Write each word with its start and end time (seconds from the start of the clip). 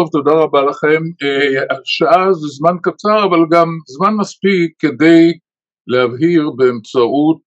טוב, 0.00 0.08
תודה 0.12 0.32
רבה 0.32 0.62
לכם. 0.62 1.02
שעה 1.84 2.32
זה 2.32 2.48
זמן 2.48 2.76
קצר, 2.82 3.24
אבל 3.24 3.38
גם 3.50 3.68
זמן 3.86 4.14
מספיק 4.14 4.72
כדי 4.78 5.32
להבהיר 5.86 6.50
באמצעות 6.56 7.40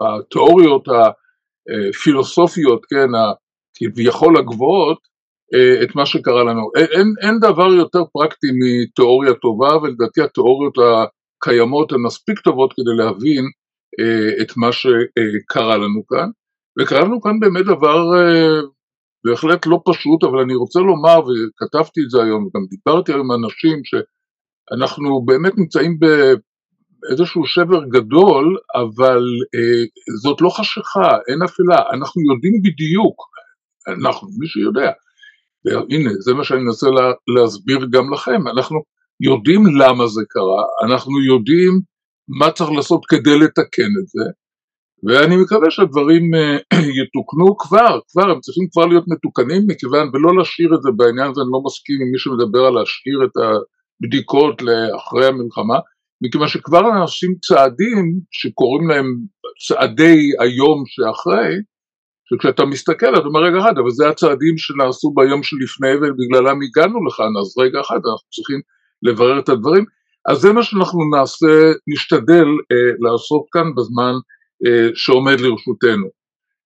התיאוריות 0.00 0.84
הפילוסופיות, 0.88 2.84
כן, 2.84 3.08
כביכול 3.76 4.36
הגבוהות, 4.36 4.98
את 5.82 5.94
מה 5.94 6.06
שקרה 6.06 6.44
לנו. 6.44 6.70
אין, 6.76 7.14
אין 7.22 7.38
דבר 7.40 7.66
יותר 7.66 8.02
פרקטי 8.12 8.46
מתיאוריה 8.60 9.34
טובה, 9.34 9.76
ולדעתי 9.76 10.22
התיאוריות 10.22 10.74
הקיימות 10.78 11.92
הן 11.92 12.00
מספיק 12.00 12.38
טובות 12.38 12.72
כדי 12.72 12.96
להבין 12.96 13.44
את 14.40 14.56
מה 14.56 14.72
שקרה 14.72 15.76
לנו 15.76 16.06
כאן. 16.06 16.28
וקרה 16.80 17.00
לנו 17.00 17.20
כאן 17.20 17.40
באמת 17.40 17.64
דבר 17.64 18.04
בהחלט 19.24 19.66
לא 19.66 19.80
פשוט, 19.84 20.24
אבל 20.24 20.38
אני 20.38 20.54
רוצה 20.54 20.80
לומר, 20.80 21.18
וכתבתי 21.18 22.00
את 22.04 22.10
זה 22.10 22.22
היום, 22.22 22.48
גם 22.54 22.62
דיברתי 22.70 23.12
עם 23.12 23.32
אנשים, 23.32 23.78
שאנחנו 23.84 25.24
באמת 25.24 25.52
נמצאים 25.58 25.98
באיזשהו 26.00 27.46
שבר 27.46 27.84
גדול, 27.84 28.56
אבל 28.74 29.22
אה, 29.54 29.84
זאת 30.22 30.40
לא 30.40 30.50
חשיכה, 30.50 31.08
אין 31.28 31.42
אפלה, 31.42 31.78
אנחנו 31.94 32.22
יודעים 32.32 32.54
בדיוק, 32.64 33.16
אנחנו, 33.88 34.28
מי 34.38 34.46
שיודע, 34.46 34.90
והנה, 35.64 36.10
זה 36.20 36.34
מה 36.34 36.44
שאני 36.44 36.60
מנסה 36.60 36.90
לה, 36.90 37.12
להסביר 37.34 37.78
גם 37.92 38.12
לכם, 38.12 38.48
אנחנו 38.48 38.78
יודעים 39.20 39.62
למה 39.80 40.06
זה 40.06 40.22
קרה, 40.28 40.64
אנחנו 40.86 41.12
יודעים 41.22 41.80
מה 42.28 42.50
צריך 42.50 42.70
לעשות 42.70 43.06
כדי 43.06 43.38
לתקן 43.38 43.92
את 44.02 44.08
זה, 44.08 44.24
ואני 45.04 45.36
מקווה 45.36 45.70
שהדברים 45.70 46.34
אה, 46.34 46.56
יתוקנו 47.00 47.56
כבר, 47.56 48.00
כבר, 48.12 48.30
הם 48.30 48.40
צריכים 48.40 48.66
כבר 48.72 48.86
להיות 48.86 49.04
מתוקנים 49.08 49.62
מכיוון, 49.66 50.10
ולא 50.12 50.30
להשאיר 50.38 50.74
את 50.74 50.82
זה 50.82 50.90
בעניין 50.96 51.30
הזה, 51.30 51.40
אני 51.40 51.50
לא 51.52 51.62
מסכים 51.66 51.96
עם 52.02 52.08
מי 52.12 52.18
שמדבר 52.18 52.64
על 52.66 52.74
להשאיר 52.74 53.18
את 53.24 53.36
הבדיקות 53.42 54.62
לאחרי 54.62 55.26
המלחמה, 55.26 55.78
מכיוון 56.22 56.48
שכבר 56.48 56.82
נעשים 56.82 57.34
צעדים 57.44 58.20
שקוראים 58.30 58.88
להם 58.88 59.06
צעדי 59.66 60.18
היום 60.40 60.84
שאחרי, 60.86 61.54
שכשאתה 62.28 62.64
מסתכל 62.64 63.14
אתה 63.16 63.26
אומר 63.26 63.40
רגע 63.40 63.58
אחד, 63.58 63.78
אבל 63.78 63.90
זה 63.90 64.08
הצעדים 64.08 64.58
שנעשו 64.58 65.12
ביום 65.14 65.42
שלפני 65.42 65.94
ובגללם 65.96 66.58
הגענו 66.62 67.06
לכאן, 67.06 67.32
אז 67.40 67.58
רגע 67.58 67.80
אחד 67.80 68.00
אנחנו 68.10 68.28
צריכים 68.34 68.60
לברר 69.02 69.38
את 69.38 69.48
הדברים, 69.48 69.84
אז 70.28 70.38
זה 70.38 70.52
מה 70.52 70.62
שאנחנו 70.62 71.00
נעשה, 71.16 71.72
נשתדל 71.92 72.48
אה, 72.72 72.92
לעשות 73.00 73.44
כאן 73.52 73.74
בזמן 73.76 74.14
שעומד 74.94 75.40
לרשותנו. 75.40 76.06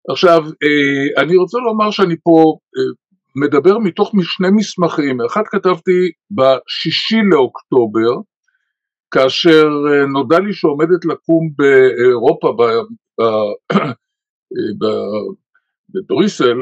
עכשיו, 0.10 0.44
אה, 0.44 1.24
אני 1.24 1.38
רוצה 1.38 1.58
לומר 1.58 1.92
שאני 1.92 2.16
פה 2.24 2.58
אה, 2.78 2.94
מדבר 3.36 3.78
מתוך 3.78 4.12
שני 4.22 4.48
מסמכים, 4.56 5.22
אחד 5.22 5.42
כתבתי 5.46 6.12
בשישי 6.32 7.22
לאוקטובר, 7.32 8.22
כאשר 9.14 9.70
נודע 10.14 10.40
לי 10.40 10.54
שעומדת 10.54 11.06
לקום 11.06 11.50
באירופה, 11.56 12.54
בבריסל, 15.94 16.58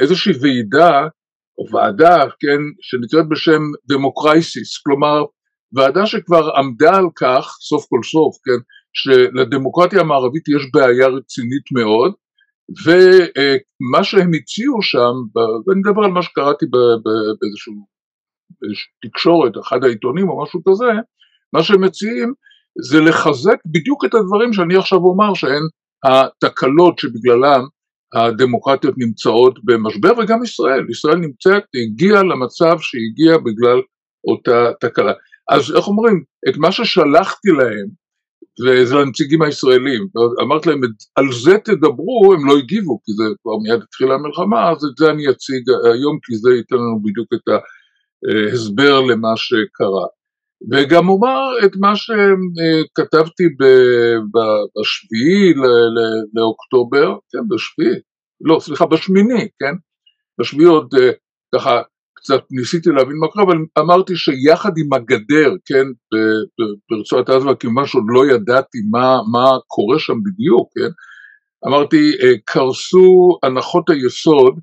איזושהי 0.00 0.32
ועידה 0.40 1.08
או 1.58 1.76
ועדה, 1.76 2.16
כן, 2.40 2.60
שנקראת 2.80 3.28
בשם 3.28 3.62
דמוקרייסיס, 3.88 4.78
כלומר 4.82 5.24
ועדה 5.72 6.06
שכבר 6.06 6.50
עמדה 6.56 6.96
על 6.96 7.06
כך, 7.16 7.56
סוף 7.60 7.86
כל 7.88 8.00
סוף, 8.02 8.36
כן, 8.44 8.60
שלדמוקרטיה 8.98 10.00
המערבית 10.00 10.48
יש 10.48 10.62
בעיה 10.72 11.08
רצינית 11.08 11.72
מאוד, 11.72 12.12
ומה 12.84 14.04
שהם 14.04 14.30
הציעו 14.34 14.82
שם, 14.82 15.14
ואני 15.36 15.80
מדבר 15.80 16.04
על 16.04 16.10
מה 16.10 16.22
שקראתי 16.22 16.66
באיזושהי 17.40 17.74
תקשורת, 19.04 19.52
אחד 19.62 19.84
העיתונים 19.84 20.28
או 20.28 20.42
משהו 20.42 20.60
כזה, 20.68 20.84
מה 21.52 21.62
שהם 21.62 21.84
מציעים 21.84 22.32
זה 22.90 23.00
לחזק 23.00 23.56
בדיוק 23.66 24.04
את 24.04 24.14
הדברים 24.14 24.52
שאני 24.52 24.76
עכשיו 24.76 24.98
אומר 24.98 25.34
שהן 25.34 25.62
התקלות 26.04 26.98
שבגללן 26.98 27.60
הדמוקרטיות 28.14 28.94
נמצאות 28.98 29.58
במשבר 29.64 30.12
וגם 30.18 30.42
ישראל, 30.42 30.90
ישראל 30.90 31.16
נמצאת, 31.16 31.62
הגיעה 31.74 32.22
למצב 32.22 32.78
שהגיעה 32.80 33.38
בגלל 33.38 33.80
אותה 34.24 34.72
תקלה. 34.80 35.12
אז 35.48 35.76
איך 35.76 35.88
אומרים, 35.88 36.22
את 36.48 36.56
מה 36.56 36.72
ששלחתי 36.72 37.48
להם 37.58 37.88
וזה 38.66 38.94
לנציגים 38.94 39.42
הישראלים, 39.42 40.06
אמרתי 40.42 40.68
להם 40.68 40.80
על 41.16 41.32
זה 41.32 41.58
תדברו, 41.64 42.34
הם 42.34 42.46
לא 42.46 42.56
הגיבו 42.56 43.00
כי 43.04 43.12
זה 43.12 43.24
כבר 43.42 43.56
מיד 43.62 43.82
התחילה 43.82 44.14
המלחמה, 44.14 44.70
אז 44.70 44.84
את 44.84 44.96
זה 44.98 45.10
אני 45.10 45.30
אציג 45.30 45.62
היום 45.94 46.18
כי 46.22 46.36
זה 46.36 46.50
ייתן 46.50 46.76
לנו 46.76 47.00
בדיוק 47.02 47.28
את 47.34 47.48
ההסבר 47.48 49.00
למה 49.00 49.28
שקרה. 49.36 50.06
וגם 50.72 51.08
אומר 51.08 51.64
את 51.64 51.76
מה 51.76 51.92
שכתבתי 51.96 53.44
בשביעי 54.80 55.54
לאוקטובר, 56.34 57.16
כן 57.30 57.48
בשביעי, 57.48 57.96
לא 58.40 58.60
סליחה 58.60 58.86
בשמיני, 58.86 59.48
כן, 59.58 59.74
בשביעי 60.40 60.68
עוד 60.68 60.88
ככה 61.54 61.82
קצת 62.18 62.40
ניסיתי 62.50 62.90
להבין 62.90 63.16
מה 63.16 63.26
קרה, 63.32 63.42
אבל 63.42 63.58
אמרתי 63.78 64.16
שיחד 64.16 64.72
עם 64.78 64.92
הגדר, 64.92 65.50
כן, 65.64 65.86
ברצועת 66.90 67.28
עזה, 67.28 67.48
כמובן 67.60 67.86
שעוד 67.86 68.04
לא 68.08 68.26
ידעתי 68.26 68.78
מה, 68.90 69.20
מה 69.32 69.46
קורה 69.66 69.98
שם 69.98 70.16
בדיוק, 70.24 70.68
כן, 70.74 70.90
אמרתי, 71.66 72.12
אה, 72.22 72.32
קרסו 72.44 73.38
הנחות 73.42 73.90
היסוד 73.90 74.60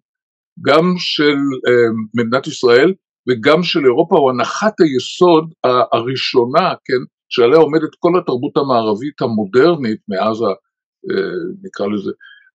גם 0.62 0.94
של 0.98 1.38
אה, 1.68 1.90
מדינת 2.14 2.48
ישראל 2.48 2.94
וגם 3.30 3.64
של 3.64 3.86
אירופה, 3.86 4.16
או 4.16 4.30
הנחת 4.30 4.74
היסוד 4.80 5.54
הראשונה, 5.94 6.74
כן, 6.86 7.02
שעליה 7.30 7.58
עומדת 7.58 7.96
כל 8.00 8.20
התרבות 8.20 8.58
המערבית 8.58 9.22
המודרנית 9.22 10.00
מאז, 10.08 10.42
ה, 10.42 10.46
אה, 11.10 11.36
נקרא 11.64 11.88
לזה, 11.88 12.12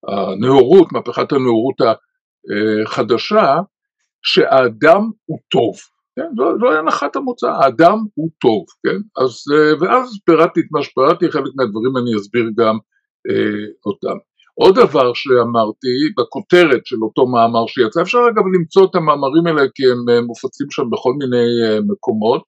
הנאורות, 0.08 0.92
מהפכת 0.92 1.32
הנאורות 1.32 1.76
החדשה, 2.86 3.56
שהאדם 4.22 5.10
הוא 5.24 5.38
טוב, 5.50 5.74
כן? 6.16 6.28
זו, 6.36 6.58
זו 6.60 6.72
הנחת 6.78 7.16
המוצא, 7.16 7.46
האדם 7.46 7.98
הוא 8.14 8.30
טוב, 8.40 8.64
כן? 8.86 9.22
אז, 9.22 9.30
אה, 9.52 9.72
ואז 9.80 10.18
פירטתי 10.24 10.60
את 10.60 10.66
מה 10.70 10.82
שפירטתי, 10.82 11.30
חלק 11.30 11.52
מהדברים 11.56 11.96
אני 11.96 12.16
אסביר 12.16 12.44
גם 12.56 12.78
אה, 13.30 13.66
אותם. 13.86 14.16
עוד 14.54 14.74
דבר 14.74 15.14
שאמרתי 15.14 15.88
בכותרת 16.18 16.86
של 16.86 16.96
אותו 17.02 17.26
מאמר 17.26 17.66
שיצא, 17.66 18.02
אפשר 18.02 18.18
אגב 18.18 18.44
למצוא 18.54 18.86
את 18.90 18.94
המאמרים 18.94 19.46
האלה 19.46 19.62
כי 19.74 19.82
הם 19.92 20.08
אה, 20.10 20.20
מופצים 20.20 20.66
שם 20.70 20.90
בכל 20.90 21.12
מיני 21.18 21.48
אה, 21.64 21.80
מקומות, 21.80 22.42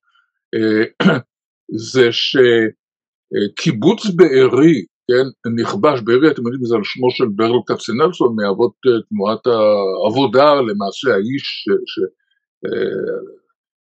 זה 1.91 2.09
שקיבוץ 2.11 4.05
בארי, 4.15 4.85
כן, 5.07 5.51
נכבש, 5.61 6.01
בארי 6.01 6.31
אתם 6.31 6.41
יודעים 6.41 6.65
זה 6.65 6.75
על 6.75 6.83
שמו 6.83 7.11
של 7.11 7.25
ברל 7.35 7.59
כצנלסון 7.67 8.35
מאבות 8.35 8.71
תנועת 9.09 9.47
העבודה, 9.47 10.53
למעשה 10.53 11.13
האיש 11.13 11.65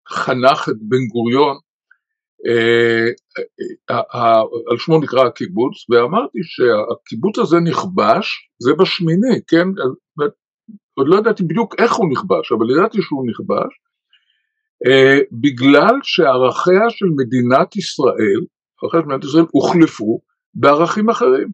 שחנך 0.09 0.69
את 0.69 0.77
בן 0.81 1.07
גוריון, 1.13 1.57
על 4.71 4.79
שמו 4.79 5.01
נקרא 5.01 5.27
הקיבוץ, 5.27 5.91
ואמרתי 5.91 6.39
שהקיבוץ 6.43 7.39
הזה 7.39 7.57
נכבש, 7.65 8.51
זה 8.59 8.73
בשמיני, 8.79 9.41
כן, 9.49 9.69
עוד 10.95 11.09
לא 11.09 11.17
ידעתי 11.17 11.43
בדיוק 11.43 11.75
איך 11.79 11.93
הוא 11.93 12.11
נכבש, 12.13 12.53
אבל 12.53 12.71
ידעתי 12.71 13.03
שהוא 13.03 13.27
נכבש, 13.31 13.73
בגלל 15.33 15.95
שערכיה 16.03 16.91
של 16.91 17.07
מדינת 17.17 17.77
ישראל, 17.77 18.41
ערכיה 18.83 19.01
של 19.01 19.07
מדינת 19.07 19.25
ישראל 19.25 19.45
הוחלפו 19.51 20.21
בערכים 20.55 21.11
אחרים. 21.11 21.49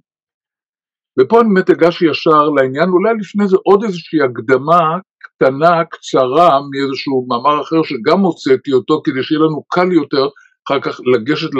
ופה 1.20 1.40
אני 1.40 1.48
באמת 1.54 1.70
אגש 1.70 2.02
ישר 2.02 2.48
לעניין, 2.56 2.88
אולי 2.88 3.14
לפני 3.20 3.48
זה 3.48 3.56
עוד 3.64 3.84
איזושהי 3.84 4.22
הקדמה 4.22 4.98
קטנה, 5.18 5.84
קצרה, 5.84 6.60
מאיזשהו 6.70 7.26
מאמר 7.28 7.62
אחר 7.62 7.82
שגם 7.82 8.20
הוצאתי 8.20 8.72
אותו, 8.72 9.00
כדי 9.04 9.22
שיהיה 9.22 9.40
לנו 9.40 9.62
קל 9.68 9.92
יותר 9.92 10.28
אחר 10.68 10.80
כך 10.80 11.00
לגשת 11.14 11.50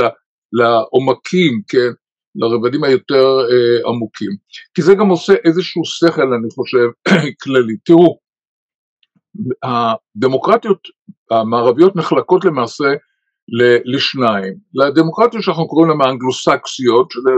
לעומקים, 0.52 1.62
כן, 1.69 1.90
לרבדים 2.35 2.85
היותר 2.85 3.26
אה, 3.50 3.90
עמוקים. 3.90 4.31
כי 4.75 4.82
זה 4.82 4.94
גם 4.94 5.08
עושה 5.08 5.35
איזשהו 5.44 5.85
שכל, 5.85 6.32
אני 6.35 6.49
חושב, 6.55 6.88
כללי. 7.43 7.76
תראו, 7.85 8.19
הדמוקרטיות 9.62 10.81
המערביות 11.31 11.96
נחלקות 11.96 12.44
למעשה 12.44 12.85
לשניים. 13.85 14.55
לדמוקרטיות 14.75 15.43
שאנחנו 15.43 15.69
קוראים 15.69 15.91
להן 15.91 16.00
האנגלוסקסיות, 16.00 17.11
שזה 17.11 17.31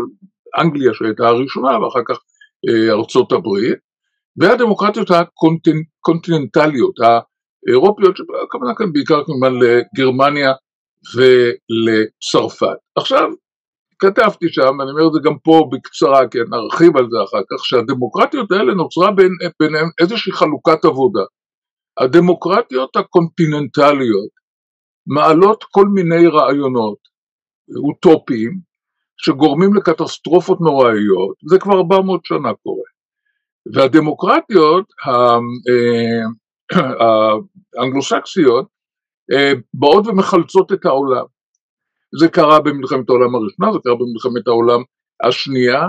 אנגליה 0.59 0.95
שהייתה 0.95 1.29
הראשונה 1.29 1.79
ואחר 1.79 2.01
כך 2.09 2.19
אה, 2.69 2.93
ארצות 2.93 3.33
הברית, 3.33 3.79
והדמוקרטיות 4.37 5.11
הקונטיננטליות, 5.11 6.95
האירופיות, 7.01 8.17
הכוונה 8.45 8.75
כאן 8.75 8.93
בעיקר 8.93 9.25
כמובן 9.25 9.53
לגרמניה 9.55 10.53
ולצרפת. 11.15 12.77
עכשיו, 12.97 13.29
כתבתי 13.99 14.49
שם, 14.49 14.81
אני 14.81 14.91
אומר 14.91 15.07
את 15.07 15.13
זה 15.13 15.21
גם 15.25 15.39
פה 15.39 15.69
בקצרה, 15.73 16.29
כי 16.29 16.39
נרחיב 16.51 16.97
על 16.97 17.07
זה 17.11 17.17
אחר 17.25 17.43
כך, 17.51 17.65
שהדמוקרטיות 17.65 18.53
האלה 18.53 18.75
נוצרה 18.75 19.11
ביניהן 19.61 19.89
איזושהי 20.01 20.33
חלוקת 20.33 20.85
עבודה. 20.85 21.23
הדמוקרטיות 22.01 22.97
הקונטיננטליות 22.97 24.40
מעלות 25.07 25.65
כל 25.71 25.87
מיני 25.87 26.27
רעיונות 26.27 26.99
אוטופיים 27.89 28.61
שגורמים 29.17 29.75
לקטסטרופות 29.75 30.61
נוראיות, 30.61 31.37
זה 31.51 31.59
כבר 31.59 31.79
400 31.79 32.25
שנה 32.25 32.53
קורה. 32.63 32.91
והדמוקרטיות 33.75 34.85
אה, 35.09 35.39
האנגלוסקסיות 37.79 38.67
אה, 39.33 39.53
באות 39.75 40.07
ומחלצות 40.07 40.73
את 40.73 40.85
העולם. 40.85 41.25
זה 42.21 42.29
קרה 42.29 42.61
במלחמת 42.61 43.09
העולם 43.09 43.35
הראשונה, 43.35 43.73
זה 43.73 43.79
קרה 43.85 43.95
במלחמת 43.95 44.47
העולם 44.47 44.83
השנייה, 45.27 45.83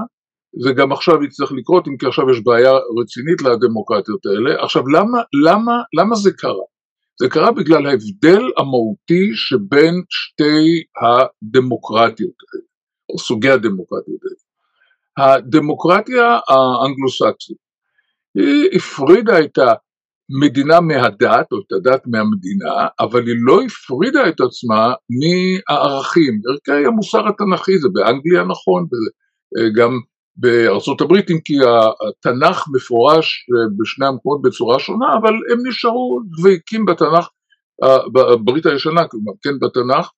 זה 0.64 0.74
גם 0.74 0.92
עכשיו 0.92 1.24
יצטרך 1.24 1.52
לקרות, 1.52 1.88
אם 1.88 1.98
כי 1.98 2.06
עכשיו 2.06 2.30
יש 2.32 2.44
בעיה 2.44 2.72
רצינית 3.02 3.42
לדמוקרטיות 3.42 4.26
האלה. 4.26 4.64
עכשיו 4.64 4.88
למה, 4.88 5.18
למה, 5.46 5.82
למה 6.00 6.16
זה 6.16 6.32
קרה? 6.38 6.66
זה 7.22 7.30
קרה 7.30 7.52
בגלל 7.52 7.86
ההבדל 7.86 8.44
המהותי 8.58 9.32
שבין 9.34 9.94
שתי 10.10 10.84
הדמוקרטיות 11.02 12.36
האלה, 12.54 12.64
או 13.10 13.20
סוגי 13.20 13.50
הדמוקרטיות 13.50 14.20
האלה. 14.24 14.42
הדמוקרטיה 15.38 16.40
האנגלוסקסית, 16.50 17.58
היא 18.38 18.70
הפרידה 18.74 19.40
את 19.40 19.58
המדינה 19.58 20.82
מהדת, 20.82 21.52
או 21.52 21.58
את 21.60 21.72
הדת 21.72 22.02
מהמדינה, 22.08 22.88
אבל 23.00 23.28
היא 23.28 23.36
לא 23.40 23.62
הפרידה 23.62 24.30
את 24.30 24.42
עצמה 24.42 24.94
מהערכים, 25.20 26.42
ערכי 26.50 26.86
המוסר 26.86 27.28
התנ"כי, 27.28 27.78
זה 27.78 27.88
באנגליה 27.94 28.44
נכון, 28.44 28.86
וגם 29.58 29.92
בארצות 30.36 31.02
הברית, 31.02 31.32
אם 31.32 31.40
כי 31.46 31.54
התנ"ך 32.08 32.66
מפורש 32.76 33.46
בשני 33.78 34.06
המקומות 34.06 34.42
בצורה 34.42 34.80
שונה, 34.80 35.06
אבל 35.22 35.34
הם 35.34 35.68
נשארו 35.68 36.20
דבקים 36.38 36.86
בתנ"ך, 36.86 37.28
בברית 38.14 38.66
הישנה, 38.66 39.08
כלומר, 39.08 39.32
כן, 39.44 39.60
בתנ"ך, 39.60 40.10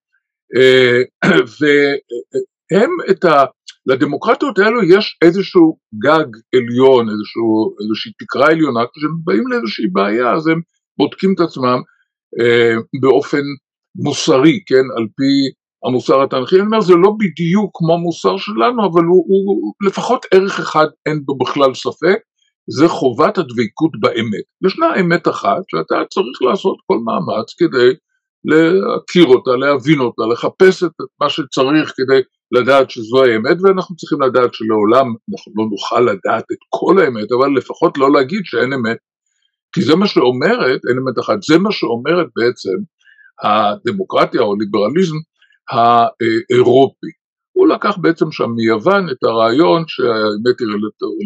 אה, 0.55 1.01
והם 1.59 2.91
את 3.11 3.25
ה... 3.25 3.43
לדמוקרטיות 3.85 4.59
האלו 4.59 4.83
יש 4.83 5.17
איזשהו 5.21 5.77
גג 6.03 6.25
עליון, 6.55 7.09
איזשהו, 7.09 7.75
איזושהי 7.81 8.11
תקרה 8.19 8.47
עליונה, 8.47 8.79
כשהם 8.93 9.11
באים 9.23 9.47
לאיזושהי 9.47 9.87
בעיה 9.87 10.33
אז 10.33 10.47
הם 10.47 10.61
בודקים 10.97 11.33
את 11.33 11.39
עצמם 11.39 11.79
אה, 12.39 12.75
באופן 13.01 13.43
מוסרי, 13.95 14.59
כן, 14.65 14.85
על 14.97 15.07
פי 15.15 15.31
המוסר 15.85 16.23
התנ"כי, 16.23 16.55
אני 16.55 16.65
אומר 16.65 16.81
זה 16.81 16.93
לא 16.93 17.11
בדיוק 17.19 17.71
כמו 17.73 17.93
המוסר 17.93 18.37
שלנו, 18.37 18.85
אבל 18.91 19.03
הוא, 19.03 19.25
הוא 19.27 19.73
לפחות 19.87 20.25
ערך 20.33 20.59
אחד 20.59 20.87
אין 21.05 21.21
בו 21.25 21.37
בכלל 21.37 21.73
ספק, 21.73 22.17
זה 22.69 22.87
חובת 22.87 23.37
הדבקות 23.37 23.91
באמת. 23.99 24.45
ישנה 24.65 24.95
אמת 24.99 25.27
אחת 25.27 25.61
שאתה 25.67 25.95
צריך 26.09 26.41
לעשות 26.41 26.77
כל 26.87 26.97
מאמץ 26.97 27.53
כדי 27.57 27.89
להכיר 28.45 29.25
אותה, 29.25 29.51
להבין 29.51 29.99
אותה, 29.99 30.23
לחפש 30.31 30.83
את 30.83 30.91
מה 31.21 31.29
שצריך 31.29 31.93
כדי 31.97 32.21
לדעת 32.51 32.89
שזו 32.89 33.23
האמת, 33.23 33.57
ואנחנו 33.61 33.95
צריכים 33.95 34.21
לדעת 34.21 34.53
שלעולם 34.53 35.07
אנחנו 35.33 35.51
לא 35.55 35.65
נוכל 35.71 35.99
לדעת 35.99 36.43
את 36.51 36.57
כל 36.69 36.99
האמת, 36.99 37.31
אבל 37.37 37.49
לפחות 37.57 37.97
לא 37.97 38.11
להגיד 38.11 38.41
שאין 38.43 38.73
אמת, 38.73 38.97
כי 39.75 39.81
זה 39.81 39.95
מה 39.95 40.07
שאומרת, 40.07 40.81
אין 40.89 40.97
אמת 40.97 41.19
אחת, 41.19 41.43
זה 41.43 41.57
מה 41.57 41.71
שאומרת 41.71 42.27
בעצם 42.35 42.77
הדמוקרטיה 43.43 44.41
או 44.41 44.55
ליברליזם 44.55 45.15
האירופי. 45.69 47.07
הוא 47.53 47.67
לקח 47.67 47.97
בעצם 47.97 48.31
שם 48.31 48.49
מיוון 48.55 49.09
את 49.09 49.23
הרעיון 49.23 49.83
שהאמת 49.87 50.59
היא 50.59 50.67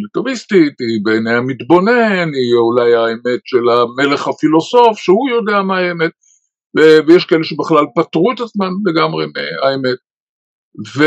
רלטוריסטית, 0.04 0.80
היא 0.80 1.00
בעיני 1.04 1.34
המתבונן, 1.34 2.30
היא 2.34 2.54
אולי 2.66 2.96
האמת 2.96 3.42
של 3.46 3.70
המלך 3.70 4.28
הפילוסוף, 4.28 4.98
שהוא 4.98 5.30
יודע 5.30 5.62
מה 5.62 5.78
האמת, 5.78 6.12
ויש 7.08 7.26
כאלה 7.26 7.44
שבכלל 7.44 7.86
פטרו 7.96 8.32
את 8.32 8.40
עצמם 8.40 8.74
לגמרי 8.86 9.26
מהאמת. 9.26 9.98
ו, 10.98 11.04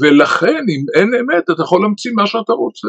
ולכן 0.00 0.64
אם 0.68 0.82
אין 0.94 1.10
אמת 1.20 1.44
אתה 1.50 1.62
יכול 1.62 1.82
להמציא 1.82 2.12
מה 2.14 2.26
שאתה 2.26 2.52
רוצה. 2.52 2.88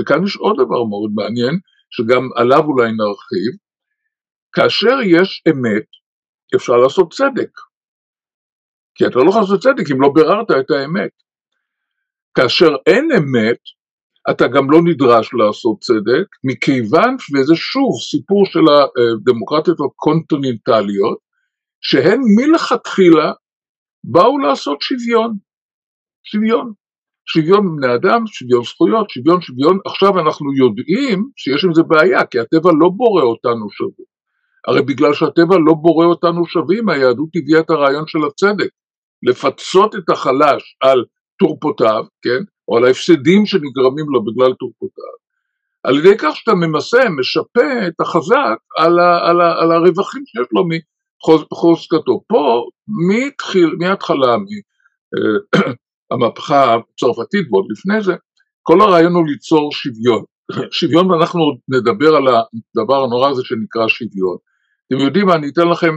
וכאן 0.00 0.24
יש 0.24 0.36
עוד 0.36 0.56
דבר 0.56 0.84
מאוד 0.84 1.10
מעניין, 1.14 1.58
שגם 1.90 2.28
עליו 2.36 2.64
אולי 2.64 2.92
נרחיב, 2.92 3.52
כאשר 4.52 4.96
יש 5.04 5.42
אמת 5.50 5.86
אפשר 6.56 6.76
לעשות 6.76 7.12
צדק. 7.12 7.69
כי 9.00 9.06
אתה 9.06 9.18
לא 9.18 9.28
יכול 9.30 9.40
לעשות 9.40 9.60
צדק 9.60 9.90
אם 9.92 10.00
לא 10.00 10.08
ביררת 10.14 10.50
את 10.50 10.70
האמת. 10.70 11.10
כאשר 12.34 12.68
אין 12.86 13.08
אמת, 13.18 13.58
אתה 14.30 14.46
גם 14.48 14.70
לא 14.70 14.78
נדרש 14.84 15.30
לעשות 15.34 15.78
צדק, 15.80 16.26
מכיוון, 16.44 17.16
וזה 17.34 17.56
שוב 17.56 17.90
סיפור 18.10 18.46
של 18.46 18.64
הדמוקרטיות 18.70 19.78
הקונטיננטליות, 19.80 21.18
שהן 21.80 22.20
מלכתחילה 22.36 23.32
באו 24.04 24.38
לעשות 24.38 24.82
שוויון. 24.82 25.36
שוויון. 26.22 26.72
שוויון 27.26 27.76
בני 27.76 27.94
אדם, 27.94 28.26
שוויון 28.26 28.64
זכויות, 28.64 29.10
שוויון 29.10 29.40
שוויון, 29.40 29.78
עכשיו 29.86 30.20
אנחנו 30.20 30.46
יודעים 30.54 31.24
שיש 31.36 31.64
עם 31.64 31.74
זה 31.74 31.82
בעיה, 31.82 32.26
כי 32.26 32.38
הטבע 32.38 32.70
לא 32.80 32.88
בורא 32.96 33.22
אותנו 33.22 33.70
שווים. 33.70 34.10
הרי 34.68 34.82
בגלל 34.82 35.14
שהטבע 35.14 35.56
לא 35.66 35.74
בורא 35.74 36.06
אותנו 36.06 36.46
שווים, 36.46 36.88
היהדות 36.88 37.28
הביאה 37.36 37.60
את 37.60 37.70
הרעיון 37.70 38.04
של 38.06 38.18
הצדק. 38.28 38.70
לפצות 39.22 39.94
את 39.94 40.10
החלש 40.10 40.76
על 40.80 41.04
תורפותיו, 41.38 42.04
כן, 42.22 42.42
או 42.68 42.76
על 42.76 42.84
ההפסדים 42.84 43.46
שנגרמים 43.46 44.06
לו 44.08 44.24
בגלל 44.24 44.52
תורפותיו, 44.52 45.20
על 45.82 45.98
ידי 45.98 46.18
כך 46.18 46.36
שאתה 46.36 46.54
ממסה, 46.54 47.08
משפה 47.18 47.86
את 47.86 48.00
החזק 48.00 48.58
על, 48.76 48.98
ה, 48.98 49.28
על, 49.28 49.40
ה, 49.40 49.62
על 49.62 49.72
הרווחים 49.72 50.22
שיש 50.26 50.46
לו 50.52 50.64
מחוזקתו. 51.52 52.22
פה, 52.28 52.64
מתחיל, 53.08 53.76
מההתחלה, 53.78 54.36
מהמהפכה 56.10 56.74
הצרפתית 56.74 57.46
ועוד 57.52 57.66
לפני 57.70 58.02
זה, 58.02 58.14
כל 58.62 58.80
הרעיון 58.80 59.14
הוא 59.14 59.26
ליצור 59.26 59.72
שוויון. 59.72 60.24
שוויון, 60.78 61.10
ואנחנו 61.10 61.40
נדבר 61.68 62.16
על 62.16 62.26
הדבר 62.28 63.04
הנורא 63.04 63.30
הזה 63.30 63.42
שנקרא 63.44 63.88
שוויון. 63.88 64.36
אתם 64.86 64.98
יודעים 64.98 65.26
מה, 65.26 65.34
אני 65.34 65.48
אתן 65.48 65.68
לכם 65.68 65.94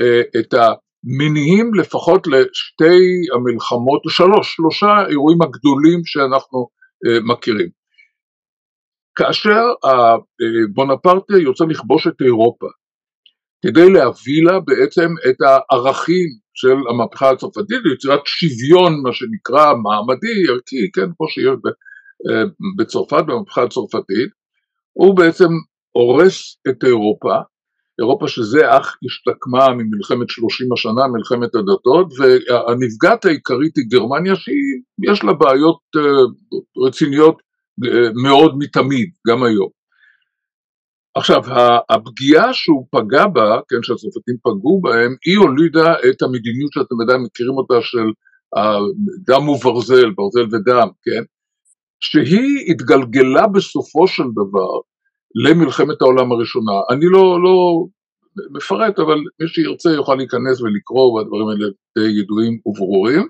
אה, 0.00 0.40
את 0.40 0.54
ה... 0.54 0.72
מניעים 1.04 1.74
לפחות 1.74 2.26
לשתי 2.26 3.02
המלחמות, 3.34 4.02
שלוש, 4.08 4.54
שלושה 4.54 5.06
אירועים 5.08 5.42
הגדולים 5.42 6.00
שאנחנו 6.04 6.68
אה, 7.06 7.20
מכירים. 7.20 7.68
כאשר 9.18 9.62
בונפרטה 10.74 11.36
יוצא 11.36 11.64
לכבוש 11.64 12.06
את 12.06 12.22
אירופה, 12.22 12.66
כדי 13.62 13.90
להביא 13.90 14.42
לה 14.44 14.60
בעצם 14.60 15.08
את 15.28 15.36
הערכים 15.40 16.28
של 16.54 16.76
המהפכה 16.90 17.30
הצרפתית, 17.30 17.80
ליצירת 17.84 18.20
שוויון 18.24 19.02
מה 19.02 19.12
שנקרא 19.12 19.74
מעמדי, 19.74 20.48
ערכי, 20.48 20.90
כן, 20.92 21.06
כמו 21.16 21.28
שיש 21.28 21.46
אה, 22.30 22.42
בצרפת, 22.78 23.24
במהפכה 23.26 23.62
הצרפתית, 23.62 24.30
הוא 24.92 25.16
בעצם 25.16 25.48
הורס 25.92 26.58
את 26.68 26.84
אירופה, 26.84 27.34
אירופה 27.98 28.28
שזה 28.28 28.60
אך 28.78 28.96
השתקמה 29.04 29.68
ממלחמת 29.74 30.28
שלושים 30.28 30.72
השנה, 30.72 31.06
מלחמת 31.12 31.54
הדתות, 31.54 32.12
והנפגעת 32.18 33.24
העיקרית 33.24 33.76
היא 33.76 33.84
גרמניה 33.88 34.34
שיש 34.36 35.24
לה 35.24 35.32
בעיות 35.32 35.80
אה, 35.96 36.24
רציניות 36.86 37.36
אה, 37.84 38.08
מאוד 38.22 38.54
מתמיד, 38.58 39.10
גם 39.26 39.42
היום. 39.42 39.68
עכשיו, 41.14 41.42
הפגיעה 41.90 42.52
שהוא 42.52 42.86
פגע 42.90 43.26
בה, 43.26 43.60
כן, 43.68 43.82
שהצרפתים 43.82 44.36
פגעו 44.42 44.80
בהם, 44.80 45.14
היא 45.26 45.38
הולידה 45.38 45.94
את 46.10 46.22
המדיניות 46.22 46.72
שאתם 46.72 46.94
ודאי 46.94 47.16
מכירים 47.18 47.56
אותה 47.56 47.74
של 47.80 48.06
דם 49.26 49.48
וברזל, 49.48 50.10
ברזל 50.10 50.46
ודם, 50.52 50.88
כן, 51.02 51.22
שהיא 52.00 52.70
התגלגלה 52.70 53.46
בסופו 53.46 54.08
של 54.08 54.22
דבר 54.22 54.80
למלחמת 55.44 56.02
העולם 56.02 56.32
הראשונה. 56.32 56.72
אני 56.90 57.06
לא, 57.06 57.42
לא 57.42 57.86
מפרט, 58.56 58.98
אבל 58.98 59.18
מי 59.40 59.48
שירצה 59.48 59.90
יוכל 59.90 60.14
להיכנס 60.14 60.60
ולקרוא, 60.60 61.12
והדברים 61.12 61.48
האלה 61.48 61.66
די 61.98 62.20
ידועים 62.20 62.58
וברורים. 62.66 63.26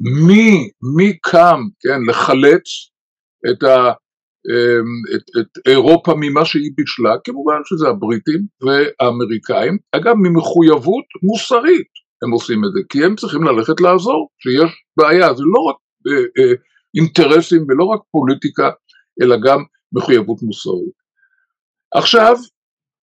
מי, 0.00 0.70
מי 0.96 1.18
קם, 1.18 1.60
כן, 1.80 2.00
לחלץ 2.08 2.90
את, 3.50 3.62
ה, 3.62 3.92
אמ, 4.50 5.16
את, 5.16 5.22
את 5.40 5.68
אירופה 5.68 6.12
ממה 6.16 6.44
שהיא 6.44 6.70
בישלה, 6.76 7.14
כמובן 7.24 7.60
שזה 7.64 7.88
הבריטים 7.88 8.46
והאמריקאים, 8.62 9.78
אגב 9.92 10.14
ממחויבות 10.16 11.04
מוסרית 11.22 12.04
הם 12.22 12.30
עושים 12.30 12.64
את 12.64 12.70
זה, 12.72 12.80
כי 12.88 13.04
הם 13.04 13.16
צריכים 13.16 13.42
ללכת 13.42 13.80
לעזור, 13.80 14.28
שיש 14.38 14.70
בעיה, 14.96 15.34
זה 15.34 15.42
לא 15.46 15.60
רק 15.60 15.76
אה, 16.06 16.22
אה, 16.38 16.52
אינטרסים 16.96 17.66
ולא 17.68 17.84
רק 17.84 18.00
פוליטיקה, 18.10 18.70
אלא 19.22 19.36
גם 19.44 19.62
מחויבות 19.92 20.42
מוסרית. 20.42 21.03
עכשיו, 21.94 22.36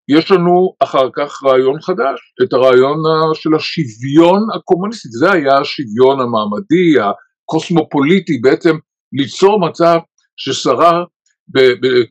יש 0.09 0.31
לנו 0.31 0.73
אחר 0.79 1.09
כך 1.15 1.43
רעיון 1.43 1.81
חדש, 1.81 2.19
את 2.43 2.53
הרעיון 2.53 2.97
של 3.33 3.55
השוויון 3.55 4.47
הקומוניסטי, 4.55 5.09
זה 5.11 5.31
היה 5.31 5.57
השוויון 5.57 6.19
המעמדי, 6.19 6.93
הקוסמופוליטי, 6.99 8.37
בעצם 8.37 8.75
ליצור 9.13 9.59
מצב 9.59 9.97
ששרר 10.37 11.03
ב- 11.47 11.85
ב- 11.85 12.05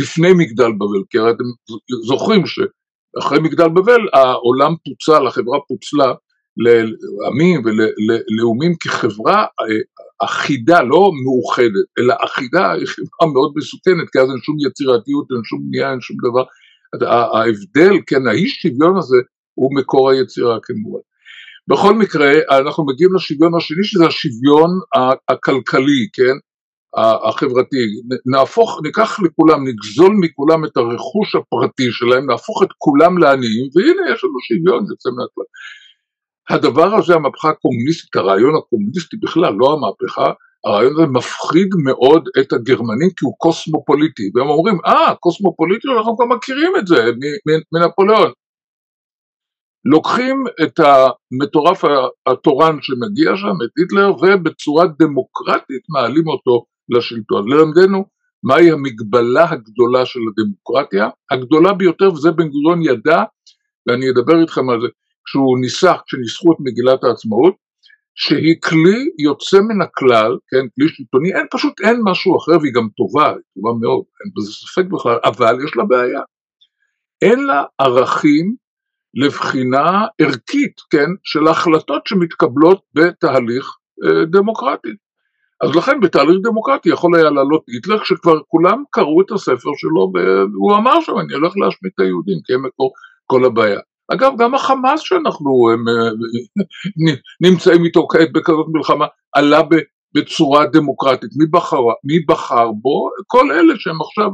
לפני 0.00 0.32
מגדל 0.32 0.72
בבל, 0.72 1.02
כי 1.10 1.18
הרי 1.18 1.30
אתם 1.30 1.44
זוכרים 2.06 2.46
ש... 2.46 2.60
אחרי 3.18 3.38
מגדל 3.40 3.68
בבל 3.68 4.00
העולם 4.12 4.74
פוצל, 4.84 5.26
החברה 5.26 5.58
פוצלה 5.68 6.12
לעמים 6.56 7.62
וללאומים 7.64 8.74
כחברה 8.80 9.42
אה, 9.42 9.80
אחידה, 10.24 10.82
לא 10.82 11.10
מאוחדת, 11.24 11.86
אלא 11.98 12.14
אחידה 12.24 12.72
היא 12.72 12.86
חברה 12.86 13.32
מאוד 13.32 13.52
מסוכנת, 13.56 14.10
כי 14.12 14.18
אז 14.18 14.28
אין 14.30 14.38
שום 14.42 14.56
יצירתיות, 14.66 15.26
אין 15.30 15.44
שום 15.44 15.60
בנייה, 15.66 15.90
אין 15.90 16.00
שום 16.00 16.16
דבר. 16.30 16.44
ההבדל, 17.34 17.92
כן, 18.06 18.26
האי 18.26 18.48
שוויון 18.48 18.96
הזה 18.96 19.16
הוא 19.54 19.76
מקור 19.76 20.10
היצירה 20.10 20.58
כמובן. 20.62 21.00
בכל 21.68 21.94
מקרה, 21.94 22.32
אנחנו 22.50 22.86
מגיעים 22.86 23.14
לשוויון 23.14 23.54
השני, 23.54 23.84
שזה 23.84 24.06
השוויון 24.06 24.70
הכלכלי, 25.28 26.08
כן, 26.12 26.36
החברתי. 27.28 27.76
נהפוך, 28.26 28.80
ניקח 28.82 29.20
לכולם, 29.20 29.68
נגזול 29.68 30.16
מכולם 30.20 30.64
את 30.64 30.76
הרכוש 30.76 31.34
הפרטי 31.34 31.92
שלהם, 31.92 32.30
נהפוך 32.30 32.62
את 32.62 32.68
כולם 32.78 33.18
לעניים, 33.18 33.68
והנה 33.74 34.12
יש 34.12 34.24
לנו 34.24 34.40
שוויון 34.48 34.84
יוצא 34.90 35.10
מהכלל. 35.10 35.44
הדבר 36.50 36.94
הזה, 36.94 37.14
המהפכה 37.14 37.48
הקומוניסטית, 37.48 38.16
הרעיון 38.16 38.54
הקומוניסטי 38.56 39.16
בכלל, 39.16 39.54
לא 39.54 39.72
המהפכה, 39.72 40.32
הרעיון 40.64 40.92
הזה 40.92 41.06
מפחיד 41.06 41.68
מאוד 41.84 42.28
את 42.40 42.52
הגרמנים 42.52 43.10
כי 43.10 43.24
הוא 43.24 43.34
קוסמופוליטי, 43.38 44.30
והם 44.34 44.48
אומרים, 44.48 44.78
אה, 44.86 45.10
ah, 45.10 45.14
קוסמופוליטי, 45.14 45.88
אנחנו 45.96 46.16
גם 46.16 46.28
מכירים 46.28 46.72
את 46.78 46.86
זה 46.86 46.96
מנפוליאון. 47.72 48.30
לוקחים 49.84 50.44
את 50.62 50.80
המטורף 50.80 51.84
התורן 52.26 52.78
שמגיע 52.82 53.36
שם, 53.36 53.56
את 53.64 53.70
היטלר, 53.78 54.12
ובצורה 54.22 54.84
דמוקרטית 54.98 55.82
מעלים 55.88 56.28
אותו 56.28 56.64
לשלטון. 56.88 57.52
ללמדנו 57.52 58.04
מהי 58.44 58.70
המגבלה 58.70 59.50
הגדולה 59.50 60.06
של 60.06 60.20
הדמוקרטיה, 60.28 61.08
הגדולה 61.30 61.72
ביותר, 61.72 62.12
וזה 62.12 62.30
בן 62.30 62.48
גוריון 62.48 62.82
ידע, 62.82 63.22
ואני 63.86 64.10
אדבר 64.10 64.40
איתכם 64.40 64.70
על 64.70 64.80
זה, 64.80 64.86
כשהוא 65.26 65.58
ניסח, 65.58 66.02
כשניסחו 66.06 66.52
את 66.52 66.56
מגילת 66.60 67.04
העצמאות, 67.04 67.54
שהיא 68.14 68.56
כלי 68.64 69.10
יוצא 69.18 69.60
מן 69.60 69.82
הכלל, 69.82 70.38
כן, 70.48 70.66
כלי 70.74 70.88
שלטוני, 70.88 71.34
אין 71.34 71.46
פשוט, 71.50 71.80
אין 71.80 72.00
משהו 72.04 72.38
אחר, 72.38 72.52
והיא 72.60 72.72
גם 72.74 72.88
טובה, 72.96 73.28
היא 73.28 73.42
טובה 73.54 73.70
מאוד, 73.80 74.04
אין 74.24 74.32
בזה 74.36 74.52
ספק 74.52 74.84
בכלל, 74.84 75.18
אבל 75.24 75.64
יש 75.64 75.76
לה 75.76 75.84
בעיה. 75.84 76.20
אין 77.22 77.44
לה 77.44 77.64
ערכים 77.78 78.54
לבחינה 79.14 80.06
ערכית, 80.18 80.80
כן, 80.90 81.10
של 81.22 81.48
החלטות 81.48 82.06
שמתקבלות 82.06 82.80
בתהליך 82.94 83.76
אה, 84.04 84.24
דמוקרטי. 84.24 84.94
אז 85.62 85.76
לכן 85.76 86.00
בתהליך 86.00 86.36
דמוקרטי 86.42 86.88
יכול 86.88 87.16
היה 87.16 87.30
לעלות 87.30 87.64
היטלר 87.68 87.98
כשכבר 87.98 88.40
כולם 88.48 88.82
קראו 88.90 89.22
את 89.22 89.30
הספר 89.30 89.70
שלו 89.76 90.12
והוא 90.14 90.76
אמר 90.76 91.00
שם 91.00 91.12
אני 91.18 91.34
הולך 91.34 91.52
להשמיד 91.56 91.92
את 91.94 92.00
היהודים 92.00 92.38
כי 92.44 92.54
הם 92.54 92.66
מקור 92.66 92.92
כל 93.26 93.44
הבעיה. 93.44 93.80
אגב 94.12 94.32
גם 94.38 94.54
החמאס 94.54 95.00
שאנחנו 95.00 95.70
הם, 95.72 95.84
אה, 95.88 97.14
נמצאים 97.40 97.84
איתו 97.84 98.06
כעת 98.08 98.32
בכזאת 98.32 98.66
מלחמה 98.72 99.06
עלה 99.32 99.60
בצורה 100.14 100.66
דמוקרטית, 100.66 101.30
מי 101.38 101.46
בחר, 101.50 101.80
מי 102.04 102.20
בחר 102.28 102.70
בו? 102.72 103.10
כל 103.26 103.52
אלה 103.52 103.74
שהם 103.78 104.00
עכשיו 104.00 104.30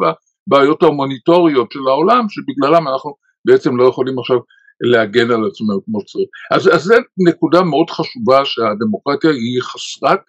הבעיות 0.49 0.83
ההומניטוריות 0.83 1.73
של 1.73 1.89
העולם 1.89 2.27
שבגללם 2.29 2.89
אנחנו 2.89 3.15
בעצם 3.45 3.77
לא 3.77 3.85
יכולים 3.85 4.19
עכשיו 4.19 4.39
להגן 4.81 5.31
על 5.31 5.47
עצמנו 5.47 5.85
כמו 5.85 6.00
שצריך. 6.00 6.29
אז, 6.55 6.69
אז 6.75 6.83
זו 6.83 6.95
נקודה 7.29 7.62
מאוד 7.62 7.91
חשובה 7.91 8.45
שהדמוקרטיה 8.45 9.31
היא 9.31 9.62
חסרת 9.62 10.21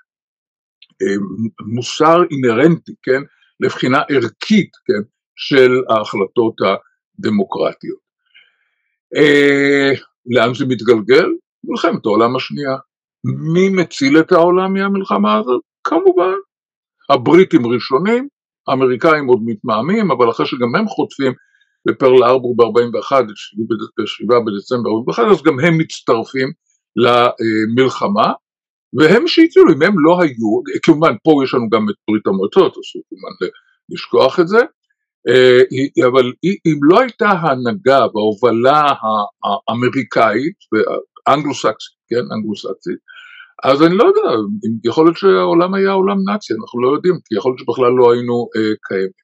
אה, 1.01 1.15
מוסר 1.75 2.17
אינהרנטי, 2.31 2.91
כן, 3.03 3.21
לבחינה 3.59 4.01
ערכית, 4.09 4.71
כן, 4.85 5.01
של 5.35 5.71
ההחלטות 5.89 6.55
הדמוקרטיות. 6.61 8.10
אה, 9.15 9.91
לאן 10.25 10.53
זה 10.53 10.65
מתגלגל? 10.65 11.25
מלחמת 11.63 12.05
העולם 12.05 12.35
השנייה. 12.35 12.75
מי 13.53 13.69
מציל 13.69 14.19
את 14.19 14.31
העולם 14.31 14.73
מהמלחמה 14.73 15.37
הזאת? 15.37 15.61
כמובן, 15.83 16.33
הבריטים 17.09 17.67
ראשונים, 17.67 18.27
האמריקאים 18.67 19.27
עוד 19.27 19.39
מתמהמים, 19.45 20.11
אבל 20.11 20.29
אחרי 20.29 20.45
שגם 20.45 20.75
הם 20.75 20.87
חוטפים 20.87 21.33
בפרל 21.87 22.23
ארבור 22.23 22.55
ב-41, 22.57 23.11
7 24.05 24.39
בדצמבר 24.39 24.89
41, 24.89 25.23
אז 25.31 25.43
גם 25.43 25.59
הם 25.59 25.77
מצטרפים 25.77 26.51
למלחמה, 26.95 28.33
והם 28.99 29.27
שהצילו, 29.27 29.73
אם 29.73 29.81
הם 29.81 29.93
לא 30.05 30.21
היו, 30.21 30.79
כמובן 30.83 31.13
פה 31.23 31.31
יש 31.43 31.53
לנו 31.53 31.69
גם 31.69 31.89
את 31.89 31.95
ברית 32.09 32.27
המועצות, 32.27 32.71
אסור 32.71 33.01
כמובן 33.09 33.51
לשכוח 33.89 34.39
את 34.39 34.47
זה, 34.47 34.59
אבל 36.07 36.33
אם 36.43 36.79
לא 36.81 36.99
הייתה 36.99 37.29
ההנהגה 37.29 37.99
וההובלה 38.13 38.81
האמריקאית, 39.69 40.55
האנגלו-סקסית, 41.27 41.95
כן, 42.09 42.25
אנגלו-סקסית, 42.35 42.97
אז 43.63 43.83
אני 43.83 43.97
לא 43.97 44.03
יודע, 44.03 44.29
יכול 44.83 45.05
להיות 45.05 45.17
שהעולם 45.17 45.73
היה 45.73 45.91
עולם 45.91 46.17
נאצי, 46.29 46.53
אנחנו 46.53 46.81
לא 46.81 46.95
יודעים, 46.95 47.15
כי 47.25 47.35
יכול 47.35 47.51
להיות 47.51 47.59
שבכלל 47.59 47.91
לא 47.91 48.13
היינו 48.13 48.47
אה, 48.55 48.73
קיימים. 48.87 49.21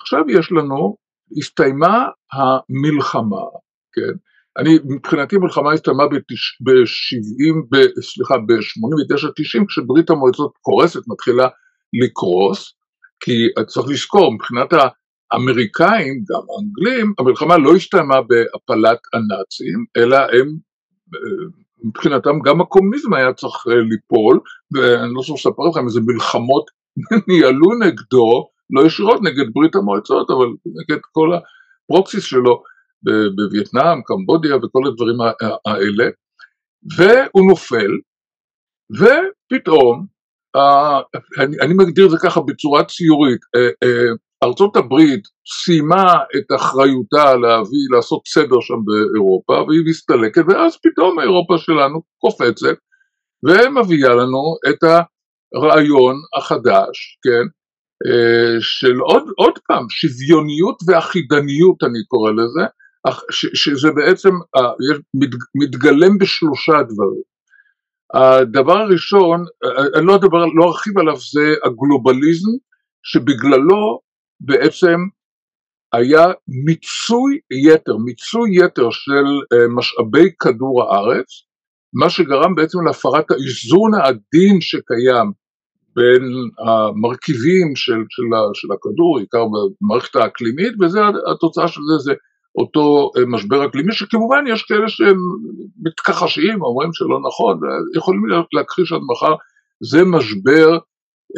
עכשיו 0.00 0.24
יש 0.28 0.52
לנו, 0.52 0.96
הסתיימה 1.38 2.08
המלחמה, 2.32 3.44
כן, 3.92 4.14
אני, 4.58 4.78
מבחינתי 4.84 5.36
מלחמה 5.36 5.72
הסתיימה 5.72 6.06
ב-70, 6.08 7.76
סליחה, 8.02 8.34
ב-89-90, 8.38 9.66
כשברית 9.68 10.10
המועצות 10.10 10.52
קורסת, 10.60 11.00
מתחילה 11.08 11.48
לקרוס, 12.02 12.74
כי 13.20 13.48
צריך 13.66 13.88
לזכור, 13.88 14.34
מבחינת 14.34 14.72
האמריקאים, 15.32 16.24
גם 16.30 16.40
האנגלים, 16.50 17.14
המלחמה 17.18 17.58
לא 17.58 17.74
הסתיימה 17.76 18.20
בהפלת 18.22 18.98
הנאצים, 19.12 19.84
אלא 19.96 20.16
הם, 20.16 20.56
מבחינתם 21.84 22.40
גם 22.44 22.60
הקומוניזם 22.60 23.14
היה 23.14 23.32
צריך 23.32 23.66
ליפול, 23.66 24.40
ואני 24.72 25.14
לא 25.14 25.22
צריך 25.22 25.34
לספר 25.34 25.62
לכם 25.70 25.86
איזה 25.86 26.00
מלחמות 26.06 26.64
ניהלו 27.28 27.78
נגדו, 27.80 28.48
לא 28.70 28.86
ישירות 28.86 29.20
נגד 29.22 29.52
ברית 29.54 29.74
המועצות, 29.74 30.30
אבל 30.30 30.46
נגד 30.66 31.00
כל 31.12 31.30
הפרוקסיס 31.34 32.24
שלו, 32.24 32.62
בווייטנאם, 33.36 34.02
קמבודיה 34.02 34.56
וכל 34.56 34.80
הדברים 34.86 35.16
האלה, 35.66 36.04
והוא 36.96 37.48
נופל, 37.50 37.90
ופתאום, 38.90 40.06
אני, 41.38 41.56
אני 41.60 41.74
מגדיר 41.74 42.06
את 42.06 42.10
זה 42.10 42.16
ככה 42.22 42.40
בצורה 42.40 42.84
ציורית, 42.84 43.40
אה, 43.56 43.88
אה, 43.88 44.12
ארצות 44.44 44.76
הברית 44.76 45.22
סיימה 45.64 46.14
את 46.36 46.56
אחריותה 46.56 47.34
להביא, 47.34 47.86
לעשות 47.90 48.22
סדר 48.26 48.60
שם 48.60 48.80
באירופה, 48.84 49.52
והיא 49.52 49.86
מסתלקת, 49.86 50.42
ואז 50.48 50.76
פתאום 50.82 51.20
אירופה 51.20 51.58
שלנו 51.58 52.02
קופצת, 52.18 52.76
ומביאה 53.44 54.14
לנו 54.14 54.56
את 54.68 54.78
הרעיון 55.54 56.16
החדש, 56.38 57.18
כן, 57.24 57.46
אה, 58.06 58.60
של 58.60 58.98
עוד, 58.98 59.22
עוד 59.36 59.58
פעם, 59.68 59.86
שוויוניות 59.88 60.76
ואחידניות 60.86 61.82
אני 61.82 62.04
קורא 62.08 62.30
לזה, 62.30 62.66
שזה 63.32 63.90
בעצם 63.90 64.30
מתגלם 65.54 66.18
בשלושה 66.18 66.72
דברים. 66.72 67.22
הדבר 68.14 68.78
הראשון, 68.78 69.44
אני 69.94 70.06
לא, 70.06 70.14
אדבר, 70.16 70.46
לא 70.46 70.64
ארחיב 70.64 70.98
עליו, 70.98 71.16
זה 71.32 71.54
הגלובליזם, 71.64 72.50
שבגללו 73.02 74.00
בעצם 74.40 74.96
היה 75.92 76.26
מיצוי 76.64 77.38
יתר, 77.50 77.96
מיצוי 77.96 78.64
יתר 78.64 78.90
של 78.90 79.26
אה, 79.52 79.68
משאבי 79.76 80.30
כדור 80.40 80.82
הארץ, 80.82 81.26
מה 81.94 82.10
שגרם 82.10 82.54
בעצם 82.54 82.78
להפרת 82.86 83.30
האיזון 83.30 83.94
העדין 83.94 84.60
שקיים 84.60 85.32
בין 85.96 86.24
המרכיבים 86.66 87.76
של, 87.76 88.00
של, 88.08 88.22
של 88.54 88.68
הכדור, 88.72 89.18
בעיקר 89.18 89.44
במערכת 89.44 90.16
האקלימית, 90.16 90.72
וזה 90.80 91.00
התוצאה 91.32 91.68
של 91.68 91.80
זה, 91.90 91.98
זה 91.98 92.12
אותו 92.58 93.10
אה, 93.16 93.22
משבר 93.26 93.66
אקלימי, 93.66 93.92
שכמובן 93.92 94.44
יש 94.48 94.62
כאלה 94.62 94.88
שהם 94.88 95.18
מתכחשים, 95.82 96.62
אומרים 96.62 96.92
שלא 96.92 97.20
נכון, 97.28 97.60
יכולים 97.96 98.22
להכחיש 98.52 98.92
עד 98.92 99.00
מחר, 99.12 99.34
זה 99.82 100.04
משבר 100.04 100.78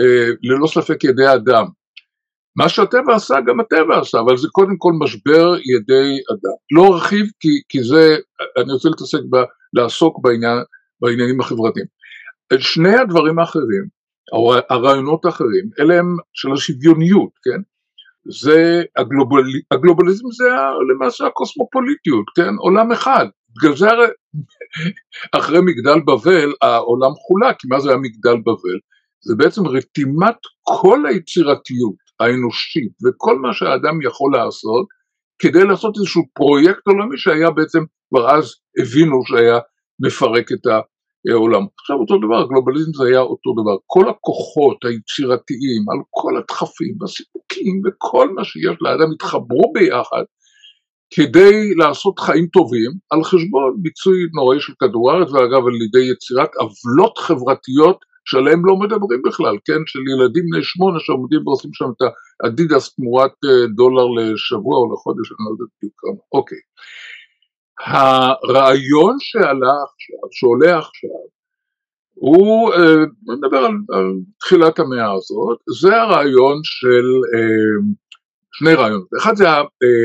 אה, 0.00 0.28
ללא 0.42 0.66
ספק 0.66 1.04
ידי 1.04 1.34
אדם. 1.34 1.66
מה 2.56 2.68
שהטבע 2.68 3.14
עשה, 3.14 3.34
גם 3.46 3.60
הטבע 3.60 4.00
עשה, 4.00 4.20
אבל 4.20 4.36
זה 4.36 4.48
קודם 4.52 4.76
כל 4.78 4.92
משבר 4.98 5.54
ידי 5.76 6.18
אדם. 6.30 6.56
לא 6.70 6.94
ארחיב 6.94 7.26
כי, 7.40 7.48
כי 7.68 7.84
זה, 7.84 8.16
אני 8.56 8.72
רוצה 8.72 8.88
להתעסק, 8.88 9.20
ב, 9.30 9.36
לעסוק 9.72 10.18
בעניין, 10.22 10.58
בעניינים 11.00 11.40
החברתיים. 11.40 11.86
שני 12.58 12.96
הדברים 12.96 13.38
האחרים, 13.38 13.84
הרעיונות 14.70 15.24
האחרים, 15.24 15.70
אלה 15.80 15.98
הם 15.98 16.16
של 16.32 16.52
השוויוניות, 16.52 17.30
כן? 17.42 17.60
זה 18.30 18.82
הגלובל, 18.96 19.44
הגלובליזם 19.70 20.30
זה 20.30 20.48
למעשה 20.90 21.26
הקוסמופוליטיות, 21.26 22.24
כן, 22.36 22.54
עולם 22.58 22.92
אחד, 22.92 23.26
בגלל 23.56 23.76
זה 23.76 23.90
הרי 23.90 24.06
אחרי 25.38 25.58
מגדל 25.60 26.00
בבל 26.06 26.52
העולם 26.62 27.10
חולק, 27.14 27.56
כי 27.58 27.66
מה 27.70 27.80
זה 27.80 27.88
היה 27.88 27.98
מגדל 27.98 28.40
בבל? 28.40 28.78
זה 29.24 29.34
בעצם 29.36 29.66
רתימת 29.66 30.36
כל 30.62 31.06
היצירתיות 31.06 31.94
האנושית 32.20 32.92
וכל 33.04 33.38
מה 33.38 33.52
שהאדם 33.52 34.02
יכול 34.02 34.32
לעשות 34.32 34.86
כדי 35.38 35.64
לעשות 35.64 35.96
איזשהו 35.96 36.22
פרויקט 36.34 36.86
עולמי 36.86 37.18
שהיה 37.18 37.50
בעצם, 37.50 37.78
כבר 38.08 38.30
אז 38.30 38.44
הבינו 38.80 39.24
שהיה 39.26 39.58
מפרק 40.00 40.52
את 40.52 40.66
העולם. 41.30 41.66
עכשיו 41.80 41.96
אותו 41.96 42.18
דבר, 42.18 42.46
גלובליזם 42.46 42.92
זה 42.92 43.04
היה 43.04 43.20
אותו 43.20 43.52
דבר, 43.52 43.76
כל 43.86 44.08
הכוחות 44.08 44.84
היצירתיים 44.84 45.82
על 45.92 45.98
כל 46.10 46.36
הדחפים 46.36 46.94
והסיפוקים 47.00 47.82
וכל 47.84 48.30
מה 48.34 48.44
שיש 48.44 48.76
לאדם 48.80 49.12
התחברו 49.14 49.72
ביחד 49.72 50.24
כדי 51.14 51.74
לעשות 51.74 52.18
חיים 52.18 52.46
טובים 52.46 52.90
על 53.10 53.24
חשבון 53.24 53.76
ביצוי 53.82 54.26
נוראי 54.34 54.60
של 54.60 54.72
כדור 54.80 55.12
הארץ 55.12 55.30
ואגב 55.30 55.66
על 55.66 55.82
ידי 55.82 56.12
יצירת 56.12 56.50
עוולות 56.54 57.18
חברתיות 57.18 57.98
שעליהם 58.24 58.66
לא 58.66 58.76
מדברים 58.76 59.22
בכלל, 59.24 59.56
כן, 59.64 59.82
של 59.86 60.00
ילדים 60.12 60.44
בני 60.50 60.62
שמונה 60.62 61.00
שעומדים 61.00 61.46
ועושים 61.46 61.70
שם 61.74 61.84
את 61.84 62.12
האדידס 62.44 62.94
תמורת 62.94 63.30
אה, 63.44 63.66
דולר 63.76 64.06
לשבוע 64.16 64.76
או 64.78 64.92
לחודש, 64.92 65.26
אני 65.32 65.44
לא 65.46 65.50
יודע 65.50 65.64
בדיוק 65.76 65.94
כמה, 65.96 66.20
אוקיי. 66.32 66.58
הרעיון 67.80 69.16
שעלה 69.18 69.72
עכשיו, 69.72 70.28
שעולה 70.30 70.78
עכשיו, 70.78 71.10
הוא, 72.14 72.72
אה, 72.72 73.34
נדבר 73.34 73.58
על, 73.58 73.72
על 73.92 74.12
תחילת 74.40 74.78
המאה 74.78 75.12
הזאת, 75.12 75.58
זה 75.80 75.96
הרעיון 75.96 76.60
של 76.62 77.04
אה, 77.34 77.92
שני 78.52 78.74
רעיונות, 78.74 79.08
אחד 79.18 79.36
זה 79.36 79.44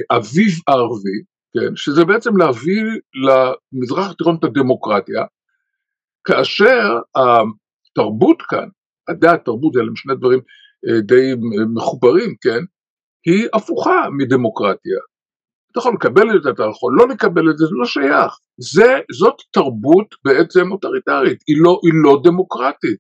האביב 0.10 0.52
הערבי, 0.68 1.20
כן, 1.54 1.76
שזה 1.76 2.06
בעצם 2.06 2.38
להביא 2.38 2.84
למזרח 3.26 4.12
התיכון 4.12 4.36
את 4.40 4.44
הדמוקרטיה, 4.44 5.24
כאשר 6.24 7.00
התרבות 7.16 8.42
כאן, 8.42 8.68
הדת, 9.08 9.46
תרבות, 9.46 9.76
אלה 9.76 9.92
שני 9.96 10.16
דברים 10.16 10.40
אה, 10.88 11.02
די 11.02 11.34
מחוברים, 11.76 12.36
כן, 12.42 12.60
היא 13.26 13.48
הפוכה 13.54 14.08
מדמוקרטיה. 14.18 15.00
אתה 15.72 15.80
יכול 15.80 15.94
לקבל 15.94 16.38
את 16.38 16.44
זה, 16.44 16.50
אתה 16.50 16.64
יכול 16.64 16.94
לא 16.98 17.08
לקבל 17.08 17.50
את 17.52 17.58
זה, 17.58 17.66
זה 17.66 17.76
לא 17.76 17.86
שייך. 17.86 18.34
זה, 18.58 19.00
זאת 19.12 19.36
תרבות 19.52 20.16
בעצם 20.26 20.72
אוטוריטרית, 20.72 21.44
היא 21.48 21.58
לא, 21.60 21.80
היא 21.84 21.94
לא 22.04 22.20
דמוקרטית. 22.24 22.98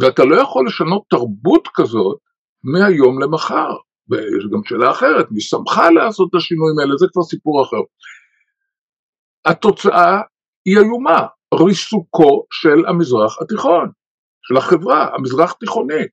ואתה 0.00 0.24
לא 0.24 0.36
יכול 0.36 0.66
לשנות 0.66 1.02
תרבות 1.10 1.68
כזאת 1.74 2.18
מהיום 2.64 3.22
למחר. 3.22 3.76
ויש 4.08 4.44
גם 4.52 4.60
שאלה 4.64 4.90
אחרת, 4.90 5.26
מי 5.30 5.40
שמך 5.40 5.80
לעשות 5.94 6.30
את 6.30 6.34
השינויים 6.34 6.78
האלה, 6.78 6.96
זה 6.96 7.06
כבר 7.12 7.22
סיפור 7.22 7.64
אחר. 7.64 7.82
התוצאה 9.44 10.20
היא 10.64 10.78
איומה, 10.78 11.26
ריסוקו 11.54 12.46
של 12.52 12.86
המזרח 12.88 13.42
התיכון, 13.42 13.90
של 14.42 14.56
החברה 14.56 15.14
המזרח 15.14 15.52
תיכונית. 15.52 16.10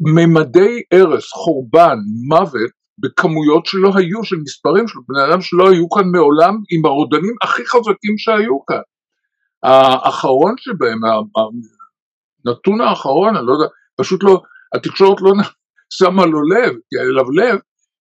ממדי 0.00 0.82
הרס, 0.92 1.30
חורבן, 1.32 1.96
מוות, 2.28 2.77
בכמויות 3.00 3.66
שלא 3.66 3.90
היו, 3.96 4.24
של 4.24 4.36
מספרים 4.36 4.88
של 4.88 4.98
בני 5.08 5.24
אדם 5.24 5.40
שלא 5.40 5.70
היו 5.70 5.88
כאן 5.90 6.04
מעולם, 6.12 6.54
עם 6.70 6.86
הרודנים 6.86 7.34
הכי 7.42 7.66
חזקים 7.66 8.18
שהיו 8.18 8.66
כאן. 8.66 8.80
האחרון 9.62 10.54
שבהם, 10.58 11.00
הנתון 12.46 12.80
האחרון, 12.80 13.36
אני 13.36 13.46
לא 13.46 13.52
יודע, 13.52 13.66
פשוט 13.96 14.24
לא, 14.24 14.42
התקשורת 14.74 15.20
לא 15.20 15.32
שמה 15.98 16.26
לו 16.26 16.42
לב, 16.42 16.72
אליו 17.00 17.30
לב, 17.30 17.58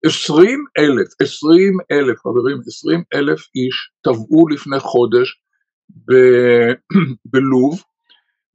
עשרים 0.07 0.65
אלף, 0.79 1.09
עשרים 1.21 1.77
אלף, 1.93 2.19
חברים, 2.19 2.61
עשרים 2.67 3.03
אלף 3.15 3.41
איש 3.55 3.91
טבעו 4.03 4.49
לפני 4.49 4.81
חודש 4.81 5.41
ב- 5.91 6.73
בלוב, 7.33 7.83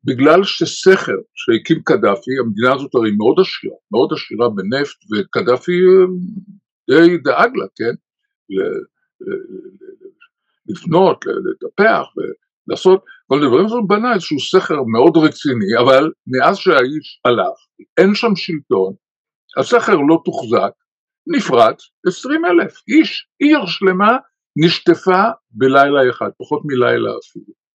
בגלל 0.04 0.44
שסכר 0.44 1.20
שהקים 1.36 1.82
קדאפי, 1.84 2.32
המדינה 2.40 2.74
הזאת 2.76 2.96
הרי 2.96 3.12
מאוד 3.12 3.36
עשירה, 3.40 3.76
מאוד 3.92 4.10
עשירה 4.14 4.50
בנפט, 4.50 4.98
וקדאפי 5.12 5.72
אה, 5.72 6.06
די 6.90 7.18
דאג 7.18 7.52
לה, 7.56 7.66
כן? 7.76 7.96
לפנות, 10.70 11.26
לטפח 11.26 12.04
ולעשות 12.16 13.04
כל 13.28 13.44
הדברים, 13.44 13.66
אז 13.66 13.72
הוא 13.72 13.90
בנה 13.90 14.14
איזשהו 14.14 14.40
סכר 14.40 14.84
מאוד 14.84 15.18
רציני, 15.18 15.72
אבל 15.84 16.12
מאז 16.28 16.58
שהאיש 16.58 17.22
הלך, 17.26 17.58
אין 17.98 18.16
שם 18.16 18.36
שלטון, 18.36 18.94
הסכר 19.58 19.96
לא 19.96 20.22
תוחזק, 20.26 20.72
נפרץ, 21.28 21.84
עשרים 22.08 22.46
אלף 22.46 22.74
איש, 22.88 23.28
עיר 23.40 23.66
שלמה 23.66 24.18
נשטפה 24.64 25.24
בלילה 25.52 26.10
אחד, 26.10 26.30
פחות 26.38 26.62
מלילה 26.66 27.10
אפילו. 27.10 27.67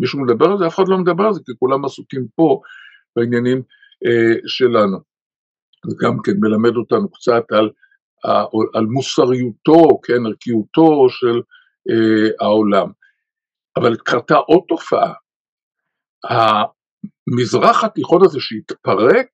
מישהו 0.00 0.20
מדבר 0.20 0.46
על 0.46 0.58
זה? 0.58 0.66
אף 0.66 0.74
אחד 0.74 0.88
לא 0.88 0.98
מדבר 0.98 1.24
על 1.24 1.32
זה, 1.32 1.40
כי 1.46 1.52
כולם 1.58 1.84
עסוקים 1.84 2.26
פה 2.34 2.60
בעניינים 3.16 3.62
אה, 4.06 4.34
שלנו. 4.46 4.98
זה 5.86 5.96
גם 6.00 6.16
כן 6.24 6.32
מלמד 6.40 6.76
אותנו 6.76 7.10
קצת 7.10 7.44
על, 7.52 7.70
על 8.74 8.86
מוסריותו, 8.86 10.00
כן, 10.02 10.26
ערכיותו 10.26 11.06
של 11.08 11.40
אה, 11.90 12.30
העולם. 12.46 12.88
אבל 13.76 13.96
קרתה 13.96 14.36
עוד 14.36 14.60
תופעה, 14.68 15.12
המזרח 16.24 17.84
התיכון 17.84 18.24
הזה 18.24 18.40
שהתפרק 18.40 19.26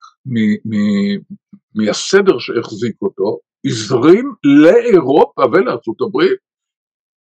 מהסדר 1.75 2.39
שהחזיק 2.39 2.97
אותו, 3.03 3.39
הזרים 3.67 4.33
לאירופה 4.45 5.43
ולארצות 5.53 6.01
הברית 6.01 6.39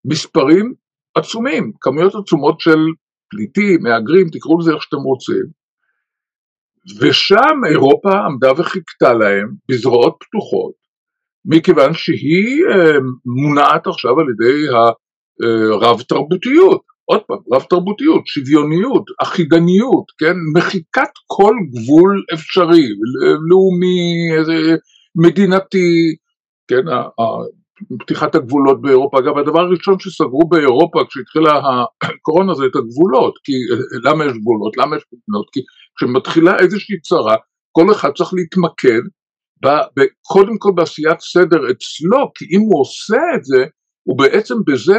מספרים 0.04 0.74
עצומים, 1.14 1.72
כמויות 1.80 2.14
עצומות 2.14 2.60
של 2.60 2.78
פליטים, 3.30 3.82
מהגרים, 3.82 4.28
תקראו 4.32 4.58
לזה 4.58 4.72
איך 4.72 4.82
שאתם 4.82 4.96
רוצים, 4.96 5.44
ושם 7.00 7.56
אירופה 7.70 8.10
עמדה 8.26 8.52
וחיכתה 8.56 9.12
להם 9.12 9.48
בזרועות 9.68 10.16
פתוחות, 10.20 10.72
מכיוון 11.44 11.94
שהיא 11.94 12.64
אה, 12.70 12.98
מונעת 13.42 13.86
עכשיו 13.86 14.20
על 14.20 14.26
ידי 14.32 14.66
הרב 15.72 16.00
תרבותיות, 16.00 16.82
עוד 17.10 17.20
פעם, 17.26 17.38
רב 17.52 17.62
תרבותיות, 17.62 18.26
שוויוניות, 18.26 19.04
אחידניות, 19.22 20.04
כן, 20.18 20.34
מחיקת 20.56 21.10
כל 21.26 21.54
גבול 21.72 22.24
אפשרי, 22.34 22.88
לאומי, 23.48 24.28
מדינתי, 25.16 26.16
כן, 26.68 26.88
פתיחת 27.98 28.34
הגבולות 28.34 28.82
באירופה. 28.82 29.18
אגב, 29.18 29.38
הדבר 29.38 29.60
הראשון 29.60 29.98
שסגרו 29.98 30.48
באירופה 30.48 31.00
כשהתחילה 31.08 31.52
הקורונה 32.02 32.54
זה 32.54 32.64
את 32.64 32.76
הגבולות, 32.76 33.38
כי 33.44 33.52
למה 34.04 34.24
יש 34.24 34.32
גבולות? 34.32 34.76
למה 34.76 34.96
יש 34.96 35.02
מדינות? 35.12 35.46
כי 35.52 35.60
כשמתחילה 35.96 36.58
איזושהי 36.58 37.00
צרה, 37.00 37.36
כל 37.72 37.92
אחד 37.92 38.10
צריך 38.16 38.30
להתמקד 38.34 39.02
ב, 39.64 39.68
ב, 39.68 40.04
קודם 40.22 40.58
כל 40.58 40.72
בעשיית 40.74 41.20
סדר 41.20 41.70
אצלו, 41.70 42.30
כי 42.34 42.44
אם 42.56 42.60
הוא 42.60 42.80
עושה 42.80 43.22
את 43.36 43.44
זה, 43.44 43.64
הוא 44.08 44.18
בעצם 44.18 44.54
בזה 44.66 44.98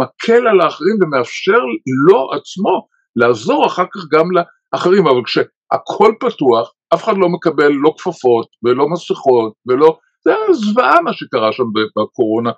מקל 0.00 0.46
על 0.48 0.60
האחרים 0.60 0.96
ומאפשר 1.02 1.60
לו 2.08 2.32
עצמו 2.32 2.86
לעזור 3.16 3.66
אחר 3.66 3.84
כך 3.94 4.00
גם 4.12 4.26
לאחרים, 4.30 5.06
אבל 5.06 5.22
כשהכל 5.24 6.12
פתוח, 6.20 6.72
אף 6.94 7.04
אחד 7.04 7.16
לא 7.16 7.28
מקבל 7.28 7.72
לא 7.72 7.94
כפפות 7.98 8.46
ולא 8.62 8.88
מסכות 8.88 9.52
ולא 9.66 9.98
זה 10.24 10.30
היה 10.30 10.52
זוועה 10.52 11.00
מה 11.00 11.12
שקרה 11.12 11.52
שם 11.52 11.64
בקורונה 11.96 12.50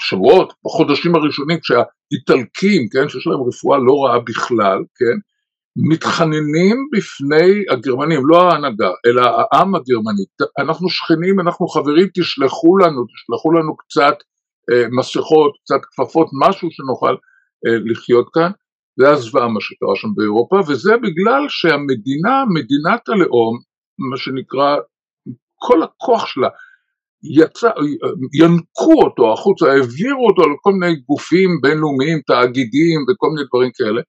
בשבועות, 0.00 0.50
אה, 0.50 0.54
בחודשים 0.64 1.14
הראשונים 1.14 1.58
כשהאיטלקים, 1.60 2.88
כן, 2.92 3.08
שיש 3.08 3.26
להם 3.26 3.48
רפואה 3.48 3.78
לא 3.78 4.04
רעה 4.04 4.18
בכלל, 4.18 4.78
כן, 4.96 5.18
מתחננים 5.90 6.76
בפני 6.92 7.64
הגרמנים, 7.70 8.26
לא 8.26 8.42
ההנהגה, 8.42 8.90
אלא 9.06 9.22
העם 9.22 9.74
הגרמני, 9.74 10.24
אנחנו 10.58 10.88
שכנים, 10.88 11.40
אנחנו 11.40 11.68
חברים, 11.68 12.08
תשלחו 12.14 12.78
לנו, 12.78 13.04
תשלחו 13.04 13.52
לנו 13.52 13.76
קצת 13.76 14.16
אה, 14.70 14.86
מסכות, 14.98 15.52
קצת 15.64 15.80
כפפות, 15.90 16.28
משהו 16.46 16.68
שנוכל 16.70 17.16
אה, 17.66 17.78
לחיות 17.84 18.28
כאן, 18.34 18.50
זה 19.00 19.10
הזוועה 19.10 19.48
מה 19.48 19.60
שקרה 19.60 19.96
שם 19.96 20.08
באירופה, 20.16 20.56
וזה 20.68 20.96
בגלל 20.96 21.46
שהמדינה, 21.48 22.44
מדינת 22.54 23.08
הלאום, 23.08 23.58
מה 24.10 24.16
שנקרא 24.16 24.76
כל 25.66 25.82
הכוח 25.82 26.26
שלה, 26.26 26.48
יצא, 27.22 27.70
ינקו 28.40 29.04
אותו 29.04 29.32
החוצה, 29.32 29.66
העבירו 29.72 30.26
אותו 30.26 30.42
לכל 30.42 30.72
מיני 30.72 30.96
גופים 30.96 31.50
בינלאומיים, 31.62 32.20
תאגידים 32.26 33.00
וכל 33.08 33.28
מיני 33.34 33.46
דברים 33.48 33.70
כאלה, 33.74 34.02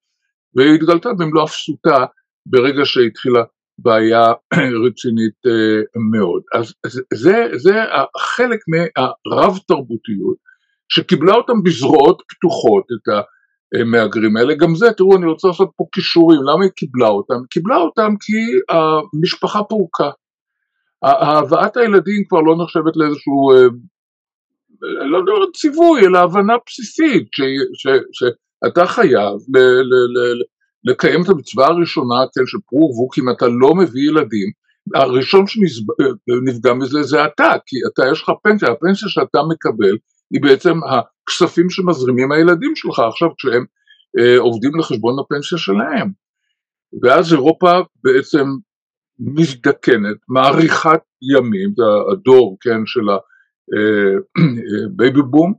והיא 0.56 0.76
התגלתה 0.76 1.10
במלוא 1.14 1.44
אפסותה 1.44 2.06
ברגע 2.46 2.86
שהתחילה 2.86 3.44
בעיה 3.78 4.26
רצינית 4.86 5.40
אה, 5.48 5.82
מאוד. 6.12 6.42
אז 6.54 6.74
זה, 7.14 7.48
זה 7.56 7.74
חלק 8.18 8.60
מהרב 8.72 9.58
תרבותיות 9.68 10.38
שקיבלה 10.90 11.34
אותם 11.34 11.64
בזרועות 11.64 12.22
פתוחות, 12.30 12.84
את 12.92 13.26
המהגרים 13.82 14.38
האלה. 14.38 14.56
גם 14.56 14.76
זה, 14.76 14.94
תראו, 14.98 15.18
אני 15.18 15.26
רוצה 15.26 15.48
לעשות 15.48 15.72
פה 15.76 15.86
קישורים, 15.92 16.40
למה 16.42 16.64
היא 16.64 16.72
קיבלה 16.72 17.08
אותם? 17.08 17.46
קיבלה 17.50 17.78
אותם 17.78 18.14
כי 18.20 18.36
המשפחה 18.70 19.64
פורקה. 19.64 20.10
הבאת 21.04 21.78
הילדים 21.78 22.24
כבר 22.28 22.42
לא 22.42 22.56
נחשבת 22.64 22.98
לאיזשהו, 22.98 23.52
אה, 23.52 23.68
לא 25.06 25.18
יודע, 25.18 25.32
ציווי, 25.56 26.06
אלא 26.06 26.20
הבנה 26.20 26.54
בסיסית, 26.68 27.28
ש, 27.32 27.42
ש, 27.74 27.88
שאתה 28.12 28.86
חייב 28.86 29.36
ל, 29.56 29.58
ל, 29.60 29.94
ל, 30.14 30.42
לקיים 30.84 31.24
את 31.24 31.30
המצווה 31.30 31.68
הראשונה 31.68 32.16
כן, 32.36 32.46
של 32.46 32.58
פרו 32.70 32.80
ורבו, 32.80 33.10
כי 33.10 33.22
אם 33.22 33.30
אתה 33.30 33.48
לא 33.48 33.76
מביא 33.76 34.10
ילדים, 34.10 34.50
הראשון 34.96 35.46
שנפגע 35.48 36.74
מזה 36.74 37.04
זה 37.04 37.26
אתה, 37.26 37.54
כי 37.66 37.76
אתה 37.94 38.04
יש 38.12 38.22
לך 38.22 38.32
פנסיה, 38.44 38.72
הפנסיה 38.72 39.10
שאתה 39.10 39.40
מקבל 39.50 39.98
היא 40.32 40.42
בעצם 40.42 40.80
הכספים 40.84 41.70
שמזרימים 41.70 42.32
הילדים 42.32 42.76
שלך 42.76 43.00
עכשיו 43.00 43.30
כשהם 43.38 43.66
אה, 44.20 44.40
עובדים 44.40 44.72
לחשבון 44.80 45.16
הפנסיה 45.20 45.58
שלהם. 45.58 46.12
ואז 47.02 47.34
אירופה 47.34 47.72
בעצם 48.04 48.46
מזדקנת, 49.20 50.18
מאריכת 50.30 51.02
ימים, 51.36 51.74
זה 51.76 51.84
הדור, 52.12 52.58
כן, 52.62 52.86
של 52.86 53.02
ה 54.86 54.93
baby 54.93 55.22
boom, 55.22 55.54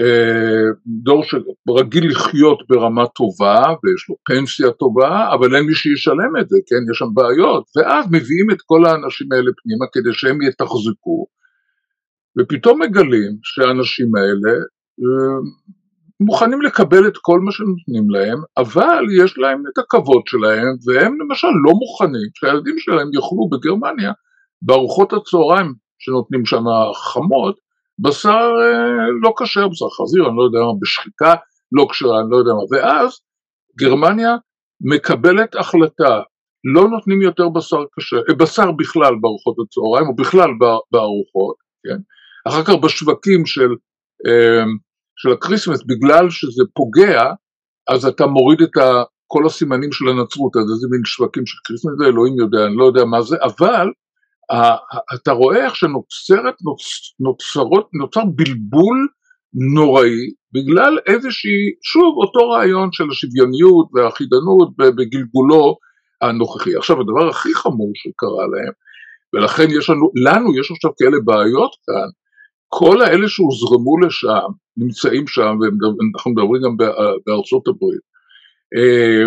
אה, 0.00 0.70
דור 0.86 1.24
שרגיל 1.24 2.10
לחיות 2.10 2.62
ברמה 2.68 3.06
טובה 3.06 3.62
ויש 3.64 4.08
לו 4.08 4.16
פנסיה 4.24 4.70
טובה, 4.70 5.34
אבל 5.34 5.56
אין 5.56 5.64
מי 5.64 5.74
שישלם 5.74 6.36
את 6.40 6.48
זה, 6.48 6.58
כן, 6.66 6.90
יש 6.90 6.98
שם 6.98 7.14
בעיות, 7.14 7.64
ואז 7.76 8.06
מביאים 8.06 8.50
את 8.50 8.62
כל 8.66 8.86
האנשים 8.86 9.32
האלה 9.32 9.50
פנימה 9.62 9.86
כדי 9.92 10.12
שהם 10.12 10.42
יתחזקו, 10.42 11.26
ופתאום 12.38 12.82
מגלים 12.82 13.32
שהאנשים 13.42 14.16
האלה 14.16 14.52
אה, 15.00 15.38
מוכנים 16.20 16.62
לקבל 16.62 17.08
את 17.08 17.16
כל 17.16 17.40
מה 17.40 17.52
שנותנים 17.52 18.10
להם, 18.10 18.38
אבל 18.56 19.04
יש 19.22 19.38
להם 19.38 19.62
את 19.72 19.78
הכבוד 19.78 20.22
שלהם, 20.26 20.76
והם 20.86 21.20
למשל 21.20 21.48
לא 21.66 21.72
מוכנים 21.72 22.28
שהילדים 22.34 22.78
שלהם 22.78 23.08
יאכלו 23.14 23.48
בגרמניה 23.52 24.12
בארוחות 24.62 25.12
הצהריים 25.12 25.74
שנותנים 25.98 26.46
שם 26.46 26.64
חמות, 26.94 27.56
בשר 27.98 28.50
אה, 28.62 29.06
לא 29.22 29.34
כשר, 29.38 29.68
בשר 29.68 29.90
חזיר, 29.90 30.28
אני 30.28 30.36
לא 30.36 30.42
יודע 30.42 30.58
מה, 30.58 30.72
בשחיקה 30.80 31.34
לא 31.72 31.86
כשרה, 31.90 32.20
אני 32.20 32.30
לא 32.30 32.36
יודע 32.36 32.52
מה, 32.52 32.64
ואז 32.70 33.20
גרמניה 33.78 34.36
מקבלת 34.80 35.54
החלטה, 35.54 36.20
לא 36.74 36.88
נותנים 36.88 37.22
יותר 37.22 37.48
בשר 37.48 37.84
כשר, 37.98 38.20
אה, 38.30 38.34
בשר 38.34 38.72
בכלל 38.72 39.14
בארוחות 39.20 39.56
הצהריים, 39.64 40.08
או 40.08 40.16
בכלל 40.16 40.50
בארוחות, 40.92 41.56
כן? 41.86 41.98
אחר 42.48 42.64
כך 42.64 42.74
בשווקים 42.82 43.46
של, 43.46 43.70
אה, 44.26 44.64
של 45.16 45.32
ה 45.32 45.37
Christmas, 45.37 45.82
בגלל 45.82 46.30
שזה 46.30 46.62
פוגע, 46.74 47.22
אז 47.88 48.06
אתה 48.06 48.26
מוריד 48.26 48.60
את 48.62 48.70
כל 49.26 49.46
הסימנים 49.46 49.92
של 49.92 50.08
הנצרות, 50.08 50.56
אז 50.56 50.62
איזה 50.62 50.86
מין 50.90 51.04
שווקים 51.04 51.46
של 51.46 51.58
Christmas, 51.64 51.92
אלוהים 52.06 52.38
יודע, 52.38 52.66
אני 52.66 52.76
לא 52.76 52.84
יודע 52.84 53.04
מה 53.04 53.22
זה, 53.22 53.36
אבל 53.42 53.88
אתה 55.14 55.32
רואה 55.32 55.64
איך 55.64 55.76
שנוצרת, 55.76 56.54
נוצרות, 57.20 57.88
נוצר 57.92 58.24
בלבול 58.24 59.08
נוראי 59.74 60.30
בגלל 60.52 60.98
איזושהי, 61.06 61.74
שוב 61.82 62.14
אותו 62.16 62.50
רעיון 62.50 62.88
של 62.92 63.04
השוויוניות 63.10 63.88
והאחידנות 63.94 64.76
בגלגולו 64.76 65.76
הנוכחי. 66.22 66.76
עכשיו 66.76 67.00
הדבר 67.00 67.28
הכי 67.28 67.54
חמור 67.54 67.92
שקרה 67.94 68.46
להם, 68.52 68.72
ולכן 69.32 69.66
יש 69.78 69.90
לנו, 69.90 70.10
לנו 70.24 70.58
יש 70.60 70.70
עכשיו 70.70 70.90
כאלה 70.98 71.16
בעיות 71.24 71.70
כאן, 71.86 72.08
כל 72.68 73.02
האלה 73.02 73.28
שהוזרמו 73.28 74.00
לשם 74.00 74.48
נמצאים 74.76 75.26
שם, 75.26 75.56
ואנחנו 75.60 76.30
מדברים 76.30 76.62
גם 76.62 76.76
בארצות 77.26 77.68
הברית, 77.68 78.00
אה, 78.76 79.26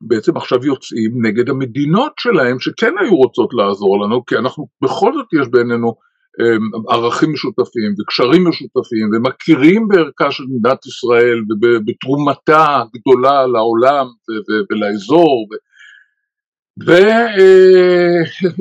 בעצם 0.00 0.36
עכשיו 0.36 0.66
יוצאים 0.66 1.26
נגד 1.26 1.48
המדינות 1.48 2.12
שלהם 2.20 2.60
שכן 2.60 2.92
היו 3.00 3.16
רוצות 3.16 3.50
לעזור 3.54 4.04
לנו, 4.04 4.24
כי 4.24 4.36
אנחנו, 4.36 4.66
בכל 4.82 5.12
זאת 5.14 5.26
יש 5.40 5.48
בינינו 5.48 5.94
אמ, 6.40 6.86
ערכים 6.88 7.32
משותפים 7.32 7.94
וקשרים 7.98 8.48
משותפים 8.48 9.10
ומכירים 9.12 9.88
בערכה 9.88 10.32
של 10.32 10.44
מדינת 10.48 10.86
ישראל 10.86 11.38
ובתרומתה 11.50 12.82
הגדולה 12.82 13.46
לעולם 13.46 14.06
ולאזור 14.70 15.46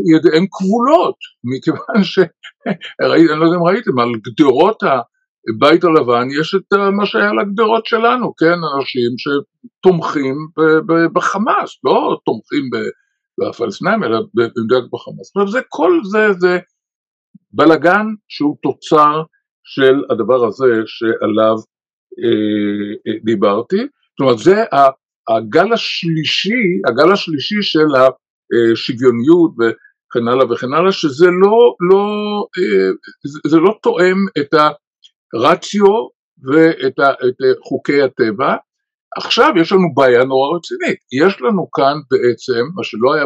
וידיהם 0.05 0.45
כבולות 0.51 1.15
מכיוון 1.43 2.03
ש... 2.03 2.19
אני 3.01 3.39
לא 3.39 3.45
יודע 3.45 3.58
אם 3.58 3.63
ראיתם, 3.63 3.99
על 3.99 4.10
גדרות 4.27 4.84
בבית 5.47 5.84
הלבן 5.84 6.27
יש 6.41 6.55
את 6.55 6.73
מה 6.91 7.05
שהיה 7.05 7.32
לגדרות 7.34 7.86
שלנו, 7.86 8.36
כן, 8.36 8.58
אנשים 8.77 9.12
שתומכים 9.17 10.36
בחמאס, 11.13 11.79
לא 11.84 12.17
תומכים 12.25 12.69
בפלסטינאים 13.39 14.03
אלא 14.03 14.19
במדויק 14.34 14.84
בחמאס. 14.93 15.27
זאת 15.27 15.36
אומרת, 15.36 15.51
זה 15.51 15.60
כל 15.69 15.99
זה, 16.03 16.34
זה 16.39 16.60
בלגן 17.51 18.05
שהוא 18.27 18.58
תוצר 18.62 19.23
של 19.63 20.03
הדבר 20.10 20.45
הזה 20.45 20.65
שעליו 20.86 21.55
אה, 22.23 22.93
אה, 23.08 23.19
דיברתי, 23.23 23.77
זאת 23.77 24.19
אומרת 24.19 24.38
זה 24.38 24.63
הגל 25.38 25.74
השלישי, 25.74 26.82
הגל 26.88 27.12
השלישי 27.13 27.62
של 27.62 27.88
השוויוניות 28.74 29.52
וכן 29.60 30.28
הלאה 30.28 30.52
וכן 30.52 30.74
הלאה, 30.74 30.92
שזה 30.92 31.26
לא, 31.26 31.76
לא, 31.89 32.06
אה, 32.58 32.92
זה 33.48 33.58
לא 33.58 33.78
תואם 33.82 34.18
את 34.39 34.54
ה... 34.54 34.70
רציו 35.36 36.08
ואת 36.44 37.00
ה, 37.00 37.10
את 37.12 37.58
חוקי 37.63 38.02
הטבע. 38.02 38.56
עכשיו 39.18 39.54
יש 39.62 39.72
לנו 39.72 39.94
בעיה 39.94 40.24
נורא 40.24 40.58
רצינית, 40.58 40.98
יש 41.24 41.42
לנו 41.42 41.72
כאן 41.72 41.96
בעצם, 42.12 42.62
מה 42.76 42.84
שלא 42.84 43.13
היה 43.13 43.26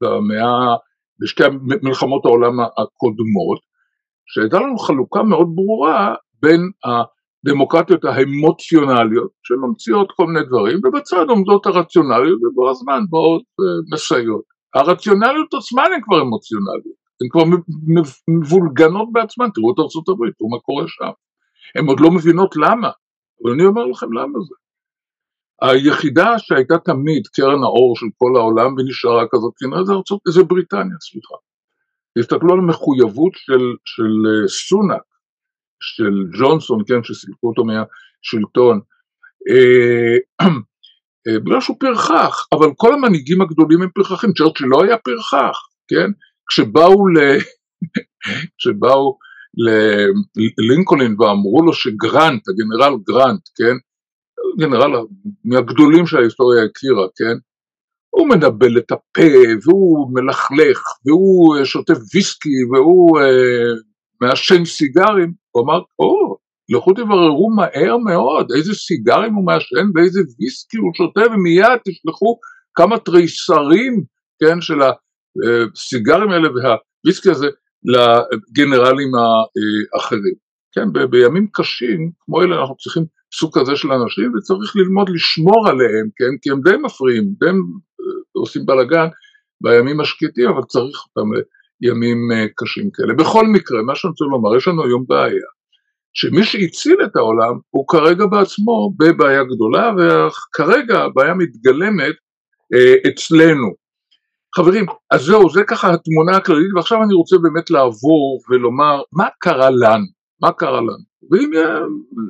במאה, 0.00 0.76
בשתי 1.20 1.42
מלחמות 1.82 2.24
העולם 2.24 2.60
הקודמות, 2.60 3.58
שהייתה 4.26 4.56
לנו 4.56 4.78
חלוקה 4.78 5.22
מאוד 5.22 5.48
ברורה 5.54 6.14
בין 6.42 6.60
הדמוקרטיות 7.44 8.04
האמוציונליות 8.04 9.30
שממציאות 9.42 10.12
כל 10.16 10.26
מיני 10.26 10.46
דברים, 10.46 10.80
ובצד 10.84 11.26
עומדות 11.28 11.66
הרציונליות 11.66 12.38
ובו 12.42 12.70
הזמן 12.70 13.00
באות 13.10 13.42
אה, 13.60 13.94
מסייעות. 13.94 14.44
הרציונליות 14.74 15.54
עצמן 15.54 15.84
הן 15.94 16.00
כבר 16.02 16.22
אמוציונליות. 16.22 17.04
הן 17.20 17.28
כבר 17.30 17.42
מבולגנות 18.28 19.08
בעצמן, 19.12 19.48
תראו 19.54 19.72
את 19.72 19.78
ארצות 19.78 20.08
הברית, 20.08 20.34
תראו 20.38 20.50
מה 20.50 20.58
קורה 20.58 20.84
שם. 20.88 21.10
הן 21.78 21.86
עוד 21.86 22.00
לא 22.00 22.10
מבינות 22.10 22.56
למה, 22.56 22.90
אבל 23.42 23.52
אני 23.52 23.64
אומר 23.64 23.86
לכם 23.86 24.12
למה 24.12 24.38
זה. 24.48 24.54
היחידה 25.62 26.38
שהייתה 26.38 26.78
תמיד 26.78 27.26
קרן 27.26 27.62
האור 27.62 27.96
של 27.96 28.06
כל 28.18 28.36
העולם 28.36 28.74
ונשארה 28.78 29.24
כזאת 29.30 29.52
כנראה 29.58 29.84
זה 29.84 29.92
ארצות, 29.92 30.20
זה 30.28 30.42
בריטניה, 30.44 30.96
סליחה. 31.00 31.34
תסתכלו 32.18 32.52
על 32.52 32.58
המחויבות 32.58 33.32
של, 33.34 33.64
של 33.84 34.12
אה, 34.26 34.48
סונאק, 34.48 35.02
של 35.80 36.38
ג'ונסון, 36.38 36.82
כן, 36.86 37.04
שסילקו 37.04 37.48
אותו 37.48 37.64
מהשלטון, 37.64 38.80
אה, 39.50 40.16
אה, 41.28 41.38
בגלל 41.38 41.60
שהוא 41.60 41.76
פרחח, 41.80 42.46
אבל 42.52 42.66
כל 42.76 42.94
המנהיגים 42.94 43.42
הגדולים 43.42 43.82
הם 43.82 43.88
פרחחים, 43.94 44.32
צ'רצ'יל 44.32 44.66
לא 44.66 44.84
היה 44.84 44.98
פרחח, 44.98 45.58
כן? 45.88 46.10
כשבאו, 46.48 47.08
ל... 47.08 47.18
כשבאו 48.58 49.18
ללינקולין 50.58 51.16
ואמרו 51.18 51.62
לו 51.66 51.72
שגרנט, 51.72 52.42
הגנרל 52.48 52.96
גרנט, 53.08 53.48
כן, 53.56 53.76
גנרל 54.58 54.92
מהגדולים 55.44 56.06
שההיסטוריה 56.06 56.64
הכירה, 56.64 57.06
כן, 57.16 57.36
הוא 58.10 58.28
מנבל 58.28 58.78
את 58.78 58.92
הפה 58.92 59.30
והוא 59.64 60.10
מלכלך 60.14 60.82
והוא 61.06 61.64
שותה 61.64 61.92
ויסקי 62.14 62.64
והוא 62.72 63.20
אה, 63.20 63.72
מעשן 64.20 64.64
סיגרים, 64.64 65.32
הוא 65.50 65.64
אמר, 65.64 65.80
או, 65.98 66.36
לכו 66.68 66.92
תבררו 66.92 67.50
מהר 67.56 67.96
מאוד 67.96 68.46
איזה 68.56 68.74
סיגרים 68.74 69.34
הוא 69.34 69.46
מעשן 69.46 69.86
ואיזה 69.94 70.20
ויסקי 70.20 70.76
הוא 70.76 70.92
שותה 70.96 71.20
ומיד 71.32 71.78
תשלחו 71.84 72.38
כמה 72.74 72.98
תריסרים, 72.98 74.04
כן, 74.40 74.60
של 74.60 74.80
הסיגרים 74.82 76.30
האלה 76.30 76.48
והוויסקי 76.48 77.30
הזה 77.30 77.48
לגנרלים 77.84 79.10
האחרים. 79.94 80.34
כן, 80.72 80.92
ב- 80.92 81.10
בימים 81.10 81.46
קשים 81.52 82.10
כמו 82.20 82.42
אלה 82.42 82.60
אנחנו 82.60 82.76
צריכים 82.76 83.04
סוג 83.34 83.58
כזה 83.58 83.76
של 83.76 83.92
אנשים 83.92 84.32
וצריך 84.34 84.76
ללמוד 84.76 85.08
לשמור 85.08 85.68
עליהם, 85.68 86.06
כן, 86.16 86.38
כי 86.42 86.50
הם 86.50 86.60
די 86.60 86.76
מפריעים, 86.76 87.24
די 87.38 87.46
אה, 87.46 87.52
עושים 88.32 88.66
בלאגן 88.66 89.06
בימים 89.60 90.00
השקטים, 90.00 90.48
אבל 90.48 90.62
צריך 90.62 90.96
אותם 91.06 91.28
לימים 91.80 92.18
אה, 92.32 92.46
קשים 92.56 92.90
כאלה. 92.90 93.14
בכל 93.14 93.46
מקרה, 93.46 93.82
מה 93.82 93.94
שאני 93.94 94.10
רוצה 94.10 94.24
לומר, 94.24 94.56
יש 94.56 94.68
לנו 94.68 94.84
היום 94.84 95.04
בעיה, 95.08 95.48
שמי 96.14 96.44
שהציל 96.44 96.96
את 97.04 97.16
העולם 97.16 97.54
הוא 97.70 97.88
כרגע 97.88 98.26
בעצמו 98.26 98.92
בבעיה 98.98 99.44
גדולה, 99.44 99.92
וכרגע 99.98 100.98
הבעיה 100.98 101.34
מתגלמת 101.34 102.14
אה, 102.74 103.10
אצלנו. 103.10 103.84
חברים, 104.56 104.86
אז 105.10 105.22
זהו, 105.22 105.50
זה 105.50 105.64
ככה 105.64 105.92
התמונה 105.92 106.36
הכללית, 106.36 106.74
ועכשיו 106.74 107.02
אני 107.02 107.14
רוצה 107.14 107.36
באמת 107.38 107.70
לעבור 107.70 108.40
ולומר 108.48 109.02
מה 109.12 109.28
קרה 109.38 109.70
לנו, 109.70 110.06
מה 110.42 110.52
קרה 110.52 110.80
לנו. 110.80 111.14
ואם 111.30 111.52
יהיה, 111.52 111.78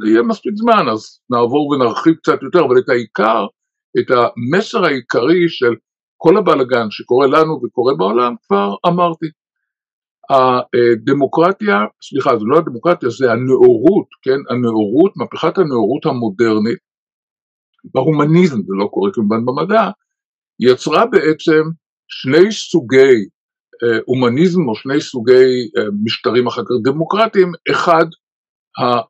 יהיה 0.06 0.22
מספיק 0.22 0.52
זמן 0.56 0.88
אז 0.92 1.20
נעבור 1.30 1.68
ונרחיב 1.68 2.14
קצת 2.14 2.42
יותר, 2.42 2.64
אבל 2.64 2.78
את 2.78 2.88
העיקר, 2.88 3.46
את 3.98 4.06
המסר 4.10 4.84
העיקרי 4.84 5.48
של 5.48 5.74
כל 6.24 6.36
הבלגן 6.36 6.86
שקורה 6.90 7.26
לנו 7.26 7.60
וקורה 7.64 7.94
בעולם, 7.94 8.34
כבר 8.46 8.74
אמרתי. 8.86 9.26
הדמוקרטיה, 10.30 11.76
סליחה, 12.02 12.30
זה 12.38 12.44
לא 12.44 12.58
הדמוקרטיה, 12.58 13.08
זה 13.08 13.32
הנאורות, 13.32 14.06
כן, 14.22 14.40
הנאורות, 14.50 15.12
מהפכת 15.16 15.58
הנאורות 15.58 16.06
המודרנית, 16.06 16.78
בהומניזם, 17.94 18.56
זה 18.56 18.74
לא 18.80 18.86
קורה 18.86 19.10
כמובן 19.14 19.44
במדע, 19.44 19.90
יצרה 20.60 21.06
בעצם 21.06 21.62
שני 22.08 22.52
סוגי 22.52 23.16
אה, 23.82 23.98
הומניזם 24.06 24.68
או 24.68 24.74
שני 24.74 25.00
סוגי 25.00 25.54
אה, 25.76 25.82
משטרים 26.04 26.46
אחר 26.46 26.62
כך 26.62 26.92
דמוקרטיים, 26.92 27.52
אחד 27.70 28.06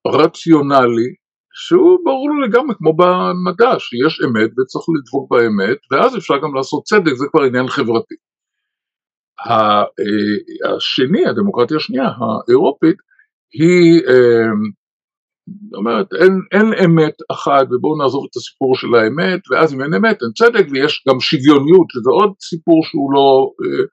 הרציונלי, 0.07 1.11
שהוא 1.55 1.99
ברור 2.05 2.31
לגמרי 2.47 2.75
כמו 2.79 2.93
במדע, 2.97 3.79
שיש 3.79 4.21
אמת 4.27 4.51
וצריך 4.59 4.85
לדבוק 4.97 5.31
באמת, 5.31 5.79
ואז 5.91 6.17
אפשר 6.17 6.35
גם 6.43 6.55
לעשות 6.55 6.85
צדק, 6.85 7.13
זה 7.15 7.27
כבר 7.31 7.43
עניין 7.43 7.69
חברתי. 7.69 8.15
אה, 9.47 9.85
השני, 10.77 11.27
הדמוקרטיה 11.27 11.77
השנייה, 11.77 12.09
האירופית, 12.49 12.97
היא 13.53 14.03
זאת 15.47 15.75
אומרת, 15.75 16.07
אין, 16.23 16.41
אין 16.53 16.85
אמת 16.85 17.15
אחת, 17.33 17.67
ובואו 17.71 17.99
נעזוב 18.03 18.27
את 18.31 18.37
הסיפור 18.37 18.77
של 18.77 18.95
האמת, 18.95 19.41
ואז 19.51 19.75
אם 19.75 19.83
אין 19.83 19.95
אמת 19.95 20.23
אין 20.23 20.33
צדק, 20.39 20.67
ויש 20.71 21.05
גם 21.09 21.21
שוויוניות, 21.21 21.87
שזה 21.91 22.11
עוד 22.11 22.33
סיפור 22.41 22.85
שהוא 22.85 23.13
לא 23.15 23.51
אה, 23.65 23.85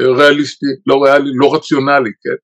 אה, 0.00 0.12
ריאליסטי, 0.16 0.66
לא 0.86 1.02
ריאלי, 1.02 1.30
לא 1.40 1.54
רציונלי, 1.54 2.10
כן? 2.22 2.38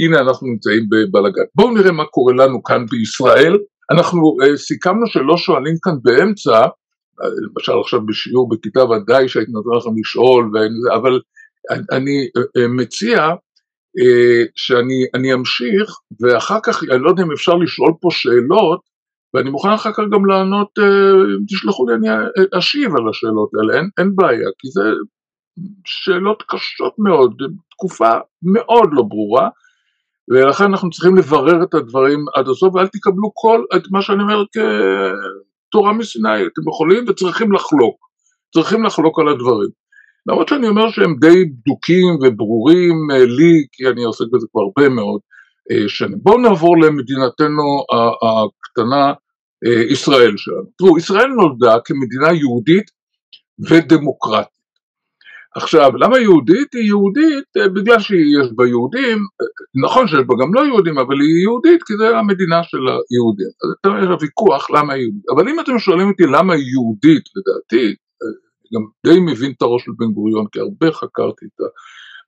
והנה 0.00 0.20
אנחנו 0.20 0.46
נמצאים 0.46 0.86
בבלגן. 0.90 1.42
בואו 1.54 1.74
נראה 1.74 1.92
מה 1.92 2.04
קורה 2.04 2.32
לנו 2.32 2.62
כאן 2.62 2.86
בישראל. 2.86 3.58
אנחנו 3.90 4.36
אה, 4.42 4.56
סיכמנו 4.56 5.06
שלא 5.06 5.36
שואלים 5.36 5.74
כאן 5.82 5.92
באמצע, 6.02 6.66
אה, 7.22 7.28
למשל 7.42 7.72
עכשיו 7.84 8.06
בשיעור 8.06 8.48
בכיתה 8.48 8.84
ודאי 8.84 9.28
שהייתי 9.28 9.52
נותן 9.52 9.76
לכם 9.78 9.90
לשאול, 10.00 10.50
אבל 10.94 11.20
אני 11.92 12.28
אה, 12.56 12.68
מציע 12.68 13.18
אה, 13.98 14.42
שאני 14.56 15.34
אמשיך 15.34 15.90
ואחר 16.20 16.58
כך, 16.62 16.82
אני 16.82 17.02
לא 17.02 17.10
יודע 17.10 17.22
אם 17.22 17.32
אפשר 17.32 17.54
לשאול 17.54 17.92
פה 18.00 18.08
שאלות 18.12 18.80
ואני 19.34 19.50
מוכן 19.50 19.68
אחר 19.68 19.92
כך 19.92 20.02
גם 20.12 20.26
לענות, 20.26 20.68
אם 21.38 21.44
תשלחו 21.48 21.86
לי 21.86 21.94
אני 21.94 22.08
אשיב 22.58 22.96
על 22.96 23.08
השאלות 23.10 23.50
האלה, 23.54 23.78
אין, 23.78 23.88
אין 23.98 24.16
בעיה, 24.16 24.48
כי 24.58 24.68
זה 24.68 24.82
שאלות 25.84 26.42
קשות 26.48 26.94
מאוד, 26.98 27.42
תקופה 27.70 28.10
מאוד 28.42 28.88
לא 28.92 29.02
ברורה 29.02 29.48
ולכן 30.30 30.64
אנחנו 30.64 30.90
צריכים 30.90 31.16
לברר 31.16 31.62
את 31.62 31.74
הדברים 31.74 32.24
עד 32.34 32.48
הסוף 32.48 32.74
ואל 32.74 32.86
תקבלו 32.86 33.30
כל, 33.34 33.64
את 33.76 33.82
מה 33.90 34.02
שאני 34.02 34.22
אומר 34.22 34.44
כתורה 35.68 35.92
מסיני, 35.92 36.46
אתם 36.46 36.68
יכולים 36.68 37.04
וצריכים 37.08 37.52
לחלוק, 37.52 37.96
צריכים 38.54 38.84
לחלוק 38.84 39.18
על 39.18 39.28
הדברים. 39.28 39.82
למרות 40.26 40.48
שאני 40.48 40.68
אומר 40.68 40.90
שהם 40.90 41.16
די 41.20 41.44
בדוקים 41.44 42.18
וברורים 42.22 43.10
אה, 43.12 43.24
לי, 43.24 43.66
כי 43.72 43.88
אני 43.88 44.04
עוסק 44.04 44.24
בזה 44.32 44.46
כבר 44.52 44.60
הרבה 44.62 44.88
מאוד 44.88 45.20
אה, 45.70 45.88
שנים. 45.88 46.18
בואו 46.22 46.38
נעבור 46.38 46.76
למדינתנו 46.76 47.84
הקטנה, 48.22 49.12
אה, 49.66 49.82
ישראל 49.92 50.36
שלנו. 50.36 50.64
תראו, 50.78 50.98
ישראל 50.98 51.26
נולדה 51.26 51.76
כמדינה 51.84 52.32
יהודית 52.32 52.90
ודמוקרטית. 53.70 54.61
עכשיו, 55.56 55.96
למה 55.96 56.18
יהודית? 56.18 56.74
היא 56.74 56.84
יהודית 56.84 57.44
בגלל 57.74 58.00
שיש 58.00 58.52
בה 58.56 58.66
יהודים, 58.66 59.18
נכון 59.84 60.08
שיש 60.08 60.20
בה 60.26 60.34
גם 60.42 60.54
לא 60.54 60.60
יהודים, 60.60 60.98
אבל 60.98 61.20
היא 61.20 61.42
יהודית 61.42 61.82
כי 61.82 61.92
זה 61.96 62.18
המדינה 62.18 62.64
של 62.64 62.78
היהודים. 62.78 63.50
אז 63.84 64.04
יש 64.04 64.22
ויכוח 64.22 64.70
למה 64.70 64.92
היא 64.92 65.02
יהודית. 65.02 65.24
אבל 65.34 65.48
אם 65.48 65.60
אתם 65.60 65.78
שואלים 65.78 66.08
אותי 66.08 66.22
למה 66.22 66.54
היא 66.54 66.70
יהודית, 66.70 67.24
לדעתי, 67.36 67.94
גם 68.74 68.82
די 69.06 69.20
מבין 69.20 69.52
את 69.56 69.62
הראש 69.62 69.84
של 69.84 69.92
בן 69.98 70.12
גוריון, 70.12 70.46
כי 70.52 70.60
הרבה 70.60 70.92
חקרתי 70.92 71.46
את 71.46 71.60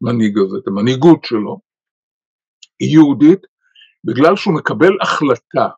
המנהיג 0.02 0.38
הזה, 0.38 0.56
את 0.62 0.68
המנהיגות 0.68 1.24
שלו, 1.24 1.60
היא 2.80 2.92
יהודית 2.92 3.40
בגלל 4.04 4.36
שהוא 4.36 4.54
מקבל 4.54 4.96
החלטה 5.02 5.68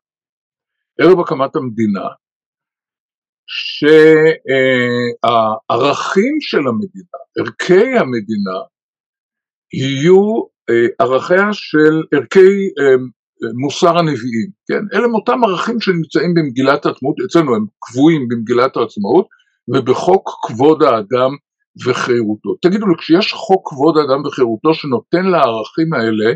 ערב 1.01 1.21
הקמת 1.21 1.57
המדינה, 1.57 2.09
שהערכים 5.29 6.41
של 6.41 6.59
המדינה, 6.59 7.19
ערכי 7.39 7.99
המדינה, 7.99 8.59
יהיו 9.73 10.43
אה, 10.71 10.87
ערכיה 10.99 11.53
של 11.53 12.03
ערכי 12.15 12.71
אה, 12.79 12.97
מוסר 13.61 13.99
הנביאים, 13.99 14.51
כן? 14.69 14.83
אלה 14.95 15.05
הם 15.05 15.15
אותם 15.15 15.45
ערכים 15.45 15.81
שנמצאים 15.81 16.35
במגילת 16.35 16.87
העצמאות, 16.87 17.17
אצלנו 17.27 17.55
הם 17.55 17.67
קבועים 17.81 18.29
במגילת 18.29 18.77
העצמאות, 18.77 19.27
ובחוק 19.75 20.31
כבוד 20.47 20.83
האדם 20.83 21.31
וחירותו. 21.87 22.55
תגידו 22.63 22.87
לי, 22.87 22.95
כשיש 22.99 23.33
חוק 23.33 23.69
כבוד 23.69 23.97
האדם 23.97 24.25
וחירותו 24.27 24.75
שנותן 24.75 25.25
לערכים 25.25 25.93
האלה 25.95 26.33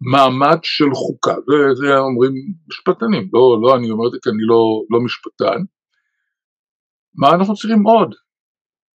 מעמד 0.00 0.58
של 0.62 0.94
חוקה, 0.94 1.34
זה, 1.34 1.74
זה 1.74 1.98
אומרים 1.98 2.32
משפטנים, 2.68 3.28
לא, 3.32 3.58
לא 3.62 3.76
אני 3.76 3.90
אומר 3.90 4.06
את 4.06 4.12
זה 4.12 4.18
כי 4.22 4.30
אני 4.30 4.42
לא, 4.42 4.82
לא 4.90 5.00
משפטן, 5.00 5.60
מה 7.14 7.30
אנחנו 7.30 7.54
צריכים 7.54 7.82
עוד? 7.82 8.14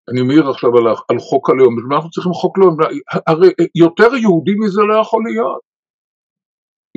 אני 0.09 0.21
מעיר 0.21 0.49
עכשיו 0.49 0.77
על, 0.77 0.87
על 0.87 1.19
חוק 1.19 1.49
הלאום, 1.49 1.75
מה 1.89 1.95
אנחנו 1.95 2.09
צריכים 2.09 2.33
חוק 2.33 2.57
לאום? 2.57 2.77
הרי 3.27 3.49
יותר 3.75 4.15
יהודי 4.15 4.55
מזה 4.59 4.81
לא 4.81 5.01
יכול 5.01 5.23
להיות. 5.27 5.61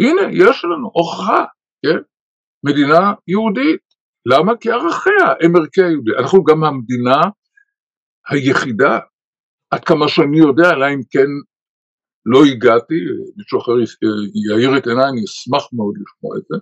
הנה, 0.01 0.23
יש 0.33 0.65
לנו 0.65 0.91
הוכחה, 0.95 1.45
כן? 1.83 1.99
מדינה 2.67 3.13
יהודית. 3.29 3.81
למה? 4.27 4.53
כי 4.61 4.71
ערכיה 4.71 5.29
הם 5.43 5.57
ערכי 5.57 5.83
היהודי. 5.83 6.11
אנחנו 6.19 6.45
גם 6.45 6.65
המדינה 6.65 7.21
היחידה, 8.31 8.99
עד 9.71 9.85
כמה 9.85 10.09
שאני 10.09 10.39
יודע, 10.39 10.71
אלא 10.71 10.87
אם 10.95 11.01
כן 11.11 11.31
לא 12.27 12.45
הגעתי, 12.45 12.95
מישהו 13.37 13.61
אחר 13.61 13.73
יאיר 14.49 14.79
את 14.79 14.87
עיניי, 14.87 15.09
אני 15.13 15.25
אשמח 15.25 15.65
מאוד 15.73 15.95
לשמוע 16.01 16.37
את 16.39 16.43
זה, 16.49 16.57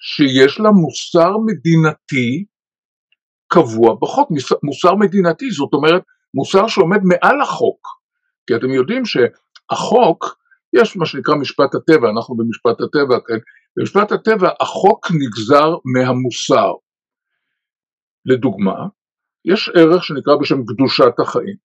שיש 0.00 0.60
לה 0.60 0.70
מוסר 0.70 1.32
מדינתי 1.46 2.44
קבוע 3.48 3.94
בחוק, 4.02 4.30
מוסר 4.62 4.94
מדינתי, 4.94 5.50
זאת 5.50 5.72
אומרת 5.72 6.02
מוסר 6.34 6.66
שעומד 6.66 7.00
מעל 7.02 7.40
החוק, 7.40 7.88
כי 8.46 8.56
אתם 8.56 8.70
יודעים 8.70 9.02
שהחוק, 9.04 10.38
יש 10.72 10.96
מה 10.96 11.06
שנקרא 11.06 11.34
משפט 11.34 11.74
הטבע, 11.74 12.10
אנחנו 12.10 12.36
במשפט 12.36 12.80
הטבע, 12.80 13.16
כן, 13.26 13.38
במשפט 13.76 14.12
הטבע 14.12 14.50
החוק 14.60 15.06
נגזר 15.10 15.76
מהמוסר. 15.84 16.72
לדוגמה, 18.26 18.86
יש 19.44 19.70
ערך 19.74 20.04
שנקרא 20.04 20.36
בשם 20.40 20.64
קדושת 20.64 21.20
החיים. 21.20 21.56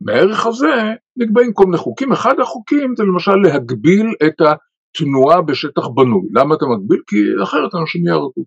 מהערך 0.00 0.46
הזה 0.46 0.74
נקבעים 1.16 1.52
כל 1.52 1.64
מיני 1.64 1.76
חוקים, 1.76 2.12
אחד 2.12 2.40
החוקים 2.40 2.94
זה 2.96 3.04
למשל 3.04 3.36
להגביל 3.44 4.06
את 4.26 4.34
התנועה 4.40 5.42
בשטח 5.42 5.82
בנוי. 5.94 6.28
למה 6.34 6.54
אתה 6.54 6.64
מגביל? 6.66 7.02
כי 7.06 7.16
אחרת 7.42 7.74
אנשים 7.80 8.06
יהרגו. 8.06 8.44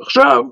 עכשיו, 0.00 0.42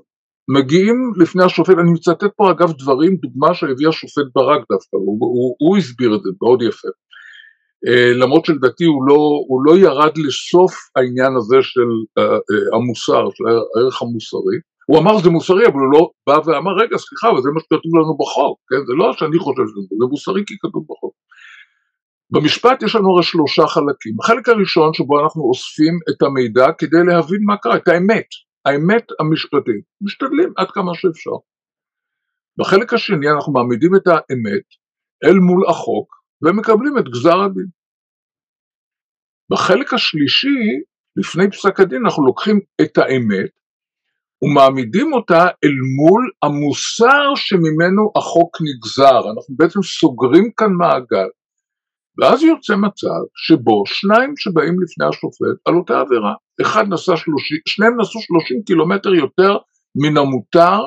מגיעים 0.57 1.11
לפני 1.17 1.43
השופט, 1.43 1.77
אני 1.77 1.91
מצטט 1.91 2.23
פה 2.35 2.51
אגב 2.51 2.71
דברים, 2.71 3.15
דוגמה 3.15 3.53
שהביא 3.53 3.87
השופט 3.87 4.27
ברק 4.35 4.61
דווקא, 4.71 4.95
הוא, 4.97 5.17
הוא, 5.21 5.55
הוא 5.59 5.77
הסביר 5.77 6.15
את 6.15 6.21
זה 6.23 6.29
מאוד 6.41 6.61
יפה. 6.61 6.87
אה, 7.87 8.13
למרות 8.13 8.45
שלדעתי 8.45 8.85
הוא 8.85 9.07
לא, 9.07 9.19
הוא 9.47 9.61
לא 9.65 9.77
ירד 9.77 10.17
לסוף 10.17 10.73
העניין 10.95 11.35
הזה 11.35 11.57
של 11.61 11.89
אה, 12.17 12.23
אה, 12.23 12.77
המוסר, 12.77 13.23
של 13.33 13.43
הערך 13.47 14.01
המוסרי, 14.01 14.57
הוא 14.87 14.99
אמר 14.99 15.19
שזה 15.19 15.29
מוסרי 15.29 15.65
אבל 15.67 15.79
הוא 15.79 15.91
לא 15.93 16.09
בא 16.27 16.37
ואמר 16.45 16.71
רגע 16.71 16.97
סליחה 16.97 17.29
אבל 17.29 17.41
זה 17.41 17.49
מה 17.53 17.59
שכתוב 17.59 17.95
לנו 17.95 18.17
בחוק, 18.17 18.59
כן? 18.69 18.85
זה 18.87 18.93
לא 18.93 19.13
שאני 19.13 19.39
חושב 19.39 19.63
שזה 19.67 19.81
זה 19.99 20.05
מוסרי 20.09 20.43
כי 20.47 20.55
כתוב 20.61 20.83
בחוק. 20.89 21.13
במשפט 22.31 22.83
יש 22.83 22.95
לנו 22.95 23.13
הרי 23.13 23.23
שלושה 23.23 23.67
חלקים, 23.67 24.15
החלק 24.19 24.49
הראשון 24.49 24.93
שבו 24.93 25.19
אנחנו 25.23 25.41
אוספים 25.43 25.93
את 26.09 26.21
המידע 26.21 26.67
כדי 26.77 27.03
להבין 27.07 27.41
מה 27.45 27.57
קרה, 27.57 27.75
את 27.75 27.87
האמת, 27.87 28.25
האמת 28.65 29.05
המשפטית, 29.19 29.85
משתדלים 30.01 30.53
עד 30.57 30.71
כמה 30.71 30.91
שאפשר. 30.95 31.37
בחלק 32.57 32.93
השני 32.93 33.29
אנחנו 33.35 33.53
מעמידים 33.53 33.95
את 33.95 34.07
האמת 34.07 34.65
אל 35.23 35.39
מול 35.39 35.69
החוק 35.69 36.15
ומקבלים 36.41 36.97
את 36.97 37.03
גזר 37.09 37.41
הדין. 37.41 37.67
בחלק 39.51 39.93
השלישי, 39.93 40.59
לפני 41.15 41.51
פסק 41.51 41.79
הדין, 41.79 42.05
אנחנו 42.05 42.25
לוקחים 42.25 42.59
את 42.81 42.97
האמת 42.97 43.51
ומעמידים 44.43 45.13
אותה 45.13 45.41
אל 45.63 45.75
מול 45.97 46.31
המוסר 46.43 47.35
שממנו 47.35 48.11
החוק 48.15 48.57
נגזר. 48.61 49.19
אנחנו 49.31 49.55
בעצם 49.57 49.81
סוגרים 49.81 50.51
כאן 50.57 50.71
מעגל. 50.77 51.29
ואז 52.17 52.43
יוצא 52.43 52.73
מצב 52.75 53.21
שבו 53.35 53.83
שניים 53.85 54.33
שבאים 54.37 54.75
לפני 54.81 55.05
השופט 55.05 55.57
על 55.65 55.75
אותה 55.75 55.99
עבירה, 55.99 56.33
אחד 56.61 56.85
נסע 56.89 57.17
שלושים, 57.17 57.57
שניהם 57.67 58.01
נסעו 58.01 58.21
שלושים 58.21 58.63
קילומטר 58.65 59.13
יותר 59.13 59.57
מן 59.95 60.17
המותר 60.17 60.79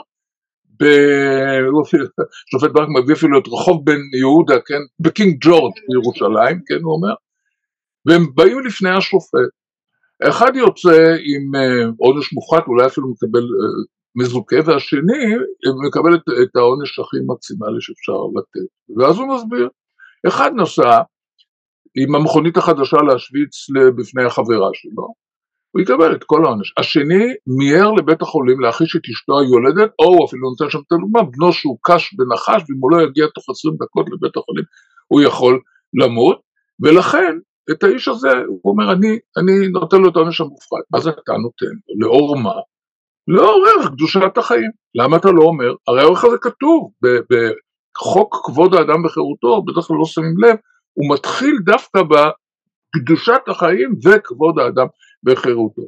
שופט 2.51 2.71
ברק 2.73 2.89
מביא 2.89 3.15
אפילו 3.15 3.39
את 3.39 3.49
רחוב 3.49 3.85
בן 3.85 4.01
יהודה, 4.19 4.55
כן, 4.67 4.81
בקינג 5.01 5.37
ג'ורג' 5.41 5.73
בירושלים, 5.89 6.61
כן, 6.67 6.83
הוא 6.83 6.95
אומר, 6.95 7.15
והם 8.07 8.27
באים 8.35 8.61
לפני 8.67 8.91
השופט. 8.91 9.51
אחד 10.29 10.57
יוצא 10.57 11.17
עם 11.31 11.55
uh, 11.55 11.95
עונש 11.99 12.33
מופחת, 12.33 12.67
אולי 12.67 12.87
אפילו 12.87 13.09
מקבל 13.11 13.43
uh, 13.43 13.87
מזוכה, 14.17 14.57
והשני 14.67 15.35
מקבל 15.87 16.15
את, 16.15 16.23
את 16.43 16.57
העונש 16.57 16.99
הכי 16.99 17.17
מקסימלי 17.27 17.81
שאפשר 17.81 18.13
לתת. 18.37 18.99
ואז 18.99 19.17
הוא 19.19 19.35
מסביר. 19.35 19.69
אחד 20.29 20.51
נסע 20.57 21.03
עם 21.97 22.15
המכונית 22.15 22.57
החדשה 22.57 22.97
להשוויץ 22.97 23.67
בפני 23.99 24.25
החברה 24.25 24.71
שלו, 24.75 25.15
הוא 25.75 25.83
יקבל 25.83 26.15
את 26.15 26.25
כל 26.25 26.45
העונש. 26.45 26.73
השני 26.77 27.25
מיהר 27.59 27.93
לבית 27.93 28.23
החולים 28.23 28.61
להחיש 28.61 28.97
את 28.97 29.03
אשתו 29.11 29.41
היולדת, 29.41 29.91
או 29.99 30.27
אפילו 30.27 30.51
נותן 30.51 30.71
שם 30.71 30.79
את 30.87 30.93
הדוגמה, 30.93 31.23
בנו 31.23 31.53
שהוא 31.53 31.79
קש 31.83 32.15
ונחש, 32.19 32.63
ואם 32.69 32.79
הוא 32.81 32.91
לא 32.91 33.03
יגיע 33.03 33.27
תוך 33.35 33.45
עשרים 33.51 33.75
דקות 33.75 34.07
לבית 34.13 34.37
החולים 34.37 34.65
הוא 35.09 35.23
יכול 35.23 35.61
למות, 36.03 36.41
ולכן 36.81 37.39
את 37.71 37.85
האיש 37.85 38.09
הזה, 38.09 38.29
הוא 38.47 38.73
אומר, 38.73 38.93
אני, 38.93 39.19
אני 39.37 39.69
נותן 39.69 40.01
לו 40.01 40.09
את 40.09 40.17
העונש 40.17 40.41
המופחד. 40.41 40.83
אז 40.95 41.09
אתה 41.09 41.33
נותן? 41.33 41.75
לאור 42.01 42.37
מה? 42.37 42.55
לאור 43.29 43.65
ערך 43.69 43.91
קדושת 43.93 44.39
החיים. 44.39 44.71
למה 44.95 45.17
אתה 45.17 45.31
לא 45.31 45.43
אומר? 45.43 45.75
הרי 45.89 46.01
הערך 46.01 46.25
הזה 46.25 46.37
כתוב 46.41 46.91
בחוק 47.31 48.37
כבוד 48.45 48.75
האדם 48.75 49.05
וחירותו, 49.05 49.63
בדרך 49.63 49.85
כלל 49.85 49.97
לא 49.97 50.05
שמים 50.05 50.35
לב, 50.45 50.57
הוא 50.93 51.15
מתחיל 51.15 51.57
דווקא 51.65 52.01
בקדושת 52.03 53.43
החיים 53.49 53.95
וכבוד 54.05 54.59
האדם 54.59 54.87
וחירותו. 55.27 55.83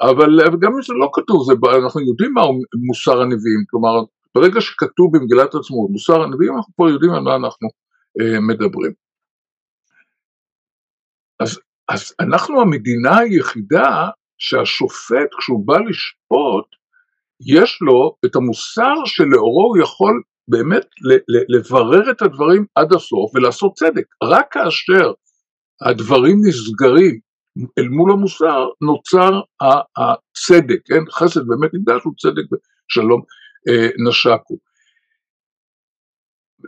אבל 0.00 0.58
גם 0.60 0.72
אם 0.72 0.82
זה 0.82 0.94
לא 0.94 1.10
כתוב, 1.12 1.46
זה, 1.46 1.52
אנחנו 1.84 2.00
יודעים 2.00 2.32
מהו 2.34 2.60
מוסר 2.86 3.20
הנביאים, 3.22 3.64
כלומר, 3.70 3.94
ברגע 4.34 4.60
שכתוב 4.60 5.16
במגילת 5.16 5.54
העצמאות 5.54 5.90
מוסר 5.90 6.22
הנביאים, 6.22 6.56
אנחנו 6.56 6.72
פה 6.76 6.90
יודעים 6.90 7.12
על 7.12 7.20
מה 7.20 7.36
אנחנו 7.36 7.68
אה, 8.20 8.40
מדברים. 8.40 8.92
אז, 11.40 11.60
אז 11.88 12.14
אנחנו 12.20 12.60
המדינה 12.60 13.18
היחידה 13.18 14.08
שהשופט 14.38 15.28
כשהוא 15.38 15.66
בא 15.66 15.78
לשפוט 15.78 16.66
יש 17.46 17.78
לו 17.80 18.16
את 18.24 18.36
המוסר 18.36 18.94
שלאורו 19.04 19.66
הוא 19.68 19.82
יכול 19.82 20.22
באמת 20.48 20.86
לברר 21.48 22.10
את 22.10 22.22
הדברים 22.22 22.64
עד 22.74 22.92
הסוף 22.92 23.34
ולעשות 23.34 23.72
צדק. 23.74 24.04
רק 24.22 24.46
כאשר 24.52 25.12
הדברים 25.88 26.36
נסגרים 26.48 27.18
אל 27.78 27.88
מול 27.88 28.12
המוסר 28.12 28.68
נוצר 28.80 29.40
הצדק, 29.96 30.80
כן? 30.84 31.10
חסד 31.10 31.46
באמת 31.46 31.70
נקדש 31.74 32.02
הוא 32.04 32.14
צדק 32.18 32.44
ושלום 32.52 33.22
אה, 33.68 33.88
נשקו. 34.08 34.58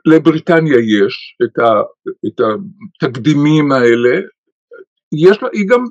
לבריטניה 0.07 0.76
יש 0.76 1.37
את, 1.42 1.59
ה, 1.59 1.81
את 2.26 2.40
התקדימים 3.03 3.72
האלה, 3.72 4.20
יש 5.12 5.42
לה, 5.42 5.48
היא 5.53 5.66
גם 5.68 5.85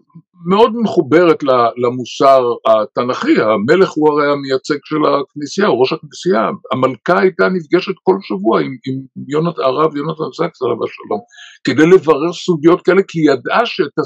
מאוד 0.45 0.71
מחוברת 0.75 1.43
למוסר 1.77 2.43
התנ"כי, 2.67 3.41
המלך 3.41 3.89
הוא 3.89 4.09
הרי 4.09 4.31
המייצג 4.31 4.77
של 4.83 4.95
הכנסייה, 5.05 5.67
הוא 5.67 5.79
ראש 5.79 5.93
הכנסייה, 5.93 6.49
המלכה 6.73 7.19
הייתה 7.19 7.49
נפגשת 7.49 7.93
כל 8.03 8.15
שבוע 8.21 8.61
עם, 8.61 8.75
עם 8.87 9.25
יונת, 9.27 9.59
הרב 9.59 9.95
יונתן 9.95 10.23
זקס 10.37 10.61
עליו 10.61 10.83
השלום, 10.83 11.21
כדי 11.63 11.85
לברר 11.85 12.33
סוגיות 12.33 12.81
כאלה, 12.81 13.01
כי 13.07 13.19
היא 13.19 13.31
ידעה 13.31 13.65
שאת 13.65 13.99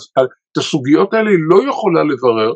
הסוגיות 0.58 1.14
האלה 1.14 1.30
היא 1.30 1.40
לא 1.50 1.70
יכולה 1.70 2.04
לברר 2.04 2.54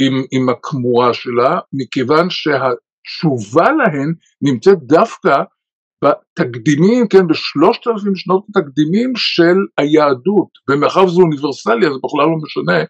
עם, 0.00 0.22
עם 0.32 0.48
הכמורה 0.48 1.14
שלה, 1.14 1.58
מכיוון 1.72 2.26
שהתשובה 2.30 3.72
להן 3.72 4.14
נמצאת 4.42 4.78
דווקא 4.82 5.42
בתקדימים, 6.04 7.08
כן, 7.08 7.26
בשלושת 7.26 7.86
אלפים 7.86 8.16
שנות 8.16 8.44
התקדימים 8.48 9.12
של 9.16 9.56
היהדות, 9.78 10.48
ומאחר 10.70 11.04
וזה 11.04 11.22
אוניברסלי 11.22 11.86
אז 11.86 11.92
בכלל 12.04 12.26
לא 12.26 12.36
משנה 12.42 12.84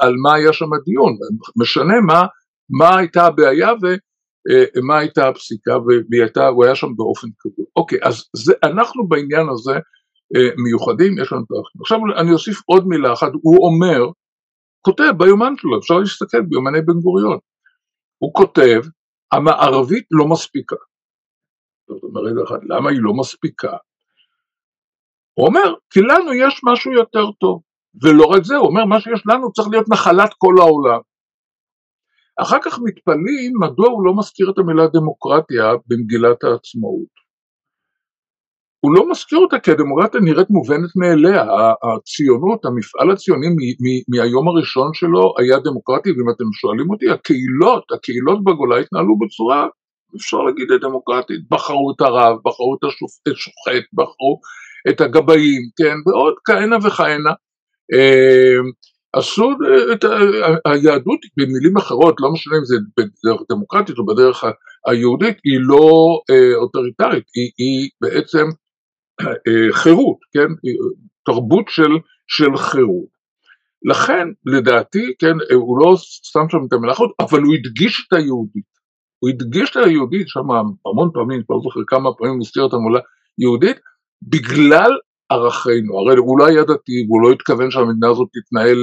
על 0.00 0.14
מה 0.22 0.34
היה 0.34 0.52
שם 0.52 0.72
הדיון, 0.72 1.16
משנה 1.56 2.00
מה, 2.06 2.26
מה 2.70 2.98
הייתה 2.98 3.26
הבעיה 3.26 3.70
ומה 3.82 4.98
הייתה 4.98 5.28
הפסיקה, 5.28 5.78
והוא 5.78 6.64
היה 6.64 6.74
שם 6.74 6.96
באופן 6.96 7.28
קבוע. 7.38 7.66
אוקיי, 7.76 7.98
אז 8.02 8.24
זה, 8.36 8.52
אנחנו 8.62 9.08
בעניין 9.08 9.48
הזה 9.48 9.72
מיוחדים, 10.64 11.18
יש 11.18 11.32
לנו 11.32 11.42
את 11.42 11.50
האחים. 11.50 11.80
עכשיו 11.80 11.98
אני 12.20 12.32
אוסיף 12.32 12.60
עוד 12.66 12.86
מילה 12.86 13.12
אחת, 13.12 13.32
הוא 13.42 13.58
אומר, 13.66 14.00
כותב 14.80 15.12
ביומן 15.18 15.52
שלו, 15.56 15.78
אפשר 15.78 15.94
להסתכל 15.94 16.42
ביומני 16.42 16.80
בן 16.80 17.00
גוריון, 17.00 17.38
הוא 18.18 18.34
כותב, 18.34 18.80
המערבית 19.32 20.04
לא 20.10 20.24
מספיקה. 20.26 20.76
זאת 21.88 22.02
אומרת, 22.02 22.62
למה 22.68 22.90
היא 22.90 22.98
לא 23.02 23.12
מספיקה? 23.14 23.76
הוא 25.34 25.46
אומר, 25.46 25.74
כי 25.90 26.00
לנו 26.00 26.32
יש 26.32 26.60
משהו 26.64 26.92
יותר 26.92 27.32
טוב, 27.40 27.62
ולא 28.02 28.24
רק 28.24 28.44
זה, 28.44 28.56
הוא 28.56 28.66
אומר, 28.66 28.84
מה 28.84 29.00
שיש 29.00 29.22
לנו 29.26 29.52
צריך 29.52 29.68
להיות 29.70 29.88
נחלת 29.92 30.30
כל 30.38 30.54
העולם. 30.58 31.00
אחר 32.42 32.58
כך 32.64 32.78
מתפלאים 32.84 33.52
מדוע 33.60 33.88
הוא 33.88 34.04
לא 34.04 34.12
מזכיר 34.18 34.50
את 34.50 34.58
המילה 34.58 34.86
דמוקרטיה 34.86 35.64
במגילת 35.86 36.44
העצמאות. 36.44 37.20
הוא 38.80 38.92
לא 38.94 39.10
מזכיר 39.10 39.38
אותה 39.38 39.58
כי 39.58 39.70
הדמוקרטיה 39.70 40.20
נראית 40.20 40.50
מובנת 40.50 40.90
מאליה, 40.96 41.42
הציונות, 41.82 42.64
המפעל 42.64 43.10
הציוני 43.10 43.46
מהיום 44.08 44.48
הראשון 44.48 44.90
שלו 44.94 45.34
היה 45.38 45.58
דמוקרטי, 45.58 46.10
ואם 46.10 46.30
אתם 46.36 46.44
שואלים 46.52 46.90
אותי, 46.90 47.10
הקהילות, 47.10 47.84
הקהילות 47.92 48.44
בגולה 48.44 48.78
התנהלו 48.78 49.18
בצורה 49.18 49.66
אפשר 50.16 50.36
להגיד 50.36 50.68
דמוקרטית, 50.80 51.40
בחרו 51.50 51.92
את 51.96 52.00
הרב, 52.00 52.36
בחרו 52.44 52.76
את 52.78 52.84
השוחט, 52.84 53.84
בחרו 53.92 54.40
את 54.88 55.00
הגבאים, 55.00 55.62
כן, 55.78 55.96
ועוד 56.06 56.34
כהנה 56.44 56.76
וכהנה. 56.84 57.32
אמ, 57.94 58.70
עשו 59.12 59.50
את 59.92 60.04
היהדות 60.64 61.20
במילים 61.36 61.76
אחרות, 61.76 62.14
לא 62.20 62.32
משנה 62.32 62.56
אם 62.58 62.64
זה 62.64 62.76
בדרך 62.96 63.40
דמוקרטית 63.50 63.98
או 63.98 64.06
בדרך 64.06 64.44
היהודית, 64.86 65.36
היא 65.44 65.58
לא 65.60 66.18
אה, 66.30 66.54
אוטוריטרית, 66.56 67.24
היא, 67.34 67.50
היא 67.58 67.90
בעצם 68.00 68.46
חירות, 69.72 70.16
כן, 70.32 70.70
תרבות 71.24 71.68
של, 71.68 71.90
של 72.26 72.56
חירות. 72.56 73.20
לכן, 73.82 74.28
לדעתי, 74.46 75.12
כן, 75.18 75.36
הוא 75.54 75.78
לא 75.78 75.96
שם 76.22 76.46
שם 76.48 76.58
את 76.68 76.72
המילה 76.72 76.92
אבל 77.20 77.42
הוא 77.42 77.54
הדגיש 77.54 78.06
את 78.08 78.12
היהודית. 78.12 78.70
הוא 79.18 79.30
הדגיש 79.30 79.70
את 79.70 79.76
היהודית 79.76 80.28
שם 80.28 80.50
המון 80.86 81.10
פעמים, 81.12 81.42
כבר 81.42 81.56
לא 81.56 81.62
זוכר 81.62 81.80
כמה 81.86 82.14
פעמים 82.14 82.34
הוא 82.34 82.42
הזכיר 82.42 82.66
את 82.66 82.72
המילה 82.72 83.00
יהודית, 83.38 83.76
בגלל 84.22 84.90
ערכינו, 85.30 85.98
הרי 85.98 86.16
הוא 86.16 86.38
לא 86.38 86.46
היה 86.46 86.64
דתי 86.64 87.06
והוא 87.08 87.22
לא 87.22 87.32
התכוון 87.32 87.70
שהמדינה 87.70 88.10
הזאת 88.10 88.28
תתנהל, 88.32 88.78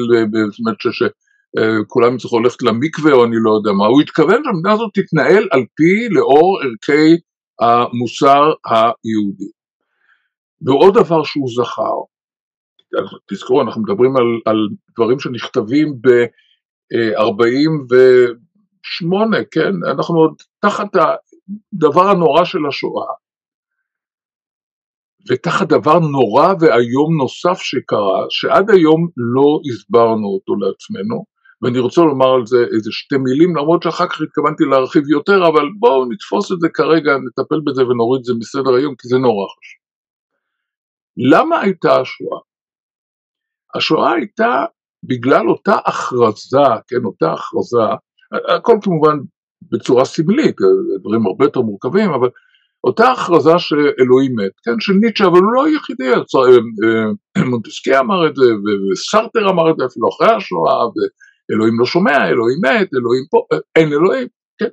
זאת 0.51 0.59
אומרת 0.59 0.77
שכולם 0.79 2.15
יצטרכו 2.15 2.39
ללכת 2.39 2.61
למקווה 2.61 3.13
או 3.13 3.25
אני 3.25 3.35
לא 3.39 3.51
יודע 3.51 3.71
מה, 3.71 3.85
הוא 3.85 4.01
התכוון 4.01 4.43
שהמדינה 4.43 4.71
הזאת 4.73 4.89
תתנהל 4.93 5.47
על 5.51 5.63
פי 5.75 6.09
לאור 6.09 6.59
ערכי 6.61 7.15
המוסר 7.59 8.51
היהודי. 8.65 9.56
ועוד 10.61 10.93
דבר 10.93 11.23
שהוא 11.23 11.47
זכר, 11.55 11.97
תזכרו 13.31 13.61
אנחנו 13.61 13.81
מדברים 13.81 14.17
על, 14.17 14.23
על 14.45 14.67
דברים 14.95 15.19
שנכתבים 15.19 15.93
ב-40 16.01 17.93
ו... 17.93 17.95
שמונה, 18.95 19.37
כן? 19.51 19.71
אנחנו 19.91 20.19
עוד 20.19 20.33
תחת 20.61 20.95
הדבר 20.95 22.09
הנורא 22.09 22.45
של 22.45 22.65
השואה, 22.69 23.13
ותחת 25.31 25.67
דבר 25.67 25.99
נורא 25.99 26.53
ואיום 26.59 27.17
נוסף 27.17 27.59
שקרה, 27.61 28.25
שעד 28.29 28.69
היום 28.71 29.07
לא 29.17 29.59
הסברנו 29.69 30.27
אותו 30.27 30.55
לעצמנו, 30.55 31.25
ואני 31.61 31.79
רוצה 31.79 32.01
לומר 32.01 32.33
על 32.33 32.45
זה 32.45 32.57
איזה 32.75 32.91
שתי 32.91 33.17
מילים, 33.17 33.55
למרות 33.55 33.83
שאחר 33.83 34.07
כך 34.07 34.21
התכוונתי 34.21 34.63
להרחיב 34.63 35.09
יותר, 35.09 35.47
אבל 35.47 35.65
בואו 35.79 36.05
נתפוס 36.09 36.51
את 36.51 36.59
זה 36.59 36.67
כרגע, 36.73 37.11
נטפל 37.27 37.59
בזה 37.65 37.83
ונוריד 37.85 38.19
את 38.19 38.25
זה 38.25 38.33
מסדר 38.39 38.73
היום, 38.75 38.95
כי 38.95 39.07
זה 39.07 39.17
נורא 39.17 39.45
חשוב. 39.47 39.76
למה 41.17 41.59
הייתה 41.61 42.01
השואה? 42.01 42.39
השואה 43.75 44.13
הייתה 44.13 44.65
בגלל 45.03 45.49
אותה 45.49 45.75
הכרזה, 45.85 46.67
כן, 46.87 47.05
אותה 47.05 47.33
הכרזה 47.33 47.77
הכל 48.55 48.77
כמובן 48.81 49.17
בצורה 49.71 50.05
סמלית, 50.05 50.55
דברים 50.99 51.27
הרבה 51.27 51.45
יותר 51.45 51.61
מורכבים, 51.61 52.09
אבל 52.13 52.29
אותה 52.83 53.11
הכרזה 53.11 53.59
שאלוהים 53.59 54.35
מת, 54.35 54.51
כן, 54.65 54.79
של 54.79 54.93
ניטשה, 54.93 55.25
אבל 55.25 55.39
הוא 55.39 55.53
לא 55.53 55.65
היחידי, 55.65 56.13
אה, 56.13 56.17
אה, 57.37 57.43
מונטסקי 57.49 57.97
אמר 57.99 58.27
את 58.27 58.35
זה, 58.35 58.45
וסרטר 58.91 59.49
אמר 59.49 59.71
את 59.71 59.75
זה 59.77 59.85
אפילו 59.85 60.09
אחרי 60.09 60.35
השואה, 60.35 60.85
ואלוהים 60.87 61.79
לא 61.79 61.85
שומע, 61.85 62.29
אלוהים 62.29 62.59
מת, 62.61 62.89
אלוהים 62.93 63.25
פה, 63.29 63.45
אה, 63.53 63.57
אין 63.75 63.93
אלוהים, 63.93 64.27
כן. 64.59 64.69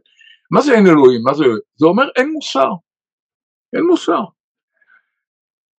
מה 0.51 0.61
זה 0.61 0.75
אין 0.75 0.87
אלוהים? 0.87 1.23
מה 1.23 1.35
זה? 1.35 1.45
זה 1.77 1.87
אומר 1.87 2.05
אין 2.17 2.33
מוסר. 2.33 2.71
אין 3.77 3.85
מוסר. 3.87 4.21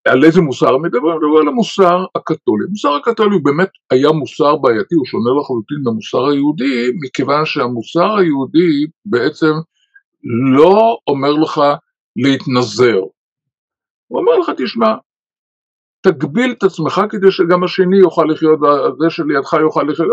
על 0.08 0.24
איזה 0.24 0.42
מוסר 0.42 0.78
מדבר? 0.78 1.16
מדבר 1.16 1.40
על 1.42 1.48
המוסר 1.48 2.06
הקתולי. 2.16 2.66
המוסר 2.68 2.94
הקתולי 2.94 3.36
הוא 3.36 3.44
באמת 3.44 3.70
היה 3.92 4.12
מוסר 4.12 4.56
בעייתי, 4.56 4.96
הוא 4.96 5.06
שונה 5.06 5.40
לחלוטין 5.40 5.78
מהמוסר 5.84 6.26
היהודי, 6.26 6.92
מכיוון 7.04 7.46
שהמוסר 7.46 8.18
היהודי 8.18 8.86
בעצם 9.06 9.54
לא 10.56 10.98
אומר 11.08 11.32
לך 11.32 11.62
להתנזר. 12.16 13.00
הוא 14.08 14.20
אומר 14.20 14.40
לך, 14.40 14.52
תשמע, 14.58 14.94
תגביל 16.02 16.52
את 16.52 16.64
עצמך 16.64 17.02
כדי 17.10 17.32
שגם 17.32 17.64
השני 17.64 17.98
יוכל 17.98 18.26
לחיות, 18.30 18.60
זה 19.00 19.10
שלידך 19.10 19.54
יוכל 19.54 19.84
לחיות, 19.84 20.10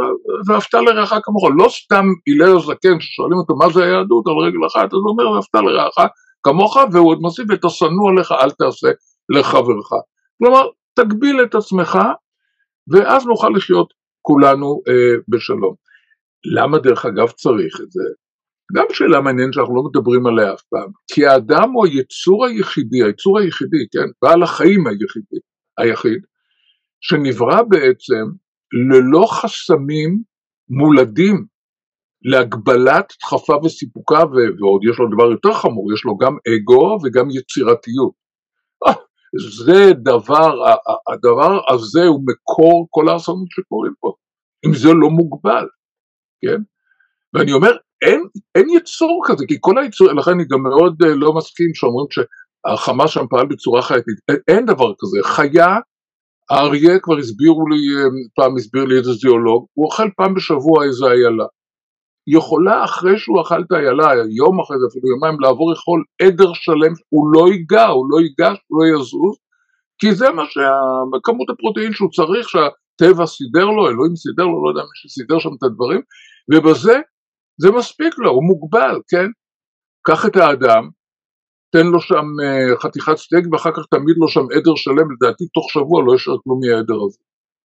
ואהבת 0.47 0.75
לרעך 0.75 1.13
כמוך. 1.23 1.45
לא 1.59 1.69
סתם 1.69 2.05
הלל 2.29 2.57
הזקן, 2.57 3.01
ששואלים 3.01 3.39
אותו 3.39 3.57
מה 3.57 3.69
זה 3.69 3.85
היהדות 3.85 4.27
על 4.27 4.35
רגל 4.47 4.67
אחת, 4.67 4.93
אז 4.93 4.99
הוא 4.99 5.11
אומר, 5.11 5.31
ואהבת 5.31 5.55
לרעך 5.55 5.95
כמוך, 6.43 6.77
והוא 6.93 7.09
עוד 7.09 7.19
מוסיף, 7.19 7.47
את 7.53 7.65
השנוא 7.65 8.11
עליך 8.11 8.33
אל 8.33 8.51
תעשה. 8.51 8.89
לחברך. 9.33 9.91
כלומר, 10.39 10.69
תגביל 10.95 11.43
את 11.43 11.55
עצמך, 11.55 11.99
ואז 12.93 13.27
נוכל 13.27 13.49
לחיות 13.57 13.93
כולנו 14.23 14.81
אה, 14.89 15.21
בשלום. 15.29 15.75
למה 16.45 16.79
דרך 16.79 17.07
אגב 17.07 17.31
צריך 17.31 17.81
את 17.81 17.91
זה? 17.91 18.03
גם 18.77 18.87
שאלה 18.91 19.21
מעניינת 19.21 19.55
שאנחנו 19.55 19.77
לא 19.77 19.83
מדברים 19.83 20.27
עליה 20.27 20.53
אף 20.55 20.63
פעם, 20.63 20.91
כי 21.13 21.27
האדם 21.27 21.71
הוא 21.71 21.87
היצור 21.87 22.47
היחידי, 22.47 23.03
היצור 23.03 23.39
היחידי, 23.39 23.87
כן, 23.93 24.09
בעל 24.23 24.43
החיים 24.43 24.87
היחידי, 24.87 25.41
היחיד, 25.79 26.23
שנברא 27.01 27.63
בעצם 27.63 28.25
ללא 28.91 29.27
חסמים 29.27 30.23
מולדים 30.69 31.47
להגבלת 32.25 33.13
דחפיו 33.23 33.61
וסיפוקה, 33.65 34.19
ועוד 34.59 34.85
יש 34.91 34.99
לו 34.99 35.07
דבר 35.15 35.31
יותר 35.31 35.53
חמור, 35.53 35.93
יש 35.93 36.05
לו 36.05 36.17
גם 36.17 36.37
אגו 36.49 36.99
וגם 37.05 37.31
יצירתיות. 37.31 38.22
זה 39.39 39.93
דבר, 39.95 40.55
הדבר 41.13 41.73
הזה 41.73 42.05
הוא 42.07 42.21
מקור 42.27 42.87
כל 42.91 43.09
האסונות 43.09 43.49
שקורים 43.51 43.93
פה, 44.01 44.13
אם 44.67 44.75
זה 44.75 44.89
לא 44.89 45.11
מוגבל, 45.11 45.67
כן? 46.45 46.63
ואני 47.35 47.53
אומר, 47.53 47.77
אין, 48.03 48.23
אין 48.55 48.71
יצור 48.71 49.23
כזה, 49.27 49.45
כי 49.49 49.57
כל 49.61 49.79
היצור, 49.79 50.13
לכן 50.13 50.31
אני 50.31 50.45
גם 50.45 50.63
מאוד 50.63 51.03
אה, 51.03 51.15
לא 51.15 51.33
מסכים 51.33 51.75
שאומרים 51.75 52.07
שהחמאס 52.11 53.11
שם 53.11 53.27
פעל 53.31 53.47
בצורה 53.47 53.83
חייתית, 53.83 54.19
אין, 54.29 54.39
אין 54.49 54.67
דבר 54.67 54.93
כזה, 54.99 55.29
חיה, 55.29 55.77
האריה 56.51 56.99
כבר 57.01 57.19
הסבירו 57.19 57.69
לי, 57.69 57.77
אה, 57.77 58.09
פעם 58.37 58.57
הסביר 58.57 58.85
לי 58.85 58.99
איזה 58.99 59.13
זיאולוג, 59.13 59.67
הוא 59.75 59.87
אוכל 59.87 60.09
פעם 60.17 60.35
בשבוע 60.35 60.85
איזה 60.85 61.07
איילה. 61.07 61.47
יכולה 62.27 62.85
אחרי 62.85 63.19
שהוא 63.19 63.41
אכל 63.41 63.61
את 63.61 63.73
איילה, 63.73 64.13
יום 64.31 64.61
אחרי 64.61 64.77
זה 64.79 64.87
אפילו 64.91 65.09
יומיים, 65.09 65.41
לעבור 65.41 65.73
יכול 65.73 66.05
עדר 66.23 66.53
שלם, 66.53 66.93
הוא 67.09 67.33
לא 67.35 67.49
ייגע, 67.49 67.87
הוא 67.87 68.07
לא 68.11 68.21
ייגש, 68.21 68.59
הוא 68.69 68.83
לא 68.83 68.87
יזוז, 68.95 69.37
כי 69.99 70.15
זה 70.15 70.31
מה 70.31 70.43
שכמות 70.47 71.51
הפרוטאין 71.51 71.93
שהוא 71.93 72.11
צריך, 72.11 72.49
שהטבע 72.49 73.27
סידר 73.27 73.65
לו, 73.65 73.89
אלוהים 73.89 74.17
סידר 74.17 74.45
לו, 74.45 74.65
לא 74.65 74.69
יודע 74.71 74.83
מי 74.83 74.95
שסידר 74.95 75.39
שם 75.39 75.51
את 75.59 75.63
הדברים, 75.63 76.01
ובזה 76.55 77.01
זה 77.61 77.71
מספיק 77.71 78.19
לו, 78.19 78.31
הוא 78.31 78.45
מוגבל, 78.45 79.01
כן? 79.09 79.27
קח 80.07 80.27
את 80.27 80.37
האדם, 80.37 80.89
תן 81.73 81.87
לו 81.87 82.01
שם 82.01 82.27
אה, 82.45 82.81
חתיכת 82.81 83.17
סטייק 83.17 83.45
ואחר 83.53 83.71
כך 83.73 83.83
תעמיד 83.91 84.17
לו 84.19 84.29
שם 84.29 84.47
עדר 84.57 84.75
שלם, 84.77 85.13
לדעתי 85.13 85.45
תוך 85.55 85.71
שבוע 85.71 86.03
לא 86.07 86.13
יישאר 86.13 86.37
כלום 86.45 86.61
מהעדר 86.61 86.99
הזה. 87.07 87.19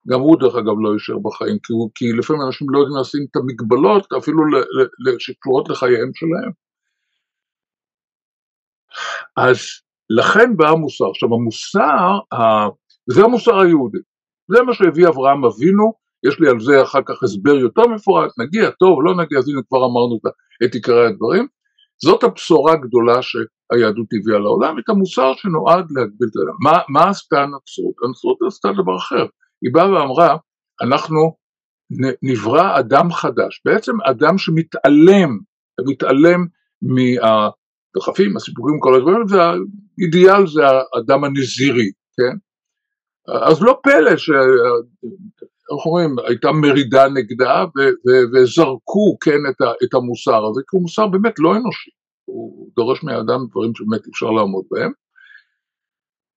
גם 0.10 0.20
הוא 0.20 0.40
דרך 0.40 0.56
אגב 0.56 0.76
לא 0.84 0.94
יישאר 0.94 1.20
בחיים, 1.20 1.58
כי, 1.64 1.74
הוא, 1.74 1.90
כי 1.96 2.06
לפעמים 2.14 2.42
אנשים 2.42 2.70
לא 2.70 2.80
יודעים 2.80 2.98
לשים 3.02 3.26
את 3.32 3.36
המגבלות 3.36 4.14
אפילו 4.18 4.44
שקשורות 5.20 5.70
לחייהם 5.70 6.12
שלהם. 6.14 6.52
אז 9.38 9.58
לכן 10.10 10.58
בא 10.58 10.70
המוסר. 10.70 11.10
עכשיו 11.10 11.30
המוסר, 11.34 12.20
זה 13.10 13.24
המוסר 13.24 13.60
היהודי, 13.60 13.98
זה 14.48 14.64
מה 14.64 14.74
שהביא 14.74 15.08
אברהם 15.08 15.46
אבינו, 15.46 15.94
יש 16.28 16.40
לי 16.40 16.50
על 16.50 16.60
זה 16.60 16.84
אחר 16.84 17.00
כך 17.06 17.24
הסבר 17.24 17.56
יותר 17.56 17.88
מפורט, 17.88 18.32
נגיע, 18.40 18.70
טוב, 18.70 19.00
לא 19.04 19.16
נגיע, 19.16 19.40
אז 19.40 19.50
הנה 19.50 19.62
כבר 19.68 19.78
אמרנו 19.78 20.20
את 20.66 20.74
עיקרי 20.74 21.08
הדברים. 21.08 21.48
זאת 22.02 22.24
הבשורה 22.24 22.74
הגדולה 22.74 23.22
שהיהדות 23.22 24.08
הביאה 24.14 24.40
לעולם, 24.40 24.80
את 24.80 24.90
המוסר 24.90 25.34
שנועד 25.36 25.86
להגביל 25.92 26.30
את 26.32 26.36
האדם. 26.36 26.58
מה, 26.64 26.84
מה 26.90 27.10
עשתה 27.10 27.42
הנצרות? 27.42 27.96
הנצרות 28.06 28.38
עשתה 28.48 28.70
דבר 28.72 28.98
אחר. 28.98 29.26
היא 29.62 29.74
באה 29.74 29.92
ואמרה, 29.92 30.38
אנחנו 30.82 31.38
נברא 32.22 32.80
אדם 32.80 33.12
חדש, 33.12 33.62
בעצם 33.66 34.02
אדם 34.02 34.38
שמתעלם, 34.38 35.40
מתעלם 35.86 36.46
מהדחפים, 36.82 38.38
הסיפורים, 38.38 38.80
כל 38.80 38.96
הדברים, 38.96 39.24
והאידיאל 39.30 40.48
זה 40.48 40.62
האדם 40.68 41.24
הנזירי, 41.24 41.92
כן? 42.18 42.38
אז 43.48 43.62
לא 43.62 43.80
פלא 43.84 44.18
ש... 44.18 44.30
איך 45.72 45.86
אומרים, 45.86 46.16
הייתה 46.28 46.52
מרידה 46.52 47.10
נגדה 47.10 47.66
וזרקו, 48.34 49.18
כן, 49.22 49.40
את, 49.50 49.56
את 49.84 49.94
המוסר 49.94 50.46
הזה, 50.46 50.62
כי 50.62 50.76
הוא 50.76 50.82
מוסר 50.82 51.08
באמת 51.08 51.40
לא 51.40 51.56
אנושי, 51.56 51.92
הוא 52.26 52.70
דורש 52.76 53.04
מהאדם 53.04 53.40
דברים 53.50 53.76
שבאמת 53.76 54.08
אפשר 54.08 54.26
לעמוד 54.32 54.66
בהם, 54.72 54.92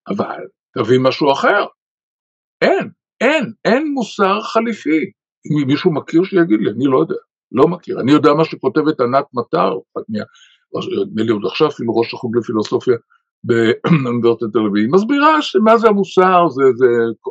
אבל 0.07 0.39
תביא 0.77 0.99
משהו 1.01 1.31
אחר, 1.31 1.65
אין, 2.61 2.89
אין, 3.21 3.51
אין 3.65 3.87
מוסר 3.93 4.41
חליפי. 4.41 5.11
אם 5.45 5.67
מישהו 5.67 5.93
מכיר 5.93 6.23
שיגיד 6.23 6.59
לי, 6.59 6.69
אני 6.71 6.85
לא 6.85 6.99
יודע, 6.99 7.15
לא 7.51 7.67
מכיר. 7.67 7.99
אני 7.99 8.11
יודע 8.11 8.33
מה 8.33 8.45
שכותבת 8.45 9.01
ענת 9.01 9.25
מטר, 9.33 9.73
נדמה 11.01 11.23
לי 11.23 11.31
עוד 11.31 11.45
עכשיו 11.45 11.67
אפילו 11.67 11.95
ראש 11.95 12.13
החוג 12.13 12.37
לפילוסופיה 12.37 12.95
באוניברסיטת 13.43 14.53
תל 14.53 14.59
אביב, 14.59 14.75
היא 14.75 14.91
מסבירה 14.91 15.41
שמה 15.41 15.77
זה 15.77 15.87
המוסר, 15.87 16.49
זה, 16.49 16.63
זה 16.75 16.87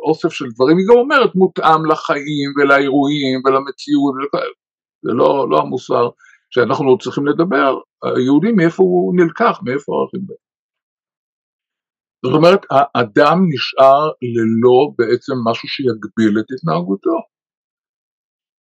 אוסף 0.07 0.29
של 0.29 0.45
דברים, 0.55 0.77
היא 0.77 0.85
גם 0.89 0.97
אומרת 0.97 1.35
מותאם 1.35 1.85
לחיים 1.85 2.49
ולאירועים 2.57 3.41
ולמציאות, 3.45 4.13
זה 5.01 5.11
לא, 5.13 5.49
לא 5.49 5.59
המוסר 5.59 6.09
שאנחנו 6.49 6.97
צריכים 6.97 7.27
לדבר, 7.27 7.77
היהודים 8.03 8.55
מאיפה 8.55 8.83
הוא 8.83 9.13
נלקח, 9.15 9.59
מאיפה 9.65 9.91
הערכים 9.93 10.21
בהם. 10.27 10.50
זאת 12.25 12.33
אומרת, 12.33 12.61
האדם 12.71 13.37
נשאר 13.49 14.03
ללא 14.35 14.91
בעצם 14.97 15.33
משהו 15.47 15.67
שיגביל 15.69 16.39
את 16.39 16.45
התנהגותו. 16.53 17.17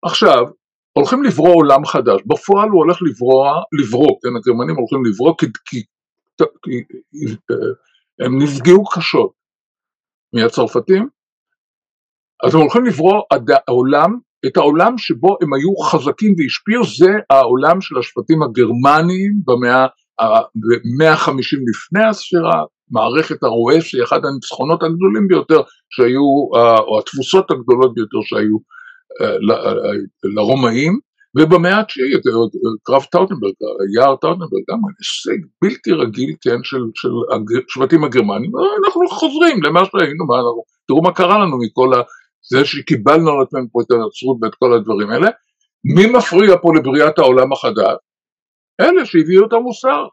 עכשיו, 0.05 0.45
הולכים 0.93 1.23
לברוא 1.23 1.55
עולם 1.55 1.85
חדש, 1.85 2.21
בפועל 2.27 2.69
הוא 2.69 2.79
הולך 2.85 2.99
לברוא, 3.03 3.47
לברוא, 3.81 4.19
כן, 4.23 4.29
הגרמנים 4.37 4.77
הולכים 4.77 5.05
לברוא 5.05 5.35
כי, 5.39 5.47
כי, 5.65 5.83
כי 6.63 6.77
הם 8.25 8.43
נפגעו 8.43 8.85
קשות 8.85 9.33
מהצרפתים, 10.35 11.09
אז 12.45 12.55
הם 12.55 12.61
הולכים 12.61 12.85
לברוא 12.85 13.23
העולם, 13.69 14.19
את 14.47 14.57
העולם 14.57 14.99
שבו 14.99 15.37
הם 15.43 15.55
היו 15.55 15.77
חזקים 15.77 16.35
והשפיעו, 16.39 16.85
זה 16.85 17.13
העולם 17.31 17.81
של 17.81 17.99
השבטים 17.99 18.43
הגרמניים 18.43 19.33
במאה 19.45 19.87
ה-150 20.21 21.59
לפני 21.71 22.05
הספירה, 22.11 22.65
מערכת 22.91 23.43
הרועש 23.43 23.91
שהיא 23.91 24.03
אחד 24.03 24.20
הניצחונות 24.24 24.82
הגדולים 24.82 25.28
ביותר 25.28 25.61
שהיו, 25.91 26.49
אה, 26.57 26.78
או 26.78 26.99
התבוסות 26.99 27.51
הגדולות 27.51 27.95
ביותר 27.95 28.18
שהיו 28.22 28.57
אה, 29.20 29.55
אה, 29.57 29.93
לרומאים, 30.24 30.99
ובמאה 31.38 31.80
התשיעית, 31.80 32.22
קרב 32.82 33.03
טאוטנברג, 33.03 33.53
יער 33.97 34.16
טאוטנברג, 34.16 34.62
גם 34.70 34.78
הישג 34.99 35.47
בלתי 35.62 35.93
רגיל, 35.93 36.34
כן, 36.41 36.62
של, 36.62 36.82
של 36.95 37.09
השבטים 37.68 38.05
הגרמנים, 38.05 38.51
אנחנו 38.84 39.09
חוזרים 39.09 39.62
למה 39.62 39.80
שהיינו, 39.84 40.26
מה 40.26 40.36
אנחנו, 40.36 40.62
תראו 40.88 41.03
מה 41.03 41.12
קרה 41.12 41.38
לנו 41.38 41.59
מכל 41.59 41.95
ה... 41.95 42.03
זה 42.51 42.64
שקיבלנו 42.64 43.30
על 43.30 43.43
עצמנו 43.43 43.66
פה 43.72 43.80
את 43.80 43.91
הנצרות 43.91 44.36
ואת 44.43 44.55
כל 44.55 44.72
הדברים 44.72 45.11
האלה, 45.11 45.28
מי 45.84 46.07
מפריע 46.07 46.57
פה 46.62 46.68
לבריאת 46.76 47.18
העולם 47.18 47.53
החדש? 47.53 47.97
אלה 48.80 49.07
שהביאו 49.07 49.47
את 49.47 49.53
המוסר, 49.53 50.07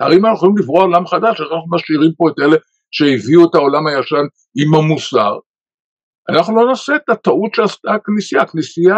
הרי 0.00 0.16
אם 0.16 0.26
אנחנו 0.26 0.36
יכולים 0.36 0.58
לברוא 0.58 0.82
עולם 0.82 1.06
חדש, 1.06 1.40
אז 1.40 1.46
אנחנו 1.52 1.70
משאירים 1.70 2.12
פה 2.16 2.28
את 2.28 2.34
אלה 2.38 2.56
שהביאו 2.90 3.44
את 3.50 3.54
העולם 3.54 3.86
הישן 3.86 4.24
עם 4.56 4.74
המוסר, 4.74 5.38
אנחנו 6.30 6.56
לא 6.56 6.68
נעשה 6.68 6.96
את 6.96 7.08
הטעות 7.08 7.54
שעשתה 7.54 7.94
הכנסייה, 7.94 8.42
הכנסייה 8.42 8.96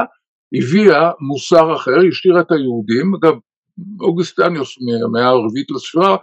הביאה 0.54 1.10
מוסר 1.20 1.76
אחר, 1.76 1.98
השאירה 2.08 2.40
את 2.40 2.50
היהודים, 2.50 3.14
אגב 3.14 3.34
אוגוסטניוס 4.00 4.76
מהמאה 4.80 5.28
הרביעית 5.28 5.70
לספירה, 5.70 6.16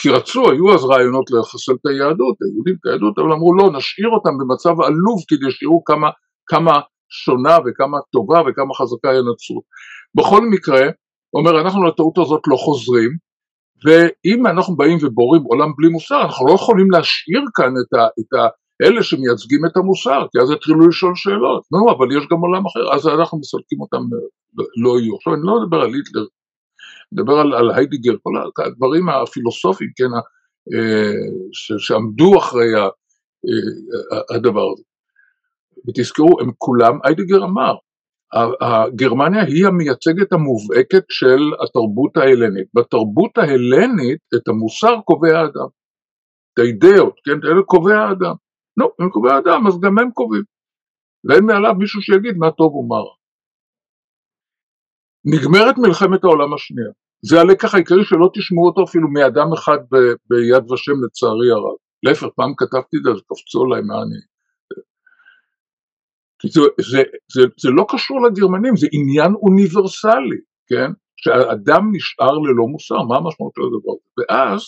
כי 0.00 0.10
רצו, 0.10 0.50
היו 0.50 0.74
אז 0.74 0.84
רעיונות 0.84 1.30
לחסל 1.30 1.72
את 1.72 1.86
היהדות, 1.86 2.36
היהודים 2.42 2.74
את 2.80 2.86
היהדות, 2.86 3.18
אבל 3.18 3.32
אמרו 3.32 3.54
לא, 3.54 3.70
נשאיר 3.78 4.08
אותם 4.08 4.38
במצב 4.38 4.80
עלוב 4.80 5.18
כדי 5.28 5.50
שיראו 5.50 5.84
כמה, 5.84 6.10
כמה 6.46 6.80
שונה 7.08 7.58
וכמה 7.66 7.98
טובה 8.12 8.40
וכמה 8.46 8.74
חזקה 8.74 9.10
היא 9.10 9.18
הנצרות. 9.18 9.64
בכל 10.14 10.40
מקרה, 10.50 10.86
אומר 11.34 11.60
אנחנו 11.60 11.84
לטעות 11.84 12.18
הזאת 12.18 12.40
לא 12.46 12.56
חוזרים, 12.56 13.10
ואם 13.84 14.46
אנחנו 14.46 14.76
באים 14.76 14.98
ובורים 15.02 15.42
עולם 15.42 15.72
בלי 15.76 15.88
מוסר, 15.88 16.22
אנחנו 16.22 16.46
לא 16.46 16.52
יכולים 16.52 16.90
להשאיר 16.90 17.42
כאן 17.54 17.74
את, 17.80 17.94
ה, 17.98 18.06
את 18.20 18.32
ה, 18.34 18.48
אלה 18.82 19.02
שמייצגים 19.02 19.66
את 19.66 19.76
המוסר, 19.76 20.26
כי 20.32 20.38
אז 20.42 20.50
יתחילו 20.50 20.88
לשאול 20.88 21.12
שאלות, 21.14 21.62
נו, 21.72 21.90
אבל 21.92 22.16
יש 22.16 22.24
גם 22.30 22.38
עולם 22.38 22.66
אחר, 22.66 22.94
אז 22.94 23.08
אנחנו 23.08 23.38
מסלקים 23.38 23.80
אותם, 23.80 24.02
לא 24.82 25.00
יהיו. 25.00 25.16
עכשיו, 25.16 25.34
אני 25.34 25.42
לא 25.44 25.60
מדבר 25.60 25.76
על 25.76 25.94
היטלר, 25.94 26.20
אני 26.20 26.28
מדבר 27.12 27.32
על, 27.32 27.54
על 27.54 27.70
היידיגר, 27.70 28.14
כל 28.22 28.32
הדברים 28.64 29.08
הפילוסופיים, 29.08 29.90
כן, 29.96 30.12
אה, 30.74 31.12
ש, 31.52 31.72
שעמדו 31.78 32.38
אחרי 32.38 32.74
ה, 32.74 32.82
אה, 32.82 34.36
הדבר 34.36 34.72
הזה. 34.72 34.82
ותזכרו, 35.88 36.40
הם 36.40 36.50
כולם, 36.58 36.98
היידיגר 37.04 37.44
אמר, 37.44 37.74
גרמניה 38.94 39.42
היא 39.42 39.66
המייצגת 39.66 40.32
המובהקת 40.32 41.04
של 41.08 41.40
התרבות 41.62 42.16
ההלנית. 42.16 42.66
בתרבות 42.74 43.38
ההלנית 43.38 44.20
את 44.34 44.48
המוסר 44.48 45.00
קובע 45.04 45.38
האדם. 45.38 45.70
את 46.52 46.58
האידאות, 46.58 47.14
כן, 47.24 47.48
אלה 47.48 47.62
קובע 47.62 47.98
האדם. 47.98 48.34
לא, 48.76 48.92
אם 49.02 49.10
קובע 49.10 49.34
האדם 49.34 49.66
אז 49.66 49.80
גם 49.80 49.98
הם 49.98 50.10
קובעים. 50.10 50.42
ואין 51.24 51.44
מעליו 51.44 51.74
מישהו 51.78 52.02
שיגיד 52.02 52.36
מה 52.36 52.50
טוב 52.50 52.74
ומה 52.74 52.96
רע. 52.96 53.14
נגמרת 55.24 55.78
מלחמת 55.78 56.24
העולם 56.24 56.54
השנייה. 56.54 56.90
זה 57.22 57.40
הלקח 57.40 57.74
העיקרי 57.74 58.04
שלא 58.04 58.30
תשמעו 58.34 58.66
אותו 58.66 58.84
אפילו 58.84 59.08
מאדם 59.08 59.52
אחד 59.58 59.78
ב- 59.90 60.16
ביד 60.28 60.70
ושם 60.70 60.92
לצערי 61.04 61.50
הרב. 61.50 61.76
להפך, 62.02 62.26
פעם 62.36 62.52
כתבתי 62.56 62.96
את 62.96 63.02
זה, 63.02 63.10
קפצו 63.28 63.64
עליי 63.64 63.82
מה 63.82 63.94
אני... 64.02 64.35
זה, 66.42 66.60
זה, 66.90 67.02
זה, 67.32 67.42
זה 67.60 67.70
לא 67.70 67.86
קשור 67.88 68.26
לגרמנים, 68.26 68.76
זה 68.76 68.86
עניין 68.92 69.32
אוניברסלי, 69.34 70.40
כן? 70.66 70.90
שהאדם 71.16 71.90
נשאר 71.92 72.38
ללא 72.38 72.66
מוסר, 72.66 73.02
מה 73.02 73.16
המשמעות 73.16 73.52
של 73.54 73.62
הדבר 73.62 73.92
הזה? 73.92 74.24
ואז 74.28 74.62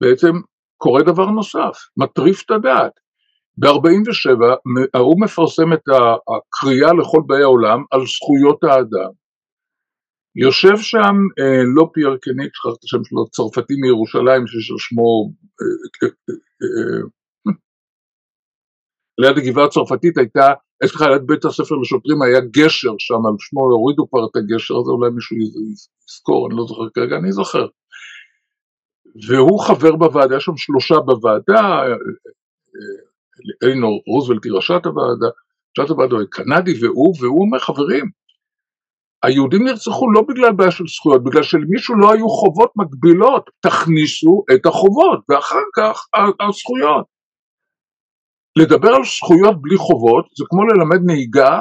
בעצם 0.00 0.32
קורה 0.76 1.02
דבר 1.02 1.26
נוסף, 1.26 1.76
מטריף 1.96 2.42
את 2.44 2.50
הדעת. 2.50 2.92
ב-47' 3.56 4.68
האו"ם 4.94 5.24
מפרסם 5.24 5.72
את 5.72 5.82
הקריאה 5.88 6.92
לכל 6.92 7.22
באי 7.26 7.42
העולם 7.42 7.84
על 7.90 8.00
זכויות 8.06 8.64
האדם. 8.64 9.12
יושב 10.36 10.76
שם 10.76 11.16
אה, 11.38 11.62
לא 11.74 11.90
פייר 11.92 12.16
קניק, 12.22 12.50
שכחתי 12.54 12.84
השם 12.84 13.04
שלו, 13.04 13.26
צרפתי 13.30 13.74
מירושלים, 13.80 14.46
שיש 14.46 14.72
שמו 14.78 15.30
אה, 15.60 16.08
אה, 16.62 17.00
ליד 19.18 19.38
הגבעה 19.38 19.64
הצרפתית 19.64 20.18
הייתה, 20.18 20.52
לך 20.94 21.00
ליד 21.00 21.26
בית 21.26 21.44
הספר 21.44 21.74
לשוטרים 21.74 22.22
היה 22.22 22.40
גשר 22.40 22.94
שם, 22.98 23.26
על 23.26 23.34
שמו 23.38 23.60
הורידו 23.60 24.08
כבר 24.10 24.24
את 24.30 24.36
הגשר 24.36 24.76
הזה, 24.76 24.90
אולי 24.90 25.10
מישהו 25.10 25.36
יזכור, 26.08 26.48
אני 26.48 26.56
לא 26.56 26.64
זוכר 26.68 26.88
כרגע, 26.94 27.16
אני 27.16 27.32
זוכר. 27.32 27.66
והוא 29.28 29.60
חבר 29.60 29.96
בוועדה, 29.96 30.36
יש 30.36 30.44
שם 30.44 30.56
שלושה 30.56 30.94
בוועדה, 30.94 31.82
אלינור 33.62 34.02
רוזוולט 34.06 34.44
היא 34.44 34.52
ראשת 34.52 34.80
הוועדה, 34.84 35.26
ראשת 35.78 35.90
הוועדה 35.90 36.16
היא 36.18 36.26
קנדי 36.30 36.84
והוא, 36.84 37.14
והוא 37.20 37.40
אומר 37.40 37.58
חברים, 37.58 38.10
היהודים 39.22 39.64
נרצחו 39.64 40.10
לא 40.10 40.22
בגלל 40.28 40.52
בעיה 40.52 40.70
של 40.70 40.84
זכויות, 40.86 41.24
בגלל 41.24 41.42
שלמישהו 41.42 41.94
לא 41.96 42.12
היו 42.12 42.28
חובות 42.28 42.72
מקבילות, 42.76 43.50
תכניסו 43.60 44.44
את 44.54 44.66
החובות 44.66 45.20
ואחר 45.28 45.64
כך 45.76 46.06
הזכויות. 46.48 47.17
לדבר 48.58 48.88
על 48.88 49.04
זכויות 49.04 49.62
בלי 49.62 49.76
חובות 49.76 50.24
זה 50.38 50.44
כמו 50.48 50.64
ללמד 50.64 51.00
נהיגה 51.06 51.60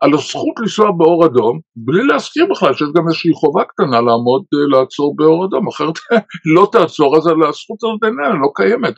על 0.00 0.14
הזכות 0.14 0.60
לנסוע 0.60 0.90
באור 0.98 1.26
אדום, 1.26 1.60
בלי 1.76 2.02
להזכיר 2.02 2.46
בכלל 2.50 2.74
שיש 2.74 2.88
גם 2.96 3.06
איזושהי 3.06 3.32
חובה 3.34 3.64
קטנה 3.64 4.00
לעמוד, 4.00 4.42
אה, 4.54 4.78
לעצור 4.78 5.16
באור 5.16 5.44
אדום, 5.44 5.68
אחרת 5.68 5.94
לא 6.54 6.68
תעצור, 6.72 7.16
אז 7.16 7.26
הזכות 7.26 7.78
הזאת 7.82 8.04
איננה, 8.04 8.40
לא 8.42 8.48
קיימת, 8.54 8.94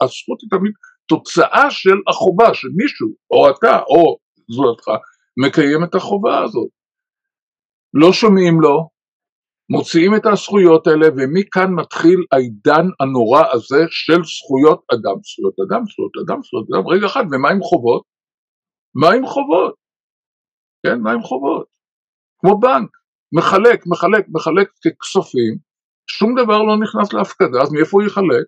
הזכות 0.00 0.38
היא 0.42 0.50
תמיד 0.50 0.72
תוצאה 1.06 1.70
של 1.70 1.96
החובה, 2.08 2.54
שמישהו, 2.54 3.08
או 3.30 3.50
אתה, 3.50 3.78
או 3.78 4.16
זולתך, 4.50 4.88
מקיים 5.44 5.84
את 5.84 5.94
החובה 5.94 6.42
הזאת. 6.44 6.68
לא 7.94 8.12
שומעים 8.12 8.60
לו, 8.60 8.88
מוציאים 9.72 10.16
את 10.16 10.26
הזכויות 10.26 10.86
האלה, 10.86 11.06
ומכאן 11.16 11.70
מתחיל 11.74 12.20
העידן 12.32 12.86
הנורא 13.00 13.42
הזה 13.52 13.82
של 13.90 14.20
זכויות 14.24 14.80
אדם, 14.94 15.16
זכויות 15.28 15.56
אדם, 15.64 15.82
זכויות 15.90 16.16
אדם, 16.24 16.42
זכויות 16.42 16.66
אדם, 16.70 16.88
רגע 16.88 17.06
אחד, 17.06 17.24
ומה 17.30 17.50
עם 17.50 17.62
חובות? 17.62 18.02
מה 18.94 19.10
עם 19.16 19.26
חובות? 19.26 19.74
כן, 20.86 21.00
מה 21.00 21.12
עם 21.12 21.22
חובות? 21.22 21.66
כמו 22.38 22.60
בנק, 22.60 22.90
מחלק, 23.32 23.86
מחלק, 23.86 24.26
מחלק 24.28 24.68
ככספים, 24.82 25.54
שום 26.06 26.34
דבר 26.34 26.62
לא 26.62 26.76
נכנס 26.76 27.12
להפקדה, 27.12 27.62
אז 27.62 27.72
מאיפה 27.72 27.96
הוא 27.96 28.06
יחלק? 28.06 28.46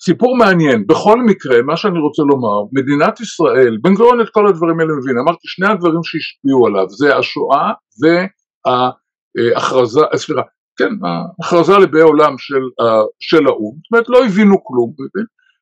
סיפור 0.00 0.36
מעניין, 0.36 0.86
בכל 0.86 1.18
מקרה, 1.26 1.62
מה 1.62 1.76
שאני 1.76 1.98
רוצה 1.98 2.22
לומר, 2.22 2.58
מדינת 2.72 3.20
ישראל, 3.20 3.78
בן 3.82 3.94
גוריון 3.94 4.20
את 4.20 4.30
כל 4.30 4.46
הדברים 4.46 4.80
האלה 4.80 4.92
מבין, 5.00 5.18
אמרתי 5.18 5.48
שני 5.48 5.68
הדברים 5.68 6.02
שהשפיעו 6.02 6.66
עליו, 6.66 6.88
זה 6.88 7.16
השואה 7.16 7.72
וההכרזה, 8.00 9.03
אה, 9.38 10.16
סליחה, 10.16 10.42
כן, 10.76 10.92
ההכרזה 11.04 11.78
לבאי 11.78 12.00
עולם 12.00 12.38
של, 12.38 12.62
של 13.20 13.46
האו"ם, 13.46 13.76
זאת 13.76 13.92
אומרת 13.92 14.08
לא 14.08 14.24
הבינו 14.24 14.64
כלום, 14.64 14.94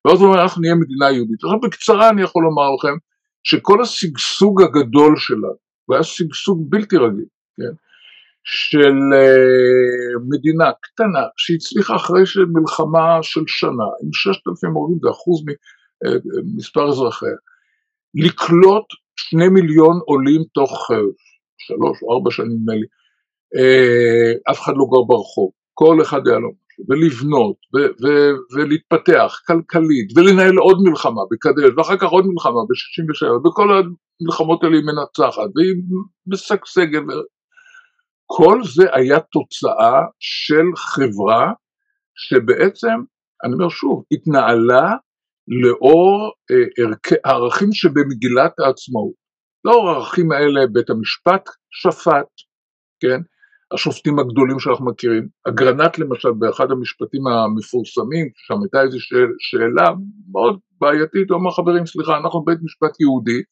ואז 0.04 0.20
הוא 0.20 0.28
אומר 0.28 0.42
אנחנו 0.42 0.60
נהיה 0.60 0.74
מדינה 0.74 1.10
יהודית. 1.10 1.44
עכשיו 1.44 1.60
בקצרה 1.60 2.10
אני 2.10 2.22
יכול 2.22 2.42
לומר 2.42 2.74
לכם 2.78 2.96
שכל 3.44 3.82
השגשוג 3.82 4.62
הגדול 4.62 5.16
שלנו, 5.16 5.56
והיה 5.88 6.02
שגשוג 6.02 6.70
בלתי 6.70 6.96
רגיל, 6.96 7.24
כן, 7.56 7.74
של 8.44 8.92
uh, 8.92 10.20
מדינה 10.28 10.70
קטנה 10.82 11.26
שהצליחה 11.36 11.96
אחרי 11.96 12.22
מלחמה 12.52 13.22
של 13.22 13.40
שנה 13.46 13.88
עם 14.02 14.10
ששת 14.12 14.48
אלפים 14.48 14.70
הרוגים 14.70 14.98
זה 15.02 15.10
אחוז 15.10 15.44
ממספר 16.44 16.80
אה, 16.80 16.88
אזרחיה 16.88 17.36
לקלוט 18.14 18.84
שני 19.16 19.48
מיליון 19.48 20.00
עולים 20.06 20.42
תוך 20.54 20.90
שלוש 21.58 22.02
או 22.02 22.14
ארבע 22.14 22.30
שנים 22.30 22.52
נדמה 22.52 22.74
לי 22.74 22.86
אף 24.50 24.60
אחד 24.60 24.72
לא 24.76 24.84
גר 24.92 25.02
ברחוב 25.02 25.50
כל 25.74 26.02
אחד 26.02 26.28
היה 26.28 26.38
לו 26.38 26.48
משהו 26.48 26.84
ולבנות 26.88 27.56
ו- 27.74 28.04
ו- 28.04 28.54
ולהתפתח 28.54 29.40
כלכלית 29.46 30.16
ולנהל 30.16 30.56
עוד 30.56 30.78
מלחמה 30.84 31.22
בקדש 31.30 31.70
ואחר 31.76 31.96
כך 31.96 32.08
עוד 32.08 32.26
מלחמה 32.26 32.60
ב-67 32.68 33.48
וכל 33.48 33.68
המלחמות 33.70 34.64
האלה 34.64 34.76
היא 34.76 34.84
מנצחת 34.84 35.50
והיא 35.56 35.74
משגשגת 36.26 37.02
כל 38.26 38.60
זה 38.74 38.84
היה 38.92 39.20
תוצאה 39.20 40.00
של 40.18 40.64
חברה 40.76 41.52
שבעצם, 42.14 42.98
אני 43.44 43.52
אומר 43.52 43.68
שוב, 43.68 44.04
התנהלה 44.12 44.94
לאור 45.48 46.32
אה, 46.50 47.20
הערכים 47.24 47.72
שבמגילת 47.72 48.52
העצמאות. 48.58 49.22
לאור 49.64 49.90
הערכים 49.90 50.32
האלה 50.32 50.66
בית 50.72 50.90
המשפט 50.90 51.48
שפט, 51.70 52.28
כן? 53.00 53.20
השופטים 53.74 54.18
הגדולים 54.18 54.60
שאנחנו 54.60 54.86
מכירים. 54.86 55.28
אגרנט 55.48 55.98
למשל 55.98 56.32
באחד 56.38 56.70
המשפטים 56.70 57.26
המפורסמים, 57.26 58.28
שם 58.34 58.54
הייתה 58.62 58.82
איזו 58.82 58.98
שאלה 59.38 59.90
מאוד 60.30 60.58
בעייתית, 60.80 61.30
הוא 61.30 61.38
אמר 61.38 61.50
חברים 61.50 61.86
סליחה 61.86 62.16
אנחנו 62.16 62.44
בית 62.44 62.58
משפט 62.62 63.00
יהודי, 63.00 63.42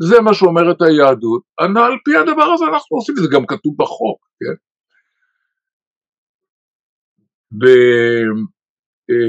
זה 0.00 0.20
מה 0.20 0.34
שאומרת 0.34 0.82
היהדות, 0.82 1.42
על 1.58 1.96
פי 2.04 2.16
הדבר 2.16 2.52
הזה 2.54 2.64
אנחנו 2.64 2.96
עושים, 2.96 3.16
זה 3.16 3.28
גם 3.32 3.46
כתוב 3.46 3.74
בחוק, 3.78 4.18
כן? 4.40 4.54
אה, 9.10 9.22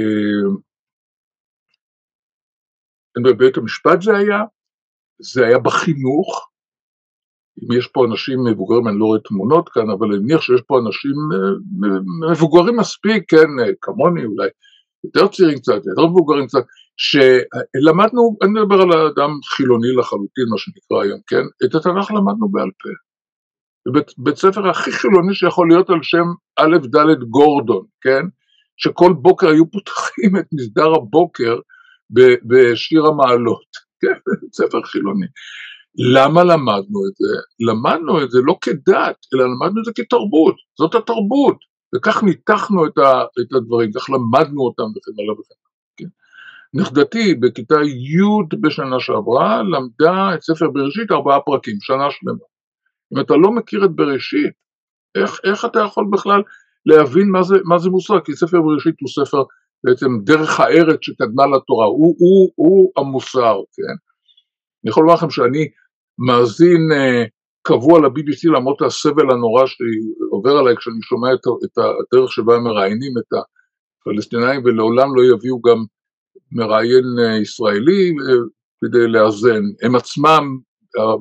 בבית 3.23 3.57
המשפט 3.57 4.01
זה 4.01 4.17
היה, 4.17 4.43
זה 5.19 5.45
היה 5.45 5.59
בחינוך, 5.59 6.52
אם 7.61 7.77
יש 7.77 7.87
פה 7.87 8.05
אנשים 8.05 8.39
מבוגרים, 8.43 8.87
אני 8.87 8.99
לא 8.99 9.05
רואה 9.05 9.19
תמונות 9.19 9.69
כאן, 9.69 9.89
אבל 9.89 10.07
אני 10.07 10.17
מניח 10.17 10.41
שיש 10.41 10.61
פה 10.67 10.79
אנשים 10.79 11.15
אה, 11.33 12.31
מבוגרים 12.31 12.77
מספיק, 12.77 13.23
כן, 13.27 13.49
אה, 13.59 13.71
כמוני 13.81 14.25
אולי, 14.25 14.49
יותר 15.03 15.27
צעירים 15.27 15.57
קצת, 15.57 15.81
יותר 15.85 16.05
מבוגרים 16.05 16.47
קצת, 16.47 16.63
שלמדנו, 16.97 18.37
אני 18.43 18.51
מדבר 18.51 18.81
על 18.81 18.91
האדם 18.91 19.29
חילוני 19.55 19.91
לחלוטין, 19.99 20.45
מה 20.51 20.57
שנקרא 20.57 21.03
היום, 21.03 21.19
כן? 21.27 21.65
את 21.65 21.75
התנ"ך 21.75 22.11
למדנו 22.11 22.49
בעל 22.51 22.69
פה. 22.83 22.89
בית, 23.93 24.11
בית 24.17 24.35
ספר 24.35 24.69
הכי 24.69 24.91
חילוני 24.91 25.33
שיכול 25.33 25.67
להיות 25.69 25.89
על 25.89 25.99
שם 26.03 26.25
א' 26.59 26.77
ד' 26.77 27.23
גורדון, 27.29 27.85
כן? 28.01 28.23
שכל 28.77 29.13
בוקר 29.13 29.47
היו 29.47 29.71
פותחים 29.71 30.37
את 30.39 30.45
מסדר 30.53 30.93
הבוקר 30.95 31.55
בשיר 32.47 33.05
המעלות, 33.05 33.69
כן? 34.01 34.17
בית 34.41 34.53
ספר 34.59 34.83
חילוני. 34.83 35.25
למה 35.97 36.43
למדנו 36.43 36.99
את 37.07 37.15
זה? 37.15 37.35
למדנו 37.59 38.23
את 38.23 38.31
זה 38.31 38.39
לא 38.43 38.57
כדת, 38.61 39.17
אלא 39.33 39.43
למדנו 39.43 39.79
את 39.79 39.85
זה 39.85 39.91
כתרבות, 39.95 40.55
זאת 40.77 40.95
התרבות, 40.95 41.57
וכך 41.95 42.23
ניתחנו 42.23 42.85
את, 42.85 42.97
ה, 42.97 43.23
את 43.41 43.53
הדברים, 43.53 43.91
כך 43.95 44.09
למדנו 44.09 44.61
אותם 44.61 44.83
וכן 44.83 45.11
הלאה 45.19 45.33
וכן 45.33 45.53
הלאה. 45.53 45.63
נכדתי 46.73 47.33
בכיתה 47.33 47.75
י' 47.83 48.57
בשנה 48.61 48.99
שעברה 48.99 49.63
למדה 49.63 50.35
את 50.35 50.41
ספר 50.41 50.69
בראשית 50.69 51.11
ארבעה 51.11 51.39
פרקים, 51.39 51.77
שנה 51.81 52.11
שלמה. 52.11 52.45
אם 53.13 53.19
אתה 53.19 53.33
לא 53.33 53.51
מכיר 53.51 53.85
את 53.85 53.91
בראשית, 53.91 54.53
איך, 55.15 55.39
איך 55.43 55.65
אתה 55.65 55.79
יכול 55.79 56.05
בכלל 56.11 56.41
להבין 56.85 57.29
מה 57.29 57.43
זה, 57.43 57.55
מה 57.65 57.79
זה 57.79 57.89
מוסר? 57.89 58.19
כי 58.19 58.35
ספר 58.35 58.61
בראשית 58.61 58.95
הוא 59.01 59.09
ספר 59.09 59.43
בעצם 59.83 60.07
דרך 60.23 60.59
הארץ 60.59 60.99
שקדמה 61.01 61.47
לתורה, 61.47 61.85
הוא, 61.85 62.15
הוא, 62.19 62.51
הוא 62.55 62.91
המוסר, 62.97 63.55
כן? 63.73 63.95
אני 64.83 64.89
יכול 64.89 65.03
לומר 65.03 65.13
לכם 65.13 65.29
שאני 65.29 65.67
מאזין 66.19 66.91
uh, 66.91 67.29
קבוע 67.67 67.99
ל-BBC 67.99 68.51
למרות 68.55 68.81
הסבל 68.81 69.31
הנורא 69.31 69.63
שעובר 69.65 70.51
עליי 70.51 70.75
כשאני 70.77 71.01
שומע 71.01 71.33
את, 71.33 71.77
הדרך 71.77 72.31
שבה 72.31 72.55
הם 72.55 72.63
מראיינים 72.63 73.11
את 73.17 73.39
הפלסטינאים 74.01 74.61
ולעולם 74.65 75.15
לא 75.15 75.21
יביאו 75.35 75.61
גם 75.61 75.83
מראיין 76.51 77.05
אה, 77.19 77.37
ישראלי 77.41 78.09
אה, 78.09 78.35
כדי 78.85 79.07
לאזן, 79.07 79.63
הם 79.83 79.95
עצמם 79.95 80.57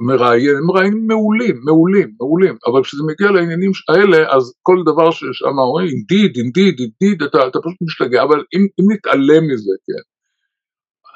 מראיין, 0.00 0.56
הם 0.56 0.66
מראיינים 0.66 1.06
מעולים, 1.06 1.60
מעולים, 1.64 2.08
מעולים, 2.20 2.56
אבל 2.66 2.82
כשזה 2.82 3.02
מגיע 3.06 3.30
לעניינים 3.30 3.70
האלה, 3.88 4.34
אז 4.36 4.54
כל 4.62 4.76
דבר 4.86 5.10
ששם 5.10 5.58
אומרים, 5.58 5.88
אינדיד, 5.88 6.36
אינדיד, 6.36 6.74
אינדיד, 6.80 7.22
אתה, 7.22 7.38
אתה 7.46 7.58
פשוט 7.58 7.82
משתגע, 7.82 8.22
אבל 8.22 8.44
אם, 8.54 8.66
אם 8.80 8.92
נתעלם 8.92 9.44
מזה, 9.52 9.72
כן, 9.86 10.02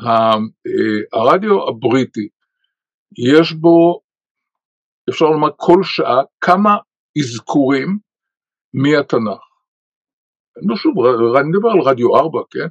אה, 0.06 0.38
הרדיו 1.12 1.68
הבריטי, 1.68 2.28
יש 3.18 3.52
בו, 3.52 4.00
אפשר 5.10 5.24
לומר 5.24 5.48
כל 5.56 5.82
שעה, 5.82 6.22
כמה 6.40 6.76
אזכורים 7.18 7.98
מהתנ"ך. 8.74 9.40
לא 10.68 10.76
שוב, 10.76 10.94
אני 11.36 11.48
מדבר 11.48 11.68
על 11.70 11.80
רדיו 11.80 12.16
4, 12.16 12.40
כן? 12.50 12.66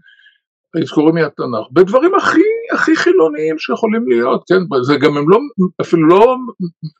האזכורים 0.75 1.15
מהתנ"ך, 1.15 1.71
בדברים 1.71 2.15
הכי 2.15 2.41
הכי 2.73 2.95
חילוניים 2.95 3.59
שיכולים 3.59 4.07
להיות, 4.07 4.43
כן, 4.47 4.81
זה 4.83 4.95
גם 4.95 5.17
הם 5.17 5.29
לא, 5.29 5.37
אפילו 5.81 6.07
לא 6.07 6.35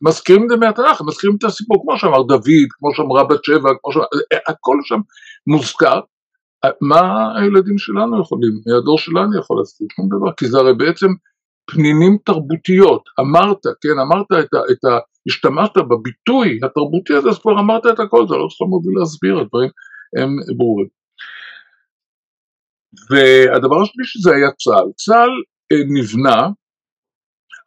מזכירים 0.01 0.43
את 0.43 0.49
זה 0.49 0.55
מהתנ"ך, 0.55 1.01
הם 1.01 1.07
מזכירים 1.07 1.35
את 1.35 1.43
הסיפור, 1.43 1.81
כמו 1.81 1.97
שאמר 1.97 2.21
דוד, 2.23 2.69
כמו 2.69 2.95
שאמרה 2.95 3.23
בת 3.23 3.43
שבע, 3.43 3.69
כמו 3.81 3.91
שאמר, 3.91 4.05
הכל 4.47 4.77
שם 4.83 4.99
מוזכר, 5.47 5.99
מה 6.81 7.33
הילדים 7.39 7.77
שלנו 7.77 8.21
יכולים, 8.21 8.51
הדור 8.79 8.97
שלנו 8.97 9.39
יכול 9.39 9.57
לעשות, 9.59 9.87
שום 9.95 10.09
דבר, 10.09 10.31
כי 10.37 10.47
זה 10.47 10.57
הרי 10.57 10.73
בעצם 10.73 11.07
פנינים 11.65 12.17
תרבותיות, 12.25 13.03
אמרת, 13.19 13.61
כן, 13.81 13.99
אמרת 14.01 14.25
את 14.45 14.53
ה... 14.53 14.57
את 14.71 14.85
ה 14.85 14.99
השתמשת 15.27 15.77
בביטוי 15.77 16.59
התרבותי 16.63 17.13
הזה, 17.13 17.29
אז 17.29 17.39
כבר 17.39 17.59
אמרת 17.59 17.85
את 17.85 17.99
הכל, 17.99 18.27
זה 18.27 18.35
לא 18.35 18.47
צריך 18.47 18.69
מוביל 18.69 18.99
להסביר, 18.99 19.39
הדברים 19.39 19.69
הם 20.17 20.57
ברורים. 20.57 20.87
והדבר 23.09 23.81
השלישי 23.81 24.19
זה 24.19 24.35
היה 24.35 24.51
צה"ל. 24.51 24.91
צה"ל 24.95 25.29
אה, 25.71 25.77
נבנה 25.87 26.47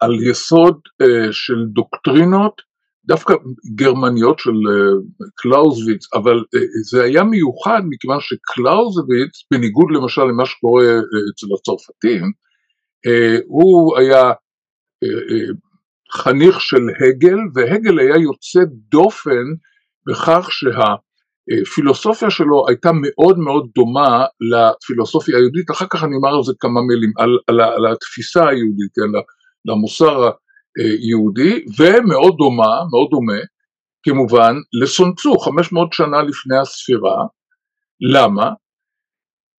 על 0.01 0.15
יסוד 0.31 0.81
אה, 1.03 1.33
של 1.33 1.65
דוקטרינות 1.73 2.63
דווקא 3.05 3.35
גרמניות 3.75 4.39
של 4.39 4.51
אה, 4.51 5.27
קלאוזוויץ, 5.37 6.15
אבל 6.15 6.45
זה 6.91 7.03
היה 7.03 7.25
מיוחד 7.25 7.83
מכיוון 7.89 8.19
שקלאוזוויץ, 8.21 9.33
בניגוד 9.51 9.87
למשל 9.95 10.23
למה 10.23 10.47
שקורה 10.47 10.85
אצל 11.33 11.47
הצרפתים, 11.55 12.33
הוא 13.47 13.99
היה 13.99 14.33
חניך 16.13 16.61
של 16.61 16.83
הגל, 17.01 17.39
והגל 17.55 17.99
היה 17.99 18.17
יוצא 18.17 18.61
דופן 18.91 19.47
בכך 20.07 20.49
שה... 20.51 20.95
פילוסופיה 21.75 22.31
שלו 22.31 22.69
הייתה 22.69 22.91
מאוד 23.03 23.39
מאוד 23.39 23.69
דומה 23.75 24.25
לפילוסופיה 24.51 25.37
היהודית, 25.37 25.71
אחר 25.71 25.87
כך 25.91 26.05
אני 26.05 26.17
אומר 26.17 26.37
על 26.37 26.43
זה 26.43 26.53
כמה 26.61 26.81
מילים, 26.89 27.13
על, 27.19 27.39
על, 27.47 27.61
על 27.61 27.93
התפיסה 27.93 28.49
היהודית, 28.49 28.99
על, 28.99 29.23
למוסר 29.65 30.31
היהודי, 30.79 31.65
ומאוד 31.79 32.35
דומה, 32.39 32.73
מאוד 32.91 33.09
דומה, 33.11 33.41
כמובן, 34.03 34.55
לסונצו, 34.83 35.39
500 35.39 35.93
שנה 35.93 36.23
לפני 36.23 36.59
הספירה. 36.59 37.27
למה? 38.01 38.51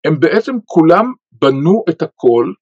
הם 0.06 0.20
בעצם 0.20 0.56
כולם 0.66 1.14
בנו 1.32 1.84
את 1.90 2.02
הכל 2.02 2.54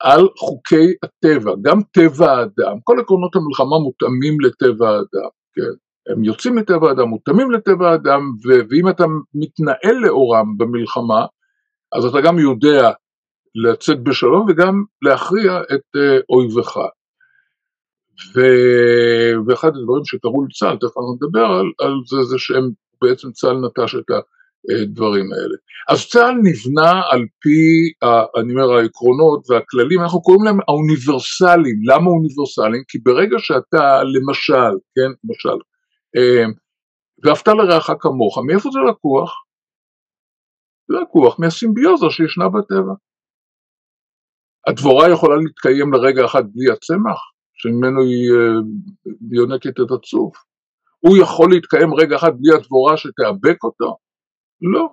על 0.00 0.28
חוקי 0.38 0.94
הטבע, 1.02 1.52
גם 1.62 1.80
טבע 1.92 2.32
האדם, 2.32 2.80
כל 2.84 3.00
עקרונות 3.00 3.36
המלחמה 3.36 3.78
מותאמים 3.78 4.40
לטבע 4.40 4.88
האדם, 4.88 5.30
כן? 5.54 6.12
הם 6.12 6.24
יוצאים 6.24 6.54
מטבע 6.54 6.88
האדם, 6.88 7.08
מותאמים 7.08 7.50
לטבע 7.50 7.90
האדם, 7.90 8.20
ואם 8.70 8.88
אתה 8.88 9.04
מתנהל 9.34 9.96
לאורם 10.02 10.58
במלחמה, 10.58 11.26
אז 11.92 12.04
אתה 12.04 12.20
גם 12.20 12.38
יודע 12.38 12.90
לצאת 13.54 14.02
בשלום 14.02 14.46
וגם 14.48 14.84
להכריע 15.02 15.60
את 15.60 15.96
uh, 15.96 16.22
אויבך. 16.30 16.76
ו... 18.34 18.40
ואחד 19.46 19.68
הדברים 19.68 20.04
שקרו 20.04 20.44
לצה"ל, 20.44 20.76
תכף 20.76 20.96
אנחנו 20.96 21.14
נדבר 21.14 21.44
על, 21.44 21.86
על 21.86 21.94
זה, 22.06 22.22
זה 22.22 22.38
שהם 22.38 22.70
בעצם 23.02 23.30
צה"ל 23.30 23.56
נטש 23.56 23.94
את 23.94 24.10
הדברים 24.82 25.32
האלה. 25.32 25.56
אז 25.88 26.08
צה"ל 26.08 26.34
נבנה 26.42 27.02
על 27.10 27.26
פי, 27.40 27.92
אני 28.40 28.52
אומר, 28.52 28.72
העקרונות 28.72 29.50
והכללים, 29.50 30.00
אנחנו 30.00 30.22
קוראים 30.22 30.44
להם 30.44 30.58
האוניברסליים. 30.68 31.76
למה 31.84 32.10
אוניברסליים? 32.10 32.82
כי 32.88 32.98
ברגע 32.98 33.36
שאתה, 33.38 34.02
למשל, 34.02 34.72
כן, 34.94 35.10
למשל, 35.24 35.58
אמ, 36.16 36.52
ואהבת 37.24 37.48
לרעך 37.48 37.90
כמוך, 38.00 38.38
מאיפה 38.46 38.70
זה 38.72 38.78
לקוח? 38.90 39.32
זה 40.90 40.96
לקוח 41.02 41.38
מהסימביוזה 41.38 42.06
שישנה 42.10 42.48
בטבע. 42.48 42.94
הדבורה 44.66 45.10
יכולה 45.10 45.36
להתקיים 45.36 45.92
לרגע 45.92 46.24
אחד 46.24 46.42
בלי 46.54 46.72
הצמח, 46.72 47.18
שממנו 47.54 48.02
היא 48.02 48.30
אה, 48.32 48.60
יונקת 49.32 49.80
את 49.80 49.90
הצוף. 49.90 50.36
הוא 50.98 51.16
יכול 51.16 51.50
להתקיים 51.50 51.94
רגע 51.94 52.16
אחד 52.16 52.32
בלי 52.38 52.54
הדבורה 52.54 52.96
שתאבק 52.96 53.64
אותו? 53.64 53.96
לא. 54.62 54.88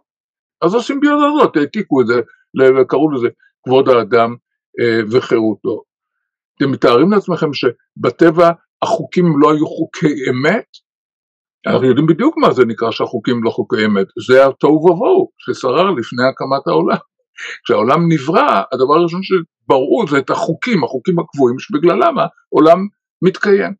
אז 0.61 0.75
הסימביוזה 0.75 1.25
הזאת, 1.25 1.57
העתיקו 1.57 2.01
את 2.01 2.07
זה, 2.07 2.21
וקראו 2.81 3.11
לזה 3.11 3.27
כבוד 3.63 3.89
האדם 3.89 4.35
אה, 4.79 4.99
וחירותו. 5.11 5.83
אתם 6.57 6.71
מתארים 6.71 7.11
לעצמכם 7.11 7.47
שבטבע 7.53 8.51
החוקים 8.81 9.25
לא 9.39 9.53
היו 9.53 9.67
חוקי 9.67 10.13
אמת? 10.29 10.67
אנחנו 11.67 11.87
יודעים 11.87 12.07
בדיוק 12.07 12.37
מה 12.37 12.53
זה 12.53 12.65
נקרא 12.65 12.91
שהחוקים 12.91 13.43
לא 13.43 13.49
חוקי 13.49 13.85
אמת, 13.85 14.07
זה 14.27 14.45
התוהו 14.47 14.73
ובוהו 14.73 15.29
ששרר 15.37 15.91
לפני 15.91 16.23
הקמת 16.29 16.67
העולם. 16.67 16.97
כשהעולם 17.65 18.11
נברא, 18.11 18.63
הדבר 18.73 18.93
הראשון 18.93 19.21
שברור 19.23 20.07
זה 20.09 20.17
את 20.17 20.29
החוקים, 20.29 20.83
החוקים 20.83 21.19
הקבועים 21.19 21.59
שבגללם 21.59 22.15
העולם 22.19 22.87
מתקיים. 23.21 23.73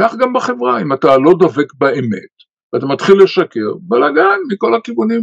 כך 0.00 0.14
גם 0.20 0.32
בחברה, 0.32 0.82
אם 0.82 0.92
אתה 0.92 1.18
לא 1.18 1.32
דבק 1.40 1.74
באמת, 1.74 2.34
ואתה 2.72 2.86
מתחיל 2.86 3.22
לשקר, 3.22 3.74
בלאגן 3.80 4.38
מכל 4.48 4.74
הכיוונים, 4.74 5.20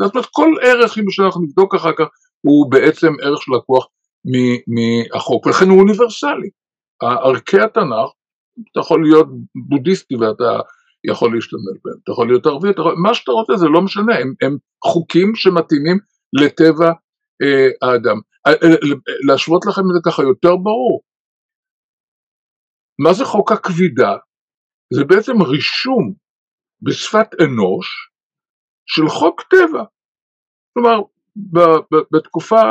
זאת 0.00 0.14
אומרת 0.14 0.28
כל 0.32 0.54
ערך, 0.62 0.98
אם 0.98 1.10
שאנחנו 1.10 1.42
נבדוק 1.42 1.74
אחר 1.74 1.92
כך, 1.98 2.06
הוא 2.40 2.70
בעצם 2.70 3.12
ערך 3.22 3.42
שלקוח 3.42 3.86
מהחוק, 4.68 5.46
ולכן 5.46 5.68
הוא 5.68 5.80
אוניברסלי. 5.80 6.50
ערכי 7.02 7.60
התנ"ך, 7.60 8.10
אתה 8.72 8.80
יכול 8.80 9.02
להיות 9.02 9.26
בודהיסטי 9.68 10.16
ואתה 10.16 10.60
יכול 11.04 11.34
להשתמש 11.34 11.78
בהם, 11.84 11.94
אתה 12.04 12.12
יכול 12.12 12.26
להיות 12.26 12.46
ערבי, 12.46 12.70
אתה 12.70 12.82
מה 13.02 13.14
שאתה 13.14 13.32
רוצה 13.32 13.56
זה 13.56 13.66
לא 13.68 13.80
משנה, 13.82 14.18
הם, 14.18 14.34
הם 14.42 14.56
חוקים 14.84 15.34
שמתאימים 15.34 15.98
לטבע 16.32 16.92
אה, 17.42 17.68
האדם. 17.82 18.20
אה, 18.46 18.52
אה, 18.52 18.76
להשוות 19.28 19.66
לכם 19.66 19.82
את 19.82 19.94
זה 19.94 20.00
ככה 20.10 20.22
יותר 20.22 20.56
ברור. 20.56 21.02
מה 22.98 23.12
זה 23.12 23.24
חוק 23.24 23.52
הכבידה? 23.52 24.16
זה 24.94 25.04
בעצם 25.04 25.42
רישום 25.42 26.14
בשפת 26.82 27.26
אנוש 27.44 28.10
של 28.86 29.08
חוק 29.08 29.42
טבע. 29.42 29.84
כלומר, 30.74 31.00
בתקופה, 32.12 32.62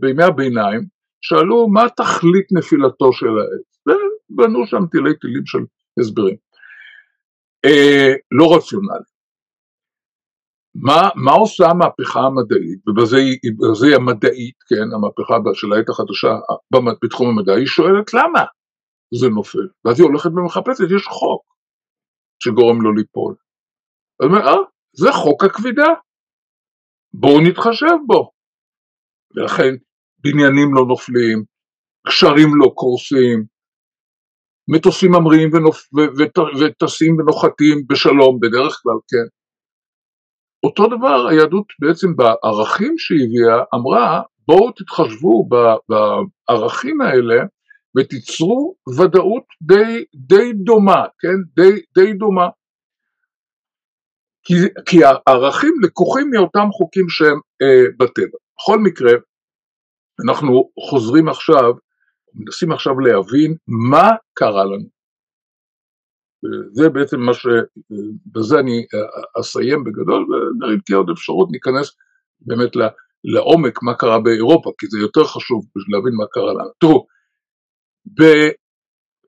בימי 0.00 0.24
הביניים, 0.24 0.86
שאלו 1.20 1.68
מה 1.68 1.88
תכלית 1.96 2.46
נפילתו 2.52 3.12
של 3.12 3.26
העץ, 3.26 3.96
ובנו 4.30 4.66
שם 4.66 4.86
תילי 4.90 5.14
תילים 5.20 5.46
של 5.46 5.58
הסברים. 6.00 6.36
אה, 7.64 8.12
לא 8.30 8.56
רציונלי. 8.56 9.12
מה, 10.74 11.08
מה 11.14 11.32
עושה 11.32 11.64
המהפכה 11.66 12.20
המדעית, 12.20 12.88
ובזה 12.88 13.16
היא 13.86 13.96
המדעית, 13.96 14.56
כן, 14.68 14.94
המהפכה 14.94 15.34
של 15.54 15.72
העת 15.72 15.88
החדשה 15.88 16.28
בתחום 17.02 17.28
המדע, 17.28 17.54
היא 17.54 17.66
שואלת 17.66 18.14
למה 18.14 18.44
זה 19.14 19.28
נופל, 19.28 19.68
ואז 19.84 20.00
היא 20.00 20.06
הולכת 20.08 20.30
ומחפשת, 20.30 20.84
יש 20.96 21.06
חוק 21.06 21.51
שגורם 22.42 22.82
לו 22.82 22.92
ליפול. 22.92 23.34
אז 24.20 24.26
היא 24.26 24.28
אומרת, 24.28 24.44
אה, 24.44 24.62
זה 24.92 25.08
חוק 25.12 25.44
הכבידה, 25.44 25.90
בואו 27.14 27.40
נתחשב 27.40 27.98
בו. 28.06 28.30
ולכן 29.34 29.72
בניינים 30.18 30.74
לא 30.74 30.82
נופלים, 30.88 31.44
קשרים 32.06 32.50
לא 32.60 32.68
קורסים, 32.74 33.38
מטוסים 34.68 35.10
ממריאים 35.12 35.50
וטסים 36.58 37.16
ונוחתים 37.18 37.76
בשלום 37.88 38.40
בדרך 38.40 38.72
כלל, 38.82 38.98
כן. 39.10 39.26
אותו 40.66 40.86
דבר 40.96 41.26
היהדות 41.28 41.66
בעצם 41.80 42.16
בערכים 42.16 42.98
שהיא 42.98 43.24
הביאה 43.26 43.64
אמרה 43.74 44.22
בואו 44.48 44.72
תתחשבו 44.72 45.48
בערכים 45.88 47.00
האלה 47.00 47.44
ותיצרו 47.96 48.76
ודאות 48.98 49.44
די, 49.62 50.04
די 50.14 50.52
דומה, 50.52 51.04
כן? 51.18 51.62
די, 51.62 51.80
די 51.94 52.12
דומה. 52.12 52.48
כי, 54.44 54.54
כי 54.86 54.96
הערכים 55.04 55.74
לקוחים 55.82 56.30
מאותם 56.30 56.68
חוקים 56.72 57.08
שהם 57.08 57.38
אה, 57.62 57.84
בטבע. 57.98 58.38
בכל 58.56 58.78
מקרה, 58.78 59.12
אנחנו 60.24 60.70
חוזרים 60.90 61.28
עכשיו 61.28 61.72
מנסים 62.34 62.72
עכשיו 62.72 63.00
להבין 63.00 63.56
מה 63.68 64.10
קרה 64.34 64.64
לנו. 64.64 64.88
זה 66.72 66.88
בעצם 66.88 67.20
מה 67.20 67.34
ש... 67.34 67.46
בזה 68.32 68.58
אני 68.58 68.86
אסיים 69.40 69.84
בגדול, 69.84 70.26
ונרים 70.30 70.80
תהיה 70.80 70.98
עוד 70.98 71.10
אפשרות, 71.10 71.48
ניכנס 71.50 71.96
באמת 72.40 72.70
לעומק 73.24 73.82
מה 73.82 73.94
קרה 73.94 74.20
באירופה, 74.20 74.70
כי 74.78 74.86
זה 74.86 74.98
יותר 74.98 75.24
חשוב 75.24 75.64
בשביל 75.76 75.96
להבין 75.96 76.14
מה 76.14 76.24
קרה 76.32 76.52
לנו. 76.52 76.70
תראו. 76.80 77.06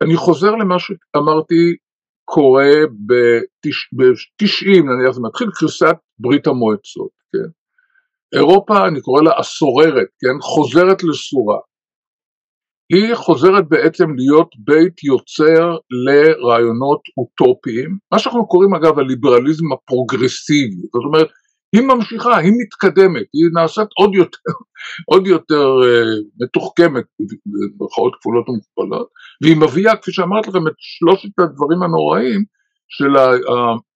אני 0.02 0.16
חוזר 0.16 0.50
למה 0.50 0.76
שאמרתי 0.78 1.76
קורה 2.24 2.72
ב-90, 3.06 4.68
נניח 4.68 5.10
זה 5.14 5.20
מתחיל 5.20 5.48
קריסת 5.54 5.96
ברית 6.18 6.46
המועצות, 6.46 7.10
כן? 7.32 7.48
אירופה, 8.38 8.86
אני 8.88 9.00
קורא 9.00 9.22
לה 9.22 9.38
הסוררת, 9.38 10.08
כן? 10.20 10.40
חוזרת 10.40 11.02
לסורה. 11.04 11.58
היא 12.92 13.14
חוזרת 13.14 13.68
בעצם 13.68 14.14
להיות 14.16 14.54
בית 14.58 15.04
יוצר 15.04 15.76
לרעיונות 16.04 17.00
אוטופיים, 17.16 17.98
מה 18.12 18.18
שאנחנו 18.18 18.48
קוראים 18.48 18.74
אגב 18.74 18.98
הליברליזם 18.98 19.72
הפרוגרסיבי, 19.72 20.82
זאת 20.92 21.04
אומרת 21.04 21.28
היא 21.74 21.82
ממשיכה, 21.82 22.36
היא 22.36 22.52
מתקדמת, 22.58 23.26
היא 23.32 23.44
נעשית 23.52 23.88
עוד 23.98 24.14
יותר, 24.14 24.52
עוד 25.10 25.26
יותר 25.26 25.66
uh, 25.82 26.44
מתוחכמת, 26.44 27.04
במרכאות 27.46 28.14
כפולות 28.20 28.48
ומכופלות, 28.48 29.08
והיא 29.42 29.56
מביאה, 29.56 29.96
כפי 29.96 30.12
שאמרתי 30.12 30.48
לכם, 30.48 30.66
את 30.68 30.72
שלושת 30.78 31.38
הדברים 31.38 31.82
הנוראים 31.82 32.44
של 32.88 33.16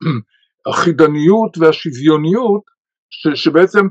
החידניות 0.68 1.58
והשוויוניות, 1.58 2.62
ש, 3.10 3.28
שבעצם 3.44 3.86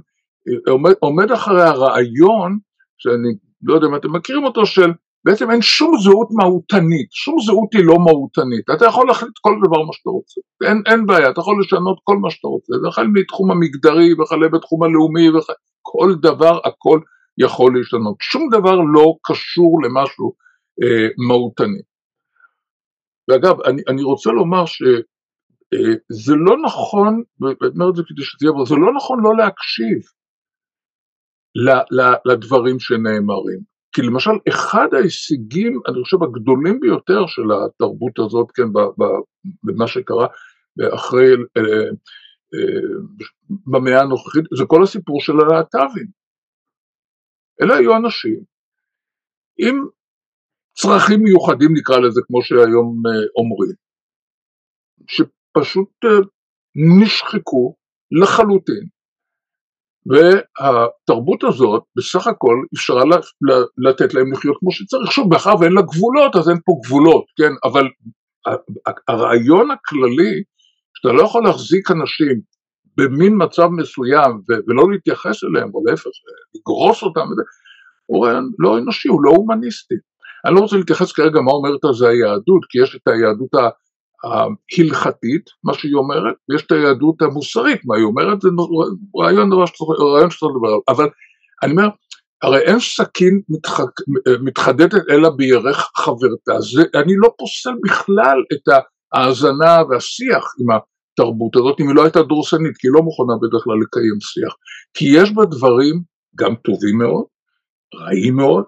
אה, 0.47 0.71
עומד, 0.71 0.93
עומד 0.99 1.31
אחרי 1.31 1.63
הרעיון, 1.63 2.59
שאני 2.97 3.29
לא 3.63 3.75
יודע 3.75 3.88
אם 3.88 3.95
אתם 3.95 4.15
מכירים 4.15 4.43
אותו, 4.43 4.65
של 4.65 4.91
בעצם 5.28 5.51
אין 5.51 5.61
שום 5.61 5.91
זהות 6.03 6.28
מהותנית, 6.32 7.11
שום 7.11 7.36
זהות 7.45 7.73
היא 7.73 7.86
לא 7.86 7.95
מהותנית, 8.05 8.65
אתה 8.75 8.86
יכול 8.86 9.07
להחליט 9.07 9.38
כל 9.41 9.55
דבר 9.65 9.82
מה 9.84 9.93
שאתה 9.93 10.09
רוצה, 10.09 10.41
אין, 10.63 10.78
אין 10.86 11.05
בעיה, 11.05 11.30
אתה 11.30 11.39
יכול 11.39 11.61
לשנות 11.61 11.97
כל 12.03 12.17
מה 12.17 12.30
שאתה 12.30 12.47
רוצה, 12.47 12.73
החל 12.88 13.07
מתחום 13.13 13.51
המגדרי 13.51 14.13
וכלה 14.13 14.49
בתחום 14.49 14.84
הלאומי, 14.84 15.30
וכ... 15.30 15.47
כל 15.82 16.15
דבר 16.21 16.59
הכל 16.67 16.99
יכול 17.38 17.78
להשתנות, 17.78 18.15
שום 18.21 18.49
דבר 18.51 18.75
לא 18.93 19.15
קשור 19.23 19.82
למשהו 19.84 20.34
אה, 20.84 21.07
מהותני. 21.28 21.82
ואגב, 23.28 23.61
אני, 23.61 23.82
אני 23.88 24.03
רוצה 24.03 24.30
לומר 24.32 24.65
שזה 24.65 26.34
אה, 26.34 26.38
לא 26.38 26.55
נכון, 26.65 27.23
ואני 27.41 27.73
אומר 27.75 27.89
את 27.89 27.95
זה 27.95 28.03
כדי 28.07 28.23
שזה 28.23 28.47
יהיה, 28.47 28.65
זה 28.65 28.75
לא 28.75 28.93
נכון 28.95 29.23
לא 29.23 29.38
להקשיב 29.38 29.99
לדברים 32.25 32.80
שנאמרים. 32.80 33.76
כי 33.98 34.02
למשל 34.02 34.32
אחד 34.50 34.88
ההישגים, 34.93 35.80
אני 35.88 36.04
חושב, 36.04 36.24
הגדולים 36.24 36.80
ביותר 36.80 37.28
של 37.28 37.48
התרבות 37.52 38.20
הזאת, 38.20 38.52
כן, 38.52 38.68
במה 39.64 39.88
שקרה 39.88 40.28
אחרי, 40.95 41.34
אה, 41.58 41.89
אה, 42.54 42.89
במאה 43.72 44.02
הנוכחית, 44.02 44.43
זה 44.58 44.64
כל 44.68 44.84
הסיפור 44.84 45.22
של 45.22 45.34
הלהט"בים. 45.39 46.08
אלה 47.62 47.76
היו 47.78 47.95
אנשים 47.95 48.39
עם 49.58 49.76
צרכים 50.74 51.20
מיוחדים, 51.24 51.70
נקרא 51.74 51.98
לזה, 51.98 52.22
כמו 52.28 52.41
שהיום 52.41 53.04
אה, 53.08 53.26
אומרים, 53.39 53.76
שפשוט 55.08 55.91
נשחקו 57.02 57.76
לחלוטין 58.12 58.88
והתרבות 60.10 61.43
הזאת 61.43 61.84
בסך 61.97 62.28
הכל 62.28 62.55
אפשרה 62.76 63.03
לתת 63.78 64.14
להם 64.14 64.32
לחיות 64.34 64.58
כמו 64.60 64.72
שצריך, 64.72 65.12
שוב 65.12 65.34
מאחר 65.34 65.55
ואין 65.60 65.74
לה 65.74 65.82
גבולות 65.82 66.36
אז 66.36 66.49
אין 66.49 66.58
פה 66.66 66.74
גבולות, 66.86 67.26
כן, 67.38 67.51
אבל 67.64 67.88
הרעיון 69.08 69.72
הכללי 69.72 70.43
שאתה 70.97 71.14
לא 71.14 71.22
יכול 71.22 71.43
להחזיק 71.43 71.91
אנשים 71.91 72.41
במין 72.97 73.34
מצב 73.43 73.68
מסוים 73.68 74.41
ולא 74.68 74.91
להתייחס 74.91 75.43
אליהם, 75.43 75.70
או 75.74 75.84
להפך, 75.86 76.10
לגרוס 76.55 77.03
אותם, 77.03 77.28
הוא 78.05 78.26
רעיון 78.26 78.51
לא 78.60 78.78
אנושי, 78.78 79.10
הוא 79.10 79.24
לא 79.24 79.30
הומניסטי. 79.30 79.95
אני 80.45 80.55
לא 80.55 80.60
רוצה 80.60 80.78
להתייחס 80.78 81.12
כרגע 81.12 81.41
מה 81.41 81.51
אומרת 81.51 81.86
על 81.86 81.93
זה 81.93 82.08
היהדות, 82.08 82.66
כי 82.70 82.82
יש 82.84 82.95
את 82.95 83.08
היהדות 83.08 83.53
ההלכתית, 84.24 85.49
מה 85.63 85.74
שהיא 85.74 85.93
אומרת, 85.93 86.36
ויש 86.49 86.65
את 86.65 86.72
היהדות 86.72 87.22
המוסרית, 87.22 87.82
מה 87.86 87.95
היא 87.95 88.03
אומרת, 88.03 88.41
זה 88.41 88.49
רעיון, 89.22 89.49
רעיון 89.53 90.30
שצריך 90.30 90.51
לדבר 90.51 90.68
עליו, 90.68 90.80
אבל 90.89 91.09
אני 91.63 91.72
אומר, 91.72 91.88
הרי 92.41 92.59
אין 92.59 92.80
סכין 92.80 93.41
מתחק, 93.49 93.89
מתחדדת 94.43 95.09
אלא 95.09 95.30
בירך 95.30 95.89
חברתה, 95.97 96.61
זה, 96.61 96.84
אני 96.95 97.13
לא 97.18 97.30
פוסל 97.38 97.76
בכלל 97.84 98.38
את 98.53 98.84
ההאזנה 99.13 99.84
והשיח 99.89 100.45
עם 100.59 100.68
התרבות 100.72 101.55
הזאת, 101.55 101.80
אם 101.80 101.88
היא 101.88 101.95
לא 101.95 102.03
הייתה 102.03 102.22
דורסנית, 102.24 102.78
כי 102.78 102.88
היא 102.88 102.93
לא 102.93 103.01
מוכנה 103.01 103.34
בדרך 103.41 103.63
כלל 103.63 103.76
לקיים 103.82 104.20
שיח, 104.22 104.53
כי 104.93 105.05
יש 105.05 105.32
בה 105.32 105.45
דברים 105.45 106.01
גם 106.36 106.55
טובים 106.55 106.97
מאוד, 106.97 107.26
רעים 107.95 108.36
מאוד, 108.36 108.63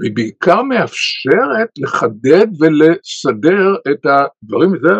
והיא 0.00 0.14
בעיקר 0.14 0.62
מאפשרת 0.62 1.68
לחדד 1.76 2.46
ולסדר 2.60 3.74
את 3.92 4.06
הדברים, 4.06 4.70
זה 4.70 4.92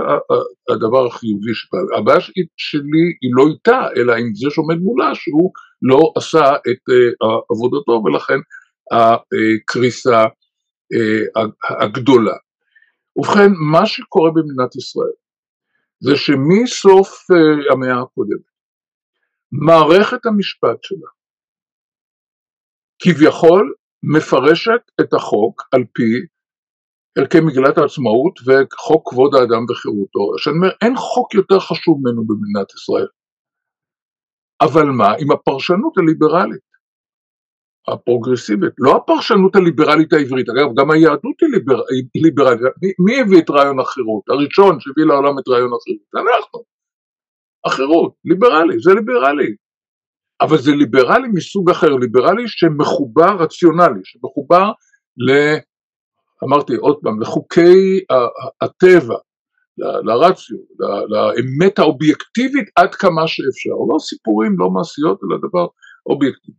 הדבר 0.68 1.06
החיובי 1.06 1.54
שלה. 1.54 1.98
הבעיה 1.98 2.20
שלי 2.56 3.06
היא 3.22 3.30
לא 3.32 3.44
איתה, 3.52 3.80
אלא 3.96 4.12
עם 4.12 4.34
זה 4.34 4.50
שעומד 4.50 4.76
מולה, 4.76 5.14
שהוא 5.14 5.52
לא 5.82 6.12
עשה 6.16 6.56
את 6.56 6.82
אה, 6.90 7.28
עבודתו, 7.50 8.02
ולכן 8.04 8.40
הקריסה 8.92 10.24
אה, 10.92 11.42
הגדולה. 11.80 12.36
ובכן, 13.16 13.50
מה 13.72 13.86
שקורה 13.86 14.30
במדינת 14.30 14.76
ישראל, 14.76 15.16
זה 16.00 16.16
שמסוף 16.16 17.08
אה, 17.30 17.72
המאה 17.72 18.02
הקודמת, 18.02 18.50
מערכת 19.52 20.26
המשפט 20.26 20.82
שלה, 20.82 21.08
כביכול 23.02 23.74
מפרשת 24.02 24.82
את 25.00 25.14
החוק 25.14 25.62
על 25.72 25.84
פי 25.94 26.10
ערכי 27.18 27.40
מגילת 27.40 27.78
העצמאות 27.78 28.34
וחוק 28.46 29.10
כבוד 29.10 29.34
האדם 29.34 29.64
וחירותו. 29.70 30.38
שאני 30.38 30.56
אומר, 30.56 30.70
אין 30.82 30.96
חוק 30.96 31.34
יותר 31.34 31.60
חשוב 31.60 31.98
ממנו 32.00 32.26
במדינת 32.26 32.68
ישראל. 32.74 33.06
אבל 34.62 34.86
מה, 34.98 35.08
עם 35.20 35.30
הפרשנות 35.32 35.98
הליברלית, 35.98 36.70
הפרוגרסיבית, 37.88 38.72
לא 38.78 38.96
הפרשנות 38.96 39.56
הליברלית 39.56 40.12
העברית, 40.12 40.48
אגב, 40.48 40.68
גם 40.78 40.90
היהדות 40.90 41.38
היא, 41.42 41.50
ליבר, 41.52 41.80
היא 42.14 42.22
ליברלית, 42.24 42.60
מי, 42.82 42.90
מי 43.04 43.20
הביא 43.20 43.38
את 43.38 43.50
רעיון 43.50 43.80
החירות? 43.80 44.22
הראשון 44.28 44.80
שהביא 44.80 45.04
לעולם 45.04 45.38
את 45.38 45.48
רעיון 45.48 45.70
החירות, 45.76 46.08
אנחנו. 46.14 46.60
החירות, 47.66 48.14
ליברלי, 48.24 48.76
זה 48.80 48.90
ליברלי. 48.94 49.54
אבל 50.40 50.58
זה 50.58 50.70
ליברלי 50.70 51.28
מסוג 51.32 51.70
אחר, 51.70 51.88
ליברלי 51.88 52.42
שמחובר, 52.46 53.36
רציונלי, 53.42 54.00
שמחובר 54.04 54.72
ל... 55.16 55.30
אמרתי 56.44 56.74
עוד 56.74 56.98
פעם, 57.02 57.22
לחוקי 57.22 58.00
הטבע, 58.60 59.14
לרציו, 59.78 60.56
לאמת 61.08 61.78
האובייקטיבית 61.78 62.68
עד 62.76 62.94
כמה 62.94 63.28
שאפשר, 63.28 63.70
לא 63.92 63.98
סיפורים, 63.98 64.52
לא 64.58 64.70
מעשיות, 64.70 65.20
אלא 65.24 65.38
דבר 65.48 65.66
אובייקטיבי. 66.06 66.58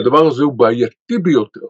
הדבר 0.00 0.26
הזה 0.26 0.42
הוא 0.42 0.58
בעייתי 0.58 1.18
ביותר, 1.22 1.66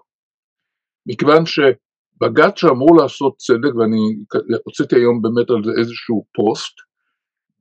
מכיוון 1.07 1.47
שבג"ץ 1.47 2.57
שאמור 2.57 2.97
לעשות 3.03 3.37
צדק, 3.37 3.75
ואני 3.79 4.03
הוצאתי 4.65 4.97
היום 4.97 5.23
באמת 5.23 5.51
על 5.51 5.65
זה 5.65 5.71
איזשהו 5.81 6.27
פוסט, 6.35 6.75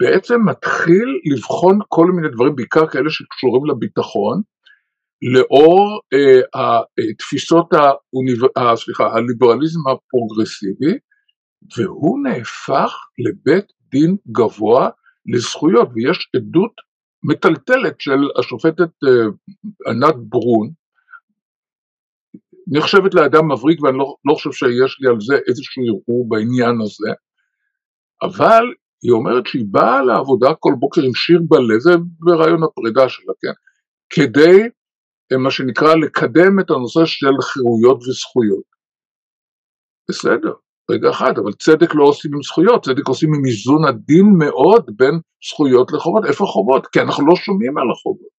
בעצם 0.02 0.36
מתחיל 0.45 1.20
לבחון 1.26 1.80
כל 1.88 2.06
מיני 2.06 2.30
דברים, 2.30 2.56
בעיקר 2.56 2.88
כאלה 2.88 3.10
שקשורים 3.10 3.66
לביטחון, 3.66 4.41
לאור 5.22 5.99
אה, 6.14 6.41
התפיסות, 7.12 7.74
האוניב... 7.74 8.39
אה, 8.58 8.76
סליחה, 8.76 9.04
הליברליזם 9.14 9.80
הפרוגרסיבי, 9.80 10.97
והוא 11.78 12.20
נהפך 12.24 12.91
לבית 13.26 13.66
דין 13.91 14.16
גבוה 14.32 14.89
לזכויות, 15.26 15.89
ויש 15.93 16.30
עדות 16.36 16.72
מטלטלת 17.24 18.02
של 18.02 18.20
השופטת 18.39 18.89
אה, 19.04 19.28
ענת 19.91 20.16
ברון, 20.30 20.70
נחשבת 22.68 23.14
לאדם 23.14 23.52
מבריק 23.52 23.82
ואני 23.82 23.97
לא, 23.97 24.16
לא 24.26 24.34
חושב 24.34 24.52
שיש 24.52 24.97
לי 25.02 25.10
על 25.10 25.18
זה 25.20 25.36
איזשהו 25.47 25.84
ערעור 25.84 26.30
בעניין 26.30 26.82
הזה, 26.82 27.12
אבל 28.24 28.64
היא 29.04 29.12
אומרת 29.12 29.47
שהיא 29.47 29.66
באה 29.72 30.04
לעבודה 30.04 30.54
כל 30.60 30.74
בוקר 30.80 31.02
עם 31.02 31.14
שיר 31.14 31.39
בלב, 31.49 31.80
זה 31.80 31.91
ברעיון 32.20 32.64
הפרידה 32.64 33.10
שלה, 33.10 33.34
כן? 33.41 33.56
כדי, 34.10 34.62
אה, 35.32 35.38
מה 35.38 35.52
שנקרא, 35.52 35.95
לקדם 35.95 36.60
את 36.60 36.70
הנושא 36.70 37.06
של 37.06 37.36
חירויות 37.41 37.97
וזכויות. 37.97 38.72
בסדר, 40.10 40.54
רגע 40.91 41.10
אחד, 41.10 41.34
אבל 41.43 41.54
צדק 41.54 41.95
לא 41.95 42.04
עושים 42.04 42.32
עם 42.34 42.41
זכויות, 42.41 42.86
צדק 42.86 43.08
עושים 43.08 43.30
עם 43.34 43.45
איזון 43.45 43.86
עדין 43.86 44.26
מאוד 44.38 44.86
בין 44.95 45.16
זכויות 45.49 45.91
לחובות. 45.91 46.26
איפה 46.26 46.45
חובות? 46.45 46.88
כי 46.88 47.02
אנחנו 47.02 47.28
לא 47.28 47.36
שומעים 47.36 47.78
על 47.78 47.88
החובות. 47.91 48.32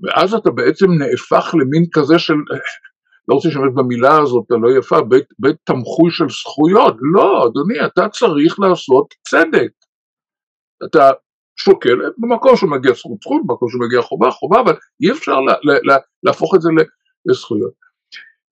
ואז 0.00 0.34
אתה 0.34 0.50
בעצם 0.50 0.86
נהפך 0.98 1.54
למין 1.54 1.84
כזה 1.92 2.18
של 2.18 2.34
לא 3.28 3.34
רוצה 3.34 3.48
להשתמש 3.48 3.72
במילה 3.74 4.18
הזאת 4.22 4.50
הלא 4.50 4.78
יפה, 4.78 5.00
בית, 5.00 5.24
בית 5.38 5.56
תמחוי 5.64 6.10
של 6.10 6.28
זכויות, 6.28 6.96
לא, 7.14 7.46
אדוני, 7.46 7.86
אתה 7.86 8.08
צריך 8.08 8.60
לעשות 8.60 9.14
צדק. 9.28 9.70
אתה 10.84 11.10
שוקל 11.60 11.98
במקום 12.18 12.56
שמגיע 12.56 12.92
זכות 12.92 13.18
זכות, 13.22 13.42
במקום 13.46 13.68
שמגיע 13.68 14.02
חובה 14.02 14.30
חובה, 14.30 14.60
אבל 14.60 14.74
אי 15.02 15.10
אפשר 15.12 15.40
לה, 15.40 15.54
לה, 15.62 15.74
לה, 15.82 15.96
להפוך 16.22 16.54
את 16.54 16.62
זה 16.62 16.68
לזכויות. 17.26 17.72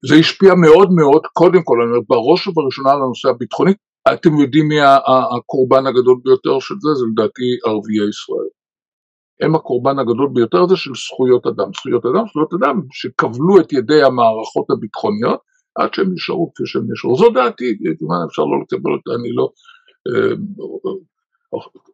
זה 0.09 0.15
השפיע 0.15 0.55
מאוד 0.55 0.89
מאוד, 0.99 1.23
קודם 1.33 1.63
כל, 1.65 1.77
אני 1.83 1.91
אומר, 1.91 2.01
בראש 2.09 2.47
ובראשונה 2.47 2.91
על 2.91 3.03
הנושא 3.03 3.29
הביטחוני, 3.29 3.73
אתם 4.13 4.31
יודעים 4.41 4.69
מי 4.69 4.81
הקורבן 5.37 5.87
הגדול 5.87 6.17
ביותר 6.25 6.59
של 6.61 6.75
זה, 6.81 6.91
זה 6.95 7.05
לדעתי 7.13 7.49
ערביי 7.65 8.09
ישראל. 8.09 8.51
הם 9.41 9.55
הקורבן 9.55 9.99
הגדול 9.99 10.29
ביותר 10.33 10.63
הזה 10.63 10.77
של 10.77 10.91
זכויות 10.95 11.47
אדם. 11.47 11.71
זכויות 11.77 12.05
אדם, 12.07 12.25
זכויות 12.29 12.53
אדם 12.55 12.81
שכבלו 12.93 13.61
את 13.61 13.73
ידי 13.73 14.03
המערכות 14.03 14.67
הביטחוניות 14.71 15.41
עד 15.75 15.95
שהם 15.95 16.13
נשארו 16.13 16.53
כפי 16.55 16.67
שהם 16.67 16.83
נשארו. 16.93 17.17
זו 17.17 17.31
דעתי, 17.31 17.79
כמובן 17.99 18.17
אפשר 18.29 18.43
לא 18.43 18.57
לקבל 18.63 18.93
אותה, 18.93 19.11
אני 19.21 19.33
לא... 19.33 19.51
אה, 20.09 20.35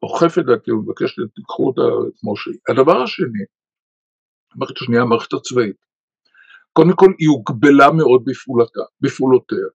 אוכף 0.02 0.38
את 0.38 0.44
דעתי 0.46 0.72
ומבקש 0.72 1.10
שתיקחו 1.10 1.66
אותה 1.66 1.82
כמו 2.20 2.36
שהיא. 2.36 2.58
הדבר 2.68 3.02
השני, 3.02 3.44
המערכת 4.54 4.76
השנייה, 4.76 5.02
המערכת 5.02 5.32
הצבאית. 5.32 5.76
קודם 6.72 6.92
כל 6.92 7.12
היא 7.18 7.28
הוגבלה 7.28 7.92
מאוד 7.92 8.22
בפעולתה, 8.24 8.80
בפעולותיה. 9.00 9.66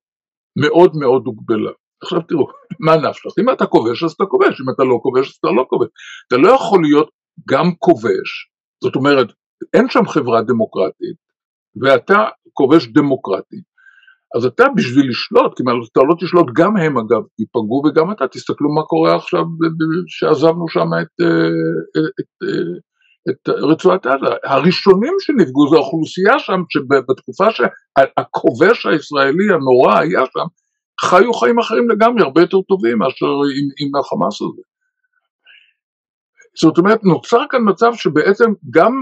מאוד 0.57 0.91
מאוד 0.95 1.23
הוגבלה. 1.25 1.71
עכשיו 2.01 2.21
תראו, 2.21 2.47
מה 2.79 2.95
נפשך? 2.97 3.31
אם 3.39 3.49
אתה 3.49 3.65
כובש 3.65 4.03
אז 4.03 4.11
אתה 4.11 4.25
כובש, 4.25 4.61
אם 4.61 4.69
אתה 4.75 4.83
לא 4.83 4.99
כובש 5.01 5.27
אז 5.29 5.35
אתה 5.39 5.47
לא 5.47 5.65
כובש. 5.69 5.87
אתה 6.27 6.37
לא 6.37 6.51
יכול 6.51 6.81
להיות 6.81 7.09
גם 7.49 7.71
כובש, 7.79 8.49
זאת 8.83 8.95
אומרת, 8.95 9.27
אין 9.73 9.89
שם 9.89 10.07
חברה 10.07 10.41
דמוקרטית, 10.41 11.17
ואתה 11.81 12.25
כובש 12.53 12.87
דמוקרטי. 12.87 13.57
אז 14.35 14.45
אתה 14.45 14.65
בשביל 14.75 15.09
לשלוט, 15.09 15.57
כי 15.57 15.63
אתה 15.91 15.99
לא 16.09 16.15
תשלוט, 16.19 16.47
גם 16.55 16.77
הם 16.77 16.97
אגב 16.97 17.21
ייפגעו 17.39 17.83
וגם 17.85 18.11
אתה, 18.11 18.27
תסתכלו 18.27 18.75
מה 18.75 18.83
קורה 18.83 19.15
עכשיו 19.15 19.43
שעזבנו 20.07 20.69
שם 20.69 20.87
את, 21.01 21.21
את, 21.97 22.11
את, 22.19 22.47
את 23.29 23.49
רצועת 23.49 24.05
עזה. 24.05 24.35
הראשונים 24.43 25.13
שנפגעו 25.19 25.69
זה 25.69 25.75
האוכלוסייה 25.75 26.39
שם, 26.39 26.61
שבתקופה 26.69 27.45
שהכובש 27.51 28.85
הישראלי 28.85 29.53
הנורא 29.53 29.99
היה 29.99 30.21
שם, 30.33 30.45
חיו 31.01 31.33
חיים 31.33 31.59
אחרים 31.59 31.89
לגמרי, 31.89 32.23
הרבה 32.23 32.41
יותר 32.41 32.61
טובים 32.61 32.97
מאשר 32.97 33.25
עם, 33.25 33.67
עם 33.79 33.95
החמאס 33.99 34.41
הזה. 34.41 34.61
זאת 36.61 36.77
אומרת, 36.77 37.03
נוצר 37.03 37.43
כאן 37.49 37.61
מצב 37.69 37.91
שבעצם 37.93 38.51
גם 38.69 38.93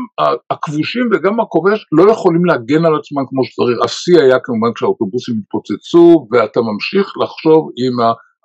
הכבושים 0.49 1.09
וגם 1.11 1.39
הכובש 1.39 1.85
לא 1.91 2.11
יכולים 2.11 2.45
להגן 2.45 2.85
על 2.85 2.95
עצמם 2.95 3.23
כמו 3.29 3.43
שצריך. 3.45 3.77
השיא 3.83 4.19
היה 4.19 4.39
כמובן 4.43 4.73
כשהאוטובוסים 4.73 5.35
התפוצצו 5.39 6.27
ואתה 6.31 6.61
ממשיך 6.61 7.13
לחשוב 7.23 7.69
עם 7.77 7.93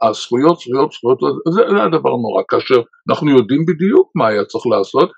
הזכויות, 0.03 0.59
זכויות, 0.61 0.93
זכויות, 0.93 1.19
זה, 1.55 1.63
זה 1.71 1.83
הדבר 1.83 2.11
נורא. 2.11 2.43
כאשר 2.49 2.81
אנחנו 3.11 3.31
יודעים 3.31 3.67
בדיוק 3.67 4.11
מה 4.15 4.27
היה 4.29 4.45
צריך 4.45 4.67
לעשות, 4.67 5.11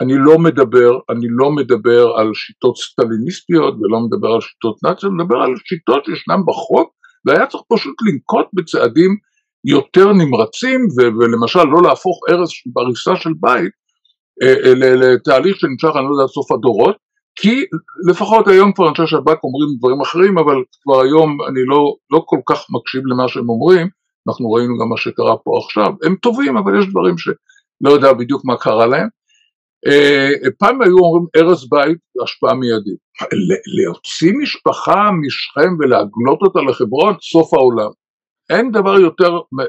אני 0.00 0.14
לא 0.18 0.38
מדבר, 0.38 0.90
אני 1.10 1.26
לא 1.30 1.50
מדבר 1.50 2.12
על 2.16 2.30
שיטות 2.34 2.76
סטליניסטיות 2.76 3.74
ולא 3.80 4.00
מדבר 4.00 4.28
על 4.28 4.40
שיטות 4.40 4.76
נאציות, 4.84 5.12
אני 5.12 5.22
מדבר 5.22 5.36
על 5.36 5.54
שיטות 5.64 6.04
שישנן 6.04 6.40
בחוק 6.46 6.90
והיה 7.26 7.46
צריך 7.46 7.62
פשוט 7.72 7.94
לנקוט 8.06 8.46
בצעדים 8.52 9.16
יותר 9.64 10.12
נמרצים 10.12 10.80
ולמשל 10.98 11.64
לא 11.64 11.82
להפוך 11.82 12.20
ארץ 12.30 12.50
בריסה 12.66 13.16
של 13.16 13.30
בית 13.40 13.72
אה, 14.42 14.54
אה, 14.64 14.74
לתהליך 14.74 15.56
שנמשך 15.60 15.96
אני 15.96 16.04
לא 16.04 16.14
יודע 16.14 16.26
סוף 16.26 16.52
הדורות 16.52 16.96
כי 17.36 17.64
לפחות 18.08 18.48
היום 18.48 18.72
כבר 18.72 18.88
אנשי 18.88 19.06
שב"כ 19.06 19.44
אומרים 19.44 19.68
דברים 19.78 20.00
אחרים 20.00 20.38
אבל 20.38 20.56
כבר 20.82 21.00
היום 21.00 21.38
אני 21.48 21.60
לא, 21.66 21.94
לא 22.10 22.22
כל 22.26 22.40
כך 22.46 22.66
מקשיב 22.70 23.06
למה 23.06 23.28
שהם 23.28 23.48
אומרים. 23.48 23.88
אנחנו 24.28 24.50
ראינו 24.52 24.78
גם 24.78 24.88
מה 24.88 24.96
שקרה 24.96 25.36
פה 25.36 25.50
עכשיו. 25.64 25.92
הם 26.04 26.16
טובים 26.16 26.56
אבל 26.56 26.78
יש 26.78 26.86
דברים 26.90 27.18
שלא 27.18 27.90
יודע 27.90 28.12
בדיוק 28.12 28.44
מה 28.44 28.56
קרה 28.56 28.86
להם. 28.86 29.08
אה, 29.86 30.50
פעם 30.58 30.82
היו 30.82 30.98
אומרים 30.98 31.26
ארז 31.36 31.68
בית 31.70 31.98
השפעה 32.24 32.54
מיידית. 32.54 32.98
להוציא 33.76 34.32
משפחה 34.42 35.10
משכם 35.26 35.70
ולהגלות 35.78 36.38
אותה 36.42 36.60
לחברון 36.60 37.14
סוף 37.20 37.54
העולם 37.54 37.90
אין 38.50 38.70
דבר 38.70 39.00
יותר 39.00 39.30
אה, 39.60 39.64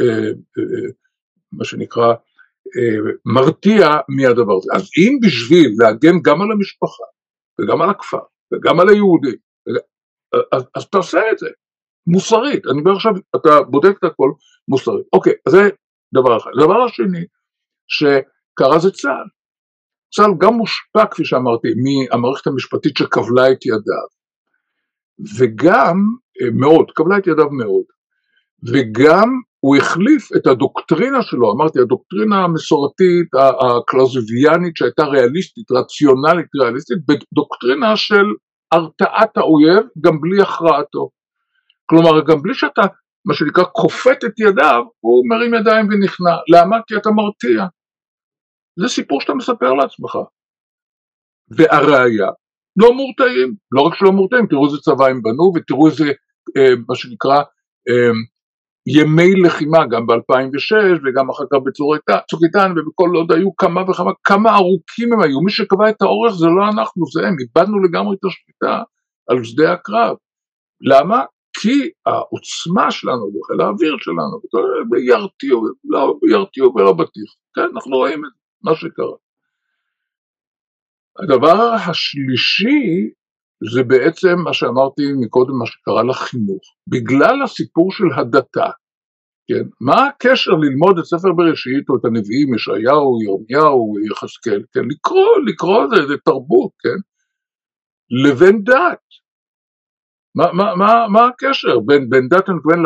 אה, 0.00 0.90
מה 1.52 1.64
שנקרא 1.64 2.14
מרתיע 3.24 3.88
מהדבר 4.08 4.52
הזה. 4.56 4.70
אז 4.74 4.82
אם 4.98 5.18
בשביל 5.22 5.74
להגן 5.78 6.22
גם 6.22 6.42
על 6.42 6.52
המשפחה 6.52 7.04
וגם 7.60 7.82
על 7.82 7.90
הכפר 7.90 8.18
וגם 8.52 8.80
על 8.80 8.88
היהודים, 8.88 9.36
אז, 10.52 10.62
אז 10.74 10.88
תעשה 10.88 11.20
את 11.32 11.38
זה, 11.38 11.48
מוסרית. 12.06 12.66
אני 12.66 12.80
אומר 12.80 12.92
עכשיו, 12.92 13.12
אתה 13.36 13.62
בודק 13.70 13.98
את 13.98 14.04
הכל 14.04 14.30
מוסרית. 14.68 15.06
אוקיי, 15.12 15.32
זה 15.48 15.68
דבר 16.14 16.36
אחד. 16.36 16.50
הדבר 16.58 16.82
השני, 16.82 17.24
שקרה 17.88 18.78
זה 18.78 18.90
צה"ל. 18.90 19.28
צה"ל 20.14 20.30
גם 20.38 20.54
מושפע, 20.54 21.06
כפי 21.10 21.24
שאמרתי, 21.24 21.68
מהמערכת 21.84 22.46
המשפטית 22.46 22.96
שכבלה 22.96 23.52
את 23.52 23.66
ידיו, 23.66 24.08
וגם 25.38 25.96
אה, 25.96 26.23
מאוד, 26.52 26.86
כבלה 26.94 27.18
את 27.18 27.26
ידיו 27.26 27.50
מאוד, 27.50 27.84
וגם 28.72 29.28
הוא 29.60 29.76
החליף 29.76 30.28
את 30.36 30.46
הדוקטרינה 30.46 31.22
שלו, 31.22 31.52
אמרתי, 31.52 31.80
הדוקטרינה 31.80 32.44
המסורתית, 32.44 33.28
הקלוזביאנית 33.34 34.76
שהייתה 34.76 35.04
ריאליסטית, 35.04 35.70
רציונלית 35.70 36.46
ריאליסטית, 36.62 36.98
בדוקטרינה 37.08 37.96
של 37.96 38.24
הרתעת 38.72 39.36
האויב 39.36 39.86
גם 40.00 40.20
בלי 40.20 40.42
הכרעתו. 40.42 41.10
כלומר, 41.86 42.20
גם 42.28 42.42
בלי 42.42 42.54
שאתה, 42.54 42.82
מה 43.24 43.34
שנקרא, 43.34 43.64
כופת 43.72 44.24
את 44.24 44.40
ידיו, 44.40 44.82
הוא 45.00 45.28
מרים 45.28 45.54
ידיים 45.54 45.86
ונכנע. 45.86 46.36
למה? 46.48 46.76
כי 46.86 46.96
אתה 46.96 47.10
מרתיע. 47.10 47.66
זה 48.80 48.88
סיפור 48.88 49.20
שאתה 49.20 49.34
מספר 49.34 49.72
לעצמך. 49.72 50.18
והראיה, 51.50 52.28
לא 52.76 52.92
מורתעים, 52.92 53.54
לא 53.72 53.82
רק 53.82 53.94
שלא 53.94 54.12
מורתעים, 54.12 54.46
תראו 54.46 54.66
איזה 54.66 54.76
צבא 54.78 55.06
הם 55.06 55.22
בנו 55.22 55.52
ותראו 55.54 55.86
איזה, 55.86 56.04
אה, 56.04 56.12
מה 56.88 56.94
שנקרא, 56.94 57.36
אה, 57.88 58.12
ימי 58.86 59.34
לחימה, 59.44 59.86
גם 59.86 60.06
ב-2006 60.06 61.00
וגם 61.04 61.30
אחר 61.30 61.44
כך 61.52 61.58
בצוק 61.66 62.40
איתן 62.44 62.72
ובכל 62.76 63.10
עוד 63.14 63.32
היו 63.32 63.56
כמה 63.56 63.90
וכמה, 63.90 64.10
כמה 64.24 64.56
ארוכים 64.56 65.12
הם 65.12 65.20
היו, 65.20 65.40
מי 65.40 65.50
שקבע 65.50 65.90
את 65.90 66.02
האורך 66.02 66.34
זה 66.34 66.46
לא 66.46 66.68
אנחנו, 66.68 67.06
זה 67.06 67.26
הם, 67.28 67.36
איבדנו 67.40 67.82
לגמרי 67.82 68.16
את 68.16 68.24
השליטה 68.24 68.82
על 69.30 69.44
שדה 69.44 69.72
הקרב. 69.72 70.16
למה? 70.80 71.24
כי 71.60 71.90
העוצמה 72.06 72.90
שלנו 72.90 73.30
בחיל 73.32 73.60
האוויר 73.60 73.96
שלנו, 73.98 74.40
ירתיעו, 75.08 75.62
לא, 75.84 76.14
ירתיעו 76.30 76.74
ולא 76.74 76.92
בטיח, 76.92 77.34
כן, 77.54 77.68
אנחנו 77.74 77.96
רואים 77.96 78.24
את 78.24 78.30
מה 78.62 78.74
שקרה. 78.74 79.16
הדבר 81.18 81.74
השלישי 81.74 83.10
זה 83.72 83.82
בעצם 83.82 84.38
מה 84.44 84.52
שאמרתי 84.52 85.02
מקודם, 85.20 85.58
מה 85.58 85.66
שקרה 85.66 86.02
לחינוך. 86.02 86.62
בגלל 86.88 87.42
הסיפור 87.42 87.92
של 87.92 88.04
הדתה, 88.16 88.70
כן, 89.48 89.64
מה 89.80 90.06
הקשר 90.06 90.50
ללמוד 90.50 90.98
את 90.98 91.04
ספר 91.04 91.32
בראשית 91.32 91.88
או 91.88 91.96
את 91.96 92.04
הנביאים, 92.04 92.54
ישעיהו, 92.54 93.18
ירמיהו, 93.22 93.94
יחזקאל, 94.10 94.62
כן, 94.72 94.84
לקרוא, 94.90 95.38
לקרוא 95.46 95.86
זה, 95.86 96.06
זה 96.06 96.14
תרבות, 96.24 96.70
כן, 96.82 96.98
לבין 98.24 98.64
דת. 98.64 99.04
מה, 100.36 100.52
מה, 100.52 100.74
מה, 100.76 101.06
מה 101.08 101.26
הקשר 101.26 101.80
בין, 101.80 102.10
בין 102.10 102.28
דת, 102.28 102.48
מתכוון 102.48 102.82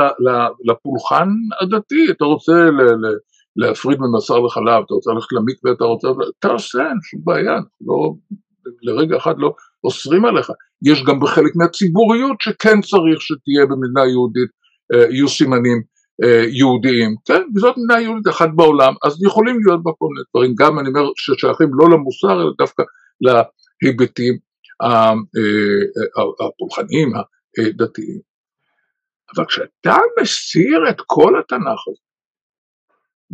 לפולחן 0.65 1.29
הדתי, 1.61 2.11
אתה 2.11 2.25
רוצה 2.25 2.53
ל, 2.53 2.83
ל, 2.83 3.17
להפריד 3.57 3.99
מבשר 4.01 4.39
לחלב, 4.39 4.83
אתה 4.87 4.95
רוצה 4.95 5.11
ללכת 5.13 5.33
למקווה, 5.33 5.73
אתה 5.73 5.85
רוצה, 5.85 6.09
תעשה, 6.39 6.79
אין 6.79 6.99
שום 7.03 7.21
בעיה, 7.25 7.59
לא, 7.81 8.15
לרגע 8.83 9.17
אחד 9.17 9.35
לא 9.39 9.55
אוסרים 9.85 10.25
עליך. 10.25 10.51
יש 10.87 11.05
גם 11.05 11.21
בחלק 11.21 11.53
מהציבוריות 11.57 12.41
שכן 12.41 12.81
צריך 12.81 13.21
שתהיה 13.21 13.67
במדינה 13.67 14.07
יהודית, 14.07 14.51
אה, 14.95 15.11
יהיו 15.11 15.29
סימנים 15.29 15.83
אה, 16.25 16.45
יהודיים, 16.49 17.15
כן, 17.25 17.43
וזאת 17.57 17.75
מדינה 17.77 18.01
יהודית 18.01 18.29
אחת 18.29 18.49
בעולם, 18.55 18.95
אז 19.05 19.23
יכולים 19.27 19.57
להיות 19.67 19.83
בה 19.83 19.91
כל 19.99 20.07
מיני 20.11 20.25
דברים, 20.31 20.55
גם 20.59 20.79
אני 20.79 20.89
אומר 20.89 21.11
ששייכים 21.17 21.71
לא 21.73 21.91
למוסר, 21.91 22.43
אלא 22.43 22.53
דווקא 22.59 22.83
להיבטים 23.83 24.39
אה, 24.83 25.13
הפולחניים, 26.47 27.13
הדתיים. 27.59 28.21
אבל 29.37 29.45
כשאתה 29.45 29.97
מסיר 30.21 30.91
את 30.91 30.97
כל 31.07 31.41
התנ"ך 31.41 31.89
הזה, 31.89 32.08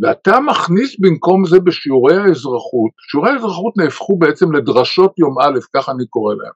ואתה 0.03 0.41
מכניס 0.41 0.97
במקום 1.01 1.47
זה 1.47 1.61
בשיעורי 1.61 2.17
האזרחות, 2.17 2.91
שיעורי 3.11 3.31
האזרחות 3.31 3.77
נהפכו 3.77 4.19
בעצם 4.19 4.53
לדרשות 4.53 5.19
יום 5.19 5.41
א', 5.41 5.59
ככה 5.75 5.93
אני 5.93 6.07
קורא 6.07 6.35
להם, 6.35 6.53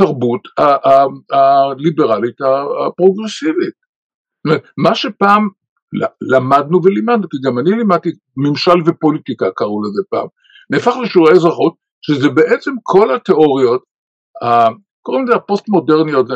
לתרבות 0.00 0.40
הליברלית 1.32 2.36
הפרוגרסיבית. 2.86 3.82
מה 4.78 4.94
שפעם 4.94 5.48
למדנו 6.20 6.80
ולימדנו, 6.84 7.28
כי 7.28 7.36
גם 7.44 7.58
אני 7.58 7.70
לימדתי 7.70 8.10
ממשל 8.36 8.76
ופוליטיקה 8.86 9.46
קראו 9.56 9.82
לזה 9.82 10.02
פעם, 10.10 10.26
נהפך 10.70 10.92
לשיעורי 11.02 11.32
אזרחות, 11.32 11.74
שזה 12.02 12.28
בעצם 12.28 12.70
כל 12.82 13.14
התיאוריות, 13.14 13.82
קוראים 15.02 15.24
לזה 15.24 15.34
הפוסט 15.34 15.68
מודרניות, 15.68 16.26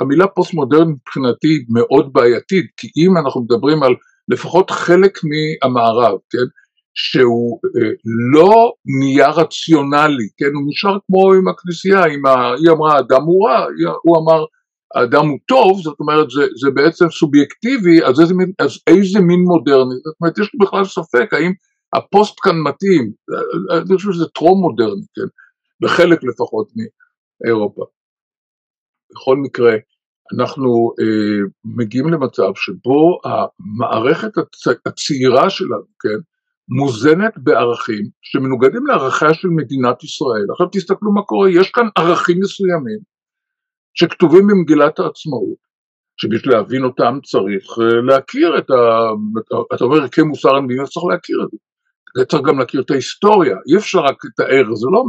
המילה 0.00 0.26
פוסט 0.26 0.54
מודרנית 0.54 0.96
מבחינתי 0.96 1.64
מאוד 1.72 2.12
בעייתית, 2.12 2.66
כי 2.76 2.88
אם 2.96 3.16
אנחנו 3.24 3.42
מדברים 3.42 3.82
על 3.82 3.94
לפחות 4.28 4.70
חלק 4.70 5.18
מהמערב, 5.24 6.18
כן, 6.30 6.46
שהוא 6.94 7.60
אה, 7.64 7.90
לא 8.32 8.72
נהיה 9.00 9.30
רציונלי, 9.30 10.28
כן, 10.36 10.54
הוא 10.54 10.64
נשאר 10.66 10.98
כמו 11.06 11.32
עם 11.32 11.48
הכנסייה, 11.48 12.04
עם 12.04 12.26
ה... 12.26 12.54
היא 12.54 12.70
אמרה 12.70 12.98
אדם 12.98 13.22
הוא 13.22 13.48
רע, 13.48 13.66
הוא 14.02 14.18
אמר 14.18 14.44
אדם 14.96 15.28
הוא 15.28 15.38
טוב, 15.48 15.80
זאת 15.82 16.00
אומרת 16.00 16.30
זה, 16.30 16.42
זה 16.60 16.70
בעצם 16.70 17.10
סובייקטיבי, 17.10 18.04
אז 18.04 18.20
איזה, 18.20 18.34
מין, 18.34 18.52
אז 18.58 18.78
איזה 18.86 19.20
מין 19.20 19.40
מודרני, 19.40 19.94
זאת 20.04 20.16
אומרת 20.20 20.38
יש 20.38 20.50
לי 20.54 20.58
בכלל 20.66 20.84
ספק 20.84 21.32
האם 21.32 21.52
הפוסט 21.94 22.34
כאן 22.42 22.56
מתאים, 22.68 23.12
אני 23.72 23.96
חושב 23.96 24.12
שזה 24.12 24.26
טרום 24.34 24.60
מודרני, 24.60 25.06
כן, 25.14 25.28
בחלק 25.82 26.24
לפחות 26.24 26.68
מאירופה. 26.76 27.84
בכל 29.12 29.36
מקרה, 29.36 29.76
אנחנו 30.32 30.92
אה, 31.00 31.48
מגיעים 31.64 32.08
למצב 32.08 32.50
שבו 32.54 33.20
המערכת 33.24 34.38
הצ... 34.38 34.66
הצעירה 34.86 35.50
שלנו, 35.50 35.86
כן, 36.00 36.20
מוזנת 36.68 37.32
בערכים 37.36 38.04
שמנוגדים 38.22 38.86
לערכיה 38.86 39.34
של 39.34 39.48
מדינת 39.48 40.04
ישראל. 40.04 40.46
עכשיו 40.52 40.66
תסתכלו 40.72 41.12
מה 41.12 41.22
קורה, 41.22 41.50
יש 41.50 41.70
כאן 41.70 41.88
ערכים 41.98 42.40
מסוימים 42.40 42.98
שכתובים 43.94 44.46
במגילת 44.46 44.98
העצמאות, 44.98 45.64
שבשביל 46.16 46.52
להבין 46.54 46.84
אותם 46.84 47.18
צריך 47.24 47.64
אה, 47.80 48.00
להכיר 48.02 48.58
את 48.58 48.70
ה... 48.70 48.74
אתה 49.74 49.84
אומר 49.84 50.02
ערכי 50.02 50.22
מוסר 50.22 50.56
המדינה, 50.56 50.86
צריך 50.86 51.06
להכיר 51.10 51.36
את 51.44 51.50
זה. 51.50 51.58
צריך 52.28 52.42
גם 52.42 52.58
להכיר 52.58 52.80
את 52.80 52.90
ההיסטוריה, 52.90 53.56
אי 53.68 53.76
אפשר 53.76 53.98
רק 53.98 54.24
לתאר, 54.24 54.74
זה 54.74 54.86
לא, 54.92 55.04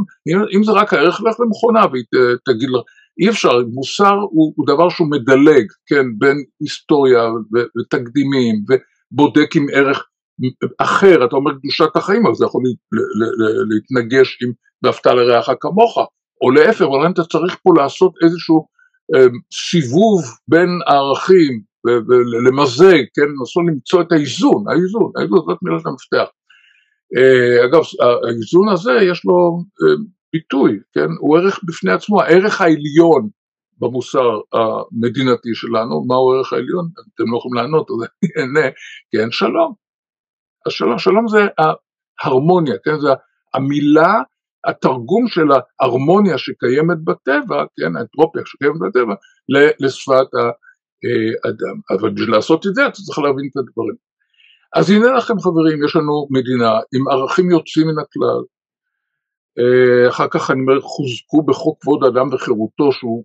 אם 0.56 0.64
זה 0.64 0.72
רק 0.72 0.92
הערך, 0.92 1.20
לך 1.20 1.40
למכונה 1.40 1.80
והיא 1.92 2.04
תגיד 2.44 2.68
לך, 2.70 2.82
אי 3.20 3.28
אפשר, 3.28 3.58
מוסר 3.72 4.14
הוא, 4.14 4.52
הוא 4.56 4.66
דבר 4.66 4.88
שהוא 4.88 5.10
מדלג, 5.10 5.66
כן, 5.86 6.04
בין 6.18 6.36
היסטוריה 6.60 7.22
ותקדימים 7.80 8.54
ובודק 8.68 9.56
עם 9.56 9.66
ערך 9.72 10.04
אחר, 10.78 11.24
אתה 11.24 11.36
אומר 11.36 11.52
קדושת 11.58 11.96
החיים, 11.96 12.26
אז 12.26 12.36
זה 12.36 12.44
יכול 12.44 12.62
להתנגש 13.68 14.38
עם 14.42 14.52
ואהבת 14.82 15.06
לרעך 15.06 15.48
כמוך, 15.60 15.98
או 16.40 16.50
להפך, 16.50 16.82
אבל 16.82 17.10
אתה 17.10 17.24
צריך 17.24 17.56
פה 17.62 17.70
לעשות 17.76 18.12
איזשהו 18.24 18.66
אה, 19.14 19.26
סיבוב 19.52 20.24
בין 20.48 20.68
הערכים 20.86 21.60
ולמזג, 21.86 23.02
כן, 23.14 23.28
לנסות 23.38 23.64
למצוא 23.68 24.00
את 24.02 24.12
האיזון, 24.12 24.64
האיזון, 24.68 25.12
האיזון 25.16 25.38
זאת 25.38 25.58
מילת 25.62 25.86
המפתח. 25.86 26.28
אה, 27.16 27.64
אגב, 27.64 27.82
האיזון 28.26 28.68
הזה 28.68 28.92
יש 28.92 29.24
לו 29.24 29.62
אה, 29.82 29.94
ביטוי, 30.32 30.78
כן, 30.94 31.08
הוא 31.18 31.38
ערך 31.38 31.60
בפני 31.66 31.92
עצמו, 31.92 32.22
הערך 32.22 32.60
העליון 32.60 33.28
במוסר 33.78 34.40
המדינתי 34.52 35.54
שלנו, 35.54 36.04
מהו 36.06 36.32
הערך 36.32 36.52
העליון? 36.52 36.88
אתם 37.14 37.32
לא 37.32 37.38
יכולים 37.38 37.54
לענות, 37.54 37.90
אז 37.90 37.96
אני 38.02 38.30
אענה, 38.38 38.68
כן, 39.12 39.30
שלום. 39.30 39.74
השלום, 40.66 40.98
שלום 40.98 41.28
זה 41.28 41.46
ההרמוניה, 41.58 42.74
כן, 42.84 43.00
זה 43.00 43.08
המילה, 43.54 44.22
התרגום 44.66 45.28
של 45.28 45.46
ההרמוניה 45.80 46.38
שקיימת 46.38 46.98
בטבע, 47.04 47.64
כן, 47.76 47.96
האנטרופיה 47.96 48.42
שקיימת 48.46 48.80
בטבע, 48.80 49.14
לשפת 49.80 50.28
האדם. 51.44 51.76
אבל 51.90 52.10
בשביל 52.10 52.30
לעשות 52.30 52.66
את 52.66 52.74
זה 52.74 52.86
אתה 52.86 52.92
צריך 52.92 53.18
להבין 53.18 53.48
את 53.52 53.56
הדברים. 53.56 53.96
אז 54.76 54.90
הנה 54.90 55.12
לכם 55.12 55.40
חברים, 55.40 55.84
יש 55.84 55.96
לנו 55.96 56.26
מדינה 56.30 56.72
עם 56.94 57.08
ערכים 57.08 57.50
יוצאים 57.50 57.86
מן 57.86 57.98
הכלל, 58.02 58.40
אחר 60.08 60.26
כך 60.30 60.50
אני 60.50 60.60
אומר 60.60 60.80
חוזקו 60.80 61.42
בחוק 61.42 61.82
כבוד 61.82 62.04
האדם 62.04 62.34
וחירותו 62.34 62.92
שהוא 62.92 63.24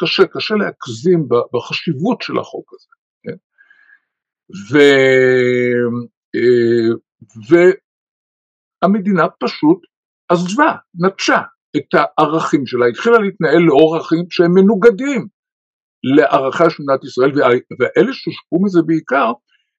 קשה, 0.00 0.26
קשה 0.26 0.54
להגזים 0.54 1.28
בחשיבות 1.54 2.22
של 2.22 2.38
החוק 2.38 2.72
הזה, 2.74 2.88
כן? 3.22 3.36
ו, 4.70 4.78
אה, 6.34 6.94
והמדינה 8.82 9.28
פשוט 9.40 9.78
עזבה, 10.28 10.74
נטשה 10.94 11.42
את 11.76 11.88
הערכים 11.94 12.66
שלה, 12.66 12.86
התחילה 12.86 13.18
להתנהל 13.18 13.62
לאור 13.62 13.96
ערכים 13.96 14.24
שהם 14.30 14.54
מנוגדים 14.54 15.26
לערכיה 16.16 16.70
של 16.70 16.82
מדינת 16.82 17.04
ישראל, 17.04 17.30
ואלה 17.80 18.12
שהושפעו 18.12 18.62
מזה 18.64 18.80
בעיקר 18.86 19.32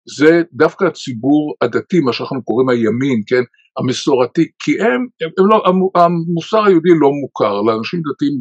זה 0.05 0.41
דווקא 0.53 0.85
הציבור 0.85 1.55
הדתי, 1.61 1.99
מה 1.99 2.13
שאנחנו 2.13 2.43
קוראים 2.43 2.69
הימין, 2.69 3.21
כן, 3.27 3.43
המסורתי, 3.77 4.51
כי 4.59 4.81
הם, 4.81 5.07
הם, 5.21 5.29
הם 5.37 5.47
לא, 5.49 5.63
המוסר 5.95 6.65
היהודי 6.65 6.89
לא 6.99 7.09
מוכר, 7.21 7.61
לאנשים 7.61 8.01
דתיים 8.13 8.33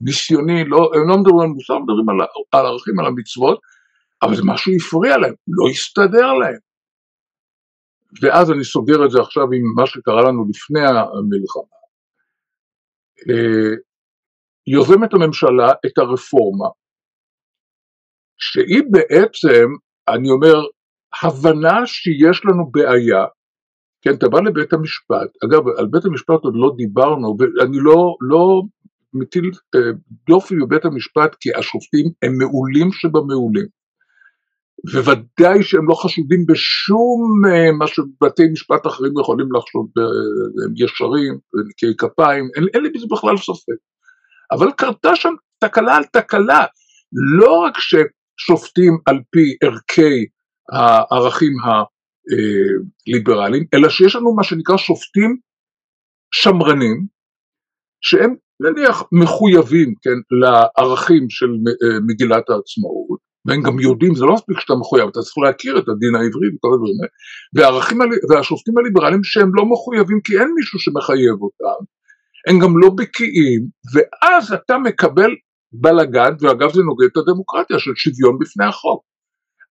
ניסיוני, 0.00 0.64
לא, 0.64 0.90
הם 0.94 1.08
לא 1.08 1.18
מדברים 1.18 1.40
על 1.40 1.48
מוסר, 1.48 1.78
מדברים 1.78 2.08
על, 2.08 2.16
על 2.52 2.66
ערכים, 2.66 3.00
על 3.00 3.06
המצוות, 3.06 3.60
אבל 4.22 4.36
זה 4.36 4.42
משהו 4.44 4.72
הפריע 4.76 5.18
להם, 5.18 5.34
לא 5.48 5.68
הסתדר 5.70 6.32
להם. 6.32 6.58
ואז 8.22 8.50
אני 8.50 8.64
סוגר 8.64 9.04
את 9.04 9.10
זה 9.10 9.20
עכשיו 9.20 9.42
עם 9.42 9.62
מה 9.76 9.86
שקרה 9.86 10.22
לנו 10.22 10.44
לפני 10.48 10.80
המלחמה. 10.80 11.78
אה, 13.30 13.74
יוזמת 14.66 15.14
הממשלה 15.14 15.72
את 15.86 15.98
הרפורמה, 15.98 16.68
שהיא 18.38 18.82
בעצם 18.90 19.66
אני 20.08 20.30
אומר, 20.30 20.54
הבנה 21.22 21.86
שיש 21.86 22.40
לנו 22.44 22.70
בעיה, 22.70 23.24
כן, 24.02 24.14
אתה 24.14 24.28
בא 24.28 24.40
לבית 24.40 24.72
המשפט, 24.72 25.30
אגב, 25.44 25.68
על 25.78 25.86
בית 25.86 26.04
המשפט 26.04 26.40
עוד 26.42 26.54
לא 26.56 26.74
דיברנו, 26.76 27.36
ואני 27.38 27.78
לא, 27.80 28.16
לא 28.20 28.62
מטיל 29.14 29.50
אה, 29.74 29.80
דופי 30.28 30.54
בבית 30.56 30.84
המשפט, 30.84 31.36
כי 31.40 31.54
השופטים 31.54 32.06
הם 32.22 32.38
מעולים 32.38 32.92
שבמעולים. 32.92 33.66
וודאי 34.94 35.62
שהם 35.62 35.88
לא 35.88 35.94
חשודים 35.94 36.46
בשום 36.46 37.42
אה, 37.48 37.72
מה 37.72 37.86
שבתי 37.86 38.42
משפט 38.52 38.86
אחרים 38.86 39.12
יכולים 39.20 39.46
לחשוב, 39.56 39.86
הם 40.64 40.72
ישרים, 40.76 41.38
נקיי 41.68 41.94
כפיים, 41.98 42.48
אין, 42.56 42.64
אין 42.74 42.82
לי 42.82 42.90
בזה 42.90 43.06
בכלל 43.10 43.36
ספק. 43.36 43.78
אבל 44.52 44.70
קרתה 44.76 45.16
שם 45.16 45.34
תקלה 45.58 45.96
על 45.96 46.04
תקלה, 46.04 46.64
לא 47.38 47.58
רק 47.58 47.78
ש... 47.78 47.94
שופטים 48.46 48.98
על 49.06 49.18
פי 49.30 49.56
ערכי 49.62 50.26
הערכים 50.72 51.52
הליברליים, 53.06 53.64
אלא 53.74 53.88
שיש 53.88 54.16
לנו 54.16 54.36
מה 54.36 54.44
שנקרא 54.44 54.76
שופטים 54.76 55.36
שמרנים, 56.34 57.06
שהם 58.00 58.34
נניח 58.60 59.02
מחויבים, 59.12 59.94
כן, 60.02 60.36
לערכים 60.40 61.30
של 61.30 61.46
אה, 61.46 62.00
מגילת 62.06 62.50
העצמאות, 62.50 63.20
והם 63.46 63.62
גם 63.62 63.80
יודעים, 63.80 64.14
זה 64.14 64.24
לא 64.24 64.34
מספיק 64.34 64.60
שאתה 64.60 64.74
מחויב, 64.74 65.08
אתה 65.08 65.20
צריך 65.20 65.38
להכיר 65.38 65.78
את 65.78 65.88
הדין 65.88 66.14
העברי 66.14 66.48
וכל 66.54 66.68
הדברים 66.74 66.96
האלה, 67.00 68.16
והשופטים 68.30 68.78
הליברליים 68.78 69.24
שהם 69.24 69.50
לא 69.54 69.64
מחויבים 69.66 70.20
כי 70.24 70.38
אין 70.38 70.48
מישהו 70.56 70.78
שמחייב 70.78 71.36
אותם, 71.40 71.80
הם 72.48 72.58
גם 72.58 72.78
לא 72.78 72.90
בקיאים, 72.96 73.62
ואז 73.94 74.52
אתה 74.52 74.78
מקבל 74.78 75.30
בלאגן, 75.72 76.34
ואגב 76.40 76.72
זה 76.72 76.82
נוגד 76.82 77.06
את 77.12 77.16
הדמוקרטיה 77.16 77.78
של 77.78 77.90
שוויון 77.96 78.38
בפני 78.38 78.64
החוק. 78.64 79.02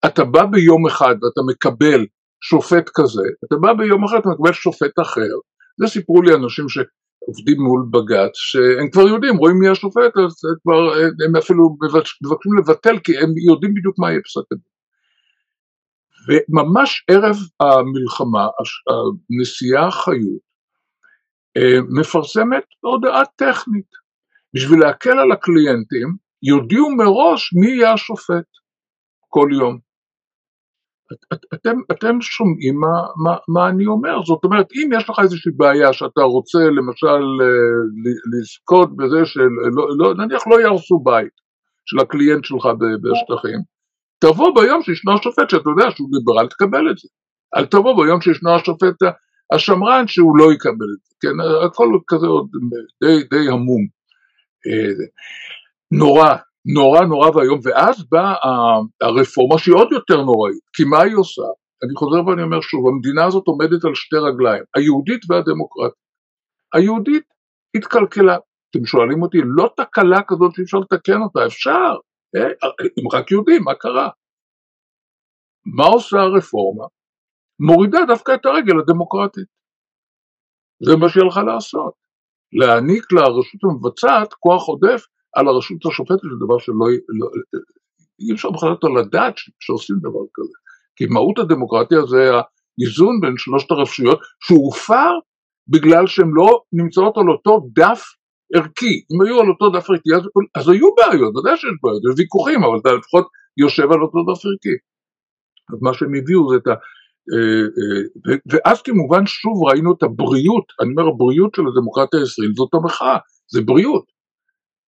אתה 0.05 0.23
בא 0.23 0.45
ביום 0.45 0.87
אחד 0.87 1.15
ואתה 1.21 1.41
מקבל 1.47 2.05
שופט 2.43 2.89
כזה, 2.93 3.23
אתה 3.45 3.55
בא 3.55 3.73
ביום 3.73 4.03
אחד 4.03 4.15
ואתה 4.15 4.29
מקבל 4.29 4.53
שופט 4.53 4.99
אחר, 5.01 5.33
זה 5.79 5.87
סיפרו 5.87 6.21
לי 6.21 6.33
אנשים 6.35 6.69
שעובדים 6.69 7.61
מול 7.61 7.85
בג"ץ, 7.91 8.31
שהם 8.33 8.89
כבר 8.91 9.07
יודעים, 9.07 9.37
רואים 9.37 9.57
מי 9.59 9.69
השופט, 9.69 10.17
אז 10.25 10.33
כבר, 10.63 10.93
הם 11.25 11.35
אפילו 11.35 11.77
מבקשים 12.23 12.57
לבטל 12.57 12.99
כי 12.99 13.17
הם 13.17 13.29
יודעים 13.49 13.73
בדיוק 13.73 13.99
מה 13.99 14.11
יהיה 14.11 14.21
פסק 14.21 14.51
הדין. 14.51 14.71
וממש 16.27 17.05
ערב 17.07 17.35
המלחמה, 17.59 18.47
הנשיאה 18.89 19.91
חיות 19.91 20.51
אה, 21.57 21.79
מפרסמת 21.99 22.63
הודעה 22.79 23.23
טכנית 23.35 24.00
בשביל 24.53 24.79
להקל 24.79 25.19
על 25.19 25.31
הקליינטים, 25.31 26.15
יודיעו 26.43 26.95
מראש 26.95 27.53
מי 27.53 27.67
יהיה 27.67 27.93
השופט 27.93 28.45
כל 29.27 29.49
יום. 29.59 29.79
את, 31.13 31.17
את, 31.33 31.39
אתם, 31.53 31.77
אתם 31.91 32.21
שומעים 32.21 32.79
מה, 32.79 33.01
מה, 33.23 33.37
מה 33.47 33.69
אני 33.69 33.85
אומר, 33.85 34.23
זאת 34.25 34.43
אומרת 34.43 34.67
אם 34.75 34.89
יש 34.97 35.09
לך 35.09 35.19
איזושהי 35.21 35.51
בעיה 35.57 35.93
שאתה 35.93 36.21
רוצה 36.21 36.59
למשל 36.59 37.21
אה, 37.43 37.81
לזכות 38.31 38.95
בזה 38.95 39.25
שלא, 39.25 39.97
לא, 39.97 40.13
נניח 40.13 40.47
לא 40.47 40.61
יהרסו 40.61 40.99
בית 40.99 41.33
של 41.85 41.99
הקליינט 41.99 42.45
שלך 42.45 42.65
בשטחים, 43.03 43.59
תבוא 44.19 44.55
ביום 44.55 44.81
שישנו 44.81 45.13
השופט 45.13 45.49
שאתה 45.49 45.69
יודע 45.69 45.91
שהוא 45.91 46.09
ליברל, 46.13 46.47
תקבל 46.47 46.91
את 46.91 46.97
זה. 46.97 47.07
אל 47.55 47.65
תבוא 47.65 48.03
ביום 48.03 48.21
שישנו 48.21 48.55
השופט 48.55 48.95
השמרן 49.53 50.07
שהוא 50.07 50.37
לא 50.37 50.53
יקבל 50.53 50.89
את 50.95 51.01
זה, 51.05 51.15
כן, 51.21 51.65
הכל 51.65 51.87
כזה 52.07 52.27
עוד 52.27 52.47
די, 53.03 53.23
די 53.31 53.49
המום. 53.49 54.00
אה, 54.67 55.05
נורא, 55.91 56.29
נורא 56.65 57.01
נורא 57.05 57.29
ואיום, 57.29 57.59
ואז 57.63 58.09
באה 58.09 58.33
הרפורמה 59.01 59.59
שהיא 59.59 59.75
עוד 59.75 59.91
יותר 59.91 60.17
נוראית, 60.17 60.63
כי 60.75 60.83
מה 60.83 61.01
היא 61.01 61.15
עושה? 61.15 61.47
אני 61.83 61.93
חוזר 61.95 62.25
ואני 62.25 62.43
אומר 62.43 62.61
שוב, 62.61 62.87
המדינה 62.87 63.25
הזאת 63.25 63.47
עומדת 63.47 63.85
על 63.85 63.95
שתי 63.95 64.15
רגליים, 64.15 64.63
היהודית 64.75 65.21
והדמוקרטית. 65.29 66.01
היהודית 66.73 67.23
התקלקלה, 67.77 68.37
אתם 68.69 68.85
שואלים 68.85 69.21
אותי, 69.21 69.37
לא 69.45 69.69
תקלה 69.77 70.19
כזאת 70.27 70.55
שאי 70.55 70.63
אפשר 70.63 70.77
לתקן 70.77 71.21
אותה, 71.21 71.45
אפשר, 71.45 71.91
אה, 72.35 72.69
אם 72.99 73.07
רק 73.13 73.31
יודעים 73.31 73.63
מה 73.63 73.75
קרה. 73.75 74.09
מה 75.77 75.85
עושה 75.85 76.17
הרפורמה? 76.17 76.85
מורידה 77.59 77.99
דווקא 78.07 78.31
את 78.35 78.45
הרגל 78.45 78.79
הדמוקרטית. 78.79 79.47
זה 80.85 80.95
מה 80.99 81.09
שהיא 81.09 81.23
הלכה 81.23 81.43
לעשות. 81.43 81.93
להעניק 82.53 83.11
לרשות 83.11 83.63
המבצעת 83.63 84.33
כוח 84.33 84.67
עודף 84.67 85.05
על 85.35 85.47
הרשות 85.47 85.85
השופטת 85.85 86.21
זה 86.21 86.45
דבר 86.45 86.57
שלא, 86.59 86.75
לא, 87.19 87.27
אי 88.19 88.33
אפשר 88.33 88.49
בכלל 88.49 88.69
אותו 88.69 88.95
לדעת 88.95 89.33
שעושים 89.59 89.95
דבר 89.99 90.25
כזה, 90.33 90.57
כי 90.95 91.05
מהות 91.05 91.39
הדמוקרטיה 91.39 92.05
זה 92.05 92.31
האיזון 92.33 93.21
בין 93.21 93.37
שלושת 93.37 93.71
הרשויות 93.71 94.19
שהופר 94.43 95.11
בגלל 95.67 96.07
שהן 96.07 96.31
לא 96.33 96.61
נמצאות 96.73 97.17
על 97.17 97.29
אותו 97.29 97.67
דף 97.75 98.01
ערכי, 98.55 98.95
אם 99.11 99.21
היו 99.21 99.39
על 99.41 99.49
אותו 99.49 99.69
דף 99.69 99.89
ערכי 99.89 100.09
אז, 100.15 100.23
אז 100.55 100.69
היו 100.69 100.87
בעיות, 100.95 101.35
ודאי 101.35 101.57
שיש 101.57 101.75
בעיות, 101.83 102.01
יש 102.09 102.19
ויכוחים, 102.19 102.63
אבל 102.63 102.77
אתה 102.81 102.89
לפחות 102.91 103.27
יושב 103.57 103.91
על 103.91 104.01
אותו 104.01 104.19
דף 104.23 104.41
ערכי. 104.45 104.77
אז 105.73 105.77
מה 105.81 105.93
שהם 105.93 106.15
הביאו 106.15 106.49
זה 106.49 106.55
את 106.55 106.67
ה... 106.67 106.73
ואז 108.51 108.81
כמובן 108.81 109.25
שוב 109.25 109.63
ראינו 109.67 109.93
את 109.93 110.03
הבריאות, 110.03 110.65
אני 110.81 110.89
אומר 110.89 111.09
הבריאות 111.13 111.55
של 111.55 111.61
הדמוקרטיה 111.67 112.19
הישראלית 112.19 112.55
זאת 112.55 112.73
המחאה, 112.73 113.17
זה 113.51 113.61
בריאות. 113.61 114.05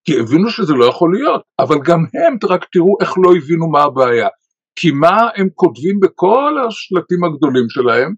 כי 0.05 0.19
הבינו 0.19 0.49
שזה 0.49 0.73
לא 0.73 0.86
יכול 0.86 1.13
להיות, 1.13 1.41
אבל 1.59 1.75
גם 1.86 1.99
הם 1.99 2.38
רק 2.49 2.65
תראו 2.71 2.97
איך 3.01 3.13
לא 3.23 3.36
הבינו 3.36 3.71
מה 3.71 3.84
הבעיה. 3.84 4.27
כי 4.75 4.91
מה 4.91 5.29
הם 5.36 5.47
כותבים 5.55 5.99
בכל 5.99 6.55
השלטים 6.67 7.23
הגדולים 7.23 7.69
שלהם, 7.69 8.13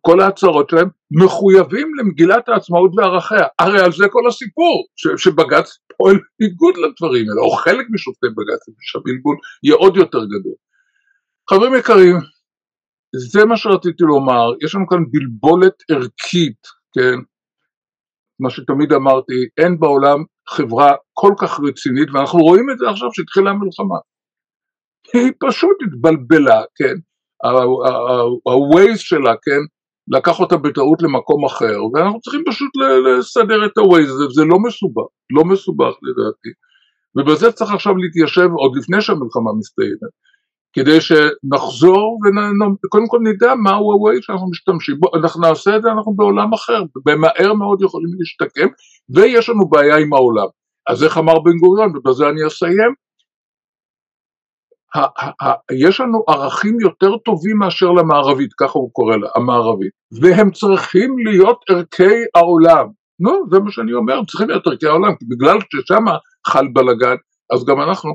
כל 0.00 0.20
ההצהרות 0.20 0.70
שלהם, 0.70 0.88
מחויבים 1.10 1.94
למגילת 1.94 2.48
העצמאות 2.48 2.90
וערכיה. 2.96 3.46
הרי 3.58 3.80
על 3.80 3.92
זה 3.92 4.04
כל 4.10 4.28
הסיפור, 4.28 4.86
ש- 4.96 5.24
שבג"ץ 5.24 5.78
פועל 5.96 6.18
בניגוד 6.40 6.74
לדברים 6.76 7.26
האלה, 7.28 7.40
או 7.40 7.50
חלק 7.50 7.86
משופטי 7.90 8.26
בג"ץ, 8.26 8.62
שהבלבול 8.80 9.36
יהיה 9.62 9.76
עוד 9.76 9.96
יותר 9.96 10.18
גדול. 10.24 10.54
חברים 11.50 11.74
יקרים, 11.74 12.16
זה 13.32 13.44
מה 13.44 13.56
שרציתי 13.56 14.04
לומר, 14.04 14.52
יש 14.64 14.74
לנו 14.74 14.86
כאן 14.86 14.98
בלבולת 15.10 15.74
ערכית, 15.90 16.60
כן? 16.94 17.18
מה 18.40 18.50
שתמיד 18.50 18.92
אמרתי, 18.92 19.34
אין 19.58 19.80
בעולם 19.80 20.24
חברה 20.48 20.92
כל 21.12 21.34
כך 21.38 21.60
רצינית, 21.68 22.08
ואנחנו 22.12 22.38
רואים 22.38 22.70
את 22.70 22.78
זה 22.78 22.90
עכשיו 22.90 23.08
שהתחילה 23.12 23.50
המלחמה. 23.50 23.98
היא 25.12 25.32
פשוט 25.40 25.76
התבלבלה, 25.86 26.62
כן? 26.74 26.94
ה-Waze 27.44 28.98
שלה, 28.98 29.34
כן? 29.42 29.62
לקח 30.18 30.40
אותה 30.40 30.56
בטעות 30.56 31.02
למקום 31.02 31.44
אחר, 31.44 31.78
ואנחנו 31.94 32.20
צריכים 32.20 32.42
פשוט 32.46 32.70
לסדר 33.18 33.66
את 33.66 33.78
ה-Waze 33.78 34.10
הזה, 34.14 34.24
זה 34.34 34.44
לא 34.44 34.58
מסובך, 34.58 35.08
לא 35.36 35.44
מסובך 35.44 35.94
לדעתי. 36.02 36.50
ובזה 37.16 37.52
צריך 37.52 37.70
עכשיו 37.74 37.96
להתיישב 37.96 38.48
עוד 38.56 38.72
לפני 38.76 39.00
שהמלחמה 39.00 39.50
מסתיימת, 39.58 40.12
כדי 40.74 41.00
שנחזור 41.00 42.18
וקודם 42.84 43.08
כל 43.08 43.18
נדע 43.22 43.54
מהו 43.54 43.92
ה-Waze 43.92 44.22
שאנחנו 44.22 44.50
משתמשים 44.50 44.96
בו, 45.00 45.08
אנחנו 45.16 45.40
נעשה 45.40 45.76
את 45.76 45.82
זה, 45.82 45.88
אנחנו 45.92 46.14
בעולם 46.14 46.52
אחר, 46.52 46.82
ומהר 47.06 47.54
מאוד 47.54 47.82
יכולים 47.82 48.10
להשתקם, 48.18 48.68
ויש 49.14 49.48
לנו 49.48 49.68
בעיה 49.68 49.96
עם 49.96 50.12
העולם. 50.12 50.46
אז 50.88 51.04
איך 51.04 51.18
אמר 51.18 51.38
בן 51.38 51.56
גוריון, 51.56 51.96
ובזה 51.96 52.28
אני 52.28 52.46
אסיים, 52.46 52.94
יש 55.72 56.00
לנו 56.00 56.22
ערכים 56.28 56.80
יותר 56.80 57.16
טובים 57.16 57.58
מאשר 57.58 57.90
למערבית, 57.90 58.52
ככה 58.52 58.78
הוא 58.78 58.90
קורא 58.92 59.16
לה, 59.16 59.28
המערבית, 59.36 59.92
והם 60.20 60.50
צריכים 60.50 61.18
להיות 61.18 61.64
ערכי 61.70 62.24
העולם. 62.34 62.86
נו, 63.20 63.32
זה 63.50 63.58
מה 63.58 63.70
שאני 63.70 63.92
אומר, 63.92 64.24
צריכים 64.28 64.48
להיות 64.48 64.66
ערכי 64.66 64.86
העולם, 64.86 65.14
כי 65.14 65.24
בגלל 65.28 65.58
ששם 65.72 66.04
חל 66.46 66.68
בלאגן, 66.72 67.16
אז 67.54 67.64
גם 67.64 67.80
אנחנו 67.80 68.14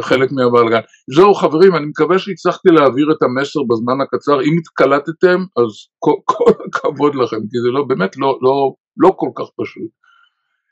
חלק 0.00 0.28
מהבלאגן. 0.32 0.80
זהו 1.14 1.34
חברים, 1.34 1.76
אני 1.76 1.86
מקווה 1.86 2.18
שהצלחתי 2.18 2.68
להעביר 2.68 3.06
את 3.12 3.22
המסר 3.22 3.60
בזמן 3.70 4.00
הקצר, 4.02 4.40
אם 4.40 4.54
התקלטתם, 4.58 5.40
אז 5.40 5.70
כל, 5.98 6.14
כל 6.24 6.52
הכבוד 6.66 7.14
לכם, 7.14 7.36
כי 7.36 7.58
זה 7.64 7.68
לא, 7.72 7.84
באמת 7.88 8.16
לא, 8.16 8.38
לא, 8.42 8.74
לא 8.96 9.12
כל 9.16 9.30
כך 9.38 9.48
פשוט. 9.60 9.90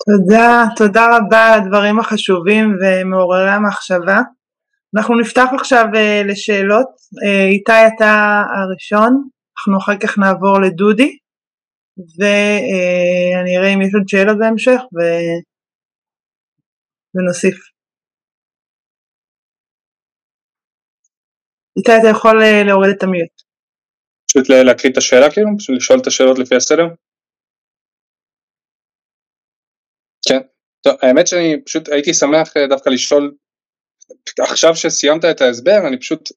תודה, 0.06 0.64
תודה 0.76 1.16
רבה 1.16 1.54
על 1.54 1.60
הדברים 1.60 1.98
החשובים 1.98 2.76
ומעוררי 2.80 3.50
המחשבה. 3.50 4.20
אנחנו 4.96 5.20
נפתח 5.20 5.46
עכשיו 5.58 5.84
uh, 5.92 6.28
לשאלות, 6.28 6.86
uh, 6.86 7.52
איתי 7.52 7.86
אתה 7.96 8.42
הראשון, 8.56 9.28
אנחנו 9.58 9.78
אחר 9.78 9.98
כך 10.02 10.18
נעבור 10.18 10.60
לדודי 10.60 11.16
ואני 12.18 13.56
uh, 13.56 13.58
אראה 13.58 13.74
אם 13.74 13.82
יש 13.82 13.94
עוד 13.94 14.08
שאלות 14.08 14.38
בהמשך 14.38 14.80
ו... 14.94 14.98
ונוסיף. 17.14 17.69
איתי 21.78 21.92
אתה 22.00 22.08
יכול 22.10 22.42
uh, 22.42 22.66
להוריד 22.66 22.90
את 22.96 23.02
המיוט. 23.02 23.42
פשוט 24.28 24.48
להקריא 24.48 24.92
את 24.92 24.96
השאלה 24.96 25.30
כאילו? 25.30 25.48
פשוט 25.58 25.76
לשאול 25.76 25.98
את 26.02 26.06
השאלות 26.06 26.38
לפי 26.38 26.56
הסדר? 26.56 26.84
כן. 30.28 30.40
טוב, 30.82 30.94
האמת 31.02 31.26
שאני 31.26 31.64
פשוט 31.64 31.88
הייתי 31.88 32.14
שמח 32.14 32.52
דווקא 32.68 32.88
לשאול 32.88 33.34
עכשיו 34.38 34.76
שסיימת 34.76 35.24
את 35.24 35.40
ההסבר 35.40 35.88
אני 35.88 35.98
פשוט, 35.98 36.28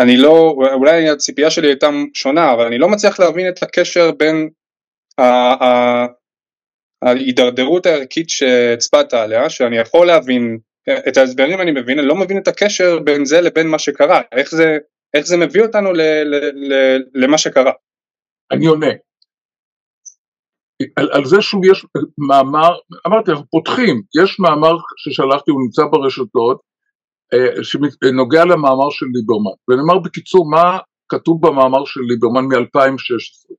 אני 0.00 0.16
לא, 0.16 0.54
אולי 0.74 1.08
הציפייה 1.08 1.50
שלי 1.50 1.68
הייתה 1.68 1.86
שונה, 2.14 2.52
אבל 2.52 2.66
אני 2.66 2.78
לא 2.78 2.88
מצליח 2.88 3.20
להבין 3.20 3.48
את 3.48 3.62
הקשר 3.62 4.12
בין 4.12 4.50
ההידרדרות 7.02 7.86
הערכית 7.86 8.28
שהצבעת 8.30 9.14
עליה, 9.14 9.50
שאני 9.50 9.78
יכול 9.78 10.06
להבין, 10.06 10.58
את 11.08 11.16
ההסברים 11.16 11.60
אני 11.60 11.70
מבין, 11.70 11.98
אני 11.98 12.08
לא 12.08 12.16
מבין 12.16 12.38
את 12.38 12.48
הקשר 12.48 12.98
בין 12.98 13.24
זה 13.24 13.40
לבין 13.40 13.68
מה 13.68 13.78
שקרה, 13.78 14.20
איך 14.32 14.50
זה, 14.50 14.78
איך 15.14 15.26
זה 15.26 15.36
מביא 15.36 15.62
אותנו 15.62 15.92
ל, 15.92 16.00
ל, 16.00 16.34
ל, 16.54 16.98
למה 17.14 17.38
שקרה. 17.38 17.72
אני 18.50 18.66
עונה. 18.66 18.90
על, 20.96 21.08
על 21.12 21.24
זה 21.24 21.42
שוב 21.42 21.64
יש 21.64 21.86
מאמר, 22.28 22.70
אמרתי 23.06 23.30
אנחנו 23.30 23.46
פותחים, 23.50 24.02
יש 24.22 24.40
מאמר 24.40 24.76
ששלחתי, 24.96 25.50
הוא 25.50 25.62
נמצא 25.62 25.82
ברשתות, 25.92 26.60
אה, 27.34 27.64
שנוגע 27.64 28.44
למאמר 28.44 28.90
של 28.90 29.06
ליברמן, 29.14 29.56
ואני 29.68 29.80
אומר 29.80 29.98
בקיצור 29.98 30.50
מה 30.50 30.78
כתוב 31.08 31.46
במאמר 31.46 31.84
של 31.84 32.00
ליברמן 32.00 32.44
מ-2016. 32.44 33.54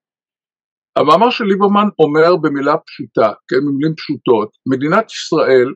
המאמר 0.96 1.30
של 1.30 1.44
ליברמן 1.44 1.88
אומר 2.00 2.36
במילה 2.36 2.78
פשוטה, 2.78 3.34
כן, 3.48 3.62
במילים 3.66 3.96
פשוטות, 3.96 4.50
מדינת 4.66 5.12
ישראל 5.12 5.74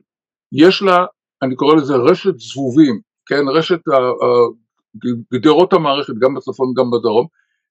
יש 0.52 0.82
לה, 0.82 1.06
אני 1.42 1.56
קורא 1.56 1.74
לזה 1.74 1.96
רשת 1.96 2.38
זבובים, 2.38 3.00
כן, 3.26 3.48
רשת 3.54 3.80
גדרות 5.34 5.72
המערכת 5.72 6.14
גם 6.22 6.34
בצפון 6.34 6.72
גם 6.76 6.90
בדרום, 6.90 7.26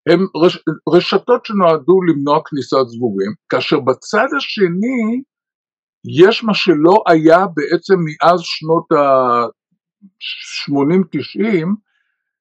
הן 0.10 0.20
רש, 0.44 0.64
רשתות 0.90 1.46
שנועדו 1.46 2.02
למנוע 2.02 2.40
כניסת 2.46 2.88
זבובים, 2.88 3.32
כאשר 3.50 3.80
בצד 3.80 4.28
השני 4.38 5.22
יש 6.22 6.44
מה 6.44 6.54
שלא 6.54 7.04
היה 7.08 7.46
בעצם 7.56 7.96
מאז 8.06 8.40
שנות 8.44 8.92
ה-80-90, 8.92 11.68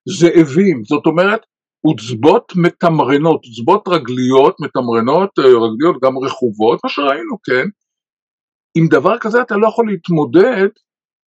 זאבים, 0.08 0.84
זאת 0.84 1.06
אומרת 1.06 1.40
עוצבות 1.86 2.52
מתמרנות, 2.56 3.40
עוצבות 3.44 3.88
רגליות, 3.88 4.56
מתמרנות, 4.60 5.38
אה, 5.38 5.44
רגליות 5.44 5.96
גם 6.02 6.18
רכובות, 6.18 6.80
מה 6.84 6.90
שראינו, 6.90 7.38
כן? 7.44 7.68
עם 8.76 8.88
דבר 8.88 9.18
כזה 9.18 9.42
אתה 9.42 9.56
לא 9.56 9.68
יכול 9.68 9.90
להתמודד 9.90 10.68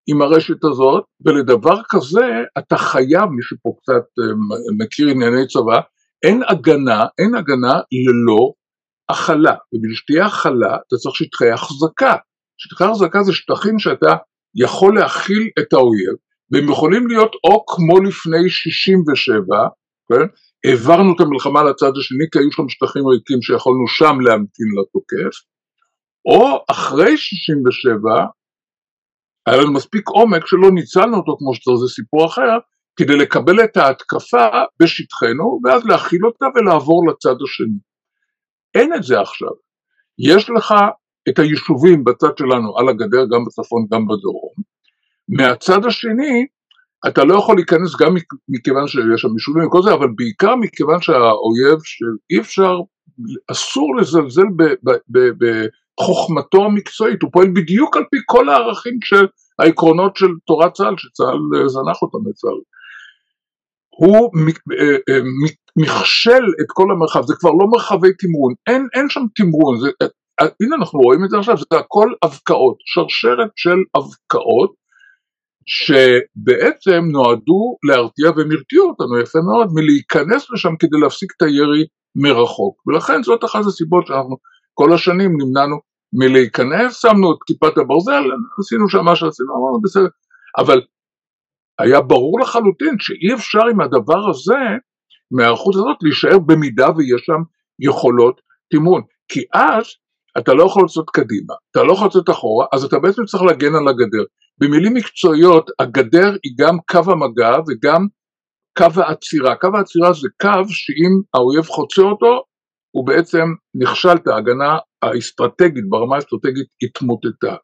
עם 0.07 0.22
הרשת 0.22 0.64
הזאת, 0.64 1.04
ולדבר 1.26 1.80
כזה 1.88 2.26
אתה 2.59 2.76
חייב, 2.76 3.24
מי 3.24 3.42
שפה 3.42 3.74
קצת 3.80 4.04
אה, 4.18 4.34
מכיר 4.78 5.09
ענייני 5.09 5.46
צבא, 5.46 5.80
אין 6.22 6.42
הגנה, 6.48 7.04
אין 7.18 7.34
הגנה 7.34 7.74
ללא 7.74 8.52
הכלה, 9.09 9.54
ובשביל 9.72 9.94
שתהיה 9.94 10.26
הכלה 10.26 10.76
אתה 10.86 10.96
צריך 10.96 11.16
שטחי 11.16 11.50
החזקה. 11.50 12.16
שטחי 12.59 12.84
החזקה 12.84 13.22
זה 13.22 13.32
שטחים 13.32 13.78
שאתה 13.78 14.14
יכול 14.54 14.95
להכיל 14.99 15.49
את 15.58 15.72
האויב, 15.72 16.14
והם 16.50 16.68
יכולים 16.70 17.07
להיות 17.07 17.33
או 17.45 17.64
כמו 17.66 18.00
לפני 18.00 18.50
67, 18.50 19.45
כן? 20.08 20.26
העברנו 20.64 21.14
את 21.16 21.20
המלחמה 21.20 21.62
לצד 21.62 21.92
השני 21.99 22.24
כי 22.33 22.38
היו 22.38 22.53
שם 22.53 22.68
שטחים 22.68 23.07
ריקים 23.07 23.42
שיכולנו 23.42 23.88
שם 23.88 24.20
להמתין 24.20 24.66
לתוקף, 24.78 25.37
או 26.26 26.64
אחרי 26.70 27.16
67, 27.16 27.99
היה 29.46 29.56
לנו 29.56 29.72
מספיק 29.72 30.08
עומק 30.08 30.46
שלא 30.46 30.70
ניצלנו 30.70 31.16
אותו 31.16 31.36
כמו 31.38 31.54
שצריך, 31.54 31.76
זה 31.76 31.94
סיפור 31.94 32.26
אחר, 32.26 32.58
כדי 32.96 33.16
לקבל 33.16 33.64
את 33.64 33.76
ההתקפה 33.76 34.46
בשטחנו 34.82 35.60
ואז 35.64 35.84
להכיל 35.84 36.26
אותה 36.26 36.46
ולעבור 36.54 37.08
לצד 37.08 37.34
השני. 37.44 37.78
אין 38.74 38.94
את 38.94 39.02
זה 39.02 39.20
עכשיו. 39.20 39.52
יש 40.18 40.50
לך 40.50 40.74
את 41.28 41.38
היישובים 41.38 42.04
בצד 42.04 42.38
שלנו 42.38 42.78
על 42.78 42.88
הגדר, 42.88 43.24
גם 43.32 43.44
בצפון 43.44 43.86
גם 43.92 44.06
בדרום. 44.06 44.52
מהצד 45.28 45.84
השני 45.86 46.46
אתה 47.08 47.24
לא 47.24 47.34
יכול 47.34 47.56
להיכנס 47.56 47.96
גם 48.00 48.14
מכיוון 48.48 48.88
שיש 48.88 49.20
שם 49.20 49.32
יישובים 49.32 49.66
וכל 49.66 49.82
זה, 49.82 49.92
אבל 49.92 50.08
בעיקר 50.16 50.56
מכיוון 50.56 51.00
שהאויב 51.00 51.78
שאי 51.82 52.40
אפשר, 52.40 52.80
אסור 53.50 53.96
לזלזל 53.96 54.46
בחוכמתו 56.00 56.64
המקצועית, 56.64 57.22
הוא 57.22 57.30
פועל 57.32 57.48
בדיוק 57.54 57.96
על 57.96 58.04
פי 58.10 58.16
כל 58.26 58.48
הערכים 58.48 58.98
של 59.04 59.26
העקרונות 59.58 60.16
של 60.16 60.26
תורת 60.46 60.72
צה"ל, 60.72 60.94
שצה"ל 60.98 61.68
זנח 61.68 62.02
אותם 62.02 62.28
לצה"ל. 62.28 62.60
הוא 63.88 64.30
אה, 64.80 65.14
אה, 65.14 65.20
מכשל 65.76 66.44
את 66.60 66.66
כל 66.68 66.90
המרחב, 66.90 67.22
זה 67.22 67.34
כבר 67.40 67.50
לא 67.50 67.66
מרחבי 67.72 68.12
תמרון, 68.18 68.54
אין, 68.66 68.88
אין 68.94 69.08
שם 69.08 69.20
תמרון, 69.34 69.80
זה, 69.80 69.88
אה, 70.02 70.46
הנה 70.60 70.76
אנחנו 70.76 71.00
רואים 71.00 71.24
את 71.24 71.30
זה 71.30 71.38
עכשיו, 71.38 71.56
זה 71.56 71.78
הכל 71.78 72.12
אבקאות, 72.24 72.76
שרשרת 72.80 73.50
של 73.56 73.78
אבקאות 73.96 74.74
שבעצם 75.66 77.04
נועדו 77.12 77.76
להרתיע 77.88 78.30
והם 78.30 78.50
הרתיעו 78.50 78.88
אותנו 78.88 79.18
יפה 79.18 79.38
מאוד 79.38 79.68
מלהיכנס 79.74 80.50
לשם 80.50 80.76
כדי 80.78 81.00
להפסיק 81.02 81.32
את 81.36 81.42
הירי 81.42 81.86
מרחוק 82.16 82.82
ולכן 82.86 83.22
זאת 83.22 83.44
אחת 83.44 83.60
הסיבות 83.66 84.06
שאנחנו 84.06 84.36
כל 84.78 84.92
השנים 84.92 85.30
נמנענו 85.40 85.76
מלהיכנס, 86.12 86.96
שמנו 87.03 87.32
את 87.32 87.38
כיפת 87.46 87.78
הברזל, 87.78 88.22
עשינו 88.58 88.88
שם 88.88 89.04
מה 89.04 89.16
שעשינו, 89.16 89.53
אמרנו 89.53 89.80
בסדר, 89.82 90.08
אבל 90.58 90.80
היה 91.78 92.00
ברור 92.00 92.40
לחלוטין 92.40 92.94
שאי 92.98 93.34
אפשר 93.34 93.66
עם 93.70 93.80
הדבר 93.80 94.30
הזה, 94.30 94.62
מהאחוז 95.30 95.76
הזאת, 95.76 95.96
להישאר 96.03 96.38
במידה 96.38 96.88
ויש 96.96 97.22
שם 97.26 97.42
יכולות 97.78 98.40
תימון, 98.70 99.03
כי 99.28 99.40
אז 99.54 99.86
אתה 100.38 100.54
לא 100.54 100.62
יכול 100.64 100.84
לצאת 100.84 101.11
קדימה, 101.12 101.54
אתה 101.70 101.82
לא 101.82 101.92
יכול 101.92 102.07
לצאת 102.07 102.30
אחורה, 102.30 102.66
אז 102.72 102.84
אתה 102.84 102.98
בעצם 102.98 103.24
צריך 103.24 103.42
להגן 103.42 103.74
על 103.74 103.88
הגדר. 103.88 104.24
במילים 104.61 104.94
מקצועיות, 104.94 105.70
הגדר 105.78 106.30
היא 106.44 106.53
גם 106.58 106.76
קו 106.90 107.12
המגע 107.12 107.57
וגם 107.68 108.07
קו 108.78 109.03
העצירה. 109.03 109.57
קו 109.57 109.68
העצירה 109.74 110.12
זה 110.12 110.28
קו 110.42 110.68
שאם 110.68 111.12
האויב 111.34 111.64
חוצה 111.64 112.03
אותו, 112.03 112.42
הוא 112.96 113.06
בעצם 113.06 113.44
נכשל, 113.74 114.08
ההגנה 114.26 114.78
האסטרטגית, 115.02 115.84
ברמה 115.88 116.16
האסטרטגית 116.16 116.66
התמוטטה. 116.82 117.56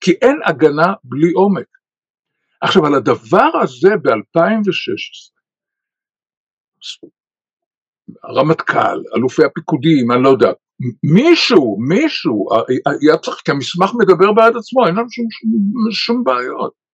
כי 0.00 0.12
אין 0.12 0.36
הגנה 0.44 0.94
בלי 1.04 1.32
עומק. 1.32 1.66
עכשיו, 2.60 2.86
על 2.86 2.94
הדבר 2.94 3.50
הזה 3.62 3.88
ב-2016, 4.02 4.12
הרמטכ"ל, 8.22 8.98
אלופי 9.16 9.44
הפיקודים, 9.44 10.12
אני 10.12 10.22
לא 10.22 10.28
יודע, 10.28 10.52
מישהו, 11.02 11.76
מישהו, 11.88 12.46
היה 13.02 13.18
צריך, 13.18 13.36
כי 13.44 13.50
המסמך 13.50 13.90
מדבר 13.98 14.32
בעד 14.32 14.56
עצמו, 14.56 14.86
אין 14.86 14.94
לנו 14.94 15.10
שום, 15.10 15.26
שום, 15.30 15.50
שום 15.92 16.24
בעיות. 16.24 16.85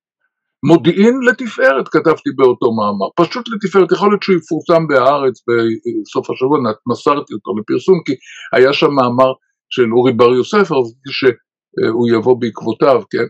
מודיעין 0.67 1.21
לתפארת 1.29 1.89
כתבתי 1.89 2.31
באותו 2.37 2.67
מאמר, 2.73 3.07
פשוט 3.17 3.49
לתפארת, 3.49 3.93
יכול 3.93 4.09
להיות 4.11 4.23
שהוא 4.23 4.37
יפורסם 4.37 4.87
בהארץ 4.89 5.41
בסוף 5.47 6.31
השבוע, 6.31 6.59
מסרתי 6.91 7.35
אותו 7.35 7.51
לפרסום, 7.59 7.99
כי 8.07 8.13
היה 8.53 8.73
שם 8.73 8.91
מאמר 8.91 9.33
של 9.71 9.93
אורי 9.93 10.13
בר 10.13 10.35
יוסף, 10.35 10.73
רציתי 10.73 11.11
שהוא 11.11 12.09
יבוא 12.09 12.41
בעקבותיו, 12.41 13.03
כן? 13.11 13.27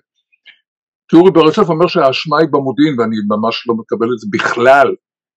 כי 1.09 1.17
אורי 1.17 1.31
בר 1.31 1.45
יוסף 1.45 1.69
אומר 1.69 1.87
שהאשמה 1.87 2.39
היא 2.39 2.49
במודיעין, 2.53 3.01
ואני 3.01 3.17
ממש 3.29 3.69
לא 3.69 3.75
מקבל 3.75 4.07
את 4.15 4.19
זה 4.19 4.27
בכלל, 4.33 4.89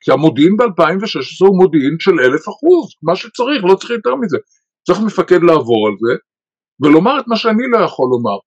כי 0.01 0.11
המודיעין 0.11 0.57
ב-2016 0.57 1.47
הוא 1.47 1.57
מודיעין 1.57 1.95
של 1.99 2.19
אלף 2.19 2.43
אחוז, 2.49 2.85
מה 3.03 3.15
שצריך, 3.15 3.63
לא 3.63 3.75
צריך 3.75 3.91
יותר 3.91 4.15
מזה. 4.15 4.37
צריך 4.87 4.99
מפקד 4.99 5.43
לעבור 5.43 5.87
על 5.87 5.95
זה, 5.99 6.13
ולומר 6.83 7.19
את 7.19 7.27
מה 7.27 7.35
שאני 7.35 7.63
לא 7.71 7.77
יכול 7.77 8.07
לומר. 8.11 8.37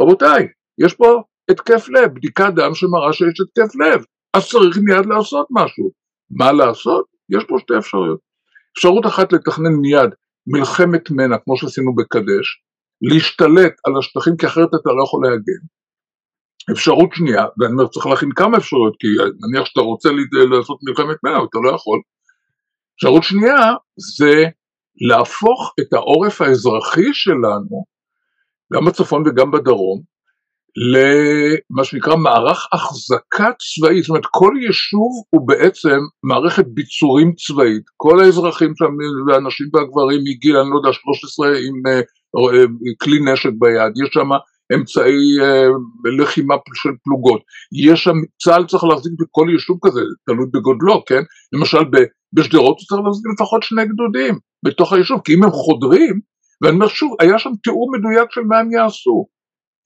רבותיי, 0.00 0.48
יש 0.84 0.94
פה 0.94 1.22
התקף 1.50 1.88
לב, 1.88 2.14
בדיקת 2.14 2.52
דם 2.56 2.74
שמראה 2.74 3.12
שיש 3.12 3.40
התקף 3.40 3.74
לב, 3.74 4.04
אז 4.34 4.48
צריך 4.48 4.78
מיד 4.82 5.06
לעשות 5.06 5.46
משהו. 5.50 5.90
מה 6.30 6.52
לעשות? 6.52 7.04
יש 7.28 7.44
פה 7.48 7.56
שתי 7.58 7.78
אפשרויות. 7.78 8.18
אפשרות 8.76 9.06
אחת 9.06 9.32
לתכנן 9.32 9.72
מיד 9.72 10.10
מלחמת 10.46 11.10
מנע, 11.10 11.38
כמו 11.38 11.56
שעשינו 11.56 11.94
בקדש, 11.94 12.62
להשתלט 13.02 13.72
על 13.84 13.92
השטחים, 13.98 14.36
כי 14.36 14.46
אחרת 14.46 14.68
אתה 14.68 14.90
לא 14.92 15.02
יכול 15.04 15.20
להגן. 15.24 15.62
אפשרות 16.72 17.10
שנייה, 17.14 17.44
ואני 17.58 17.72
אומר, 17.72 17.86
צריך 17.86 18.06
להכין 18.06 18.32
כמה 18.36 18.58
אפשרויות, 18.58 18.96
כי 18.98 19.06
נניח 19.40 19.66
שאתה 19.66 19.80
רוצה 19.80 20.08
לעשות 20.50 20.78
מלחמת 20.82 21.16
מנע, 21.24 21.38
אתה 21.50 21.58
לא 21.62 21.74
יכול. 21.74 22.00
אפשרות 22.96 23.22
שנייה 23.22 23.74
זה 24.18 24.44
להפוך 25.08 25.74
את 25.80 25.92
העורף 25.92 26.40
האזרחי 26.40 27.14
שלנו, 27.14 27.84
גם 28.72 28.84
בצפון 28.84 29.22
וגם 29.26 29.50
בדרום, 29.50 30.02
למה 30.76 31.84
שנקרא 31.84 32.16
מערך 32.16 32.68
החזקה 32.72 33.50
צבאית, 33.58 34.02
זאת 34.02 34.08
אומרת 34.08 34.26
כל 34.30 34.54
יישוב 34.60 35.12
הוא 35.30 35.48
בעצם 35.48 35.98
מערכת 36.22 36.64
ביצורים 36.66 37.32
צבאית, 37.32 37.82
כל 37.96 38.20
האזרחים 38.20 38.72
שם, 38.76 38.92
והנשים 39.26 39.66
והגברים 39.72 40.20
מגיל, 40.24 40.56
אני 40.56 40.70
לא 40.70 40.76
יודע, 40.76 40.92
13 40.92 41.48
עם 41.48 41.82
uh, 41.86 42.96
כלי 43.02 43.18
נשק 43.32 43.50
ביד, 43.58 43.92
יש 44.04 44.10
שם 44.12 44.28
אמצעי 44.74 45.28
uh, 45.40 46.12
לחימה 46.18 46.54
של 46.74 46.90
פלוגות, 47.04 47.40
יש 47.86 48.04
שם, 48.04 48.16
צה"ל 48.42 48.66
צריך 48.66 48.84
להחזיק 48.84 49.12
בכל 49.20 49.46
יישוב 49.52 49.78
כזה, 49.84 50.00
תלוי 50.26 50.46
בגודלו, 50.54 51.04
כן? 51.04 51.22
למשל 51.52 51.84
בשדרות 52.32 52.76
הוא 52.78 52.86
צריך 52.88 53.00
להחזיק 53.04 53.24
לפחות 53.34 53.62
שני 53.62 53.84
גדודים 53.84 54.34
בתוך 54.64 54.92
היישוב, 54.92 55.20
כי 55.24 55.34
אם 55.34 55.44
הם 55.44 55.50
חודרים, 55.50 56.20
ואני 56.62 56.74
אומר 56.74 56.88
שוב, 56.88 57.16
היה 57.20 57.38
שם 57.38 57.50
תיאור 57.62 57.92
מדויק 57.92 58.30
של 58.30 58.40
מה 58.40 58.58
הם 58.58 58.72
יעשו. 58.72 59.35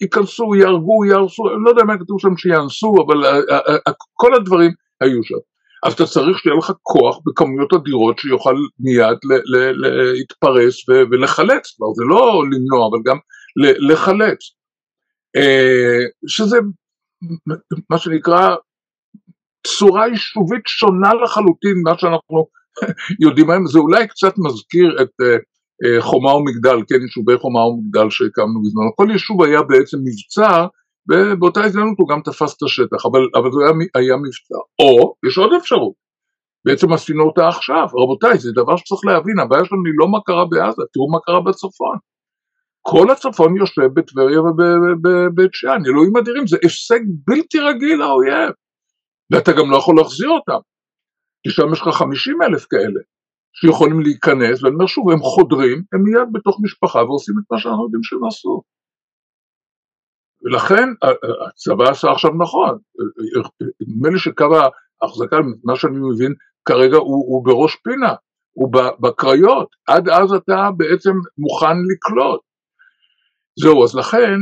ייכנסו, 0.01 0.55
יהרגו, 0.55 1.05
יהרסו, 1.05 1.48
אני 1.48 1.64
לא 1.64 1.70
יודע 1.70 1.85
מה 1.85 1.98
כתוב 1.98 2.20
שם 2.20 2.36
שיאנסו, 2.36 2.94
אבל 3.06 3.24
אה, 3.24 3.39
אה, 3.51 3.77
אה, 3.89 3.93
כל 4.12 4.35
הדברים 4.35 4.70
היו 5.01 5.24
שם. 5.24 5.35
אז 5.86 5.93
אתה 5.93 6.06
צריך 6.06 6.39
שיהיה 6.39 6.56
לך 6.56 6.72
כוח 6.82 7.18
בכמויות 7.27 7.72
אדירות 7.72 8.18
שיוכל 8.18 8.55
מיד 8.78 9.18
להתפרס 9.55 10.89
ולחלץ, 10.89 11.77
זה 11.97 12.05
לא 12.09 12.43
למנוע, 12.52 12.89
אבל 12.89 12.98
גם 13.05 13.16
לחלץ. 13.89 14.39
שזה 16.27 16.59
מה 17.90 17.98
שנקרא 17.98 18.56
צורה 19.66 20.09
יישובית 20.09 20.62
שונה 20.66 21.14
לחלוטין 21.14 21.72
ממה 21.77 21.98
שאנחנו 21.98 22.47
יודעים 23.24 23.51
היום, 23.51 23.66
זה 23.66 23.78
אולי 23.78 24.09
קצת 24.09 24.35
מזכיר 24.39 25.02
את 25.02 25.10
חומה 26.01 26.35
ומגדל, 26.35 26.78
כן, 26.89 27.02
יישובי 27.02 27.39
חומה 27.39 27.61
ומגדל 27.61 28.11
שהקמנו 28.11 28.62
בזמנו, 28.62 28.97
כל 28.97 29.09
יישוב 29.11 29.43
היה 29.43 29.62
בעצם 29.62 29.98
מבצר, 30.05 30.66
ובאותה 31.11 31.65
הזדמנות 31.65 31.98
הוא 31.98 32.09
גם 32.09 32.20
תפס 32.24 32.57
את 32.57 32.62
השטח, 32.62 33.07
אבל, 33.07 33.20
אבל 33.35 33.51
זה 33.52 33.59
היה, 33.65 33.73
היה 33.94 34.16
מבצר. 34.16 34.62
או, 34.78 35.15
יש 35.28 35.39
עוד 35.39 35.52
אפשרות, 35.52 35.93
בעצם 36.65 36.93
עשינו 36.93 37.23
אותה 37.24 37.48
עכשיו, 37.48 37.86
רבותיי, 38.02 38.39
זה 38.39 38.52
דבר 38.52 38.77
שצריך 38.77 39.01
להבין, 39.05 39.39
הבעיה 39.39 39.65
שלנו 39.65 39.82
היא 39.86 39.94
לא 39.98 40.09
מה 40.09 40.19
קרה 40.27 40.44
בעזה, 40.44 40.82
תראו 40.93 41.11
מה 41.11 41.19
קרה 41.27 41.40
בצפון. 41.40 41.97
כל 42.82 43.11
הצפון 43.11 43.57
יושב 43.57 43.89
בטבריה 43.94 44.40
ובבית 44.40 45.51
שאן, 45.52 45.81
אלוהים 45.86 46.16
אדירים, 46.16 46.47
זה 46.47 46.57
הישג 46.62 47.01
בלתי 47.27 47.59
רגיל 47.59 47.98
לאויב, 47.98 48.52
ואתה 49.32 49.52
גם 49.52 49.70
לא 49.70 49.77
יכול 49.77 49.97
להחזיר 49.97 50.31
אותם, 50.31 50.61
כי 51.43 51.51
שם 51.51 51.73
יש 51.73 51.81
לך 51.81 51.89
50 51.89 52.43
אלף 52.43 52.66
כאלה. 52.70 53.01
שיכולים 53.52 54.01
להיכנס, 54.01 54.62
ואני 54.62 54.74
אומר 54.74 54.86
שוב, 54.86 55.10
הם 55.10 55.18
חודרים, 55.18 55.82
הם 55.93 56.02
מיד 56.02 56.28
בתוך 56.32 56.59
משפחה 56.62 56.98
ועושים 57.05 57.35
את 57.39 57.44
מה 57.51 57.59
שאנחנו 57.59 57.85
יודעים 57.85 58.02
שהם 58.02 58.24
עשו. 58.24 58.62
ולכן 60.43 60.89
הצבא 61.48 61.90
עשה 61.90 62.10
עכשיו 62.10 62.31
נכון, 62.31 62.78
נדמה 63.81 64.09
לי 64.10 64.18
שקו 64.18 64.47
ההחזקה, 65.02 65.36
מה 65.64 65.77
שאני 65.77 65.98
מבין, 66.14 66.35
כרגע 66.64 66.97
הוא, 66.97 67.24
הוא 67.28 67.44
בראש 67.44 67.77
פינה, 67.77 68.14
הוא 68.52 68.72
בקריות, 69.01 69.68
עד 69.89 70.09
אז 70.09 70.32
אתה 70.32 70.68
בעצם 70.77 71.12
מוכן 71.39 71.77
לקלוט. 71.93 72.40
זהו, 73.59 73.85
אז 73.85 73.94
לכן 73.94 74.39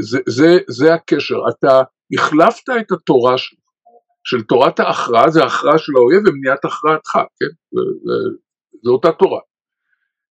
זה, 0.00 0.18
זה, 0.28 0.58
זה 0.68 0.94
הקשר, 0.94 1.38
אתה 1.48 1.82
החלפת 2.14 2.68
את 2.80 2.92
התורה 2.92 3.38
שלך, 3.38 3.59
של 4.24 4.42
תורת 4.42 4.80
ההכרעה 4.80 5.30
זה 5.30 5.44
הכרעה 5.44 5.78
של 5.78 5.92
האויב 5.96 6.20
ומניעת 6.26 6.64
הכרעתך, 6.64 7.12
כן? 7.14 7.76
זו 8.84 8.90
אותה 8.90 9.12
תורה. 9.12 9.40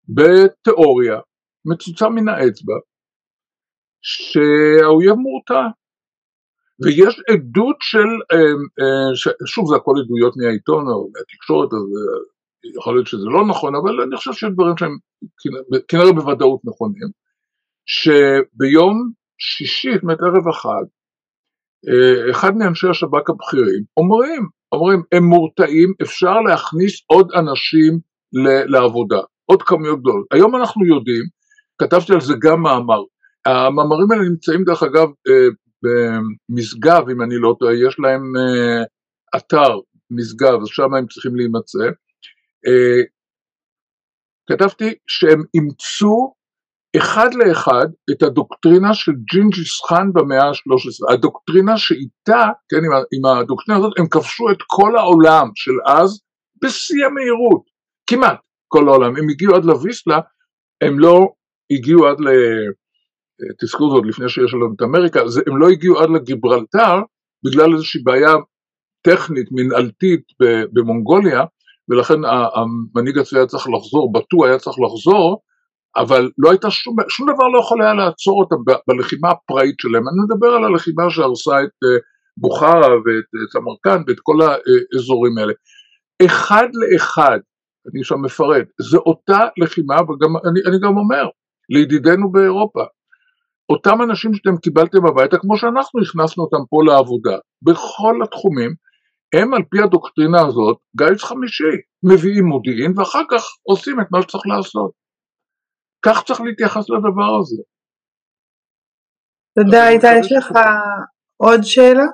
בתיאוריה 0.09 1.19
מצוצה 1.65 2.09
מן 2.09 2.27
האצבע 2.29 2.73
שהאויב 4.01 5.13
מורתע 5.13 5.61
ויש 6.83 7.21
עדות 7.29 7.77
של, 7.79 8.09
אמ, 8.33 8.61
אה, 8.79 9.15
שוב 9.45 9.69
זה 9.69 9.75
הכל 9.75 9.93
עדויות 10.03 10.33
מהעיתון 10.37 10.87
או 10.87 11.09
מהתקשורת 11.13 11.69
אז 11.73 11.79
אה, 11.79 12.19
יכול 12.77 12.95
להיות 12.95 13.07
שזה 13.07 13.25
לא 13.25 13.47
נכון 13.47 13.75
אבל 13.75 14.01
אני 14.01 14.15
חושב 14.15 14.33
שיש 14.33 14.49
דברים 14.53 14.77
שהם 14.77 14.97
כנראה 15.87 16.13
בוודאות 16.13 16.61
נכונים 16.65 17.09
שביום 17.85 19.11
שישי, 19.37 19.93
זאת 19.93 20.03
אומרת 20.03 20.21
ערב 20.21 20.47
החג 20.47 20.85
אחד 22.31 22.57
מאנשי 22.57 22.87
השב"כ 22.87 23.29
הבכירים 23.29 23.83
אומרים, 23.97 24.47
אומרים 24.71 25.01
הם 25.11 25.23
מורתעים, 25.23 25.93
אפשר 26.01 26.41
להכניס 26.41 27.01
עוד 27.07 27.31
אנשים 27.35 27.99
לעבודה, 28.67 29.19
עוד 29.45 29.63
כמויות 29.63 29.99
גדולות. 29.99 30.27
היום 30.31 30.55
אנחנו 30.55 30.85
יודעים, 30.85 31.23
כתבתי 31.81 32.13
על 32.13 32.21
זה 32.21 32.33
גם 32.41 32.61
מאמר, 32.61 33.01
המאמרים 33.45 34.11
האלה 34.11 34.23
נמצאים 34.23 34.63
דרך 34.63 34.83
אגב 34.83 35.07
אה, 35.27 35.47
במשגב, 35.83 37.09
אם 37.09 37.21
אני 37.21 37.35
לא 37.37 37.55
טועה, 37.59 37.73
יש 37.73 37.99
להם 37.99 38.21
אה, 38.37 38.83
אתר 39.37 39.79
משגב, 40.11 40.61
אז 40.61 40.67
שם 40.67 40.93
הם 40.93 41.07
צריכים 41.07 41.35
להימצא. 41.35 41.89
כתבתי 44.49 44.93
שהם 45.07 45.43
אימצו 45.53 46.33
אחד 46.97 47.33
לאחד 47.33 47.87
את 48.11 48.23
הדוקטרינה 48.23 48.93
של 48.93 49.11
ג'ינג'יס 49.11 49.81
חאן 49.89 50.13
במאה 50.13 50.43
ה-13, 50.43 51.13
הדוקטרינה 51.13 51.77
שאיתה, 51.77 52.49
כן, 52.69 52.77
עם, 52.77 52.91
עם 53.13 53.25
הדוקטרינה 53.25 53.79
הזאת, 53.79 53.99
הם 53.99 54.07
כבשו 54.07 54.51
את 54.51 54.57
כל 54.67 54.97
העולם 54.97 55.49
של 55.55 55.71
אז 55.85 56.21
בשיא 56.63 57.05
המהירות, 57.05 57.63
כמעט 58.09 58.39
כל 58.67 58.87
העולם, 58.87 59.15
הם 59.15 59.29
הגיעו 59.29 59.55
עד 59.55 59.65
לוויסלה, 59.65 60.19
הם 60.81 60.99
לא 60.99 61.27
הגיעו 61.71 62.07
עד 62.07 62.19
ל... 62.19 62.27
תזכרו 63.61 63.91
זאת 63.91 64.03
לפני 64.07 64.29
שיש 64.29 64.53
לנו 64.53 64.73
את 64.75 64.81
אמריקה, 64.81 65.19
הם 65.47 65.57
לא 65.57 65.69
הגיעו 65.69 65.99
עד 65.99 66.09
לגיברלטר 66.09 66.99
בגלל 67.45 67.73
איזושהי 67.73 68.01
בעיה 68.03 68.33
טכנית, 69.01 69.47
מנהלתית 69.51 70.21
במונגוליה, 70.73 71.43
ולכן 71.89 72.19
המנהיג 72.55 73.17
הצבאי 73.17 73.41
היה 73.41 73.47
צריך 73.47 73.67
לחזור, 73.77 74.11
בטו 74.11 74.45
היה 74.45 74.59
צריך 74.59 74.77
לחזור, 74.79 75.41
אבל 75.95 76.29
לא 76.37 76.49
הייתה 76.49 76.71
שום, 76.71 76.95
שום 77.09 77.33
דבר 77.33 77.47
לא 77.47 77.59
יכול 77.59 77.81
היה 77.81 77.93
לעצור 77.93 78.39
אותם 78.39 78.55
בלחימה 78.87 79.29
הפראית 79.29 79.75
שלהם. 79.81 80.03
אני 80.07 80.17
מדבר 80.25 80.47
על 80.47 80.63
הלחימה 80.63 81.09
שהרסה 81.09 81.63
את 81.63 81.99
בוכרה 82.37 82.87
ואת 82.87 83.49
סמרקנד 83.53 84.09
ואת 84.09 84.19
כל 84.23 84.37
האזורים 84.41 85.37
האלה. 85.37 85.53
אחד 86.25 86.67
לאחד, 86.73 87.39
אני 87.93 88.03
שם 88.03 88.21
מפרט, 88.21 88.65
זה 88.81 88.97
אותה 88.97 89.39
לחימה, 89.57 89.95
ואני 89.95 90.79
גם 90.83 90.97
אומר, 90.97 91.25
לידידינו 91.69 92.31
באירופה, 92.31 92.83
אותם 93.69 94.01
אנשים 94.01 94.33
שאתם 94.33 94.57
קיבלתם 94.57 95.05
הביתה, 95.07 95.37
כמו 95.37 95.57
שאנחנו 95.57 96.01
הכנסנו 96.01 96.43
אותם 96.43 96.63
פה 96.69 96.83
לעבודה, 96.85 97.37
בכל 97.61 98.19
התחומים, 98.23 98.73
הם 99.33 99.53
על 99.53 99.61
פי 99.69 99.81
הדוקטרינה 99.81 100.41
הזאת, 100.41 100.77
גיס 100.97 101.23
חמישי, 101.23 101.75
מביאים 102.03 102.45
מודיעין 102.45 102.93
ואחר 102.95 103.23
כך 103.31 103.43
עושים 103.63 104.01
את 104.01 104.05
מה 104.11 104.21
שצריך 104.21 104.43
לעשות. 104.47 104.98
כך 106.05 106.23
צריך 106.23 106.41
להתייחס 106.41 106.89
לדבר 106.89 107.39
הזה. 107.39 107.63
תודה, 109.59 109.89
איתי, 109.89 110.19
יש 110.19 110.31
לך 110.31 110.59
עוד 111.37 111.59
שאלה? 111.63 112.05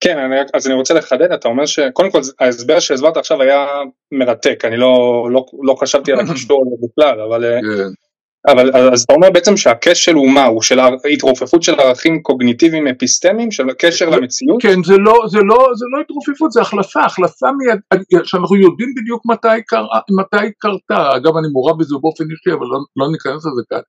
כן, 0.00 0.18
אני, 0.18 0.36
אז 0.54 0.66
אני 0.66 0.74
רוצה 0.74 0.94
לחדד, 0.94 1.32
אתה 1.32 1.48
אומר 1.48 1.66
שקודם 1.66 2.10
כל 2.10 2.20
ההסבר 2.40 2.80
שהסברת 2.80 3.16
עכשיו 3.16 3.42
היה 3.42 3.66
מרתק, 4.12 4.64
אני 4.64 4.76
לא, 4.76 5.26
לא, 5.32 5.46
לא 5.62 5.74
חשבתי 5.74 6.12
על 6.12 6.20
הקישור 6.30 6.78
בכלל, 6.82 7.20
אבל, 7.20 7.42
כן. 7.42 8.11
אבל 8.46 8.70
אז 8.92 9.02
אתה 9.02 9.14
אומר 9.14 9.30
בעצם 9.30 9.56
שהכשל 9.56 10.14
הוא 10.14 10.30
מה, 10.30 10.44
הוא 10.44 10.62
של 10.62 10.78
התרופפות 11.12 11.62
של 11.62 11.80
ערכים 11.80 12.22
קוגניטיביים 12.22 12.86
אפיסטמיים, 12.86 13.50
של 13.50 13.64
קשר 13.78 14.08
למציאות? 14.10 14.62
כן, 14.62 14.82
זה 14.84 14.98
לא, 14.98 15.24
זה 15.26 15.38
לא, 15.38 15.68
זה 15.74 15.86
לא 15.96 16.00
התרופפות, 16.00 16.52
זה 16.52 16.60
החלפה, 16.60 17.04
החלפה 17.04 17.46
מיד, 17.52 17.78
שאנחנו 18.24 18.56
יודעים 18.56 18.88
בדיוק 18.96 19.22
מתי, 19.26 19.62
קר, 19.66 19.86
מתי 20.20 20.52
קרתה, 20.58 21.16
אגב 21.16 21.36
אני 21.36 21.48
מעורב 21.52 21.78
בזה 21.78 21.94
באופן 22.00 22.24
אישי, 22.24 22.52
אבל 22.58 22.66
לא, 22.66 22.78
לא 22.96 23.12
ניכנס 23.12 23.46
לזה 23.46 23.62
כאן, 23.70 23.80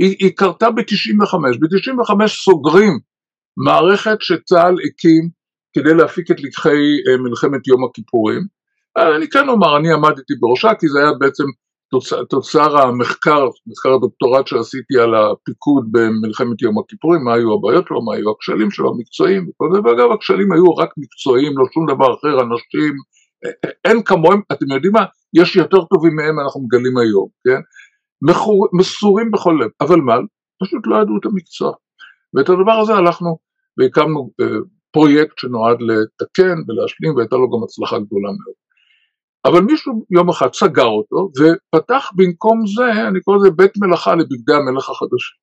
היא, 0.00 0.16
היא 0.18 0.30
קרתה 0.36 0.70
ב-95, 0.70 1.36
ב-95 1.60 2.26
סוגרים 2.26 2.98
מערכת 3.56 4.16
שצה"ל 4.20 4.74
הקים 4.84 5.28
כדי 5.74 5.94
להפיק 5.94 6.30
את 6.30 6.40
לקחי 6.40 6.68
אה, 7.08 7.16
מלחמת 7.16 7.66
יום 7.66 7.84
הכיפורים. 7.84 8.42
אני 9.16 9.28
כן 9.28 9.48
אומר, 9.48 9.76
אני 9.76 9.92
עמדתי 9.92 10.34
בראשה 10.40 10.74
כי 10.80 10.88
זה 10.88 10.98
היה 10.98 11.12
בעצם 11.20 11.44
תוצר, 11.92 12.24
תוצר 12.24 12.78
המחקר, 12.78 13.48
מחקר 13.66 13.92
הדוקטורט 13.94 14.46
שעשיתי 14.46 14.98
על 14.98 15.14
הפיקוד 15.14 15.88
במלחמת 15.92 16.62
יום 16.62 16.78
הכיפורים, 16.78 17.24
מה 17.24 17.34
היו 17.34 17.54
הבעיות 17.54 17.86
שלו, 17.88 18.04
מה 18.04 18.14
היו 18.14 18.30
הכשלים 18.30 18.70
שלו, 18.70 18.90
המקצועיים, 18.94 19.50
ואגב 19.84 20.12
הכשלים 20.14 20.52
היו 20.52 20.74
רק 20.76 20.90
מקצועיים, 20.96 21.58
לא 21.58 21.64
שום 21.74 21.86
דבר 21.86 22.14
אחר, 22.14 22.40
אנשים, 22.42 22.94
אין 23.84 24.02
כמוהם, 24.02 24.40
אתם 24.52 24.66
יודעים 24.74 24.92
מה, 24.92 25.04
יש 25.34 25.56
יותר 25.56 25.84
טובים 25.84 26.16
מהם 26.16 26.40
אנחנו 26.40 26.60
מגלים 26.60 26.98
היום, 26.98 27.28
כן? 27.46 27.60
מסורים 28.72 29.30
בכל 29.30 29.58
לב, 29.60 29.70
אבל 29.80 30.00
מה? 30.00 30.14
פשוט 30.62 30.86
לא 30.86 30.96
ידעו 30.96 31.18
את 31.20 31.26
המקצוע. 31.26 31.72
ואת 32.34 32.48
הדבר 32.48 32.72
הזה 32.72 32.94
הלכנו 32.94 33.38
והקמנו 33.78 34.30
אה, 34.40 34.46
פרויקט 34.92 35.38
שנועד 35.38 35.76
לתקן 35.80 36.56
ולהשלים 36.68 37.16
והייתה 37.16 37.36
לו 37.36 37.50
גם 37.50 37.64
הצלחה 37.64 37.98
גדולה 37.98 38.28
מאוד. 38.28 38.62
אבל 39.44 39.60
מישהו 39.60 40.06
יום 40.10 40.28
אחד 40.28 40.52
סגר 40.54 40.86
אותו 40.98 41.30
ופתח 41.38 42.10
במקום 42.16 42.58
זה, 42.66 43.08
אני 43.08 43.20
קורא 43.20 43.36
לזה 43.36 43.50
בית 43.50 43.72
מלאכה 43.76 44.14
לבגדי 44.14 44.54
המלך 44.54 44.90
החדשים. 44.90 45.42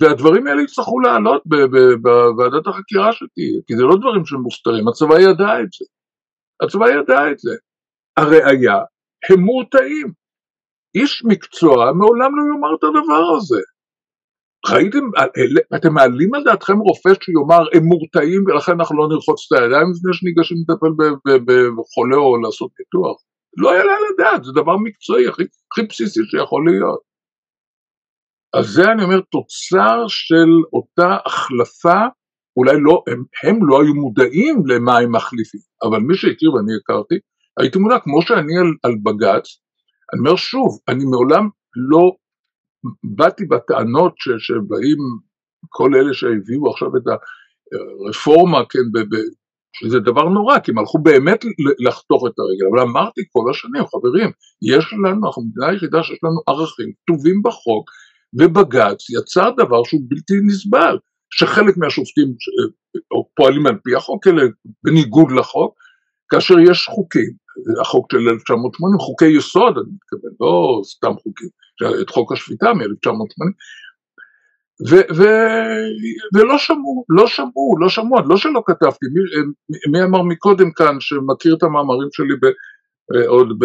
והדברים 0.00 0.46
האלה 0.46 0.62
יצטרכו 0.62 1.00
לעלות 1.00 1.42
בוועדת 2.02 2.66
החקירה 2.66 3.12
שתהיה, 3.12 3.60
כי 3.66 3.76
זה 3.76 3.82
לא 3.82 3.96
דברים 4.00 4.26
שמוסתרים, 4.26 4.88
הצבא 4.88 5.14
ידע 5.14 5.60
את 5.62 5.72
זה. 5.78 5.84
הצבא 6.62 6.86
ידע 6.88 7.30
את 7.30 7.38
זה. 7.38 7.54
הראיה, 8.16 8.78
הם 9.30 9.40
מורתעים. 9.40 10.12
איש 10.94 11.24
מקצוע 11.24 11.92
מעולם 11.92 12.36
לא 12.36 12.42
יאמר 12.54 12.74
את 12.78 12.84
הדבר 12.84 13.36
הזה. 13.36 13.60
ראיתם, 14.72 15.04
אתם 15.76 15.94
מעלים 15.94 16.34
על 16.34 16.44
דעתכם 16.44 16.78
רופא 16.78 17.10
שיאמר 17.22 17.64
הם 17.74 17.84
מורתעים 17.84 18.44
ולכן 18.46 18.72
אנחנו 18.72 18.96
לא 18.96 19.08
נרחוץ 19.08 19.46
את 19.46 19.58
הידיים 19.58 19.90
לפני 19.90 20.12
שניגשים 20.12 20.56
לטפל 20.60 20.92
בחולה 21.76 22.16
או 22.16 22.36
לעשות 22.42 22.70
ניתוח? 22.78 23.22
לא 23.56 23.68
יעלה 23.68 23.92
על 23.92 24.04
הדעת, 24.14 24.44
זה 24.44 24.52
דבר 24.52 24.76
מקצועי 24.76 25.28
הכי, 25.28 25.42
הכי 25.72 25.82
בסיסי 25.82 26.20
שיכול 26.24 26.66
להיות. 26.70 27.00
אז 28.54 28.66
זה 28.66 28.82
אני 28.92 29.04
אומר 29.04 29.20
תוצר 29.20 30.04
של 30.08 30.50
אותה 30.72 31.16
החלפה, 31.26 32.00
אולי 32.56 32.76
לא, 32.80 33.02
הם, 33.08 33.24
הם 33.44 33.68
לא 33.68 33.82
היו 33.82 33.94
מודעים 33.94 34.62
למה 34.66 34.98
הם 34.98 35.12
מחליפים, 35.12 35.60
אבל 35.82 35.98
מי 35.98 36.14
שהכיר 36.14 36.54
ואני 36.54 36.72
הכרתי, 36.80 37.14
הייתי 37.60 37.78
מודע, 37.78 37.98
כמו 37.98 38.22
שאני 38.22 38.58
על, 38.58 38.70
על 38.82 38.94
בג"ץ, 39.02 39.46
אני 40.12 40.20
אומר 40.20 40.36
שוב, 40.36 40.78
אני 40.88 41.04
מעולם 41.04 41.48
לא 41.90 42.16
באתי 43.04 43.44
בטענות 43.44 44.14
ש, 44.16 44.28
שבאים 44.38 44.98
כל 45.68 45.94
אלה 45.94 46.14
שהביאו 46.14 46.70
עכשיו 46.70 46.96
את 46.96 47.02
הרפורמה, 48.06 48.58
כן, 48.70 48.92
ב, 48.92 48.98
ב, 48.98 49.18
שזה 49.76 50.00
דבר 50.00 50.28
נורא, 50.28 50.58
כי 50.58 50.70
הם 50.70 50.78
הלכו 50.78 50.98
באמת 50.98 51.44
לחתוך 51.78 52.22
את 52.26 52.38
הרגל, 52.38 52.66
אבל 52.70 52.80
אמרתי 52.80 53.20
כל 53.32 53.50
השנים, 53.50 53.82
חברים, 53.86 54.30
יש 54.62 54.92
לנו, 54.92 55.26
אנחנו 55.26 55.42
מדינה 55.42 55.72
היחידה 55.72 56.02
שיש 56.02 56.18
לנו 56.22 56.40
ערכים 56.48 56.92
כתובים 57.02 57.42
בחוק, 57.42 57.90
ובג"ץ 58.38 59.10
יצר 59.10 59.50
דבר 59.50 59.84
שהוא 59.84 60.00
בלתי 60.08 60.34
נסבל, 60.46 60.98
שחלק 61.30 61.76
מהשופטים 61.76 62.28
פועלים 63.36 63.66
על 63.66 63.78
פי 63.84 63.94
החוק, 63.94 64.26
אלא 64.26 64.42
בניגוד 64.84 65.32
לחוק, 65.32 65.74
כאשר 66.28 66.54
יש 66.58 66.86
חוקים, 66.86 67.30
החוק 67.80 68.12
של 68.12 68.18
1980, 68.18 68.98
חוקי 68.98 69.26
יסוד, 69.26 69.74
אני 69.78 69.90
מתכוון, 69.94 70.32
לא 70.40 70.80
סתם 70.84 71.12
חוקים, 71.22 71.48
את 72.02 72.10
חוק 72.10 72.32
השפיטה 72.32 72.74
מ-1980, 72.74 73.50
ולא 76.34 76.58
שמעו, 76.58 77.04
לא 77.08 77.26
שמעו, 77.26 77.78
לא 77.80 77.88
שמעו, 77.88 78.28
לא 78.28 78.36
שלא 78.36 78.62
כתבתי, 78.66 79.06
מי, 79.12 79.20
מי 79.92 80.04
אמר 80.04 80.22
מקודם 80.22 80.72
כאן 80.72 80.96
שמכיר 81.00 81.54
את 81.54 81.62
המאמרים 81.62 82.08
שלי 82.12 82.34
ב, 82.42 82.46
עוד 83.26 83.48
ב... 83.58 83.64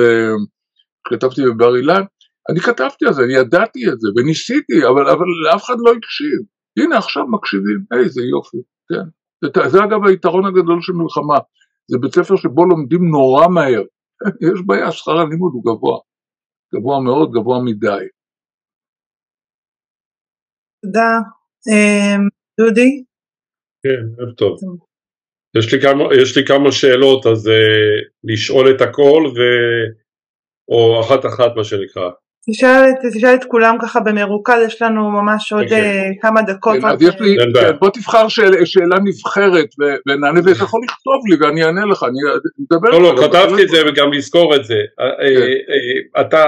כתבתי 1.03 1.41
בבר 1.45 1.75
אילן, 1.75 2.03
אני 2.49 2.59
כתבתי 2.59 3.05
על 3.05 3.13
זה, 3.13 3.23
אני 3.23 3.33
ידעתי 3.33 3.79
את 3.89 3.99
זה, 3.99 4.07
וניסיתי, 4.15 4.87
אבל, 4.87 5.09
אבל 5.09 5.25
אף 5.55 5.63
אחד 5.63 5.75
לא 5.85 5.91
הקשיב. 5.91 6.39
הנה 6.79 6.97
עכשיו 6.97 7.27
מקשיבים, 7.27 7.79
איזה 7.93 8.21
יופי, 8.21 8.57
כן. 8.89 9.05
זה, 9.43 9.69
זה 9.69 9.83
אגב 9.83 10.05
היתרון 10.07 10.45
הגדול 10.45 10.81
של 10.81 10.93
מלחמה, 10.93 11.37
זה 11.91 11.97
בית 11.97 12.15
ספר 12.15 12.35
שבו 12.35 12.65
לומדים 12.65 13.09
נורא 13.09 13.47
מהר. 13.47 13.83
יש 14.53 14.61
בעיה, 14.65 14.91
שכר 14.91 15.17
הלימוד 15.19 15.51
הוא 15.53 15.63
גבוה. 15.63 15.99
גבוה 16.75 16.99
מאוד, 16.99 17.31
גבוה 17.31 17.57
מדי. 17.65 18.05
תודה. 20.81 21.11
אמ, 21.69 22.21
דודי? 22.59 23.03
כן, 23.83 24.03
ערב 24.19 24.35
טוב. 24.35 24.59
יש 25.57 25.73
לי 25.73 25.81
כמה, 25.81 26.03
יש 26.21 26.37
לי 26.37 26.43
כמה 26.45 26.71
שאלות, 26.71 27.25
אז 27.25 27.47
uh, 27.47 27.51
לשאול 28.23 28.75
את 28.75 28.81
הכל, 28.81 29.23
ו... 29.35 29.39
או 30.71 31.01
אחת 31.01 31.25
אחת 31.25 31.51
מה 31.55 31.63
שנקרא. 31.63 32.09
תשאל, 32.47 32.91
תשאל 33.13 33.35
את 33.35 33.43
כולם 33.43 33.77
ככה 33.81 33.99
במרוכז, 33.99 34.61
יש 34.65 34.81
לנו 34.81 35.11
ממש 35.11 35.53
עוד 35.53 35.61
okay. 35.61 35.65
אוקיי. 35.65 36.09
uh, 36.09 36.21
כמה 36.21 36.41
דקות. 36.41 36.79
כן, 36.81 36.87
אז 36.87 37.01
יש 37.01 37.15
לי, 37.19 37.37
כן, 37.53 37.71
בוא 37.79 37.89
תבחר 37.89 38.27
שאל, 38.27 38.65
שאלה 38.65 38.95
נבחרת 39.03 39.67
ונענה, 40.07 40.39
ואתה 40.39 40.63
יכול 40.63 40.81
לכתוב 40.83 41.21
לי 41.29 41.35
ואני 41.39 41.63
אענה 41.63 41.85
לך, 41.85 42.03
אני 42.03 42.17
אדבר. 42.71 42.89
לא, 42.89 43.01
לא, 43.01 43.21
כתבתי 43.21 43.63
את 43.63 43.69
זה 43.69 43.77
וגם 43.87 44.13
לזכור 44.13 44.55
את 44.55 44.65
זה. 44.65 44.79
אה, 44.99 45.05
כן. 45.19 45.41
אה, 45.41 46.21
אתה, 46.21 46.43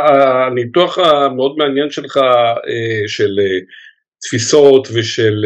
הניתוח 0.47 0.97
המאוד 0.97 1.55
מעניין 1.57 1.89
שלך 1.89 2.19
של 3.07 3.39
תפיסות 4.21 4.87
ושל 4.93 5.45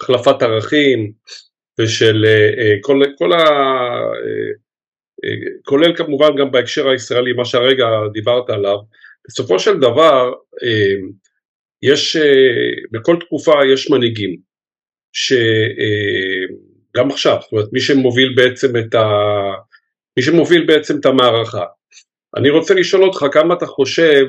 החלפת 0.00 0.42
ערכים 0.42 1.12
ושל 1.80 2.24
כל, 2.80 3.02
כל 3.18 3.32
ה... 3.32 3.44
כולל 5.64 5.96
כמובן 5.96 6.36
גם 6.36 6.50
בהקשר 6.50 6.88
הישראלי, 6.88 7.32
מה 7.32 7.44
שהרגע 7.44 7.86
דיברת 8.12 8.50
עליו, 8.50 8.76
בסופו 9.28 9.58
של 9.58 9.78
דבר 9.80 10.32
אה, 10.62 10.94
יש, 11.82 12.16
אה, 12.16 12.70
בכל 12.92 13.16
תקופה 13.20 13.52
יש 13.72 13.90
מנהיגים, 13.90 14.36
שגם 15.12 17.08
אה, 17.08 17.14
עכשיו, 17.14 17.38
זאת 17.42 17.52
אומרת 17.52 17.68
מי 17.72 17.80
שמוביל 17.80 18.34
בעצם 18.36 18.76
את, 18.76 18.94
ה, 18.94 19.08
מי 20.16 20.22
שמוביל 20.22 20.64
בעצם 20.66 21.00
את 21.00 21.06
המערכה. 21.06 21.64
אני 22.36 22.50
רוצה 22.50 22.74
לשאול 22.74 23.04
אותך 23.04 23.26
כמה 23.32 23.54
אתה 23.54 23.66
חושב 23.66 24.26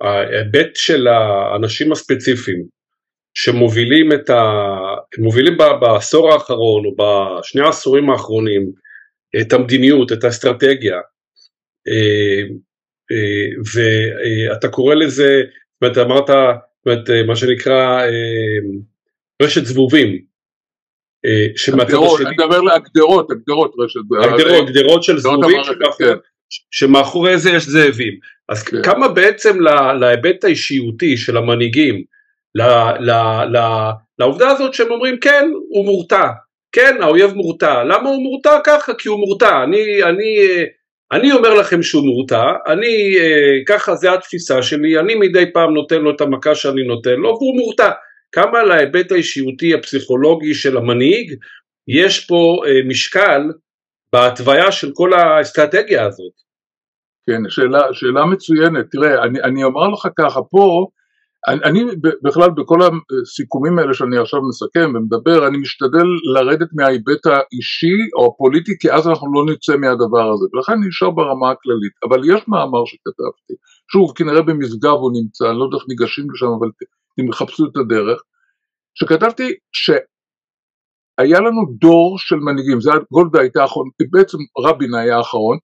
שההיבט 0.00 0.76
של 0.76 1.06
האנשים 1.06 1.92
הספציפיים 1.92 2.64
שמובילים 3.34 4.12
את 4.12 4.30
ה... 4.30 4.42
מובילים 5.18 5.56
בעשור 5.80 6.32
האחרון 6.32 6.84
או 6.84 6.94
בשני 6.96 7.62
העשורים 7.62 8.10
האחרונים 8.10 8.83
את 9.40 9.52
המדיניות, 9.52 10.12
את 10.12 10.24
האסטרטגיה, 10.24 11.00
אה, 11.88 12.42
אה, 13.12 13.48
ואתה 13.74 14.68
קורא 14.68 14.94
לזה, 14.94 15.42
זאת 15.44 15.82
אומרת 15.82 15.98
אמרת, 15.98 16.26
זאת 16.26 16.86
אומרת 16.86 17.26
מה 17.26 17.36
שנקרא 17.36 18.00
אה, 18.00 18.58
רשת 19.42 19.64
זבובים. 19.64 20.34
הגדרות, 21.80 22.20
אני 22.20 22.30
מדבר 22.30 22.60
להגדרות, 22.60 23.30
הגדרות 23.30 23.74
רשת. 23.78 24.00
הגדרות, 24.24 24.70
גדרות 24.70 25.02
של 25.02 25.18
זבובים, 25.18 25.60
כן. 25.98 26.14
שמאחורי 26.70 27.38
זה 27.38 27.50
יש 27.50 27.64
זאבים. 27.64 28.18
אז 28.48 28.62
כן. 28.62 28.82
כמה 28.82 29.08
בעצם 29.08 29.60
להיבט 30.00 30.44
האישיותי 30.44 31.16
של 31.16 31.36
המנהיגים, 31.36 32.04
ל, 32.54 32.62
ל, 33.00 33.10
ל, 33.56 33.90
לעובדה 34.18 34.48
הזאת 34.48 34.74
שהם 34.74 34.90
אומרים 34.90 35.20
כן, 35.20 35.50
הוא 35.68 35.84
מורתע, 35.84 36.28
כן, 36.74 36.96
האויב 37.02 37.32
מורתע, 37.34 37.84
למה 37.84 38.08
הוא 38.08 38.22
מורתע 38.22 38.58
ככה? 38.64 38.94
כי 38.94 39.08
הוא 39.08 39.18
מורתע, 39.18 39.62
אני, 39.64 40.02
אני, 40.02 40.36
אני 41.12 41.32
אומר 41.32 41.54
לכם 41.54 41.82
שהוא 41.82 42.06
מורתע, 42.06 42.42
אני, 42.66 43.16
ככה 43.66 43.94
זה 43.94 44.12
התפיסה 44.12 44.62
שלי, 44.62 44.98
אני 44.98 45.14
מדי 45.14 45.52
פעם 45.52 45.74
נותן 45.74 46.00
לו 46.00 46.10
את 46.10 46.20
המכה 46.20 46.54
שאני 46.54 46.82
נותן 46.82 47.14
לו, 47.14 47.28
והוא 47.28 47.56
מורתע. 47.56 47.90
כמה 48.32 48.62
להיבט 48.62 49.12
האישיותי 49.12 49.74
הפסיכולוגי 49.74 50.54
של 50.54 50.76
המנהיג 50.76 51.34
יש 51.88 52.26
פה 52.26 52.62
משקל 52.88 53.42
בהתוויה 54.12 54.72
של 54.72 54.90
כל 54.94 55.12
האסטרטגיה 55.12 56.06
הזאת. 56.06 56.32
כן, 57.26 57.50
שאלה, 57.50 57.80
שאלה 57.92 58.24
מצוינת. 58.26 58.86
תראה, 58.90 59.24
אני, 59.24 59.40
אני 59.42 59.64
אומר 59.64 59.88
לך 59.88 60.08
ככה, 60.18 60.40
פה, 60.50 60.86
אני, 61.48 61.84
בכלל 62.22 62.50
בכל 62.50 62.78
הסיכומים 62.82 63.78
האלה 63.78 63.94
שאני 63.94 64.18
עכשיו 64.18 64.40
מסכם 64.48 64.92
ומדבר, 64.94 65.46
אני 65.48 65.58
משתדל 65.58 66.06
לרדת 66.34 66.68
מההיבט 66.72 67.26
האישי 67.26 67.98
או 68.16 68.26
הפוליטי, 68.26 68.72
כי 68.80 68.92
אז 68.92 69.08
אנחנו 69.08 69.34
לא 69.34 69.52
נצא 69.52 69.76
מהדבר 69.76 70.32
הזה, 70.32 70.46
ולכן 70.52 70.72
אני 70.72 70.88
נשאר 70.88 71.10
ברמה 71.10 71.50
הכללית. 71.50 71.92
אבל 72.08 72.20
יש 72.24 72.48
מאמר 72.48 72.84
שכתבתי, 72.84 73.54
שוב, 73.92 74.12
כנראה 74.16 74.42
במשגב 74.42 74.96
הוא 75.02 75.12
נמצא, 75.14 75.44
אני 75.50 75.58
לא 75.58 75.64
יודע 75.64 75.76
איך 75.76 75.84
ניגשים 75.88 76.26
לשם, 76.32 76.46
אבל 76.58 76.68
אם 77.20 77.28
יחפשו 77.28 77.64
את 77.66 77.76
הדרך, 77.76 78.22
שכתבתי 78.94 79.52
ש... 79.72 79.90
היה 81.18 81.40
לנו 81.40 81.62
דור 81.80 82.18
של 82.18 82.36
מנהיגים, 82.36 82.80
זה 82.80 82.90
גולדה 83.12 83.40
הייתה 83.40 83.62
האחרון, 83.62 83.88
בעצם 84.10 84.38
רבין 84.58 84.94
היה 84.94 85.16
האחרון, 85.16 85.58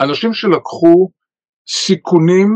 אנשים 0.00 0.34
שלקחו 0.34 1.10
סיכונים, 1.68 2.48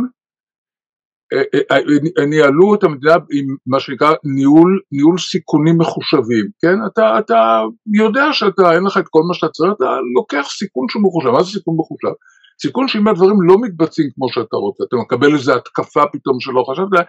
ניהלו 2.29 2.75
את 2.75 2.85
המדינה 2.85 3.15
עם 3.15 3.47
מה 3.67 3.81
שנקרא 3.81 4.15
ניהול, 4.25 4.81
ניהול 4.93 5.19
סיכונים 5.19 5.79
מחושבים, 5.79 6.47
כן? 6.63 6.77
אתה, 6.87 7.19
אתה 7.19 7.63
יודע 7.95 8.33
שאתה, 8.33 8.73
אין 8.75 8.85
לך 8.85 8.99
את 8.99 9.09
כל 9.11 9.23
מה 9.29 9.35
שאתה 9.35 9.53
צריך, 9.53 9.73
אתה 9.77 9.85
לוקח 10.17 10.47
סיכון 10.59 10.87
שהוא 10.89 11.03
מחושב, 11.03 11.29
מה 11.31 11.43
זה 11.43 11.51
סיכון 11.51 11.77
מחושב? 11.79 12.15
סיכון 12.63 12.89
שאם 12.89 13.09
הדברים 13.09 13.37
לא 13.43 13.57
מתבצעים 13.61 14.11
כמו 14.15 14.29
שאתה 14.29 14.57
רוצה, 14.57 14.85
אתה 14.89 14.97
מקבל 14.97 15.35
איזו 15.35 15.55
התקפה 15.55 16.03
פתאום 16.13 16.41
שלא 16.41 16.65
חשבת, 16.71 17.07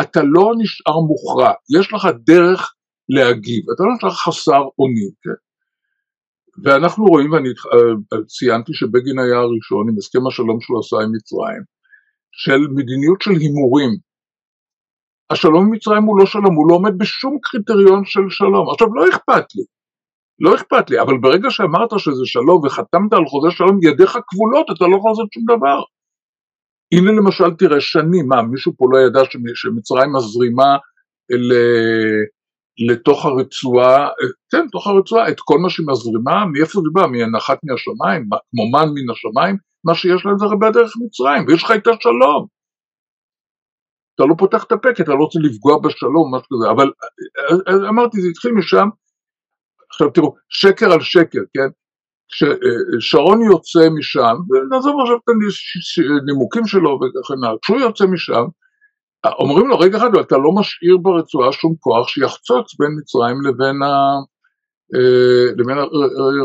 אתה 0.00 0.22
לא 0.22 0.52
נשאר 0.58 1.00
מוכרע, 1.00 1.52
יש 1.78 1.92
לך 1.92 2.08
דרך 2.26 2.74
להגיב, 3.08 3.64
אתה 3.74 3.82
לא 3.82 3.94
נשאר 3.96 4.10
חסר 4.10 4.62
אונים, 4.78 5.10
כן? 5.22 5.38
ואנחנו 6.64 7.04
רואים, 7.04 7.32
ואני 7.32 7.48
אה, 7.48 8.18
ציינתי 8.26 8.72
שבגין 8.74 9.18
היה 9.18 9.38
הראשון 9.38 9.88
עם 9.88 9.94
הסכם 9.98 10.26
השלום 10.26 10.60
שהוא 10.60 10.78
עשה 10.78 10.96
עם 10.96 11.12
מצרים, 11.14 11.62
של 12.36 12.58
מדיניות 12.74 13.22
של 13.22 13.30
הימורים. 13.30 13.90
השלום 15.30 15.66
עם 15.66 15.70
מצרים 15.70 16.02
הוא 16.02 16.18
לא 16.18 16.26
שלום, 16.26 16.54
הוא 16.54 16.68
לא 16.70 16.74
עומד 16.74 16.98
בשום 16.98 17.38
קריטריון 17.42 18.04
של 18.04 18.20
שלום. 18.28 18.70
עכשיו 18.70 18.94
לא 18.94 19.08
אכפת 19.08 19.54
לי, 19.54 19.64
לא 20.38 20.54
אכפת 20.54 20.90
לי, 20.90 21.00
אבל 21.00 21.18
ברגע 21.18 21.50
שאמרת 21.50 21.90
שזה 21.98 22.26
שלום 22.26 22.64
וחתמת 22.64 23.12
על 23.12 23.26
חוזה 23.26 23.50
שלום, 23.50 23.78
ידיך 23.82 24.18
כבולות, 24.28 24.66
אתה 24.76 24.86
לא 24.86 24.96
יכול 24.96 25.10
לעשות 25.10 25.28
שום 25.32 25.44
דבר. 25.56 25.82
הנה 26.92 27.10
למשל 27.12 27.50
תראה 27.58 27.80
שנים, 27.80 28.28
מה 28.28 28.42
מישהו 28.42 28.72
פה 28.76 28.86
לא 28.92 28.98
ידע 28.98 29.20
שמצרים 29.54 30.12
מזרימה 30.12 30.76
לתוך 32.88 33.24
הרצועה, 33.24 34.08
כן, 34.50 34.66
תוך 34.72 34.86
הרצועה, 34.86 35.28
את 35.28 35.40
כל 35.40 35.58
מה 35.58 35.70
שהיא 35.70 35.86
מזרימה, 35.90 36.46
מאיפה 36.52 36.80
זה 36.80 36.88
בא? 36.92 37.06
מהנחת 37.06 37.58
מהשמיים, 37.64 38.28
כמו 38.50 38.70
מן 38.72 38.88
מן 38.94 39.10
השמיים, 39.10 39.56
מה 39.86 39.94
שיש 39.94 40.26
להם 40.26 40.38
זה 40.38 40.44
הרבה 40.44 40.70
דרך 40.70 40.92
מצרים, 41.04 41.46
ויש 41.46 41.64
לך 41.64 41.70
את 41.70 41.86
השלום. 41.86 42.46
אתה 44.14 44.24
לא 44.24 44.34
פותח 44.38 44.64
את 44.64 44.72
הפה 44.72 44.94
כי 44.94 45.02
אתה 45.02 45.10
לא 45.10 45.24
רוצה 45.24 45.38
לפגוע 45.42 45.78
בשלום, 45.78 46.34
משהו 46.34 46.48
כזה, 46.52 46.70
אבל 46.70 46.90
אמרתי, 47.88 48.20
זה 48.20 48.28
התחיל 48.28 48.52
משם, 48.52 48.88
עכשיו 49.90 50.10
תראו, 50.10 50.34
שקר 50.48 50.92
על 50.92 51.00
שקר, 51.00 51.40
כן? 51.54 51.68
כששרון 52.28 53.42
יוצא 53.42 53.88
משם, 53.98 54.36
ונעזוב 54.50 55.00
עכשיו 55.00 55.16
את 55.16 55.28
הנימוקים 56.22 56.66
שלו 56.66 56.98
וכן 57.00 57.44
הלאה, 57.44 57.58
כשהוא 57.62 57.80
יוצא 57.80 58.04
משם, 58.06 58.44
אומרים 59.26 59.68
לו 59.68 59.78
רגע 59.78 59.98
אחד 59.98 60.14
אתה 60.14 60.36
לא 60.36 60.52
משאיר 60.52 60.96
ברצועה 60.96 61.52
שום 61.52 61.74
כוח 61.80 62.08
שיחצוץ 62.08 62.74
בין 62.78 62.90
מצרים 62.98 63.36
לבין, 63.40 63.82
ה, 63.82 63.94
אה, 64.94 65.52
לבין 65.56 65.78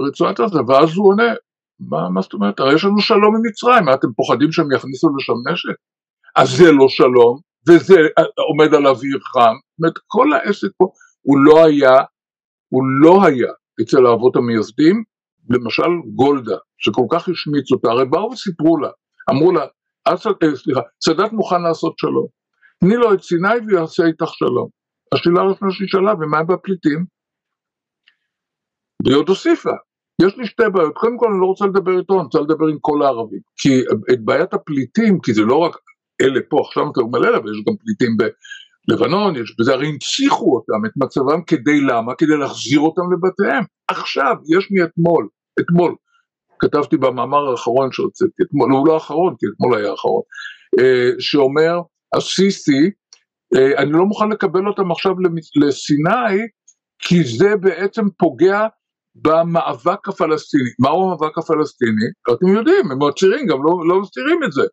רצועת 0.07 0.39
עזה 0.39 0.59
ואז 0.67 0.89
הוא 0.95 1.09
עונה 1.09 1.33
מה, 1.89 2.09
מה 2.09 2.21
זאת 2.21 2.33
אומרת? 2.33 2.59
הרי 2.59 2.75
יש 2.75 2.85
לנו 2.85 3.01
שלום 3.01 3.35
עם 3.35 3.41
מצרים 3.45 3.85
מה 3.85 3.93
אתם 3.93 4.07
פוחדים 4.15 4.51
שהם 4.51 4.71
יכניסו 4.75 5.07
לשם 5.17 5.33
נשק? 5.51 5.77
אז 6.35 6.49
זה 6.49 6.71
לא 6.71 6.89
שלום 6.89 7.39
וזה 7.69 7.95
אה, 8.19 8.23
עומד 8.49 8.73
על 8.73 8.87
אוויר 8.87 9.19
חם. 9.19 9.39
זאת 9.39 9.79
אומרת 9.79 9.97
כל 10.07 10.33
העסק 10.33 10.67
פה 10.77 10.91
הוא 11.21 11.39
לא 11.39 11.65
היה 11.65 11.95
הוא 12.69 12.83
לא 13.01 13.25
היה 13.25 13.51
אצל 13.81 14.05
האבות 14.05 14.35
המייסדים. 14.35 15.03
למשל 15.49 15.91
גולדה 16.15 16.57
שכל 16.77 17.05
כך 17.11 17.29
השמיץ 17.29 17.71
אותה 17.71 17.89
הרי 17.91 18.05
באו 18.05 18.31
וסיפרו 18.31 18.77
לה 18.77 18.89
אמרו 19.29 19.51
לה 19.51 19.65
אה, 20.07 20.17
סליחה 20.55 20.81
סאדאת 21.03 21.31
מוכן 21.31 21.61
לעשות 21.61 21.93
שלום. 21.97 22.27
תני 22.79 22.95
לו 22.95 23.13
את 23.13 23.21
סיני 23.21 23.57
ויעשה 23.67 24.03
איתך 24.05 24.33
שלום. 24.33 24.69
השאלה 25.13 25.41
הראשונה 25.41 25.71
שנשאלה, 25.71 26.13
ומה 26.13 26.39
עם 26.39 26.51
הפליטים? 26.51 27.05
והיא 29.05 29.15
עוד 29.15 29.29
הוסיפה, 29.29 29.75
יש 30.27 30.37
לי 30.37 30.45
שתי 30.45 30.63
בעיות, 30.73 30.93
קודם 30.95 31.17
כל 31.17 31.27
אני 31.31 31.41
לא 31.41 31.45
רוצה 31.45 31.65
לדבר 31.65 31.99
איתו, 31.99 32.13
אני 32.13 32.23
רוצה 32.23 32.39
לדבר 32.39 32.67
עם 32.67 32.77
כל 32.81 33.03
הערבים, 33.03 33.39
כי 33.57 33.81
את 34.13 34.25
בעיית 34.25 34.53
הפליטים, 34.53 35.19
כי 35.19 35.33
זה 35.33 35.41
לא 35.41 35.57
רק 35.57 35.77
אלה 36.21 36.39
פה, 36.49 36.61
עכשיו 36.67 36.91
אתה 36.91 36.99
אומר 36.99 37.27
אלה, 37.27 37.37
אבל 37.37 37.51
יש 37.51 37.63
גם 37.67 37.73
פליטים 37.75 38.17
בלבנון, 38.87 39.35
יש 39.35 39.55
בזה, 39.59 39.73
הרי 39.73 39.87
הנציחו 39.87 40.55
אותם, 40.55 40.85
את 40.85 40.91
מצבם, 40.97 41.41
כדי 41.47 41.81
למה? 41.81 42.15
כדי 42.15 42.37
להחזיר 42.37 42.79
אותם 42.79 43.01
לבתיהם. 43.13 43.63
עכשיו, 43.87 44.35
יש 44.57 44.67
מאתמול, 44.71 45.27
אתמול, 45.59 45.95
כתבתי 46.59 46.97
במאמר 46.97 47.51
האחרון 47.51 47.91
שהוצאתי, 47.91 48.43
אתמול, 48.43 48.71
הוא 48.71 48.87
לא 48.87 48.93
האחרון, 48.93 49.35
כי 49.39 49.45
אתמול 49.55 49.77
היה 49.77 49.91
האחרון, 49.91 50.21
אה, 50.79 51.09
שאומר, 51.19 51.79
הסיסי, 52.15 52.91
אה, 53.55 53.77
אני 53.77 53.91
לא 53.91 54.05
מוכן 54.05 54.29
לקבל 54.29 54.67
אותם 54.67 54.91
עכשיו 54.91 55.11
לסיני, 55.61 56.47
כי 56.99 57.23
זה 57.23 57.55
בעצם 57.55 58.01
פוגע 58.17 58.67
במאבק 59.15 60.07
הפלסטיני. 60.07 60.69
מהו 60.79 61.03
המאבק 61.03 61.37
הפלסטיני? 61.37 62.07
אתם 62.33 62.47
יודעים, 62.47 62.91
הם 62.91 63.07
מצהירים, 63.07 63.47
גם 63.47 63.63
לא, 63.63 63.71
לא 63.87 64.01
מסתירים 64.01 64.43
את 64.43 64.51
זה. 64.51 64.63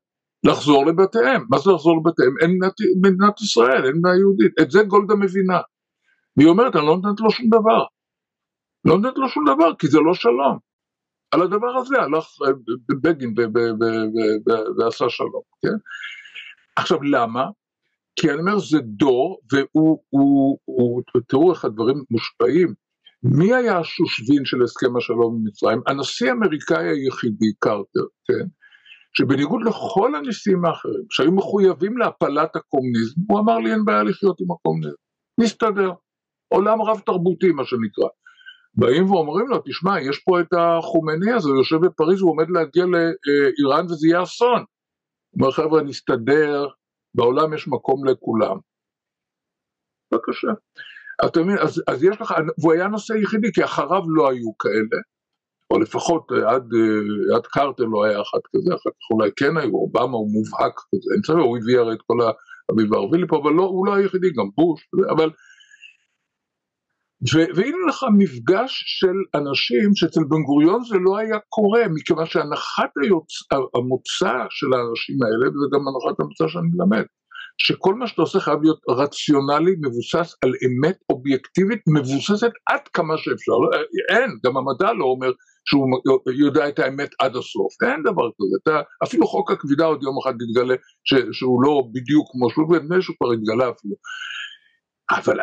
לחזור 0.45 0.87
לבתיהם. 0.87 1.45
מה 1.51 1.59
זה 1.59 1.71
לחזור 1.71 1.97
לבתיהם? 1.97 2.35
אין 2.41 2.59
מדינת 3.03 3.41
ישראל, 3.41 3.85
אין 3.85 3.93
מדינה 3.99 4.17
יהודית. 4.17 4.53
את 4.63 4.71
זה 4.71 4.83
גולדה 4.83 5.15
מבינה. 5.15 5.61
והיא 6.37 6.49
אומרת, 6.49 6.77
אני 6.77 6.87
לא 6.87 6.97
נותנת 6.97 7.21
לו 7.21 7.31
שום 7.31 7.47
דבר. 7.49 7.85
לא 8.85 8.99
נותנת 8.99 9.19
לו 9.19 9.29
שום 9.29 9.45
דבר, 9.45 9.75
כי 9.79 9.87
זה 9.87 9.99
לא 9.99 10.15
שלום. 10.15 10.59
על 11.31 11.43
הדבר 11.43 11.77
הזה 11.77 11.97
הלך 11.97 12.25
אה, 12.47 12.53
בגין 13.03 13.35
ועשה 14.79 15.09
שלום, 15.09 15.43
כן? 15.63 15.77
עכשיו 16.77 17.03
למה? 17.03 17.45
כי 18.21 18.31
אני 18.31 18.41
אומר 18.41 18.59
זה 18.59 18.79
דור 18.83 19.41
והוא, 19.53 20.03
הוא, 20.09 20.59
הוא, 20.65 21.03
תראו 21.29 21.53
איך 21.53 21.65
הדברים 21.65 21.97
מושפעים. 22.11 22.75
מי 23.23 23.55
היה 23.55 23.79
השושבין 23.79 24.45
של 24.45 24.63
הסכם 24.63 24.97
השלום 24.97 25.35
עם 25.35 25.45
מצרים? 25.45 25.81
הנשיא 25.87 26.29
האמריקאי 26.29 26.89
היחידי, 26.89 27.53
קרטר, 27.59 28.07
כן? 28.25 28.47
שבניגוד 29.19 29.61
לכל 29.67 30.15
הנשיאים 30.15 30.65
האחרים 30.65 31.05
שהיו 31.11 31.33
מחויבים 31.33 31.99
להפלת 31.99 32.57
הקומוניזם, 32.57 33.21
הוא 33.29 33.41
אמר 33.41 33.59
לי 33.59 33.73
אין 33.73 33.85
בעיה 33.85 34.03
לחיות 34.03 34.41
עם 34.41 34.51
הקומוניזם, 34.51 34.97
נסתדר, 35.41 35.93
עולם 36.49 36.83
רב 36.83 37.01
תרבותי 37.07 37.53
מה 37.53 37.65
שנקרא. 37.65 38.09
באים 38.75 39.11
ואומרים 39.11 39.49
לו, 39.49 39.63
תשמע, 39.65 40.01
יש 40.01 40.19
פה 40.19 40.41
את 40.41 40.53
החומני 40.53 41.33
הזה, 41.33 41.49
הוא 41.49 41.59
יושב 41.59 41.77
בפריז, 41.77 42.21
הוא 42.21 42.31
עומד 42.31 42.51
להגיע 42.51 42.85
לאיראן 42.85 43.85
וזה 43.85 44.09
יהיה 44.09 44.23
אסון. 44.23 44.65
הוא 45.31 45.41
אומר 45.41 45.51
חבר'ה 45.53 45.83
נסתדר, 45.83 46.67
בעולם 47.15 47.55
יש 47.55 47.69
מקום 47.69 48.05
לכולם. 48.05 48.57
בבקשה. 50.13 50.49
אתה 51.27 51.43
מבין, 51.43 51.59
אז, 51.59 51.83
אז 51.89 52.05
יש 52.05 52.21
לך, 52.21 52.35
והוא 52.61 52.73
היה 52.73 52.85
הנושא 52.85 53.15
היחידי, 53.15 53.49
כי 53.55 53.65
אחריו 53.65 54.03
לא 54.09 54.31
היו 54.31 54.59
כאלה, 54.59 55.03
או 55.71 55.79
לפחות 55.79 56.31
עד, 56.33 56.69
אה, 56.75 57.37
עד 57.37 57.47
קרטר 57.47 57.85
לא 57.85 58.05
היה 58.05 58.21
אחד 58.21 58.39
כזה, 58.57 58.75
אחר 58.75 58.91
כך 58.91 59.11
אולי 59.15 59.31
כן 59.37 59.57
היו, 59.57 59.75
אובמה 59.75 60.17
הוא 60.17 60.31
מובהק 60.33 60.75
כזה, 60.75 61.15
אין 61.15 61.23
סבבה, 61.27 61.41
הוא 61.41 61.59
הביא 61.59 61.79
הרי 61.79 61.95
את 61.95 62.03
כל 62.07 62.17
האביב 62.21 62.95
הערבי 62.95 63.19
לפה, 63.19 63.37
אבל 63.43 63.53
לא, 63.53 63.63
הוא 63.63 63.87
לא 63.87 63.95
היחידי, 63.95 64.31
גם 64.31 64.49
בוש, 64.57 64.81
אבל 65.11 65.31
ו- 67.35 67.51
והנה 67.57 67.77
לך 67.89 68.05
מפגש 68.19 68.85
של 68.87 69.17
אנשים 69.35 69.95
שאצל 69.95 70.21
בן 70.29 70.43
גוריון 70.43 70.85
זה 70.85 70.97
לא 71.07 71.19
היה 71.19 71.39
קורה, 71.49 71.83
מכיוון 71.95 72.27
שהנחת 72.27 72.91
היוצ... 73.03 73.33
המוצא 73.77 74.35
של 74.51 74.71
האנשים 74.75 75.17
האלה, 75.23 75.49
וזה 75.49 75.67
גם 75.73 75.83
הנחת 75.89 76.21
המוצא 76.21 76.49
שאני 76.49 76.69
מלמד, 76.75 77.05
שכל 77.59 77.95
מה 77.95 78.07
שאתה 78.07 78.23
עושה 78.23 78.41
חייב 78.41 78.63
להיות 78.63 78.81
רציונלי, 78.89 79.73
מבוסס 79.83 80.35
על 80.45 80.53
אמת 80.67 80.99
אובייקטיבית, 81.11 81.81
מבוססת 81.89 82.51
עד 82.67 82.89
כמה 82.93 83.19
שאפשר. 83.19 83.53
לא, 83.53 83.79
אין, 84.09 84.31
גם 84.47 84.57
המדע 84.57 84.93
לא 84.93 85.05
אומר 85.05 85.33
שהוא 85.65 85.87
יודע 86.39 86.69
את 86.69 86.79
האמת 86.79 87.11
עד 87.19 87.37
הסוף, 87.37 87.83
אין 87.83 88.03
דבר 88.03 88.29
כזה. 88.29 88.57
אתה, 88.63 88.81
אפילו 89.05 89.27
חוק 89.27 89.51
הכבידה 89.51 89.85
עוד 89.85 90.03
יום 90.03 90.19
אחד 90.23 90.35
יתגלה 90.43 90.75
שהוא 91.33 91.63
לא 91.63 91.83
בדיוק 91.93 92.29
כמו 92.33 92.51
שהוא, 92.51 92.73
ונדמה 92.73 92.97
לי 92.97 93.03
שהוא 93.03 93.17
כבר 93.21 93.35
יתגלה 93.35 93.71
אפילו. 93.71 93.95
אבל 95.11 95.39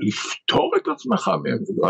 לפתור 0.00 0.72
את 0.76 0.88
עצמך 0.88 1.30
מהם, 1.42 1.58
לא, 1.82 1.88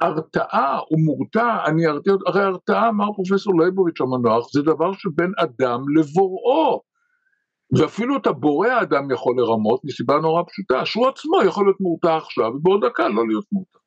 הרתעה 0.00 0.80
ומורתע, 0.90 1.56
אני 1.66 1.86
ארתיע, 1.86 2.12
הרי 2.26 2.42
הרתעה, 2.42 2.88
אמר 2.88 3.12
פרופסור 3.14 3.60
ליבוביץ' 3.60 4.00
המנוח, 4.00 4.46
זה 4.52 4.62
דבר 4.62 4.92
שבין 4.92 5.32
אדם 5.38 5.80
לבוראו. 5.96 6.93
ואפילו 7.72 8.16
את 8.16 8.26
הבורא 8.26 8.68
האדם 8.68 9.10
יכול 9.10 9.34
לרמות 9.38 9.80
מסיבה 9.84 10.14
נורא 10.14 10.42
פשוטה, 10.48 10.86
שהוא 10.86 11.08
עצמו 11.08 11.42
יכול 11.46 11.66
להיות 11.66 11.80
מורתע 11.80 12.16
עכשיו, 12.16 12.46
ובעוד 12.46 12.84
דקה 12.84 13.08
לא 13.08 13.26
להיות 13.28 13.46
מורתע. 13.52 13.78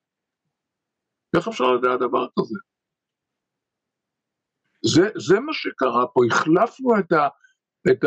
איך 1.35 1.47
אפשר 1.47 1.73
לדעת 1.73 1.99
דבר 1.99 2.27
כזה? 2.39 2.59
זה, 4.85 5.09
זה 5.27 5.39
מה 5.39 5.53
שקרה 5.53 6.07
פה, 6.13 6.21
החלפנו 6.27 6.99
את, 6.99 7.11
ה, 7.11 7.27
את 7.91 8.03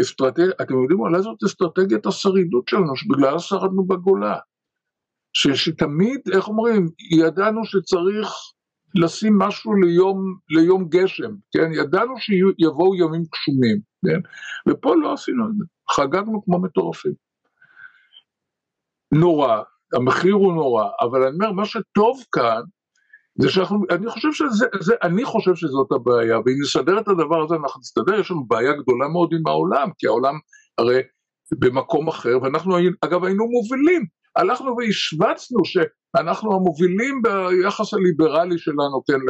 האסטרטגיה, 0.00 0.50
אתם 0.62 0.82
יודעים 0.82 1.00
אולי 1.00 1.22
זאת 1.22 1.42
אסטרטגיית 1.46 2.06
השרידות 2.06 2.68
שלנו, 2.68 2.96
שבגלל 2.96 3.38
שרדנו 3.38 3.86
בגולה. 3.86 4.38
ש, 5.32 5.48
שתמיד, 5.48 6.20
איך 6.32 6.48
אומרים, 6.48 6.88
ידענו 7.10 7.64
שצריך 7.64 8.28
לשים 8.94 9.38
משהו 9.38 9.74
ליום, 9.74 10.36
ליום 10.50 10.88
גשם, 10.88 11.30
כן? 11.52 11.72
ידענו 11.72 12.14
שיבואו 12.18 12.94
ימים 12.94 13.22
גשומים, 13.32 13.78
כן? 14.06 14.20
ופה 14.68 14.94
לא 14.96 15.12
עשינו 15.12 15.44
את 15.44 15.50
זה, 15.58 15.64
חגגנו 15.90 16.44
כמו 16.44 16.58
מטורפים. 16.58 17.12
נורא, 19.12 19.62
המחיר 19.92 20.34
הוא 20.34 20.54
נורא, 20.54 20.88
אבל 21.00 21.22
אני 21.22 21.34
אומר, 21.34 21.52
מה 21.52 21.64
שטוב 21.64 22.24
כאן, 22.32 22.62
זה 23.38 23.50
שאנחנו, 23.50 23.78
אני 23.90 24.10
חושב 24.10 24.32
שזה, 24.32 24.66
זה, 24.80 24.94
אני 25.02 25.24
חושב 25.24 25.54
שזאת 25.54 25.92
הבעיה, 25.92 26.38
ואם 26.38 26.54
נסדר 26.62 26.98
את 27.00 27.08
הדבר 27.08 27.42
הזה 27.42 27.54
אנחנו 27.54 27.80
נסתדר, 27.80 28.20
יש 28.20 28.30
לנו 28.30 28.44
בעיה 28.44 28.72
גדולה 28.72 29.08
מאוד 29.08 29.30
עם 29.32 29.46
העולם, 29.46 29.88
כי 29.98 30.06
העולם 30.06 30.34
הרי 30.78 31.00
במקום 31.58 32.08
אחר, 32.08 32.38
ואנחנו 32.42 32.76
אגב 33.04 33.24
היינו 33.24 33.46
מובילים, 33.46 34.04
הלכנו 34.36 34.76
והשווצנו 34.76 35.64
שאנחנו 35.64 36.54
המובילים 36.54 37.22
ביחס 37.22 37.94
הליברלי 37.94 38.58
שלנו, 38.58 39.02
כן, 39.06 39.20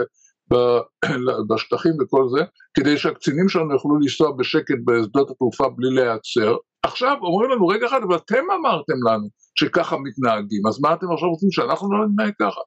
בשטחים 1.48 1.92
וכל 2.00 2.28
זה, 2.28 2.44
כדי 2.74 2.98
שהקצינים 2.98 3.48
שלנו 3.48 3.72
יוכלו 3.72 3.98
לנסוע 4.00 4.32
בשקט 4.36 4.76
בשדות 4.84 5.30
התעופה 5.30 5.68
בלי 5.68 5.94
להיעצר. 5.94 6.56
עכשיו 6.82 7.16
אומרים 7.22 7.50
לנו 7.50 7.66
רגע 7.66 7.86
אחד, 7.86 8.00
אבל 8.08 8.16
אתם 8.16 8.44
אמרתם 8.60 8.94
לנו 9.08 9.28
שככה 9.58 9.96
מתנהגים, 9.98 10.66
אז 10.68 10.80
מה 10.80 10.94
אתם 10.94 11.12
עכשיו 11.12 11.28
רוצים 11.28 11.50
שאנחנו 11.50 11.92
לא 11.92 12.06
נתנהג 12.06 12.32
ככה? 12.40 12.60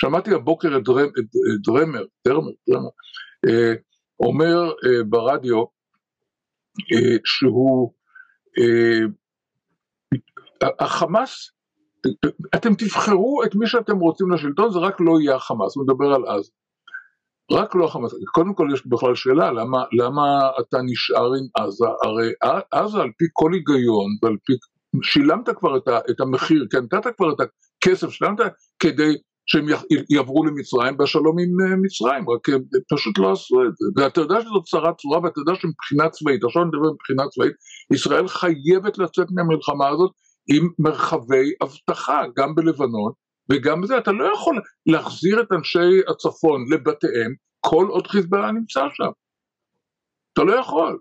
שמעתי 0.00 0.34
הבוקר 0.34 0.76
את 0.76 0.82
דרמר, 0.82 1.08
דרמר, 1.62 2.04
דרמר, 2.26 2.50
דרמר 2.68 2.88
אה, 3.48 3.72
אומר 4.20 4.72
אה, 4.86 5.04
ברדיו 5.08 5.64
אה, 6.92 7.16
שהוא, 7.24 7.92
החמאס 10.60 11.50
אתם 12.54 12.74
תבחרו 12.74 13.42
את 13.44 13.54
מי 13.54 13.66
שאתם 13.66 13.98
רוצים 13.98 14.30
לשלטון, 14.30 14.70
זה 14.70 14.78
רק 14.78 15.00
לא 15.00 15.20
יהיה 15.20 15.36
החמאס, 15.36 15.76
הוא 15.76 15.84
מדבר 15.84 16.14
על 16.14 16.26
עזה. 16.26 16.50
רק 17.52 17.74
לא 17.74 17.84
החמאס. 17.84 18.14
קודם 18.32 18.54
כל 18.54 18.68
יש 18.74 18.86
בכלל 18.86 19.14
שאלה, 19.14 19.52
למה, 19.52 19.84
למה 19.92 20.50
אתה 20.60 20.78
נשאר 20.84 21.26
עם 21.34 21.64
עזה? 21.64 21.86
הרי 22.04 22.32
עזה 22.70 22.98
על 22.98 23.10
פי 23.18 23.24
כל 23.32 23.52
היגיון 23.52 24.10
ועל 24.22 24.36
פי, 24.46 24.52
שילמת 25.02 25.48
כבר 25.58 25.76
את, 25.76 25.88
ה, 25.88 25.98
את 26.10 26.20
המחיר, 26.20 26.66
כן, 26.70 26.78
נתת 26.82 27.16
כבר 27.16 27.32
את 27.32 27.36
הכסף, 27.40 28.10
שילמת 28.10 28.38
כדי 28.78 29.16
שהם 29.46 29.66
יעברו 30.10 30.44
למצרים 30.44 30.96
בשלום 30.96 31.36
עם 31.38 31.60
אה, 31.60 31.76
מצרים, 31.76 32.30
רק 32.30 32.48
הם 32.48 32.62
פשוט 32.92 33.18
לא 33.18 33.32
עשו 33.32 33.62
את 33.62 33.76
זה. 33.76 34.02
ואתה 34.02 34.20
יודע 34.20 34.40
שזאת 34.40 34.64
צרה 34.64 34.92
צורה, 34.94 35.18
ואתה 35.22 35.40
יודע 35.40 35.52
שמבחינה 35.54 36.08
צבאית, 36.08 36.44
עכשיו 36.44 36.62
אני 36.62 36.68
מדבר 36.68 36.92
מבחינה 36.92 37.22
צבאית, 37.28 37.52
ישראל 37.92 38.28
חייבת 38.28 38.98
לצאת 38.98 39.26
מהמלחמה 39.30 39.88
הזאת 39.88 40.10
עם 40.48 40.68
מרחבי 40.78 41.52
אבטחה, 41.62 42.22
גם 42.36 42.54
בלבנון 42.54 43.12
וגם 43.52 43.80
בזה, 43.80 43.98
אתה 43.98 44.12
לא 44.12 44.32
יכול 44.34 44.60
להחזיר 44.86 45.40
את 45.40 45.52
אנשי 45.52 46.00
הצפון 46.08 46.64
לבתיהם 46.72 47.34
כל 47.60 47.86
עוד 47.88 48.06
חיזבאללה 48.06 48.52
נמצא 48.52 48.80
שם. 48.94 49.10
אתה 50.32 50.44
לא 50.44 50.52
יכול. 50.52 50.98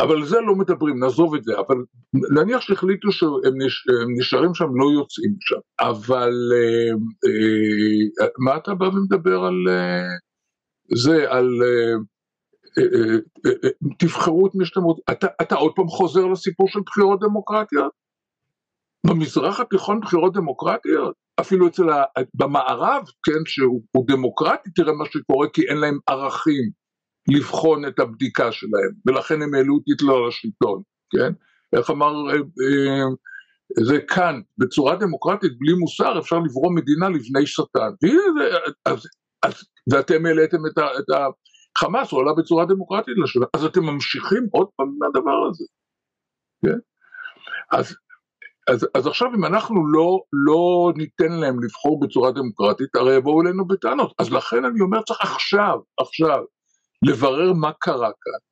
אבל 0.00 0.24
זה 0.24 0.40
לא 0.40 0.54
מדברים, 0.54 0.98
נעזוב 0.98 1.34
את 1.34 1.44
זה, 1.44 1.52
אבל 1.58 1.76
נניח 2.34 2.60
שהחליטו 2.60 3.12
שהם 3.12 3.62
נש, 3.62 3.86
נשארים 4.18 4.54
שם, 4.54 4.64
לא 4.64 5.00
יוצאים 5.00 5.36
שם, 5.40 5.60
אבל 5.80 6.32
אה, 6.54 6.90
אה, 8.22 8.28
מה 8.38 8.56
אתה 8.56 8.74
בא 8.74 8.84
ומדבר 8.84 9.44
על 9.44 9.68
אה, 9.68 10.08
זה, 10.96 11.30
על 11.30 11.48
אה, 11.62 11.94
תבחרו 13.98 14.46
את 14.46 14.54
מי 14.54 14.66
שאתם 14.66 14.82
רוצים, 14.82 15.04
אתה, 15.10 15.26
אתה 15.42 15.54
עוד 15.54 15.72
פעם 15.76 15.88
חוזר 15.88 16.26
לסיפור 16.26 16.68
של 16.68 16.80
בחירות 16.86 17.20
דמוקרטיות? 17.20 18.03
במזרח 19.06 19.60
התיכון 19.60 20.00
בחירות 20.00 20.32
דמוקרטיות? 20.32 21.14
אפילו 21.40 21.68
אצל 21.68 21.90
ה... 21.90 22.04
במערב, 22.34 23.02
כן, 23.22 23.46
שהוא 23.46 23.82
דמוקרטי, 24.06 24.70
תראה 24.70 24.92
מה 24.92 25.04
שקורה, 25.06 25.48
כי 25.48 25.68
אין 25.68 25.76
להם 25.76 25.98
ערכים 26.06 26.70
לבחון 27.28 27.88
את 27.88 27.98
הבדיקה 27.98 28.52
שלהם, 28.52 28.92
ולכן 29.06 29.42
הם 29.42 29.54
העלו 29.54 29.76
את 29.76 29.82
היטלר 29.86 30.20
לשלטון, 30.20 30.82
כן? 31.10 31.32
איך 31.76 31.90
אמר, 31.90 32.30
אה, 32.30 32.34
אה, 32.36 33.04
זה 33.84 34.00
כאן, 34.00 34.40
בצורה 34.58 34.96
דמוקרטית, 34.96 35.58
בלי 35.58 35.74
מוסר, 35.74 36.18
אפשר 36.18 36.38
לברום 36.38 36.74
מדינה 36.74 37.08
לבני 37.08 37.46
שטן. 37.46 37.90
ואתם 39.92 40.26
העליתם 40.26 40.66
את, 40.66 40.78
את, 40.78 41.10
ה, 41.10 41.26
חמאס 41.78 42.10
הוא 42.12 42.20
עלה 42.20 42.32
בצורה 42.38 42.64
דמוקרטית 42.64 43.14
לשנה, 43.24 43.46
אז 43.56 43.64
אתם 43.64 43.84
ממשיכים 43.84 44.46
עוד 44.52 44.68
פעם 44.76 44.86
מהדבר 44.98 45.48
הזה, 45.50 45.64
כן? 46.66 46.78
אז, 47.72 47.96
אז, 48.70 48.86
אז 48.94 49.06
עכשיו 49.06 49.28
אם 49.34 49.44
אנחנו 49.44 49.86
לא, 49.86 50.20
לא 50.46 50.92
ניתן 50.96 51.32
להם 51.32 51.62
לבחור 51.64 52.00
בצורה 52.00 52.32
דמוקרטית, 52.32 52.96
הרי 52.96 53.14
יבואו 53.14 53.42
אלינו 53.42 53.66
בטענות. 53.66 54.12
אז 54.18 54.32
לכן 54.32 54.64
אני 54.64 54.80
אומר, 54.80 55.02
צריך 55.02 55.20
עכשיו, 55.20 55.78
עכשיו, 56.00 56.38
לברר 57.02 57.52
מה 57.52 57.72
קרה 57.80 58.10
כאן. 58.20 58.44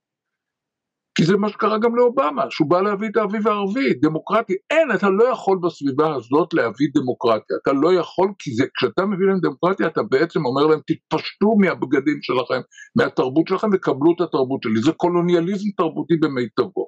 כי 1.14 1.24
זה 1.24 1.36
מה 1.36 1.48
שקרה 1.48 1.78
גם 1.78 1.96
לאובמה, 1.96 2.44
שהוא 2.50 2.70
בא 2.70 2.80
להביא 2.80 3.08
את 3.08 3.16
האביב 3.16 3.48
הערבי, 3.48 3.94
דמוקרטי. 3.94 4.52
אין, 4.70 4.88
אתה 4.94 5.10
לא 5.10 5.24
יכול 5.24 5.58
בסביבה 5.62 6.14
הזאת 6.14 6.54
להביא 6.54 6.88
דמוקרטיה. 6.94 7.56
אתה 7.62 7.72
לא 7.72 7.92
יכול, 7.92 8.32
כי 8.38 8.54
זה, 8.54 8.64
כשאתה 8.74 9.06
מביא 9.06 9.26
להם 9.26 9.40
דמוקרטיה, 9.40 9.86
אתה 9.86 10.02
בעצם 10.02 10.46
אומר 10.46 10.66
להם, 10.66 10.80
תתפשטו 10.86 11.56
מהבגדים 11.58 12.18
שלכם, 12.22 12.60
מהתרבות 12.96 13.48
שלכם, 13.48 13.68
וקבלו 13.72 14.12
את 14.16 14.20
התרבות 14.20 14.62
שלי. 14.62 14.80
זה 14.82 14.92
קולוניאליזם 14.92 15.68
תרבותי 15.76 16.16
במיטבו. 16.16 16.86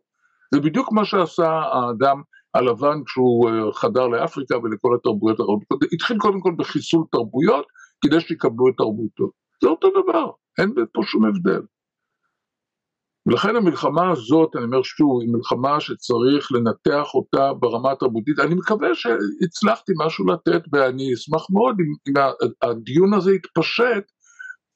זה 0.54 0.60
בדיוק 0.60 0.92
מה 0.92 1.04
שעשה 1.04 1.48
האדם 1.48 2.22
הלבן 2.54 3.04
כשהוא 3.06 3.50
אה, 3.50 3.72
חדר 3.72 4.06
לאפריקה 4.06 4.58
ולכל 4.58 4.96
התרבויות 4.98 5.40
האחרות. 5.40 5.62
התחיל 5.92 6.18
קודם 6.18 6.40
כל 6.40 6.54
בחיסול 6.58 7.04
תרבויות, 7.12 7.66
כדי 8.04 8.20
שיקבלו 8.20 8.68
את 8.68 8.74
תרבותו. 8.76 9.30
זה 9.62 9.68
אותו 9.68 9.88
דבר, 9.90 10.30
אין 10.58 10.74
פה 10.92 11.02
שום 11.04 11.24
הבדל. 11.24 11.60
ולכן 13.26 13.56
המלחמה 13.56 14.10
הזאת, 14.10 14.56
אני 14.56 14.64
אומר 14.64 14.82
שוב, 14.82 15.20
היא 15.20 15.30
מלחמה 15.32 15.80
שצריך 15.80 16.52
לנתח 16.52 17.14
אותה 17.14 17.52
ברמה 17.52 17.92
התרבותית. 17.92 18.38
אני 18.38 18.54
מקווה 18.54 18.94
שהצלחתי 18.94 19.92
משהו 20.06 20.26
לתת, 20.26 20.62
ואני 20.72 21.14
אשמח 21.14 21.46
מאוד 21.50 21.76
אם 22.08 22.14
הדיון 22.62 23.14
הזה 23.14 23.32
יתפשט, 23.34 24.04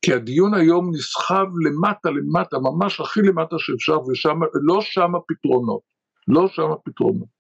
כי 0.03 0.13
הדיון 0.13 0.55
היום 0.55 0.91
נסחב 0.95 1.47
למטה 1.65 2.11
למטה, 2.11 2.59
ממש 2.59 3.01
הכי 3.01 3.21
למטה 3.21 3.57
שאפשר, 3.59 4.01
ושם, 4.01 4.39
לא 4.63 4.81
שם 4.81 5.15
הפתרונות, 5.15 5.81
לא 6.29 6.49
שם 6.49 6.71
הפתרונות. 6.73 7.38